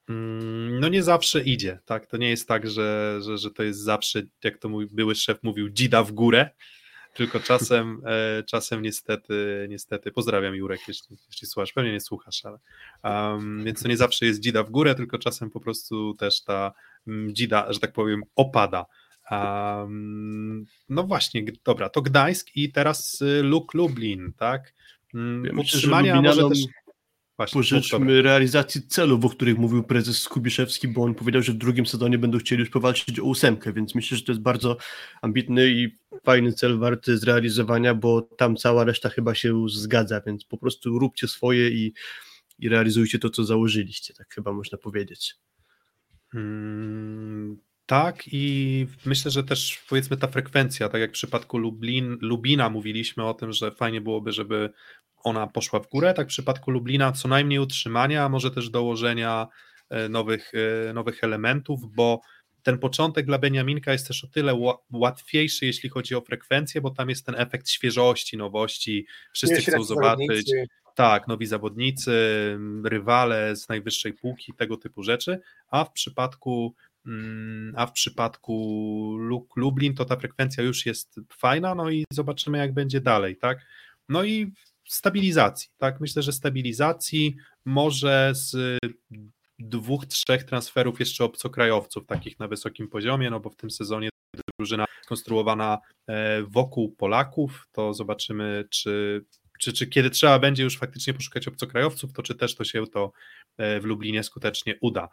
mm, 0.09 0.79
no 0.79 0.89
nie 0.89 1.03
zawsze 1.03 1.41
idzie, 1.41 1.79
tak? 1.85 2.05
To 2.05 2.17
nie 2.17 2.29
jest 2.29 2.47
tak, 2.47 2.69
że, 2.69 3.19
że, 3.21 3.37
że 3.37 3.51
to 3.51 3.63
jest 3.63 3.79
zawsze, 3.79 4.21
jak 4.43 4.57
to 4.57 4.69
mój 4.69 4.87
były 4.91 5.15
szef 5.15 5.43
mówił, 5.43 5.69
dzida 5.69 6.03
w 6.03 6.11
górę, 6.11 6.49
tylko 7.13 7.39
czasem, 7.39 8.01
e, 8.05 8.43
czasem 8.43 8.81
niestety, 8.81 9.67
niestety, 9.69 10.11
pozdrawiam 10.11 10.55
Jurek, 10.55 10.81
jeśli, 10.87 11.17
jeśli 11.27 11.47
słuchasz, 11.47 11.73
pewnie 11.73 11.91
nie 11.91 12.01
słuchasz, 12.01 12.45
ale 12.45 12.57
um, 13.03 13.63
więc 13.63 13.83
to 13.83 13.87
nie 13.87 13.97
zawsze 13.97 14.25
jest 14.25 14.39
dzida 14.39 14.63
w 14.63 14.69
górę, 14.69 14.95
tylko 14.95 15.19
czasem 15.19 15.49
po 15.49 15.59
prostu 15.59 16.13
też 16.13 16.43
ta 16.43 16.73
mm, 17.07 17.35
dzida, 17.35 17.73
że 17.73 17.79
tak 17.79 17.93
powiem, 17.93 18.21
opada. 18.35 18.85
Um, 19.31 20.65
no 20.89 21.03
właśnie, 21.03 21.45
dobra, 21.65 21.89
to 21.89 22.01
Gdańsk 22.01 22.55
i 22.55 22.71
teraz 22.71 23.21
y, 23.21 23.43
Luk 23.43 23.73
Lublin, 23.73 24.33
tak? 24.37 24.73
Mm, 25.13 25.45
Ja 25.45 25.53
myślę, 25.53 25.69
że 25.71 25.77
Utrzymania 25.77 26.15
może 26.15 26.41
Lublinianom 26.41 26.51
też 26.51 26.83
Właśnie, 27.37 27.59
pożyczmy 27.59 28.21
realizacji 28.21 28.81
celów, 28.87 29.25
o 29.25 29.29
których 29.29 29.57
mówił 29.57 29.83
prezes 29.83 30.21
Skubiszewski, 30.21 30.87
bo 30.87 31.03
on 31.03 31.15
powiedział, 31.15 31.41
że 31.41 31.51
w 31.51 31.57
drugim 31.57 31.85
sezonie 31.85 32.17
będą 32.17 32.37
chcieli 32.37 32.59
już 32.59 32.69
powalczyć 32.69 33.19
o 33.19 33.23
ósemkę, 33.23 33.73
więc 33.73 33.95
myślę, 33.95 34.17
że 34.17 34.23
to 34.23 34.31
jest 34.31 34.41
bardzo 34.41 34.77
ambitny 35.21 35.69
i 35.69 35.97
fajny 36.23 36.53
cel 36.53 36.79
warty 36.79 37.17
zrealizowania, 37.17 37.95
bo 37.95 38.21
tam 38.21 38.55
cała 38.55 38.83
reszta 38.83 39.09
chyba 39.09 39.35
się 39.35 39.65
zgadza, 39.69 40.21
więc 40.25 40.45
po 40.45 40.57
prostu 40.57 40.99
róbcie 40.99 41.27
swoje 41.27 41.69
i, 41.69 41.93
i 42.59 42.69
realizujcie 42.69 43.19
to, 43.19 43.29
co 43.29 43.43
założyliście, 43.43 44.13
tak 44.13 44.33
chyba 44.33 44.53
można 44.53 44.77
powiedzieć. 44.77 45.35
Mm, 46.33 47.57
tak 47.85 48.23
i 48.31 48.87
myślę, 49.05 49.31
że 49.31 49.43
też 49.43 49.83
powiedzmy 49.89 50.17
ta 50.17 50.27
frekwencja, 50.27 50.89
tak 50.89 51.01
jak 51.01 51.09
w 51.09 51.13
przypadku 51.13 51.57
Lublin, 51.57 52.17
Lubina 52.21 52.69
mówiliśmy 52.69 53.25
o 53.25 53.33
tym, 53.33 53.53
że 53.53 53.71
fajnie 53.71 54.01
byłoby, 54.01 54.31
żeby 54.31 54.69
ona 55.23 55.47
poszła 55.47 55.79
w 55.79 55.89
górę, 55.89 56.13
tak 56.13 56.27
w 56.27 56.29
przypadku 56.29 56.71
Lublina 56.71 57.11
co 57.11 57.27
najmniej 57.27 57.59
utrzymania, 57.59 58.23
a 58.23 58.29
może 58.29 58.51
też 58.51 58.69
dołożenia 58.69 59.47
e, 59.89 60.09
nowych, 60.09 60.51
e, 60.89 60.93
nowych 60.93 61.23
elementów, 61.23 61.95
bo 61.95 62.21
ten 62.63 62.77
początek 62.77 63.25
dla 63.25 63.37
Beniaminka 63.37 63.91
jest 63.91 64.07
też 64.07 64.23
o 64.23 64.27
tyle 64.27 64.75
łatwiejszy, 64.91 65.65
jeśli 65.65 65.89
chodzi 65.89 66.15
o 66.15 66.21
frekwencję, 66.21 66.81
bo 66.81 66.89
tam 66.89 67.09
jest 67.09 67.25
ten 67.25 67.35
efekt 67.37 67.69
świeżości, 67.69 68.37
nowości, 68.37 69.07
wszyscy 69.33 69.61
chcą 69.61 69.83
zobaczyć. 69.83 70.51
Tak, 70.95 71.27
nowi 71.27 71.45
zawodnicy, 71.45 72.11
rywale 72.85 73.55
z 73.55 73.69
najwyższej 73.69 74.13
półki, 74.13 74.53
tego 74.53 74.77
typu 74.77 75.03
rzeczy, 75.03 75.39
a 75.69 75.85
w 75.85 75.91
przypadku 75.91 76.75
a 77.75 77.85
w 77.85 77.91
przypadku 77.91 79.17
Lublin 79.55 79.95
to 79.95 80.05
ta 80.05 80.15
frekwencja 80.15 80.63
już 80.63 80.85
jest 80.85 81.19
fajna, 81.33 81.75
no 81.75 81.89
i 81.89 82.05
zobaczymy 82.13 82.57
jak 82.57 82.73
będzie 82.73 83.01
dalej, 83.01 83.37
tak? 83.37 83.65
No 84.09 84.23
i 84.23 84.53
stabilizacji, 84.87 85.69
tak? 85.77 85.99
Myślę, 85.99 86.21
że 86.21 86.31
stabilizacji 86.31 87.35
może 87.65 88.31
z 88.35 88.79
dwóch, 89.59 90.05
trzech 90.05 90.43
transferów 90.43 90.99
jeszcze 90.99 91.23
obcokrajowców, 91.23 92.05
takich 92.05 92.39
na 92.39 92.47
wysokim 92.47 92.87
poziomie, 92.87 93.29
no 93.29 93.39
bo 93.39 93.49
w 93.49 93.55
tym 93.55 93.71
sezonie 93.71 94.09
drużyna 94.59 94.85
konstruowana 95.07 95.79
e, 96.07 96.43
wokół 96.43 96.95
Polaków, 96.95 97.67
to 97.71 97.93
zobaczymy, 97.93 98.65
czy, 98.69 99.25
czy, 99.59 99.73
czy 99.73 99.87
kiedy 99.87 100.09
trzeba 100.09 100.39
będzie 100.39 100.63
już 100.63 100.77
faktycznie 100.77 101.13
poszukać 101.13 101.47
obcokrajowców, 101.47 102.13
to 102.13 102.23
czy 102.23 102.35
też 102.35 102.55
to 102.55 102.63
się 102.63 102.87
to 102.87 103.11
e, 103.57 103.79
w 103.79 103.85
Lublinie 103.85 104.23
skutecznie 104.23 104.75
uda. 104.81 105.09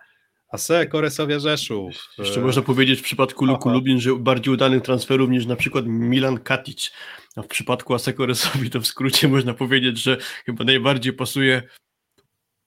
Ase, 0.50 0.86
Koresowia 0.86 1.38
Rzeszów. 1.38 2.08
Jeszcze 2.18 2.40
można 2.40 2.62
powiedzieć 2.62 3.00
w 3.00 3.02
przypadku 3.02 3.44
Luku 3.44 3.70
Lublin, 3.70 4.00
że 4.00 4.16
bardziej 4.16 4.54
udanych 4.54 4.82
transferów 4.82 5.30
niż 5.30 5.46
na 5.46 5.56
przykład 5.56 5.84
Milan 5.86 6.38
Katic. 6.38 6.92
A 7.36 7.42
w 7.42 7.46
przypadku 7.46 7.94
Asekoresowi 7.94 8.70
to 8.70 8.80
w 8.80 8.86
skrócie 8.86 9.28
można 9.28 9.54
powiedzieć, 9.54 9.98
że 9.98 10.16
chyba 10.46 10.64
najbardziej 10.64 11.12
pasuje 11.12 11.62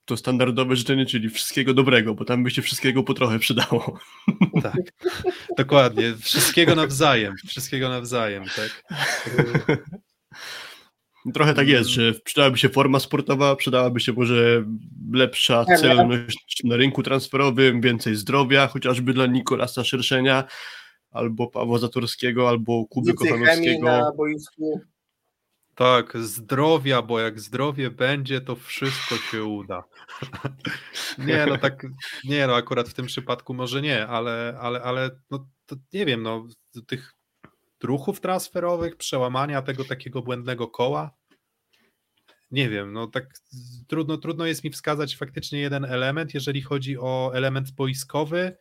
to 0.04 0.16
standardowe 0.16 0.76
życzenie, 0.76 1.06
czyli 1.06 1.30
wszystkiego 1.30 1.74
dobrego, 1.74 2.14
bo 2.14 2.24
tam 2.24 2.44
by 2.44 2.50
się 2.50 2.62
wszystkiego 2.62 3.02
po 3.02 3.14
trochę 3.14 3.38
przydało. 3.38 3.98
Tak, 4.62 4.76
dokładnie. 5.58 6.14
Wszystkiego 6.20 6.74
nawzajem. 6.74 7.34
Wszystkiego 7.48 7.88
nawzajem, 7.88 8.44
tak. 8.56 8.82
Trochę 11.32 11.54
tak 11.54 11.68
jest, 11.68 11.90
że 11.90 12.12
przydałaby 12.12 12.58
się 12.58 12.68
forma 12.68 13.00
sportowa, 13.00 13.56
przydałaby 13.56 14.00
się 14.00 14.12
może 14.12 14.64
lepsza 15.12 15.64
celność 15.64 16.60
na 16.64 16.76
rynku 16.76 17.02
transferowym, 17.02 17.80
więcej 17.80 18.16
zdrowia, 18.16 18.66
chociażby 18.66 19.14
dla 19.14 19.26
Nikolasa 19.26 19.84
Szerszenia, 19.84 20.44
albo 21.10 21.46
Pawła 21.46 21.78
Zatorskiego, 21.78 22.48
albo 22.48 22.84
Kuby 22.86 23.14
Kochanowskiego. 23.14 24.12
Tak, 25.74 26.18
zdrowia, 26.18 27.02
bo 27.02 27.20
jak 27.20 27.40
zdrowie 27.40 27.90
będzie, 27.90 28.40
to 28.40 28.56
wszystko 28.56 29.16
się 29.16 29.44
uda. 29.44 29.84
nie, 31.26 31.46
no 31.46 31.58
tak, 31.58 31.86
nie, 32.24 32.46
no 32.46 32.54
akurat 32.54 32.88
w 32.88 32.94
tym 32.94 33.06
przypadku 33.06 33.54
może 33.54 33.82
nie, 33.82 34.06
ale, 34.06 34.58
ale, 34.60 34.82
ale 34.82 35.10
no, 35.30 35.48
to 35.66 35.76
nie 35.92 36.06
wiem, 36.06 36.22
no 36.22 36.46
tych 36.86 37.13
ruchów 37.82 38.20
transferowych, 38.20 38.96
przełamania 38.96 39.62
tego 39.62 39.84
takiego 39.84 40.22
błędnego 40.22 40.68
koła, 40.68 41.10
nie 42.50 42.68
wiem, 42.68 42.92
no 42.92 43.06
tak 43.06 43.26
trudno, 43.86 44.18
trudno 44.18 44.46
jest 44.46 44.64
mi 44.64 44.70
wskazać 44.70 45.16
faktycznie 45.16 45.58
jeden 45.58 45.84
element, 45.84 46.34
jeżeli 46.34 46.62
chodzi 46.62 46.98
o 46.98 47.30
element 47.34 47.70
boiskowy, 47.70 48.56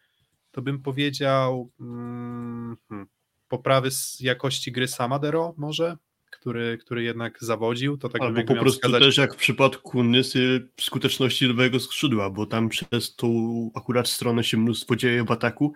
to 0.51 0.61
bym 0.61 0.81
powiedział 0.81 1.71
mm, 1.79 2.77
hmm, 2.89 3.07
poprawy 3.47 3.89
jakości 4.19 4.71
gry 4.71 4.87
Samadero 4.87 5.53
może, 5.57 5.97
który, 6.31 6.77
który 6.77 7.03
jednak 7.03 7.43
zawodził, 7.43 7.97
to 7.97 8.09
tak 8.09 8.21
Albo 8.21 8.43
po 8.43 8.55
prostu 8.55 8.79
wskazać... 8.79 9.03
też 9.03 9.17
jak 9.17 9.33
w 9.33 9.37
przypadku 9.37 10.03
Nysy 10.03 10.69
skuteczności 10.79 11.45
lewego 11.47 11.79
skrzydła, 11.79 12.29
bo 12.29 12.45
tam 12.45 12.69
przez 12.69 13.15
tą 13.15 13.29
akurat 13.75 14.07
stronę 14.07 14.43
się 14.43 14.57
mnóstwo 14.57 14.95
dzieje 14.95 15.23
w 15.23 15.31
ataku, 15.31 15.73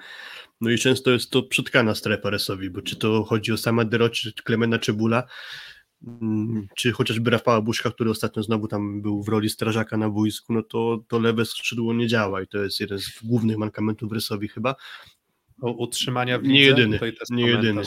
no 0.61 0.69
i 0.69 0.77
często 0.77 1.11
jest 1.11 1.31
to 1.31 1.43
przytkana 1.43 1.95
strefa 1.95 2.29
Resowi, 2.29 2.69
bo 2.69 2.81
czy 2.81 2.95
to 2.95 3.23
chodzi 3.23 3.51
o 3.51 3.57
Samadero, 3.57 4.09
czy 4.09 4.33
Klemena 4.33 4.79
Czebula, 4.79 5.23
mm, 6.07 6.67
czy 6.77 6.91
chociażby 6.91 7.29
Rafała 7.29 7.61
Buszka, 7.61 7.91
który 7.91 8.09
ostatnio 8.09 8.43
znowu 8.43 8.67
tam 8.67 9.01
był 9.01 9.23
w 9.23 9.27
roli 9.27 9.49
strażaka 9.49 9.97
na 9.97 10.09
boisku, 10.09 10.53
no 10.53 10.63
to, 10.63 11.03
to 11.07 11.19
lewe 11.19 11.45
skrzydło 11.45 11.93
nie 11.93 12.07
działa 12.07 12.41
i 12.41 12.47
to 12.47 12.57
jest 12.57 12.79
jeden 12.79 12.99
z 12.99 13.23
głównych 13.23 13.57
mankamentów 13.57 14.11
Resowi 14.11 14.47
chyba. 14.47 14.75
O 15.61 15.71
utrzymania 15.71 16.39
w 16.39 16.41
lidze? 16.41 16.53
Nie 16.53 16.61
jedyny, 16.61 16.99
nie 17.29 17.47
jedyny. 17.47 17.81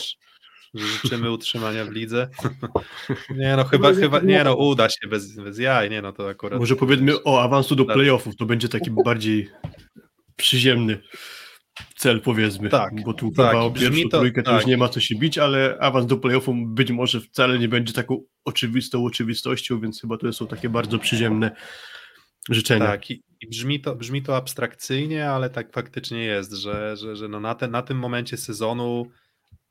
Życzymy 0.75 1.31
utrzymania 1.31 1.85
w 1.85 1.91
lidze. 1.91 2.29
nie 3.39 3.57
no, 3.57 3.65
chyba, 3.65 3.95
chyba, 3.95 4.21
nie 4.21 4.45
no, 4.45 4.55
uda 4.55 4.89
się 4.89 5.09
bez, 5.09 5.37
bez 5.37 5.59
jaj, 5.59 5.91
nie 5.91 6.03
no, 6.03 6.13
to 6.13 6.29
akurat... 6.29 6.61
Może 6.61 6.77
powiedzmy 6.77 7.23
o 7.25 7.43
awansu 7.43 7.77
do 7.77 7.85
playoffów, 7.85 8.37
to 8.37 8.47
będzie 8.47 8.69
taki 8.69 8.91
bardziej 8.91 9.49
przyziemny 10.37 11.03
cel 11.97 12.21
powiedzmy, 12.21 12.69
tak, 12.69 13.05
bo 13.05 13.15
tu 13.15 13.31
tak, 13.31 13.51
chyba 13.51 13.63
o 13.63 13.71
pierwszą 13.71 14.09
to, 14.09 14.19
trójkę 14.19 14.43
to 14.43 14.51
tak. 14.51 14.61
już 14.61 14.67
nie 14.67 14.77
ma 14.77 14.89
co 14.89 15.01
się 15.01 15.15
bić, 15.15 15.39
ale 15.39 15.79
awans 15.81 16.07
do 16.07 16.17
playoffów 16.17 16.55
być 16.67 16.91
może 16.91 17.21
wcale 17.21 17.59
nie 17.59 17.69
będzie 17.69 17.93
taką 17.93 18.23
oczywistą 18.45 19.05
oczywistością, 19.05 19.81
więc 19.81 20.01
chyba 20.01 20.17
to 20.17 20.33
są 20.33 20.47
takie 20.47 20.69
bardzo 20.69 20.99
przyziemne 20.99 21.51
życzenia. 22.49 22.87
Tak, 22.87 23.11
i, 23.11 23.23
i 23.41 23.49
brzmi, 23.49 23.81
to, 23.81 23.97
brzmi 23.97 24.23
to 24.23 24.37
abstrakcyjnie, 24.37 25.31
ale 25.31 25.51
tak 25.51 25.73
faktycznie 25.73 26.25
jest, 26.25 26.53
że, 26.53 26.97
że, 26.97 27.17
że 27.17 27.29
no 27.29 27.41
na, 27.41 27.55
te, 27.55 27.69
na 27.69 27.83
tym 27.83 27.99
momencie 27.99 28.37
sezonu 28.37 29.11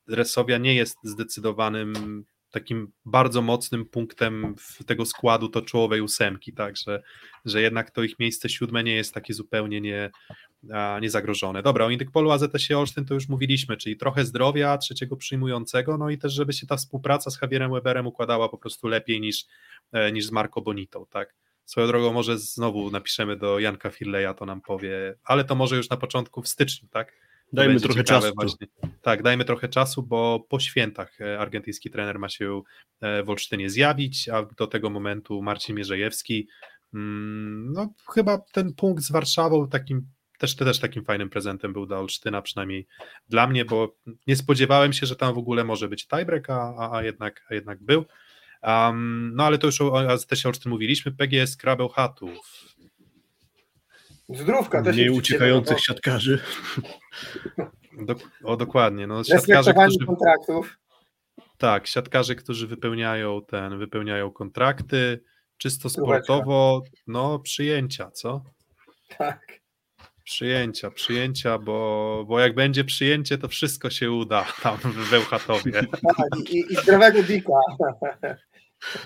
Resowia 0.08 0.58
nie 0.58 0.76
jest 0.76 0.98
zdecydowanym 1.04 2.24
takim 2.52 2.92
bardzo 3.06 3.42
mocnym 3.42 3.86
punktem 3.86 4.56
tego 4.86 5.06
składu 5.06 5.50
to 5.50 5.62
czołowej 5.62 6.02
ósemki, 6.02 6.54
tak, 6.54 6.78
że, 6.78 7.04
że 7.46 7.62
jednak 7.62 7.92
to 7.92 8.04
ich 8.04 8.20
miejsce 8.20 8.50
siódme 8.50 8.84
nie 8.84 8.96
jest 8.96 9.14
takie 9.14 9.34
zupełnie 9.34 9.82
nie, 9.82 10.10
niezagrożone. 11.02 11.64
Dobra, 11.64 11.86
o 11.86 11.90
Indykpolu 11.90 12.32
AZS 12.32 12.72
Olsztyn 12.72 13.06
to 13.06 13.14
już 13.14 13.30
mówiliśmy, 13.30 13.78
czyli 13.78 13.98
trochę 13.98 14.26
zdrowia 14.26 14.78
trzeciego 14.78 15.16
przyjmującego, 15.16 15.98
no 15.98 16.10
i 16.10 16.18
też 16.18 16.34
żeby 16.34 16.54
się 16.54 16.68
ta 16.68 16.78
współpraca 16.78 17.32
z 17.32 17.42
Javierem 17.42 17.72
Weberem 17.72 18.08
układała 18.08 18.50
po 18.50 18.58
prostu 18.58 18.88
lepiej 18.88 19.22
niż, 19.22 19.46
e, 19.92 20.12
niż 20.12 20.26
z 20.26 20.32
Marco 20.32 20.62
Bonitą, 20.62 21.06
tak. 21.10 21.36
Swoją 21.66 21.88
drogą 21.88 22.14
może 22.14 22.38
znowu 22.38 22.92
napiszemy 22.92 23.38
do 23.38 23.60
Janka 23.60 23.90
Firleja, 23.90 24.34
to 24.34 24.46
nam 24.46 24.62
powie, 24.62 25.16
ale 25.24 25.44
to 25.44 25.56
może 25.56 25.78
już 25.78 25.90
na 25.90 25.98
początku 25.98 26.42
w 26.42 26.48
styczniu, 26.48 26.88
tak? 26.92 27.14
Dajmy 27.54 27.80
trochę 27.80 28.04
czasu. 28.04 28.32
Właśnie. 28.36 28.68
Tak, 29.02 29.24
dajmy 29.24 29.46
trochę 29.46 29.70
czasu, 29.70 30.04
bo 30.04 30.46
po 30.50 30.60
świętach 30.60 31.22
e, 31.22 31.40
argentyński 31.40 31.90
trener 31.90 32.20
ma 32.20 32.30
się 32.30 32.62
e, 33.02 33.24
w 33.24 33.30
Olsztynie 33.30 33.70
zjawić, 33.70 34.30
a 34.30 34.44
do 34.44 34.68
tego 34.68 34.90
momentu 34.90 35.42
Marcin 35.42 35.76
Mierzejewski, 35.76 36.48
mm, 36.94 37.74
no 37.74 37.94
chyba 38.14 38.38
ten 38.38 38.74
punkt 38.74 39.04
z 39.04 39.12
Warszawą 39.12 39.68
takim 39.68 40.08
też, 40.40 40.56
też 40.56 40.80
takim 40.80 41.06
fajnym 41.06 41.30
prezentem 41.30 41.74
był 41.74 41.86
dla 41.86 42.00
Olsztyna, 42.00 42.42
przynajmniej 42.42 42.88
dla 43.30 43.48
mnie, 43.48 43.66
bo 43.66 43.96
nie 44.28 44.36
spodziewałem 44.36 44.94
się, 44.94 45.06
że 45.06 45.16
tam 45.16 45.34
w 45.34 45.38
ogóle 45.38 45.64
może 45.64 45.88
być 45.88 46.08
tiebreak, 46.08 46.50
a, 46.50 46.92
a, 46.92 47.04
jednak, 47.04 47.46
a 47.50 47.54
jednak 47.54 47.84
był. 47.84 48.06
Um, 48.64 49.32
no 49.36 49.46
ale 49.46 49.58
to 49.58 49.68
już 49.68 49.82
o 49.82 50.10
AZS 50.12 50.46
Olsztyn 50.46 50.70
mówiliśmy, 50.70 51.12
PGS 51.12 51.58
Krabeł 51.58 51.90
Chatów. 51.90 52.66
Zdrówka 54.30 54.84
też 54.84 54.96
Mniej 54.96 55.10
uciekających 55.10 55.80
siatkarzy. 55.80 56.40
Do, 58.02 58.16
o, 58.44 58.58
dokładnie. 58.58 59.08
No, 59.08 59.24
siatkarze, 59.24 59.74
którzy, 59.74 60.06
kontraktów. 60.06 60.78
Tak, 61.58 61.88
siatkarze, 61.88 62.36
którzy 62.36 62.68
wypełniają 62.68 63.42
ten, 63.48 63.80
wypełniają 63.80 64.32
kontrakty, 64.32 65.24
czysto 65.58 65.90
sportowo, 65.90 66.84
no 67.08 67.40
przyjęcia, 67.40 68.12
co? 68.12 68.44
Tak. 69.18 69.60
Przyjęcia, 70.30 70.92
przyjęcia, 70.92 71.58
bo, 71.58 72.26
bo 72.28 72.40
jak 72.40 72.56
będzie 72.56 72.84
przyjęcie, 72.84 73.38
to 73.38 73.48
wszystko 73.48 73.90
się 73.90 74.12
uda 74.12 74.46
tam 74.64 74.78
w 74.78 75.12
Bełchatowie. 75.12 75.72
Tak, 76.18 76.50
i, 76.50 76.74
i 76.74 76.76
zdrowego 76.76 77.24
dika. 77.24 77.54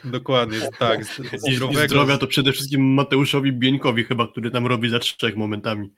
Dokładnie, 0.04 0.58
tak. 0.80 1.06
Zdrowego... 1.06 1.84
I 1.84 1.88
zdrowia 1.88 2.18
to 2.18 2.28
przede 2.28 2.52
wszystkim 2.52 2.94
Mateuszowi 2.94 3.54
Bieńkowi 3.54 4.04
chyba, 4.04 4.28
który 4.28 4.52
tam 4.52 4.68
robi 4.68 4.90
za 4.90 5.00
trzech 5.00 5.36
momentami. 5.36 5.94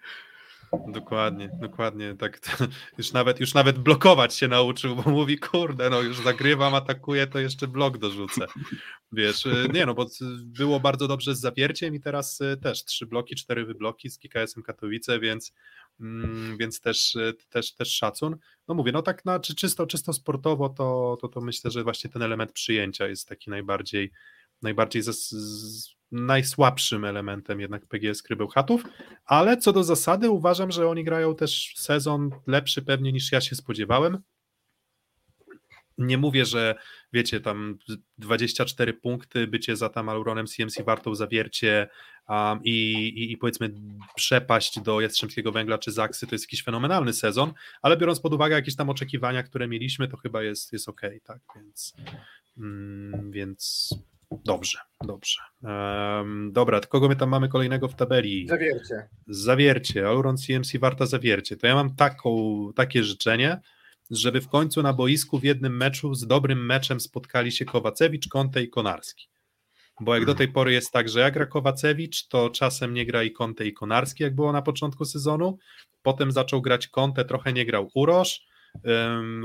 Dokładnie, 0.87 1.49
dokładnie. 1.61 2.15
Tak, 2.15 2.39
już, 2.97 3.13
nawet, 3.13 3.39
już 3.39 3.53
nawet 3.53 3.79
blokować 3.79 4.35
się 4.35 4.47
nauczył, 4.47 4.95
bo 4.95 5.11
mówi, 5.11 5.37
kurde, 5.37 5.89
no 5.89 6.01
już 6.01 6.17
zagrywam, 6.17 6.75
atakuję, 6.75 7.27
to 7.27 7.39
jeszcze 7.39 7.67
blok 7.67 7.97
dorzucę. 7.97 8.45
Wiesz, 9.11 9.45
y, 9.45 9.67
nie 9.73 9.85
no, 9.85 9.93
bo 9.93 10.05
było 10.43 10.79
bardzo 10.79 11.07
dobrze 11.07 11.35
z 11.35 11.39
zawierciem 11.39 11.95
i 11.95 11.99
teraz 11.99 12.41
y, 12.41 12.57
też 12.57 12.85
trzy 12.85 13.05
bloki, 13.05 13.35
cztery 13.35 13.65
wybloki 13.65 14.09
z 14.09 14.17
GKS-em 14.17 14.63
Katowice, 14.63 15.19
więc, 15.19 15.53
mm, 15.99 16.57
więc 16.57 16.81
też, 16.81 17.15
y, 17.15 17.33
też, 17.49 17.73
też 17.73 17.95
szacun. 17.95 18.37
No 18.67 18.75
mówię, 18.75 18.91
no 18.91 19.01
tak 19.01 19.25
na, 19.25 19.39
czy 19.39 19.55
czysto, 19.55 19.87
czysto 19.87 20.13
sportowo, 20.13 20.69
to, 20.69 21.17
to, 21.21 21.27
to 21.27 21.41
myślę, 21.41 21.71
że 21.71 21.83
właśnie 21.83 22.09
ten 22.09 22.21
element 22.21 22.51
przyjęcia 22.51 23.07
jest 23.07 23.27
taki 23.27 23.49
najbardziej, 23.49 24.11
najbardziej 24.61 25.01
z, 25.01 25.29
z, 25.29 25.95
najsłabszym 26.11 27.05
elementem 27.05 27.59
jednak 27.59 27.87
PGS 27.87 28.23
Krybełchatów, 28.23 28.83
ale 29.25 29.57
co 29.57 29.73
do 29.73 29.83
zasady 29.83 30.29
uważam, 30.29 30.71
że 30.71 30.87
oni 30.87 31.03
grają 31.03 31.35
też 31.35 31.73
sezon 31.75 32.29
lepszy 32.47 32.81
pewnie 32.81 33.11
niż 33.11 33.31
ja 33.31 33.41
się 33.41 33.55
spodziewałem. 33.55 34.17
Nie 35.97 36.17
mówię, 36.17 36.45
że 36.45 36.75
wiecie, 37.13 37.39
tam 37.39 37.77
24 38.17 38.93
punkty, 38.93 39.47
bycie 39.47 39.75
za 39.75 39.89
tam 39.89 40.09
Auronem 40.09 40.45
CMC 40.47 40.83
wartą 40.83 41.15
zawiercie 41.15 41.87
um, 42.29 42.59
i, 42.63 42.93
i, 43.15 43.31
i, 43.31 43.37
powiedzmy 43.37 43.73
przepaść 44.15 44.79
do 44.79 45.01
Jastrzębskiego 45.01 45.51
Węgla 45.51 45.77
czy 45.77 45.91
Zaksy, 45.91 46.27
to 46.27 46.35
jest 46.35 46.45
jakiś 46.45 46.63
fenomenalny 46.63 47.13
sezon, 47.13 47.53
ale 47.81 47.97
biorąc 47.97 48.19
pod 48.19 48.33
uwagę 48.33 48.55
jakieś 48.55 48.75
tam 48.75 48.89
oczekiwania, 48.89 49.43
które 49.43 49.67
mieliśmy, 49.67 50.07
to 50.07 50.17
chyba 50.17 50.43
jest, 50.43 50.73
jest 50.73 50.89
ok, 50.89 51.01
tak, 51.23 51.39
więc, 51.55 51.93
mm, 52.57 53.31
więc 53.31 53.89
Dobrze, 54.45 54.79
dobrze. 55.05 55.41
Um, 55.63 56.51
dobra, 56.53 56.79
to 56.79 56.87
kogo 56.87 57.07
my 57.07 57.15
tam 57.15 57.29
mamy 57.29 57.49
kolejnego 57.49 57.87
w 57.87 57.95
tabeli? 57.95 58.47
Zawiercie. 58.47 59.09
Zawiercie, 59.27 60.07
Auron 60.07 60.37
CMC 60.37 60.77
Warta 60.79 61.05
Zawiercie. 61.05 61.57
To 61.57 61.67
ja 61.67 61.75
mam 61.75 61.95
taką, 61.95 62.69
takie 62.75 63.03
życzenie, 63.03 63.61
żeby 64.11 64.41
w 64.41 64.47
końcu 64.47 64.83
na 64.83 64.93
boisku 64.93 65.39
w 65.39 65.43
jednym 65.43 65.77
meczu 65.77 66.13
z 66.13 66.27
dobrym 66.27 66.65
meczem 66.65 66.99
spotkali 66.99 67.51
się 67.51 67.65
Kowacewicz, 67.65 68.27
Konte 68.27 68.63
i 68.63 68.69
Konarski. 68.69 69.27
Bo 70.01 70.15
jak 70.15 70.25
do 70.25 70.35
tej 70.35 70.47
pory 70.47 70.73
jest 70.73 70.91
tak, 70.91 71.09
że 71.09 71.19
jak 71.19 71.33
gra 71.33 71.45
Kowacewicz, 71.45 72.27
to 72.27 72.49
czasem 72.49 72.93
nie 72.93 73.05
gra 73.05 73.23
i 73.23 73.31
Konte 73.31 73.65
i 73.65 73.73
Konarski, 73.73 74.23
jak 74.23 74.35
było 74.35 74.51
na 74.51 74.61
początku 74.61 75.05
sezonu. 75.05 75.57
Potem 76.03 76.31
zaczął 76.31 76.61
grać 76.61 76.87
Konte, 76.87 77.25
trochę 77.25 77.53
nie 77.53 77.65
grał 77.65 77.89
Urosz 77.93 78.54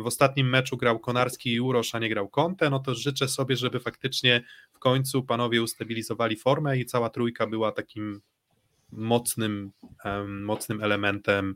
w 0.02 0.07
ostatnim 0.07 0.48
meczu 0.48 0.77
grał 0.77 0.98
Konarski 0.98 1.52
i 1.52 1.61
Urosz, 1.61 1.94
a 1.94 1.98
nie 1.98 2.09
grał 2.09 2.28
Conte, 2.28 2.70
no 2.70 2.78
to 2.78 2.94
życzę 2.94 3.28
sobie, 3.28 3.57
żeby 3.57 3.81
faktycznie 3.81 4.43
w 4.73 4.78
końcu 4.78 5.23
panowie 5.23 5.62
ustabilizowali 5.62 6.36
formę 6.36 6.78
i 6.78 6.86
cała 6.86 7.11
trójka 7.11 7.47
była 7.47 7.73
takim 7.73 8.20
mocnym, 8.93 9.73
mocnym 10.27 10.82
elementem 10.82 11.55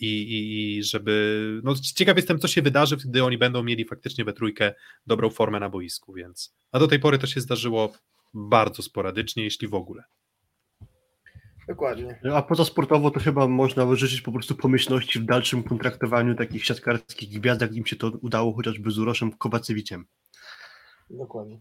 i, 0.00 0.06
i, 0.06 0.76
i 0.78 0.84
żeby, 0.84 1.60
no 1.64 1.74
ciekaw 1.94 2.16
jestem, 2.16 2.38
co 2.38 2.48
się 2.48 2.62
wydarzy, 2.62 2.96
gdy 2.96 3.24
oni 3.24 3.38
będą 3.38 3.62
mieli 3.62 3.84
faktycznie 3.84 4.24
we 4.24 4.32
trójkę 4.32 4.74
dobrą 5.06 5.30
formę 5.30 5.60
na 5.60 5.68
boisku, 5.68 6.12
więc, 6.12 6.54
a 6.72 6.78
do 6.78 6.88
tej 6.88 6.98
pory 6.98 7.18
to 7.18 7.26
się 7.26 7.40
zdarzyło 7.40 7.92
bardzo 8.34 8.82
sporadycznie, 8.82 9.44
jeśli 9.44 9.68
w 9.68 9.74
ogóle. 9.74 10.04
Dokładnie. 11.68 12.20
A 12.34 12.42
poza 12.42 12.64
sportowo 12.64 13.10
to 13.10 13.20
chyba 13.20 13.48
można 13.48 13.96
życzyć 13.96 14.20
po 14.20 14.32
prostu 14.32 14.54
pomyślności 14.54 15.18
w 15.18 15.24
dalszym 15.24 15.62
kontraktowaniu 15.62 16.34
takich 16.34 16.64
siatkarskich 16.64 17.40
gwiazd, 17.40 17.60
jak 17.60 17.74
im 17.74 17.86
się 17.86 17.96
to 17.96 18.12
udało 18.22 18.54
chociażby 18.54 18.90
z 18.90 18.98
Uroszem 18.98 19.32
Kowacewiciem. 19.32 20.06
Dokładnie. 21.10 21.60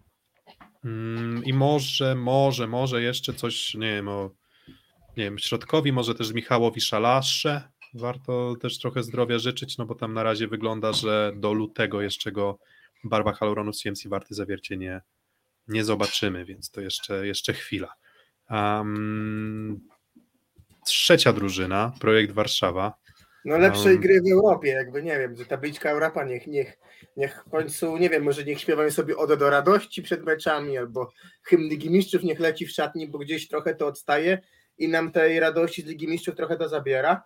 Mm, 0.85 1.43
I 1.43 1.53
może, 1.53 2.15
może, 2.15 2.67
może 2.67 3.01
jeszcze 3.01 3.33
coś, 3.33 3.73
nie 3.73 3.91
wiem, 3.91 4.07
o, 4.07 4.31
nie 5.17 5.23
wiem, 5.23 5.39
środkowi, 5.39 5.91
może 5.91 6.15
też 6.15 6.33
Michałowi 6.33 6.81
Szalasze. 6.81 7.61
Warto 7.93 8.55
też 8.61 8.79
trochę 8.79 9.03
zdrowia 9.03 9.39
życzyć, 9.39 9.77
no 9.77 9.85
bo 9.85 9.95
tam 9.95 10.13
na 10.13 10.23
razie 10.23 10.47
wygląda, 10.47 10.93
że 10.93 11.33
do 11.35 11.53
lutego 11.53 12.01
jeszcze 12.01 12.31
go 12.31 12.59
w 13.03 13.09
barwach 13.09 13.43
Aluronu 13.43 13.71
CMC 13.71 14.07
Warty 14.07 14.35
Zawiercie 14.35 14.77
nie, 14.77 15.01
nie 15.67 15.83
zobaczymy, 15.83 16.45
więc 16.45 16.71
to 16.71 16.81
jeszcze, 16.81 17.27
jeszcze 17.27 17.53
chwila. 17.53 17.93
Um, 18.49 19.87
trzecia 20.87 21.33
drużyna, 21.33 21.91
projekt 21.99 22.31
Warszawa. 22.33 22.93
No 23.45 23.57
lepszej 23.57 23.93
um, 23.93 24.01
gry 24.01 24.21
w 24.21 24.31
Europie, 24.31 24.69
jakby 24.69 25.03
nie 25.03 25.19
wiem, 25.19 25.35
że 25.35 25.45
tabliczka 25.45 25.89
Europa 25.89 26.23
niech, 26.23 26.47
niech, 26.47 26.77
niech 27.17 27.43
w 27.47 27.49
końcu, 27.49 27.97
nie 27.97 28.09
wiem, 28.09 28.23
może 28.23 28.43
niech 28.43 28.61
śpiewają 28.61 28.91
sobie 28.91 29.17
Odo 29.17 29.37
do 29.37 29.49
radości 29.49 30.01
przed 30.01 30.25
meczami, 30.25 30.77
albo 30.77 31.11
hymn 31.43 31.63
Ligi 31.63 31.89
Mistrzów 31.89 32.23
niech 32.23 32.39
leci 32.39 32.65
w 32.65 32.71
szatni, 32.71 33.07
bo 33.07 33.17
gdzieś 33.17 33.47
trochę 33.47 33.75
to 33.75 33.87
odstaje 33.87 34.39
i 34.77 34.87
nam 34.87 35.11
tej 35.11 35.39
radości 35.39 35.81
z 35.81 35.85
Ligi 35.85 36.07
Mistrzów 36.07 36.35
trochę 36.35 36.57
to 36.57 36.69
zabiera. 36.69 37.23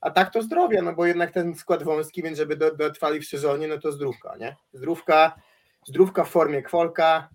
A 0.00 0.10
tak 0.10 0.32
to 0.32 0.42
zdrowie, 0.42 0.82
no 0.82 0.92
bo 0.92 1.06
jednak 1.06 1.30
ten 1.30 1.54
skład 1.54 1.82
wąski, 1.82 2.22
więc 2.22 2.38
żeby 2.38 2.56
dotrwali 2.56 3.20
w 3.20 3.26
sezonie, 3.26 3.68
no 3.68 3.78
to 3.78 3.92
zdrówka, 3.92 4.36
nie? 4.36 4.56
Zdrówka, 4.72 5.40
zdrówka 5.86 6.24
w 6.24 6.30
formie 6.30 6.62
kwolka 6.62 7.28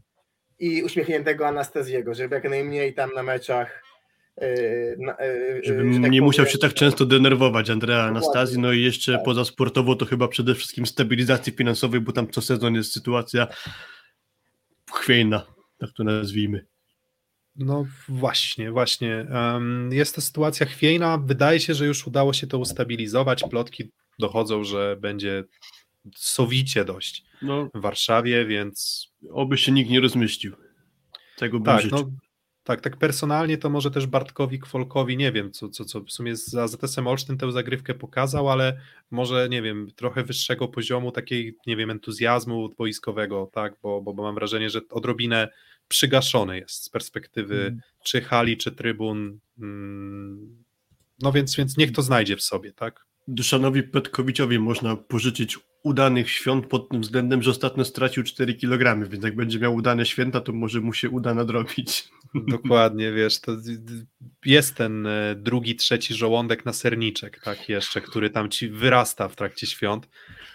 i 0.59 0.83
uśmiechniętego 0.83 1.47
Anastazjego, 1.47 2.13
żeby 2.13 2.35
jak 2.35 2.49
najmniej 2.49 2.93
tam 2.93 3.13
na 3.13 3.23
meczach 3.23 3.84
Yy, 4.41 4.47
yy, 5.19 5.61
Żeby 5.63 6.01
tak 6.01 6.11
nie 6.11 6.21
musiał 6.21 6.45
się 6.45 6.57
tak 6.57 6.73
często 6.73 7.05
denerwować 7.05 7.69
Andrea 7.69 8.03
Anastazji, 8.03 8.59
no 8.59 8.71
i 8.71 8.81
jeszcze 8.81 9.13
tak. 9.13 9.23
poza 9.25 9.45
sportowo 9.45 9.95
to 9.95 10.05
chyba 10.05 10.27
przede 10.27 10.55
wszystkim 10.55 10.85
stabilizacji 10.85 11.53
finansowej, 11.53 12.01
bo 12.01 12.11
tam 12.11 12.27
co 12.27 12.41
sezon 12.41 12.75
jest 12.75 12.93
sytuacja 12.93 13.47
chwiejna, 14.93 15.45
tak 15.77 15.89
to 15.91 16.03
nazwijmy. 16.03 16.65
No 17.55 17.85
właśnie, 18.09 18.71
właśnie. 18.71 19.25
Jest 19.89 20.15
to 20.15 20.21
sytuacja 20.21 20.65
chwiejna. 20.65 21.17
Wydaje 21.17 21.59
się, 21.59 21.73
że 21.73 21.85
już 21.85 22.07
udało 22.07 22.33
się 22.33 22.47
to 22.47 22.59
ustabilizować. 22.59 23.43
Plotki 23.49 23.91
dochodzą, 24.19 24.63
że 24.63 24.97
będzie 24.99 25.43
sowicie 26.15 26.85
dość 26.85 27.23
no, 27.41 27.69
w 27.73 27.81
Warszawie, 27.81 28.45
więc. 28.45 29.07
Oby 29.31 29.57
się 29.57 29.71
nikt 29.71 29.89
nie 29.89 29.99
rozmyślił. 29.99 30.55
Tego 31.37 31.59
bym 31.59 31.65
tak, 31.65 31.91
no, 31.91 32.11
tak, 32.65 32.81
tak 32.81 32.97
personalnie 32.97 33.57
to 33.57 33.69
może 33.69 33.91
też 33.91 34.07
Bartkowi 34.07 34.59
Kwolkowi, 34.59 35.17
nie 35.17 35.31
wiem, 35.31 35.51
co, 35.51 35.69
co, 35.69 35.85
co 35.85 36.01
w 36.01 36.11
sumie 36.11 36.35
za 36.35 36.67
ZSM 36.67 37.07
Olsztyn 37.07 37.37
tę 37.37 37.51
zagrywkę 37.51 37.93
pokazał, 37.93 38.49
ale 38.49 38.79
może, 39.11 39.49
nie 39.49 39.61
wiem, 39.61 39.91
trochę 39.95 40.23
wyższego 40.23 40.67
poziomu 40.67 41.11
takiej, 41.11 41.57
nie 41.67 41.75
wiem, 41.75 41.89
entuzjazmu 41.89 42.69
boiskowego, 42.77 43.49
tak, 43.53 43.73
bo, 43.83 44.01
bo, 44.01 44.13
bo 44.13 44.23
mam 44.23 44.35
wrażenie, 44.35 44.69
że 44.69 44.81
odrobinę 44.89 45.47
przygaszony 45.87 46.59
jest 46.59 46.83
z 46.83 46.89
perspektywy 46.89 47.61
mm. 47.61 47.81
czy 48.03 48.21
hali, 48.21 48.57
czy 48.57 48.71
trybun, 48.71 49.39
mm, 49.59 50.63
no 51.21 51.31
więc, 51.31 51.55
więc 51.55 51.77
niech 51.77 51.91
to 51.91 52.01
znajdzie 52.01 52.35
w 52.35 52.41
sobie, 52.41 52.73
tak. 52.73 53.05
Duszanowi 53.27 53.83
Petkowiciowi 53.83 54.59
można 54.59 54.95
pożyczyć 54.95 55.59
udanych 55.83 56.29
świąt 56.29 56.67
pod 56.67 56.89
tym 56.89 57.01
względem, 57.01 57.43
że 57.43 57.51
ostatnio 57.51 57.85
stracił 57.85 58.23
4 58.23 58.53
kg, 58.55 59.09
więc 59.09 59.23
jak 59.23 59.35
będzie 59.35 59.59
miał 59.59 59.75
udane 59.75 60.05
święta, 60.05 60.41
to 60.41 60.53
może 60.53 60.81
mu 60.81 60.93
się 60.93 61.09
uda 61.09 61.33
nadrobić. 61.33 62.09
Dokładnie, 62.47 63.11
wiesz, 63.11 63.41
to 63.41 63.51
jest 64.45 64.75
ten 64.75 65.07
e, 65.07 65.35
drugi, 65.35 65.75
trzeci 65.75 66.13
żołądek 66.13 66.65
na 66.65 66.73
serniczek, 66.73 67.39
tak 67.43 67.69
jeszcze, 67.69 68.01
który 68.01 68.29
tam 68.29 68.49
ci 68.49 68.69
wyrasta 68.69 69.29
w 69.29 69.35
trakcie 69.35 69.67
świąt. 69.67 70.09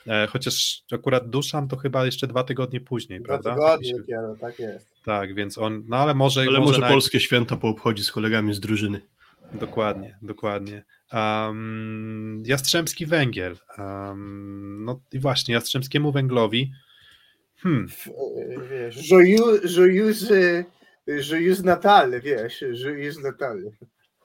E, 0.06 0.26
chociaż 0.26 0.82
akurat 0.92 1.30
Duszan 1.30 1.68
to 1.68 1.76
chyba 1.76 2.06
jeszcze 2.06 2.26
dwa 2.26 2.44
tygodnie 2.44 2.80
później, 2.80 3.20
dwa 3.20 3.28
prawda? 3.28 3.54
Dwa 3.54 3.78
tygodnie 3.78 4.00
dopiero, 4.00 4.36
tak 4.40 4.58
jest. 4.58 4.88
Tak, 5.04 5.34
więc 5.34 5.58
on, 5.58 5.84
no 5.88 5.96
ale 5.96 6.14
może... 6.14 6.40
Ale 6.40 6.58
może, 6.58 6.80
może 6.80 6.92
polskie 6.92 7.20
święta 7.20 7.56
poobchodzi 7.56 8.04
z 8.04 8.12
kolegami 8.12 8.54
z 8.54 8.60
drużyny. 8.60 9.00
Dokładnie, 9.52 10.18
dokładnie. 10.22 10.84
Um, 11.12 12.42
Jastrzębski 12.46 13.06
Węgiel. 13.06 13.56
Um, 13.78 14.84
no 14.84 15.00
i 15.12 15.18
właśnie, 15.18 15.54
Jastrzębskiemu 15.54 16.12
Węglowi. 16.12 16.72
Hmm. 17.56 17.86
Wiesz, 18.70 19.08
joyeux, 19.08 19.64
joyeux, 19.64 20.30
joyeux 21.20 21.62
Natal, 21.64 22.20
wiesz, 22.20 22.64
joyeux 22.72 23.22
Natal. 23.22 23.62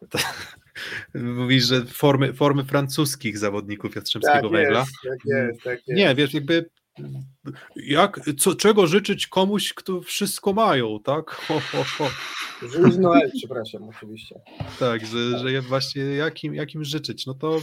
Mówisz, 1.13 1.63
że 1.63 1.85
formy, 1.85 2.33
formy 2.33 2.63
francuskich 2.63 3.37
zawodników 3.37 3.95
Jastrzębskiego 3.95 4.49
tak 4.49 4.51
Węgla. 4.51 4.79
Jest, 4.79 4.91
tak 5.03 5.19
jest, 5.25 5.63
tak 5.63 5.87
jest. 5.87 5.99
Nie, 5.99 6.15
wiesz, 6.15 6.33
jakby 6.33 6.69
jak, 7.75 8.19
co, 8.37 8.55
czego 8.55 8.87
życzyć 8.87 9.27
komuś, 9.27 9.73
kto 9.73 10.01
wszystko 10.01 10.53
mają, 10.53 10.99
tak? 11.03 11.31
Ho, 11.47 11.59
ho, 11.59 11.83
ho. 11.83 12.09
Żyć 12.61 12.97
Noel, 12.97 13.31
przepraszam, 13.37 13.83
oczywiście. 13.83 14.41
Tak, 14.79 15.05
że, 15.05 15.39
że 15.39 15.61
właśnie 15.61 16.03
jakim, 16.03 16.55
jakim 16.55 16.83
życzyć? 16.83 17.25
No 17.25 17.33
to 17.33 17.61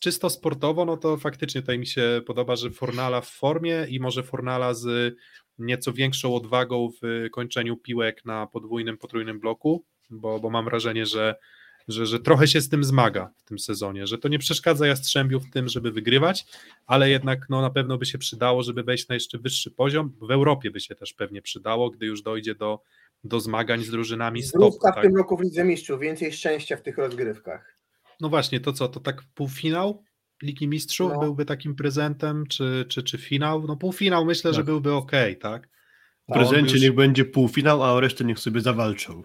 czysto 0.00 0.30
sportowo, 0.30 0.84
no 0.84 0.96
to 0.96 1.16
faktycznie 1.16 1.60
tutaj 1.60 1.78
mi 1.78 1.86
się 1.86 2.22
podoba, 2.26 2.56
że 2.56 2.70
Fornala 2.70 3.20
w 3.20 3.28
formie 3.28 3.86
i 3.88 4.00
może 4.00 4.22
Fornala 4.22 4.74
z 4.74 5.14
nieco 5.58 5.92
większą 5.92 6.34
odwagą 6.34 6.88
w 7.02 7.30
kończeniu 7.32 7.76
piłek 7.76 8.24
na 8.24 8.46
podwójnym, 8.46 8.98
potrójnym 8.98 9.40
bloku, 9.40 9.84
bo, 10.10 10.40
bo 10.40 10.50
mam 10.50 10.64
wrażenie, 10.64 11.06
że 11.06 11.34
że, 11.88 12.06
że 12.06 12.20
trochę 12.20 12.46
się 12.48 12.60
z 12.60 12.68
tym 12.68 12.84
zmaga 12.84 13.30
w 13.36 13.44
tym 13.44 13.58
sezonie, 13.58 14.06
że 14.06 14.18
to 14.18 14.28
nie 14.28 14.38
przeszkadza 14.38 14.86
Jastrzębiu 14.86 15.40
w 15.40 15.50
tym, 15.50 15.68
żeby 15.68 15.92
wygrywać, 15.92 16.46
ale 16.86 17.10
jednak 17.10 17.46
no, 17.50 17.60
na 17.62 17.70
pewno 17.70 17.98
by 17.98 18.06
się 18.06 18.18
przydało, 18.18 18.62
żeby 18.62 18.82
wejść 18.82 19.08
na 19.08 19.14
jeszcze 19.14 19.38
wyższy 19.38 19.70
poziom. 19.70 20.12
W 20.20 20.30
Europie 20.30 20.70
by 20.70 20.80
się 20.80 20.94
też 20.94 21.12
pewnie 21.12 21.42
przydało, 21.42 21.90
gdy 21.90 22.06
już 22.06 22.22
dojdzie 22.22 22.54
do, 22.54 22.80
do 23.24 23.40
zmagań 23.40 23.84
z 23.84 23.90
drużynami 23.90 24.42
w 24.42 24.52
tak? 24.82 25.02
tym 25.02 25.16
roku 25.16 25.36
w 25.36 25.40
Lidze 25.40 25.64
Mistrzów, 25.64 26.00
więcej 26.00 26.32
szczęścia 26.32 26.76
w 26.76 26.82
tych 26.82 26.98
rozgrywkach. 26.98 27.78
No 28.20 28.28
właśnie, 28.28 28.60
to 28.60 28.72
co, 28.72 28.88
to 28.88 29.00
tak 29.00 29.22
półfinał 29.34 30.02
Ligi 30.42 30.68
Mistrzów 30.68 31.12
No. 31.12 31.20
byłby 31.20 31.44
takim 31.44 31.74
prezentem, 31.74 32.46
czy, 32.46 32.86
czy, 32.88 33.02
czy 33.02 33.18
finał? 33.18 33.66
No 33.66 33.76
półfinał 33.76 34.24
myślę, 34.24 34.52
że 34.52 34.58
Tak. 34.58 34.66
byłby 34.66 34.92
ok, 34.92 35.12
tak? 35.40 35.68
W 36.28 36.32
prezencie 36.32 36.72
już- 36.72 36.82
niech 36.82 36.94
będzie 36.94 37.24
półfinał, 37.24 37.84
a 37.84 37.92
o 37.92 38.00
resztę 38.00 38.24
niech 38.24 38.38
sobie 38.38 38.60
zawalczą. 38.60 39.22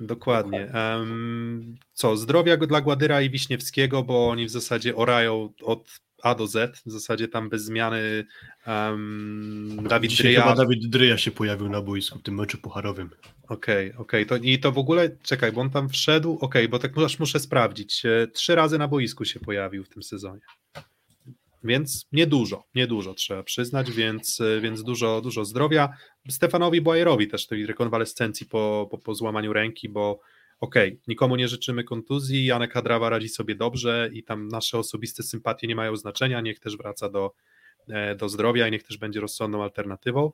Dokładnie. 0.00 0.72
Em, 0.72 1.74
co, 1.92 2.16
zdrowia 2.16 2.56
dla 2.56 2.80
Gładyra 2.80 3.22
i 3.22 3.30
Wiśniewskiego, 3.30 4.02
bo 4.02 4.28
oni 4.28 4.46
w 4.46 4.50
zasadzie 4.50 4.96
orają 4.96 5.52
od 5.62 6.00
A 6.22 6.34
do 6.34 6.46
Z, 6.46 6.82
w 6.86 6.90
zasadzie 6.90 7.28
tam 7.28 7.48
bez 7.48 7.64
zmiany 7.64 8.24
um, 8.66 9.78
Dawid 9.88 10.10
Dzisiaj 10.10 10.24
Dryja. 10.24 10.42
chyba 10.42 10.54
Dawid 10.54 10.86
Dryja 10.86 11.18
się 11.18 11.30
pojawił 11.30 11.68
na 11.68 11.82
boisku 11.82 12.18
w 12.18 12.22
tym 12.22 12.34
meczu 12.34 12.58
pucharowym. 12.58 13.10
Okej, 13.48 13.92
okej. 13.94 14.26
To, 14.26 14.36
I 14.36 14.58
to 14.58 14.72
w 14.72 14.78
ogóle, 14.78 15.10
czekaj, 15.22 15.52
bo 15.52 15.60
on 15.60 15.70
tam 15.70 15.88
wszedł, 15.88 16.38
okej, 16.40 16.68
bo 16.68 16.78
tak 16.78 16.98
aż 16.98 17.18
muszę 17.18 17.40
sprawdzić. 17.40 18.06
E, 18.06 18.26
Trzy 18.26 18.54
razy 18.54 18.78
na 18.78 18.88
boisku 18.88 19.24
się 19.24 19.40
pojawił 19.40 19.84
w 19.84 19.88
tym 19.88 20.02
sezonie. 20.02 20.40
Więc 21.64 22.06
niedużo, 22.12 22.64
niedużo 22.74 23.14
trzeba 23.14 23.42
przyznać, 23.42 23.90
więc, 23.90 24.42
więc 24.60 24.82
dużo, 24.82 25.20
dużo 25.20 25.44
zdrowia. 25.44 25.88
Stefanowi 26.28 26.80
Błajerowi 26.80 27.28
też 27.28 27.46
tej 27.46 27.66
rekonwalescencji 27.66 28.46
po, 28.46 28.88
po, 28.90 28.98
po 28.98 29.14
złamaniu 29.14 29.52
ręki, 29.52 29.88
bo 29.88 30.20
okej, 30.60 31.00
nikomu 31.08 31.36
nie 31.36 31.48
życzymy 31.48 31.84
kontuzji, 31.84 32.44
Janek 32.44 32.72
Hadrawa 32.72 33.10
radzi 33.10 33.28
sobie 33.28 33.54
dobrze 33.54 34.10
i 34.12 34.22
tam 34.22 34.48
nasze 34.48 34.78
osobiste 34.78 35.22
sympatie 35.22 35.66
nie 35.66 35.76
mają 35.76 35.96
znaczenia, 35.96 36.40
niech 36.40 36.60
też 36.60 36.76
wraca 36.76 37.08
do, 37.08 37.34
e, 37.88 38.14
do 38.14 38.28
zdrowia 38.28 38.68
i 38.68 38.70
niech 38.70 38.82
też 38.82 38.98
będzie 38.98 39.20
rozsądną 39.20 39.62
alternatywą. 39.62 40.32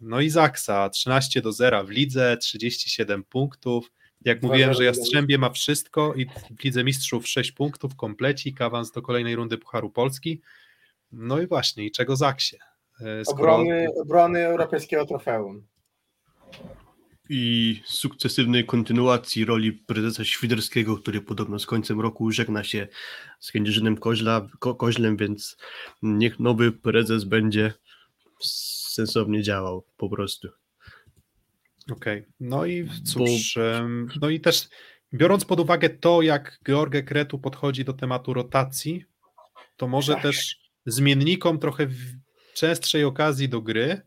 No 0.00 0.20
i 0.20 0.30
Zaksa, 0.30 0.88
13 0.88 1.42
do 1.42 1.52
0 1.52 1.84
w 1.84 1.90
lidze, 1.90 2.36
37 2.36 3.24
punktów. 3.24 3.92
Jak 4.24 4.38
Dwa 4.38 4.48
mówiłem, 4.48 4.74
że 4.74 4.84
Jastrzębie 4.84 5.38
ma 5.38 5.50
wszystko 5.50 6.14
i 6.14 6.26
w 6.26 6.64
Lidze 6.64 6.84
Mistrzów 6.84 7.28
6 7.28 7.52
punktów, 7.52 7.96
komplecik, 7.96 8.60
awans 8.60 8.90
do 8.92 9.02
kolejnej 9.02 9.36
rundy 9.36 9.58
Pucharu 9.58 9.90
Polski. 9.90 10.40
No 11.12 11.40
i 11.40 11.46
właśnie, 11.46 11.84
i 11.84 11.90
czego 11.90 12.16
Zaksie? 12.16 12.56
E, 13.00 13.24
skoro- 13.24 13.54
Obrony, 13.54 13.88
obrony 14.02 14.46
europejskiego 14.46 15.06
trofeum. 15.06 15.66
I 17.28 17.80
sukcesywnej 17.84 18.66
kontynuacji 18.66 19.44
roli 19.44 19.72
prezesa 19.72 20.24
Świderskiego, 20.24 20.96
który 20.96 21.20
podobno 21.20 21.58
z 21.58 21.66
końcem 21.66 22.00
roku 22.00 22.30
żegna 22.30 22.64
się 22.64 22.88
z 23.40 23.52
Kędzierzynem 23.52 23.96
Koźla, 23.96 24.46
Ko, 24.58 24.74
Koźlem, 24.74 25.16
więc 25.16 25.56
niech 26.02 26.40
nowy 26.40 26.72
prezes 26.72 27.24
będzie 27.24 27.72
sensownie 28.40 29.42
działał 29.42 29.84
po 29.96 30.08
prostu. 30.08 30.48
Okej, 31.90 32.24
no 32.40 32.66
i 32.66 32.88
cóż, 33.04 33.56
em, 33.56 34.08
no 34.20 34.30
i 34.30 34.40
też 34.40 34.68
biorąc 35.14 35.44
pod 35.44 35.60
uwagę 35.60 35.90
to, 35.90 36.22
jak 36.22 36.58
George 36.66 37.04
Kretu 37.06 37.38
podchodzi 37.38 37.84
do 37.84 37.92
tematu 37.92 38.34
rotacji, 38.34 39.04
to 39.76 39.88
może 39.88 40.16
też 40.16 40.56
zmiennikom 40.86 41.58
trochę 41.58 41.86
w 41.86 41.96
częstszej 42.54 43.04
okazji 43.04 43.48
do 43.48 43.60
gry, 43.60 44.00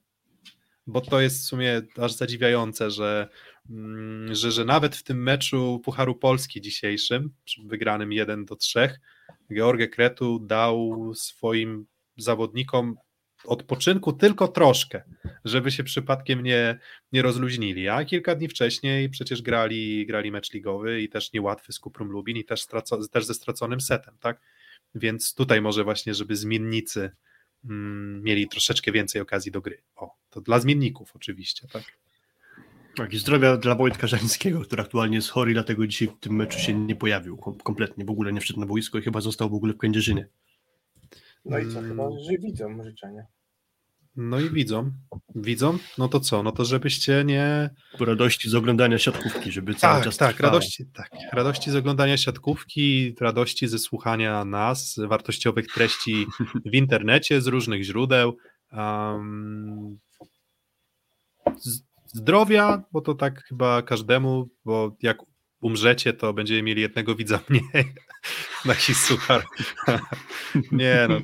bo 0.87 1.01
to 1.01 1.21
jest 1.21 1.41
w 1.41 1.45
sumie 1.45 1.81
aż 1.97 2.13
zadziwiające, 2.13 2.91
że, 2.91 3.29
mm, 3.69 4.35
że, 4.35 4.51
że 4.51 4.65
nawet 4.65 4.95
w 4.95 5.03
tym 5.03 5.23
meczu 5.23 5.81
Pucharu 5.85 6.15
Polski 6.15 6.61
dzisiejszym, 6.61 7.33
wygranym 7.65 8.11
1 8.11 8.45
do 8.45 8.55
3, 8.55 8.99
George 9.53 9.89
Kretu 9.91 10.39
dał 10.39 11.11
swoim 11.15 11.85
zawodnikom 12.17 12.95
odpoczynku 13.47 14.13
tylko 14.13 14.47
troszkę, 14.47 15.01
żeby 15.45 15.71
się 15.71 15.83
przypadkiem 15.83 16.43
nie, 16.43 16.79
nie 17.11 17.21
rozluźnili, 17.21 17.89
a 17.89 18.05
kilka 18.05 18.35
dni 18.35 18.47
wcześniej 18.47 19.09
przecież 19.09 19.41
grali, 19.41 20.05
grali 20.05 20.31
mecz 20.31 20.53
ligowy 20.53 21.01
i 21.01 21.09
też 21.09 21.33
niełatwy 21.33 21.73
z 21.73 21.79
Kuprą 21.79 22.05
Lubin 22.05 22.37
i 22.37 22.43
też, 22.43 22.61
straco, 22.61 23.07
też 23.07 23.25
ze 23.25 23.33
straconym 23.33 23.81
setem, 23.81 24.17
tak? 24.19 24.41
Więc 24.95 25.33
tutaj 25.33 25.61
może 25.61 25.83
właśnie, 25.83 26.13
żeby 26.13 26.35
zmiennicy 26.35 27.11
mm, 27.65 28.23
mieli 28.23 28.47
troszeczkę 28.47 28.91
więcej 28.91 29.21
okazji 29.21 29.51
do 29.51 29.61
gry. 29.61 29.81
O, 29.95 30.15
to 30.29 30.41
dla 30.41 30.59
zmienników 30.59 31.15
oczywiście, 31.15 31.67
tak? 31.67 31.83
Tak, 32.95 33.13
i 33.13 33.17
zdrowia 33.19 33.57
dla 33.57 33.75
Wojtka 33.75 34.07
Żańskiego, 34.07 34.61
który 34.61 34.81
aktualnie 34.81 35.15
jest 35.15 35.29
chory, 35.29 35.53
dlatego 35.53 35.87
dzisiaj 35.87 36.07
w 36.07 36.19
tym 36.19 36.35
meczu 36.35 36.59
się 36.59 36.73
nie 36.73 36.95
pojawił 36.95 37.37
kom- 37.37 37.57
kompletnie, 37.57 38.05
w 38.05 38.09
ogóle 38.09 38.33
nie 38.33 38.41
wszedł 38.41 38.59
na 38.59 38.65
boisko 38.65 38.97
i 38.97 39.01
chyba 39.01 39.21
został 39.21 39.49
w 39.49 39.53
ogóle 39.53 39.73
w 39.73 39.77
Kędzierzynie. 39.77 40.27
No 41.45 41.59
i 41.59 41.71
co, 41.71 41.79
Mm. 41.79 41.89
chyba, 41.91 42.09
że 42.19 42.37
widzą 42.37 42.83
życzenia. 42.83 43.25
No 44.17 44.39
i 44.39 44.49
widzą, 44.49 44.91
widzą, 45.35 45.77
no 45.97 46.07
to 46.07 46.19
co, 46.19 46.43
no 46.43 46.51
to 46.51 46.65
żebyście 46.65 47.23
nie, 47.25 47.69
radości 47.99 48.49
z 48.49 48.55
oglądania 48.55 48.97
siatkówki, 48.97 49.51
żeby 49.51 49.75
cały 49.75 49.95
Tak, 49.95 50.03
czas 50.03 50.17
tak, 50.17 50.35
trwała. 50.35 50.53
radości, 50.53 50.85
tak, 50.93 51.09
radości 51.33 51.71
z 51.71 51.75
oglądania 51.75 52.17
siatkówki, 52.17 53.15
radości 53.21 53.67
ze 53.67 53.79
słuchania 53.79 54.45
nas, 54.45 54.99
wartościowych 55.07 55.67
treści 55.67 56.25
w 56.65 56.73
internecie 56.75 57.41
z 57.41 57.47
różnych 57.47 57.83
źródeł. 57.83 58.37
Um, 58.71 59.99
zdrowia, 62.05 62.83
bo 62.91 63.01
to 63.01 63.13
tak 63.15 63.43
chyba 63.43 63.81
każdemu, 63.81 64.49
bo 64.65 64.95
jak 65.01 65.17
umrzecie, 65.61 66.13
to 66.13 66.33
będziemy 66.33 66.63
mieli 66.63 66.81
jednego 66.81 67.15
widza 67.15 67.39
mniej. 67.49 67.93
Taki 68.67 68.93
suchar. 68.93 69.43
Nie 70.71 71.07
no, 71.09 71.19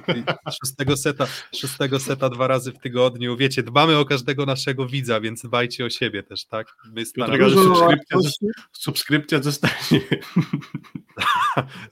szóstego 0.62 0.98
seta, 0.98 1.28
szóstego 1.56 2.00
seta 2.00 2.30
dwa 2.30 2.48
razy 2.48 2.72
w 2.72 2.80
tygodniu. 2.80 3.38
Wiecie, 3.38 3.64
dbamy 3.64 3.98
o 3.98 4.06
każdego 4.06 4.46
naszego 4.46 4.88
widza, 4.88 5.22
więc 5.22 5.42
dbajcie 5.42 5.86
o 5.86 5.90
siebie 5.90 6.24
też, 6.24 6.46
tak? 6.46 6.68
My 6.94 7.06
staramy 7.06 7.38
Dużo 7.38 7.64
subskrypcja, 7.64 8.18
subskrypcja 8.72 9.42
zostanie. 9.42 10.02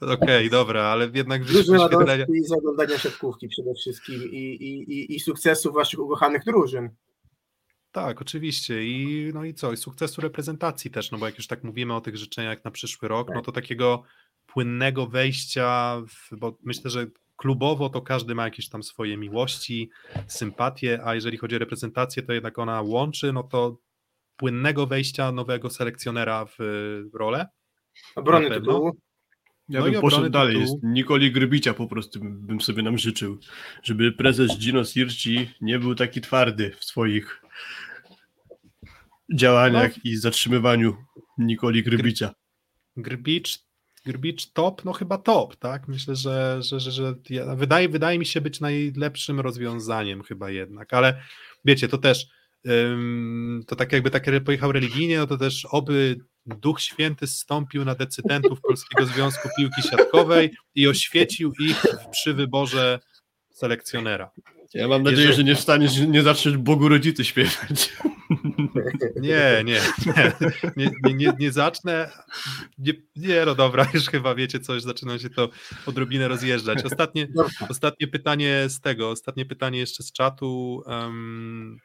Okej, 0.00 0.50
dobra, 0.50 0.82
ale 0.82 1.10
jednak 1.14 1.44
dużo 1.44 1.72
wyświetlenia. 1.72 2.06
radości 2.06 2.44
z 2.44 2.52
oglądania 2.52 2.98
siatkówki 2.98 3.48
przede 3.48 3.74
wszystkim 3.74 4.22
i, 4.32 4.36
i, 4.36 4.92
i, 4.92 5.16
i 5.16 5.20
sukcesów 5.20 5.74
waszych 5.74 6.00
ukochanych 6.00 6.44
drużyn. 6.44 6.90
Tak, 7.92 8.22
oczywiście. 8.22 8.84
I 8.84 9.30
no 9.34 9.44
i 9.44 9.54
co? 9.54 9.72
I 9.72 9.76
sukcesu 9.76 10.20
reprezentacji 10.20 10.90
też, 10.90 11.10
no 11.10 11.18
bo 11.18 11.26
jak 11.26 11.38
już 11.38 11.46
tak 11.46 11.64
mówimy 11.64 11.94
o 11.94 12.00
tych 12.00 12.16
życzeniach 12.16 12.64
na 12.64 12.70
przyszły 12.70 13.08
rok, 13.08 13.28
no 13.34 13.42
to 13.42 13.52
takiego 13.52 14.02
płynnego 14.46 15.06
wejścia, 15.06 15.96
w, 16.08 16.36
bo 16.38 16.58
myślę, 16.64 16.90
że 16.90 17.06
klubowo 17.36 17.88
to 17.88 18.02
każdy 18.02 18.34
ma 18.34 18.44
jakieś 18.44 18.68
tam 18.68 18.82
swoje 18.82 19.16
miłości, 19.16 19.90
sympatie, 20.26 21.00
a 21.04 21.14
jeżeli 21.14 21.36
chodzi 21.36 21.56
o 21.56 21.58
reprezentację, 21.58 22.22
to 22.22 22.32
jednak 22.32 22.58
ona 22.58 22.82
łączy, 22.82 23.32
no 23.32 23.42
to 23.42 23.78
płynnego 24.36 24.86
wejścia 24.86 25.32
nowego 25.32 25.70
selekcjonera 25.70 26.44
w 26.44 26.58
rolę. 27.14 27.46
Obrony 28.16 28.50
tytułu. 28.50 28.96
Ja 29.68 29.80
No 29.80 29.86
i 29.86 29.92
bym 29.92 30.00
poszedł 30.00 30.28
dalej. 30.28 30.56
tytułu. 30.56 30.80
Nikoli 30.82 31.32
Grybicia 31.32 31.74
po 31.74 31.86
prostu 31.86 32.20
bym 32.22 32.60
sobie 32.60 32.82
nam 32.82 32.98
życzył, 32.98 33.38
żeby 33.82 34.12
prezes 34.12 34.58
Gino 34.58 34.84
Sirci 34.84 35.50
nie 35.60 35.78
był 35.78 35.94
taki 35.94 36.20
twardy 36.20 36.72
w 36.78 36.84
swoich 36.84 37.41
działaniach 39.34 39.96
No. 39.96 40.02
i 40.04 40.16
zatrzymywaniu 40.16 40.96
Nikoli 41.38 41.82
Grybicia. 41.82 42.34
Grbicz, 42.96 43.58
Grbicz 44.06 44.52
top, 44.52 44.84
no 44.84 44.92
chyba 44.92 45.18
top, 45.18 45.56
tak? 45.56 45.88
Myślę, 45.88 46.16
że, 46.16 46.62
że, 46.62 46.80
że, 46.80 46.90
że 46.90 47.14
wydaje, 47.56 47.88
wydaje 47.88 48.18
mi 48.18 48.26
się 48.26 48.40
być 48.40 48.60
najlepszym 48.60 49.40
rozwiązaniem 49.40 50.22
chyba 50.22 50.50
jednak, 50.50 50.92
ale 50.92 51.22
wiecie, 51.64 51.88
to 51.88 51.98
też 51.98 52.26
ym, 52.68 53.64
to 53.66 53.76
tak 53.76 53.92
jakby 53.92 54.10
tak 54.10 54.26
pojechał 54.44 54.72
religijnie, 54.72 55.18
no 55.18 55.26
to 55.26 55.38
też 55.38 55.66
oby 55.70 56.16
Duch 56.46 56.80
Święty 56.80 57.26
zstąpił 57.26 57.84
na 57.84 57.94
decydentów 57.94 58.60
Polskiego 58.60 59.06
Związku 59.06 59.48
Piłki 59.58 59.82
Siatkowej 59.82 60.50
i 60.74 60.88
oświecił 60.88 61.52
ich 61.60 61.82
przy 62.10 62.34
wyborze 62.34 63.00
selekcjonera. 63.50 64.30
Ja 64.74 64.88
mam 64.88 65.02
nadzieję, 65.02 65.22
Jeżeli- 65.22 65.36
że 65.36 65.44
nie 65.44 65.54
wstaniesz, 65.54 65.98
nie 65.98 66.22
zaczniesz 66.22 66.56
Bogu 66.56 66.88
Rodzicy 66.88 67.24
śpiewać. 67.24 67.92
Nie, 69.16 69.62
nie, 69.64 69.80
nie, 70.06 70.32
nie, 70.76 71.14
nie, 71.14 71.32
nie, 71.38 71.52
zacznę. 71.52 72.10
Nie, 72.78 72.92
nie, 73.16 73.42
no 73.46 73.54
dobra, 73.54 73.86
już 73.94 74.06
chyba 74.06 74.34
wiecie 74.34 74.60
coś, 74.60 74.82
zaczyna 74.82 75.18
się 75.18 75.30
to 75.30 75.48
odrobinę 75.86 76.28
rozjeżdżać. 76.28 76.84
Ostatnie, 76.84 77.28
ostatnie 77.68 78.08
pytanie 78.08 78.64
z 78.68 78.80
tego, 78.80 79.10
ostatnie 79.10 79.46
pytanie 79.46 79.78
jeszcze 79.78 80.02
z 80.02 80.12
czatu. 80.12 80.82
Um, 80.86 81.78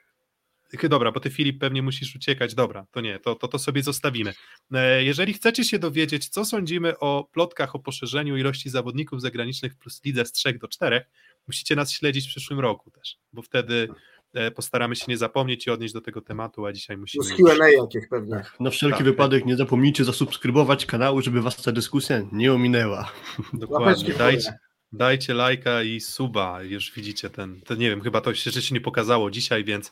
dobra, 0.90 1.12
bo 1.12 1.20
ty 1.20 1.30
Filip 1.30 1.60
pewnie 1.60 1.82
musisz 1.82 2.16
uciekać. 2.16 2.56
Dobra, 2.56 2.86
to 2.92 3.02
nie, 3.02 3.20
to, 3.20 3.36
to, 3.36 3.48
to 3.48 3.60
sobie 3.60 3.84
zostawimy. 3.84 4.34
E, 4.74 5.04
Jeżeli 5.04 5.34
chcecie 5.34 5.64
się 5.64 5.80
dowiedzieć, 5.80 6.30
co 6.30 6.46
sądzimy 6.46 7.00
o 7.00 7.30
plotkach 7.32 7.76
o 7.76 7.80
poszerzeniu 7.80 8.38
ilości 8.38 8.70
zawodników 8.70 9.22
zagranicznych 9.22 9.76
plus 9.76 10.04
lidze 10.06 10.26
z 10.26 10.32
3 10.32 10.54
do 10.54 10.68
4, 10.68 11.06
musicie 11.48 11.76
nas 11.76 11.92
śledzić 11.92 12.26
w 12.26 12.30
przyszłym 12.30 12.60
roku 12.60 12.92
też, 12.92 13.18
bo 13.34 13.42
wtedy 13.42 13.90
e, 14.34 14.52
postaramy 14.52 14.96
się 14.96 15.06
nie 15.08 15.18
zapomnieć 15.18 15.68
i 15.68 15.70
odnieść 15.72 15.94
do 15.94 16.02
tego 16.02 16.22
tematu, 16.22 16.66
a 16.66 16.74
dzisiaj 16.74 16.98
musimy. 16.98 17.24
Z 17.26 17.34
Q&A 17.34 17.70
jakieś 17.70 18.08
pewnie. 18.10 18.44
Na 18.60 18.70
wszelki 18.70 18.98
Tak. 18.98 19.06
wypadek 19.06 19.46
nie 19.46 19.56
zapomnijcie 19.56 20.04
zasubskrybować 20.04 20.86
kanału, 20.86 21.22
żeby 21.22 21.42
was 21.42 21.56
ta 21.64 21.72
dyskusja 21.72 22.22
nie 22.32 22.54
ominęła. 22.54 23.12
Dokładnie. 23.54 24.14
Dajcie, 24.14 24.54
dajcie 24.92 25.34
lajka 25.34 25.84
i 25.84 26.00
suba. 26.00 26.64
Już 26.64 26.92
widzicie 26.94 27.30
ten, 27.30 27.62
to 27.62 27.76
nie 27.76 27.90
wiem, 27.90 28.02
chyba 28.02 28.22
to 28.22 28.34
się 28.36 28.52
rzeczy 28.52 28.74
nie 28.74 28.82
pokazało 28.82 29.32
dzisiaj, 29.32 29.64
więc. 29.64 29.92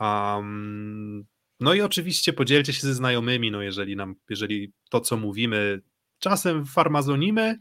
Um, 0.00 1.24
no 1.60 1.74
i 1.74 1.80
oczywiście 1.80 2.32
podzielcie 2.32 2.72
się 2.72 2.80
ze 2.80 2.94
znajomymi, 2.94 3.50
no 3.50 3.62
jeżeli 3.62 3.96
nam, 3.96 4.14
jeżeli 4.30 4.72
to, 4.90 5.00
co 5.00 5.16
mówimy, 5.16 5.80
czasem 6.18 6.66
farmazonimy, 6.66 7.58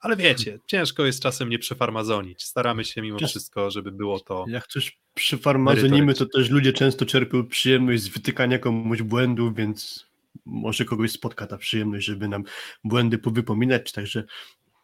Ale 0.00 0.16
wiecie, 0.16 0.58
ciężko 0.70 1.04
jest 1.04 1.22
czasem 1.22 1.48
nie 1.48 1.58
przefarmazonić. 1.58 2.44
Staramy 2.44 2.84
się 2.84 3.02
mimo 3.02 3.18
wszystko, 3.18 3.70
żeby 3.70 3.92
było 3.92 4.20
to. 4.20 4.44
Jak 4.48 4.66
coś 4.66 4.98
przyfarmazonimy, 5.14 6.14
to 6.14 6.26
też 6.26 6.50
ludzie 6.50 6.72
często 6.72 7.06
czerpią 7.06 7.46
przyjemność 7.46 8.02
z 8.02 8.08
wytykania 8.08 8.58
komuś 8.58 9.02
błędów, 9.02 9.56
więc 9.56 10.06
może 10.44 10.84
kogoś 10.84 11.10
spotka 11.10 11.46
ta 11.46 11.56
przyjemność, 11.56 12.06
żeby 12.06 12.28
nam 12.28 12.44
błędy 12.84 13.18
powypominać, 13.18 13.92
także 13.92 14.24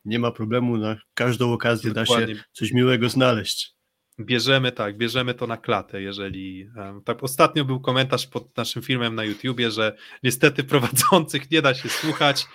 nie 0.04 0.18
ma 0.18 0.30
problemu, 0.30 0.76
na 0.76 0.96
każdą 1.14 1.52
okazję 1.52 1.92
da 1.92 2.06
się 2.06 2.12
Dokładnie. 2.12 2.44
coś 2.52 2.72
miłego 2.72 3.08
znaleźć. 3.08 3.75
Bierzemy 4.20 4.72
tak, 4.72 4.96
bierzemy 4.98 5.34
to 5.34 5.46
na 5.46 5.56
klatę, 5.56 6.02
jeżeli. 6.02 6.70
Tak, 7.04 7.24
ostatnio 7.24 7.64
był 7.64 7.80
komentarz 7.80 8.26
pod 8.26 8.56
naszym 8.56 8.82
filmem 8.82 9.14
na 9.14 9.24
YouTubie, 9.24 9.70
że 9.70 9.96
niestety 10.22 10.64
prowadzących 10.64 11.50
nie 11.50 11.62
da 11.62 11.74
się 11.74 11.88
słuchać. 11.88 12.46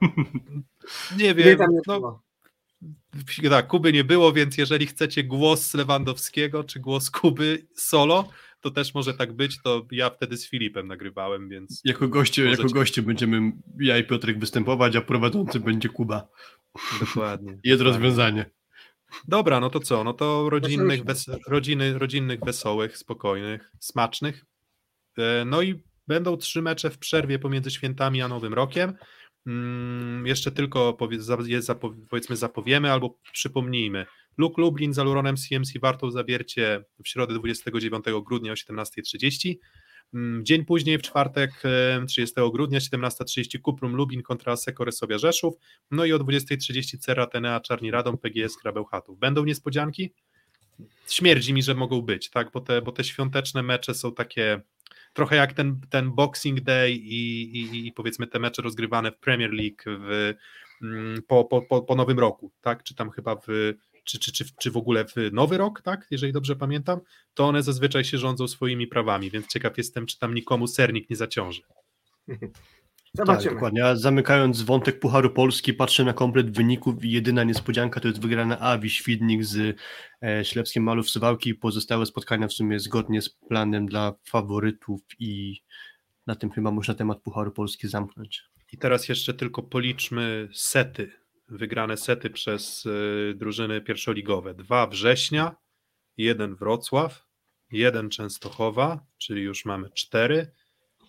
Nie 1.18 1.34
wiem. 1.34 1.58
No, 1.86 2.22
tak, 3.50 3.66
Kuby 3.66 3.92
nie 3.92 4.04
było, 4.04 4.32
więc 4.32 4.58
jeżeli 4.58 4.86
chcecie 4.86 5.24
głos 5.24 5.74
Lewandowskiego 5.74 6.64
czy 6.64 6.80
głos 6.80 7.10
Kuby 7.10 7.66
solo, 7.74 8.28
to 8.60 8.70
też 8.70 8.94
może 8.94 9.14
tak 9.14 9.32
być. 9.32 9.62
To 9.62 9.86
ja 9.90 10.10
wtedy 10.10 10.36
z 10.36 10.48
Filipem 10.50 10.86
nagrywałem, 10.86 11.48
więc 11.48 11.80
Jako 11.84 12.08
goście, 12.08 12.44
Możecie- 12.44 12.62
jako 12.62 12.74
goście 12.74 13.02
będziemy 13.02 13.52
ja 13.80 13.98
i 13.98 14.04
Piotrek 14.04 14.38
występować, 14.38 14.96
a 14.96 15.00
prowadzący 15.00 15.60
będzie 15.60 15.88
Kuba. 15.88 16.28
dokładnie. 17.00 17.50
Jest 17.64 17.82
dokładnie. 17.82 17.84
rozwiązanie. 17.84 18.50
Dobra, 19.28 19.60
no 19.60 19.70
to 19.70 19.80
co? 19.80 20.04
No 20.04 20.12
to 20.12 20.50
rodzinnych, 20.50 21.04
Wesołych 21.04 21.38
wes- 21.38 21.50
rodziny, 21.50 21.98
rodzinnych, 21.98 22.40
wesołych, 22.40 22.98
spokojnych, 22.98 23.72
smacznych. 23.80 24.44
E, 25.18 25.44
No 25.44 25.62
i 25.62 25.82
będą 26.06 26.36
trzy 26.36 26.62
mecze 26.62 26.90
w 26.90 26.98
przerwie 26.98 27.38
pomiędzy 27.38 27.70
świętami 27.70 28.22
a 28.22 28.28
Nowym 28.28 28.54
Rokiem. 28.54 28.92
Mm, 29.46 30.26
Jeszcze 30.26 30.52
tylko 30.52 30.92
powie, 30.92 31.18
zapo, 31.60 31.94
powiedzmy 32.10 32.36
zapowiemy 32.36 32.92
albo 32.92 33.18
przypomnijmy. 33.32 34.06
Luk 34.38 34.58
Lublin 34.58 34.94
z 34.94 34.98
Aluronem 34.98 35.36
CMC 35.36 35.78
Wartą 35.80 36.10
Zawiercie 36.10 36.84
w 37.04 37.08
środę 37.08 37.34
29 37.34 38.04
grudnia 38.26 38.52
o 38.52 38.54
17.30. 38.54 39.58
Mm, 40.14 40.44
Dzień 40.44 40.64
później, 40.64 40.98
w 40.98 41.02
czwartek 41.02 41.50
e, 41.64 42.06
30 42.06 42.34
grudnia 42.52 42.78
17.30 42.78 43.60
Kuprum 43.60 43.96
Lubin 43.96 44.22
kontra 44.22 44.52
Aseko 44.52 44.84
Rzeszów. 45.18 45.54
No 45.90 46.04
i 46.04 46.12
o 46.12 46.18
20.30 46.18 46.98
Cera 46.98 47.26
Tenea 47.26 47.60
Czarni 47.60 47.90
Radom 47.90 48.18
PGS 48.18 48.56
Krabeł 48.56 48.84
Chatów. 48.84 49.18
Będą 49.18 49.44
niespodzianki? 49.44 50.12
Śmierdzi 51.08 51.54
mi, 51.54 51.62
że 51.62 51.74
mogą 51.74 52.02
być, 52.02 52.30
tak? 52.30 52.50
Bo 52.52 52.60
te, 52.60 52.82
bo 52.82 52.92
te 52.92 53.04
świąteczne 53.04 53.62
mecze 53.62 53.94
są 53.94 54.14
takie 54.14 54.60
trochę 55.12 55.36
jak 55.36 55.52
ten, 55.52 55.80
ten 55.90 56.10
Boxing 56.10 56.60
Day 56.60 56.92
i, 56.92 57.42
i, 57.58 57.86
i 57.86 57.92
powiedzmy 57.92 58.26
te 58.26 58.38
mecze 58.38 58.62
rozgrywane 58.62 59.12
w 59.12 59.18
Premier 59.18 59.50
League 59.52 59.82
w, 59.86 60.34
mm, 60.82 61.22
po, 61.22 61.44
po, 61.44 61.82
po 61.82 61.94
nowym 61.94 62.18
roku, 62.18 62.52
tak? 62.60 62.82
Czy 62.82 62.94
tam 62.94 63.10
chyba 63.10 63.36
w 63.36 63.74
czy, 64.08 64.18
czy, 64.18 64.32
czy, 64.32 64.44
czy 64.60 64.70
w 64.70 64.76
ogóle 64.76 65.04
w 65.04 65.14
nowy 65.32 65.58
rok, 65.58 65.82
tak? 65.82 66.06
Jeżeli 66.10 66.32
dobrze 66.32 66.56
pamiętam, 66.56 67.00
to 67.34 67.44
one 67.48 67.62
zazwyczaj 67.62 68.04
się 68.04 68.18
rządzą 68.18 68.48
swoimi 68.48 68.86
prawami, 68.86 69.30
więc 69.30 69.46
ciekaw 69.46 69.78
jestem, 69.78 70.06
czy 70.06 70.18
tam 70.18 70.34
nikomu 70.34 70.66
sernik 70.66 71.10
nie 71.10 71.16
zaciąży. 71.16 71.62
Tak, 73.16 73.26
Zobaczymy. 73.26 73.54
dokładnie. 73.54 73.86
A 73.86 73.96
zamykając 73.96 74.62
wątek 74.62 75.00
Pucharu 75.00 75.30
Polski, 75.30 75.74
patrzę 75.74 76.04
na 76.04 76.12
komplet 76.12 76.50
wyników 76.50 77.04
i 77.04 77.10
jedyna 77.10 77.44
niespodzianka 77.44 78.00
to 78.00 78.08
jest 78.08 78.20
wygrana 78.20 78.58
Awi 78.58 78.90
Świdnik 78.90 79.44
z 79.44 79.76
e, 80.22 80.44
Ślepskim 80.44 80.82
Malów 80.82 81.10
Suwałki. 81.10 81.54
Pozostałe 81.54 82.06
spotkania 82.06 82.48
w 82.48 82.52
sumie 82.52 82.80
zgodnie 82.80 83.22
z 83.22 83.28
planem 83.28 83.86
dla 83.86 84.14
faworytów 84.24 85.00
i 85.18 85.60
na 86.26 86.34
tym 86.34 86.50
chyba 86.50 86.70
można 86.70 86.94
temat 86.94 87.20
Pucharu 87.20 87.52
Polski 87.52 87.88
zamknąć. 87.88 88.44
I 88.72 88.78
teraz 88.78 89.08
jeszcze 89.08 89.34
tylko 89.34 89.62
policzmy 89.62 90.48
sety, 90.52 91.10
wygrane 91.48 91.96
sety 91.96 92.30
przez 92.30 92.86
y, 92.86 93.34
drużyny 93.36 93.80
pierwszoligowe. 93.80 94.54
Dwa 94.54 94.86
września, 94.86 95.56
jeden 96.16 96.54
Wrocław, 96.54 97.26
jeden 97.72 98.10
Częstochowa, 98.10 99.06
czyli 99.18 99.42
już 99.42 99.64
mamy 99.64 99.90
cztery, 99.90 100.50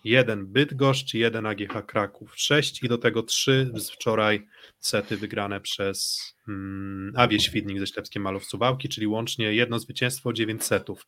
jeden 0.04 0.46
Bydgoszcz, 0.46 1.14
jeden 1.14 1.46
AGH 1.46 1.86
Kraków, 1.86 2.32
sześć 2.36 2.82
i 2.82 2.88
do 2.88 2.98
tego 2.98 3.22
trzy 3.22 3.70
z 3.74 3.90
wczoraj 3.90 4.46
sety 4.78 5.16
wygrane 5.16 5.60
przez 5.60 6.20
mm, 6.48 7.12
Awie 7.16 7.40
Świdnik 7.40 7.78
ze 7.78 7.86
Ślepskiem 7.86 8.22
Malów 8.22 8.44
Suwałki, 8.44 8.88
czyli 8.88 9.06
łącznie 9.06 9.54
jedno 9.54 9.78
zwycięstwo, 9.78 10.32
dziewięć 10.32 10.64
setów. 10.64 11.06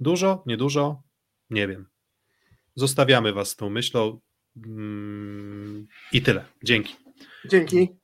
Dużo? 0.00 0.42
Niedużo? 0.46 1.02
Nie 1.50 1.68
wiem. 1.68 1.86
Zostawiamy 2.74 3.32
Was 3.32 3.48
z 3.48 3.56
tą 3.56 3.70
myślą. 3.70 4.20
Mm, 4.56 5.86
I 6.12 6.22
tyle. 6.22 6.44
Dzięki. 6.64 6.96
Dzięki. 7.50 8.03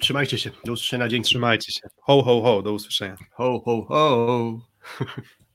Trzymajcie 0.00 0.38
się. 0.38 0.50
Do 0.64 0.72
usłyszenia. 0.72 1.08
Dzięki. 1.08 1.28
Trzymajcie 1.28 1.72
się. 1.72 1.80
Ho, 2.02 2.22
ho, 2.22 2.40
ho. 2.42 2.62
Do 2.62 2.72
usłyszenia. 2.72 3.16
Ho, 3.34 3.62
ho, 3.64 3.86
ho. 3.88 4.58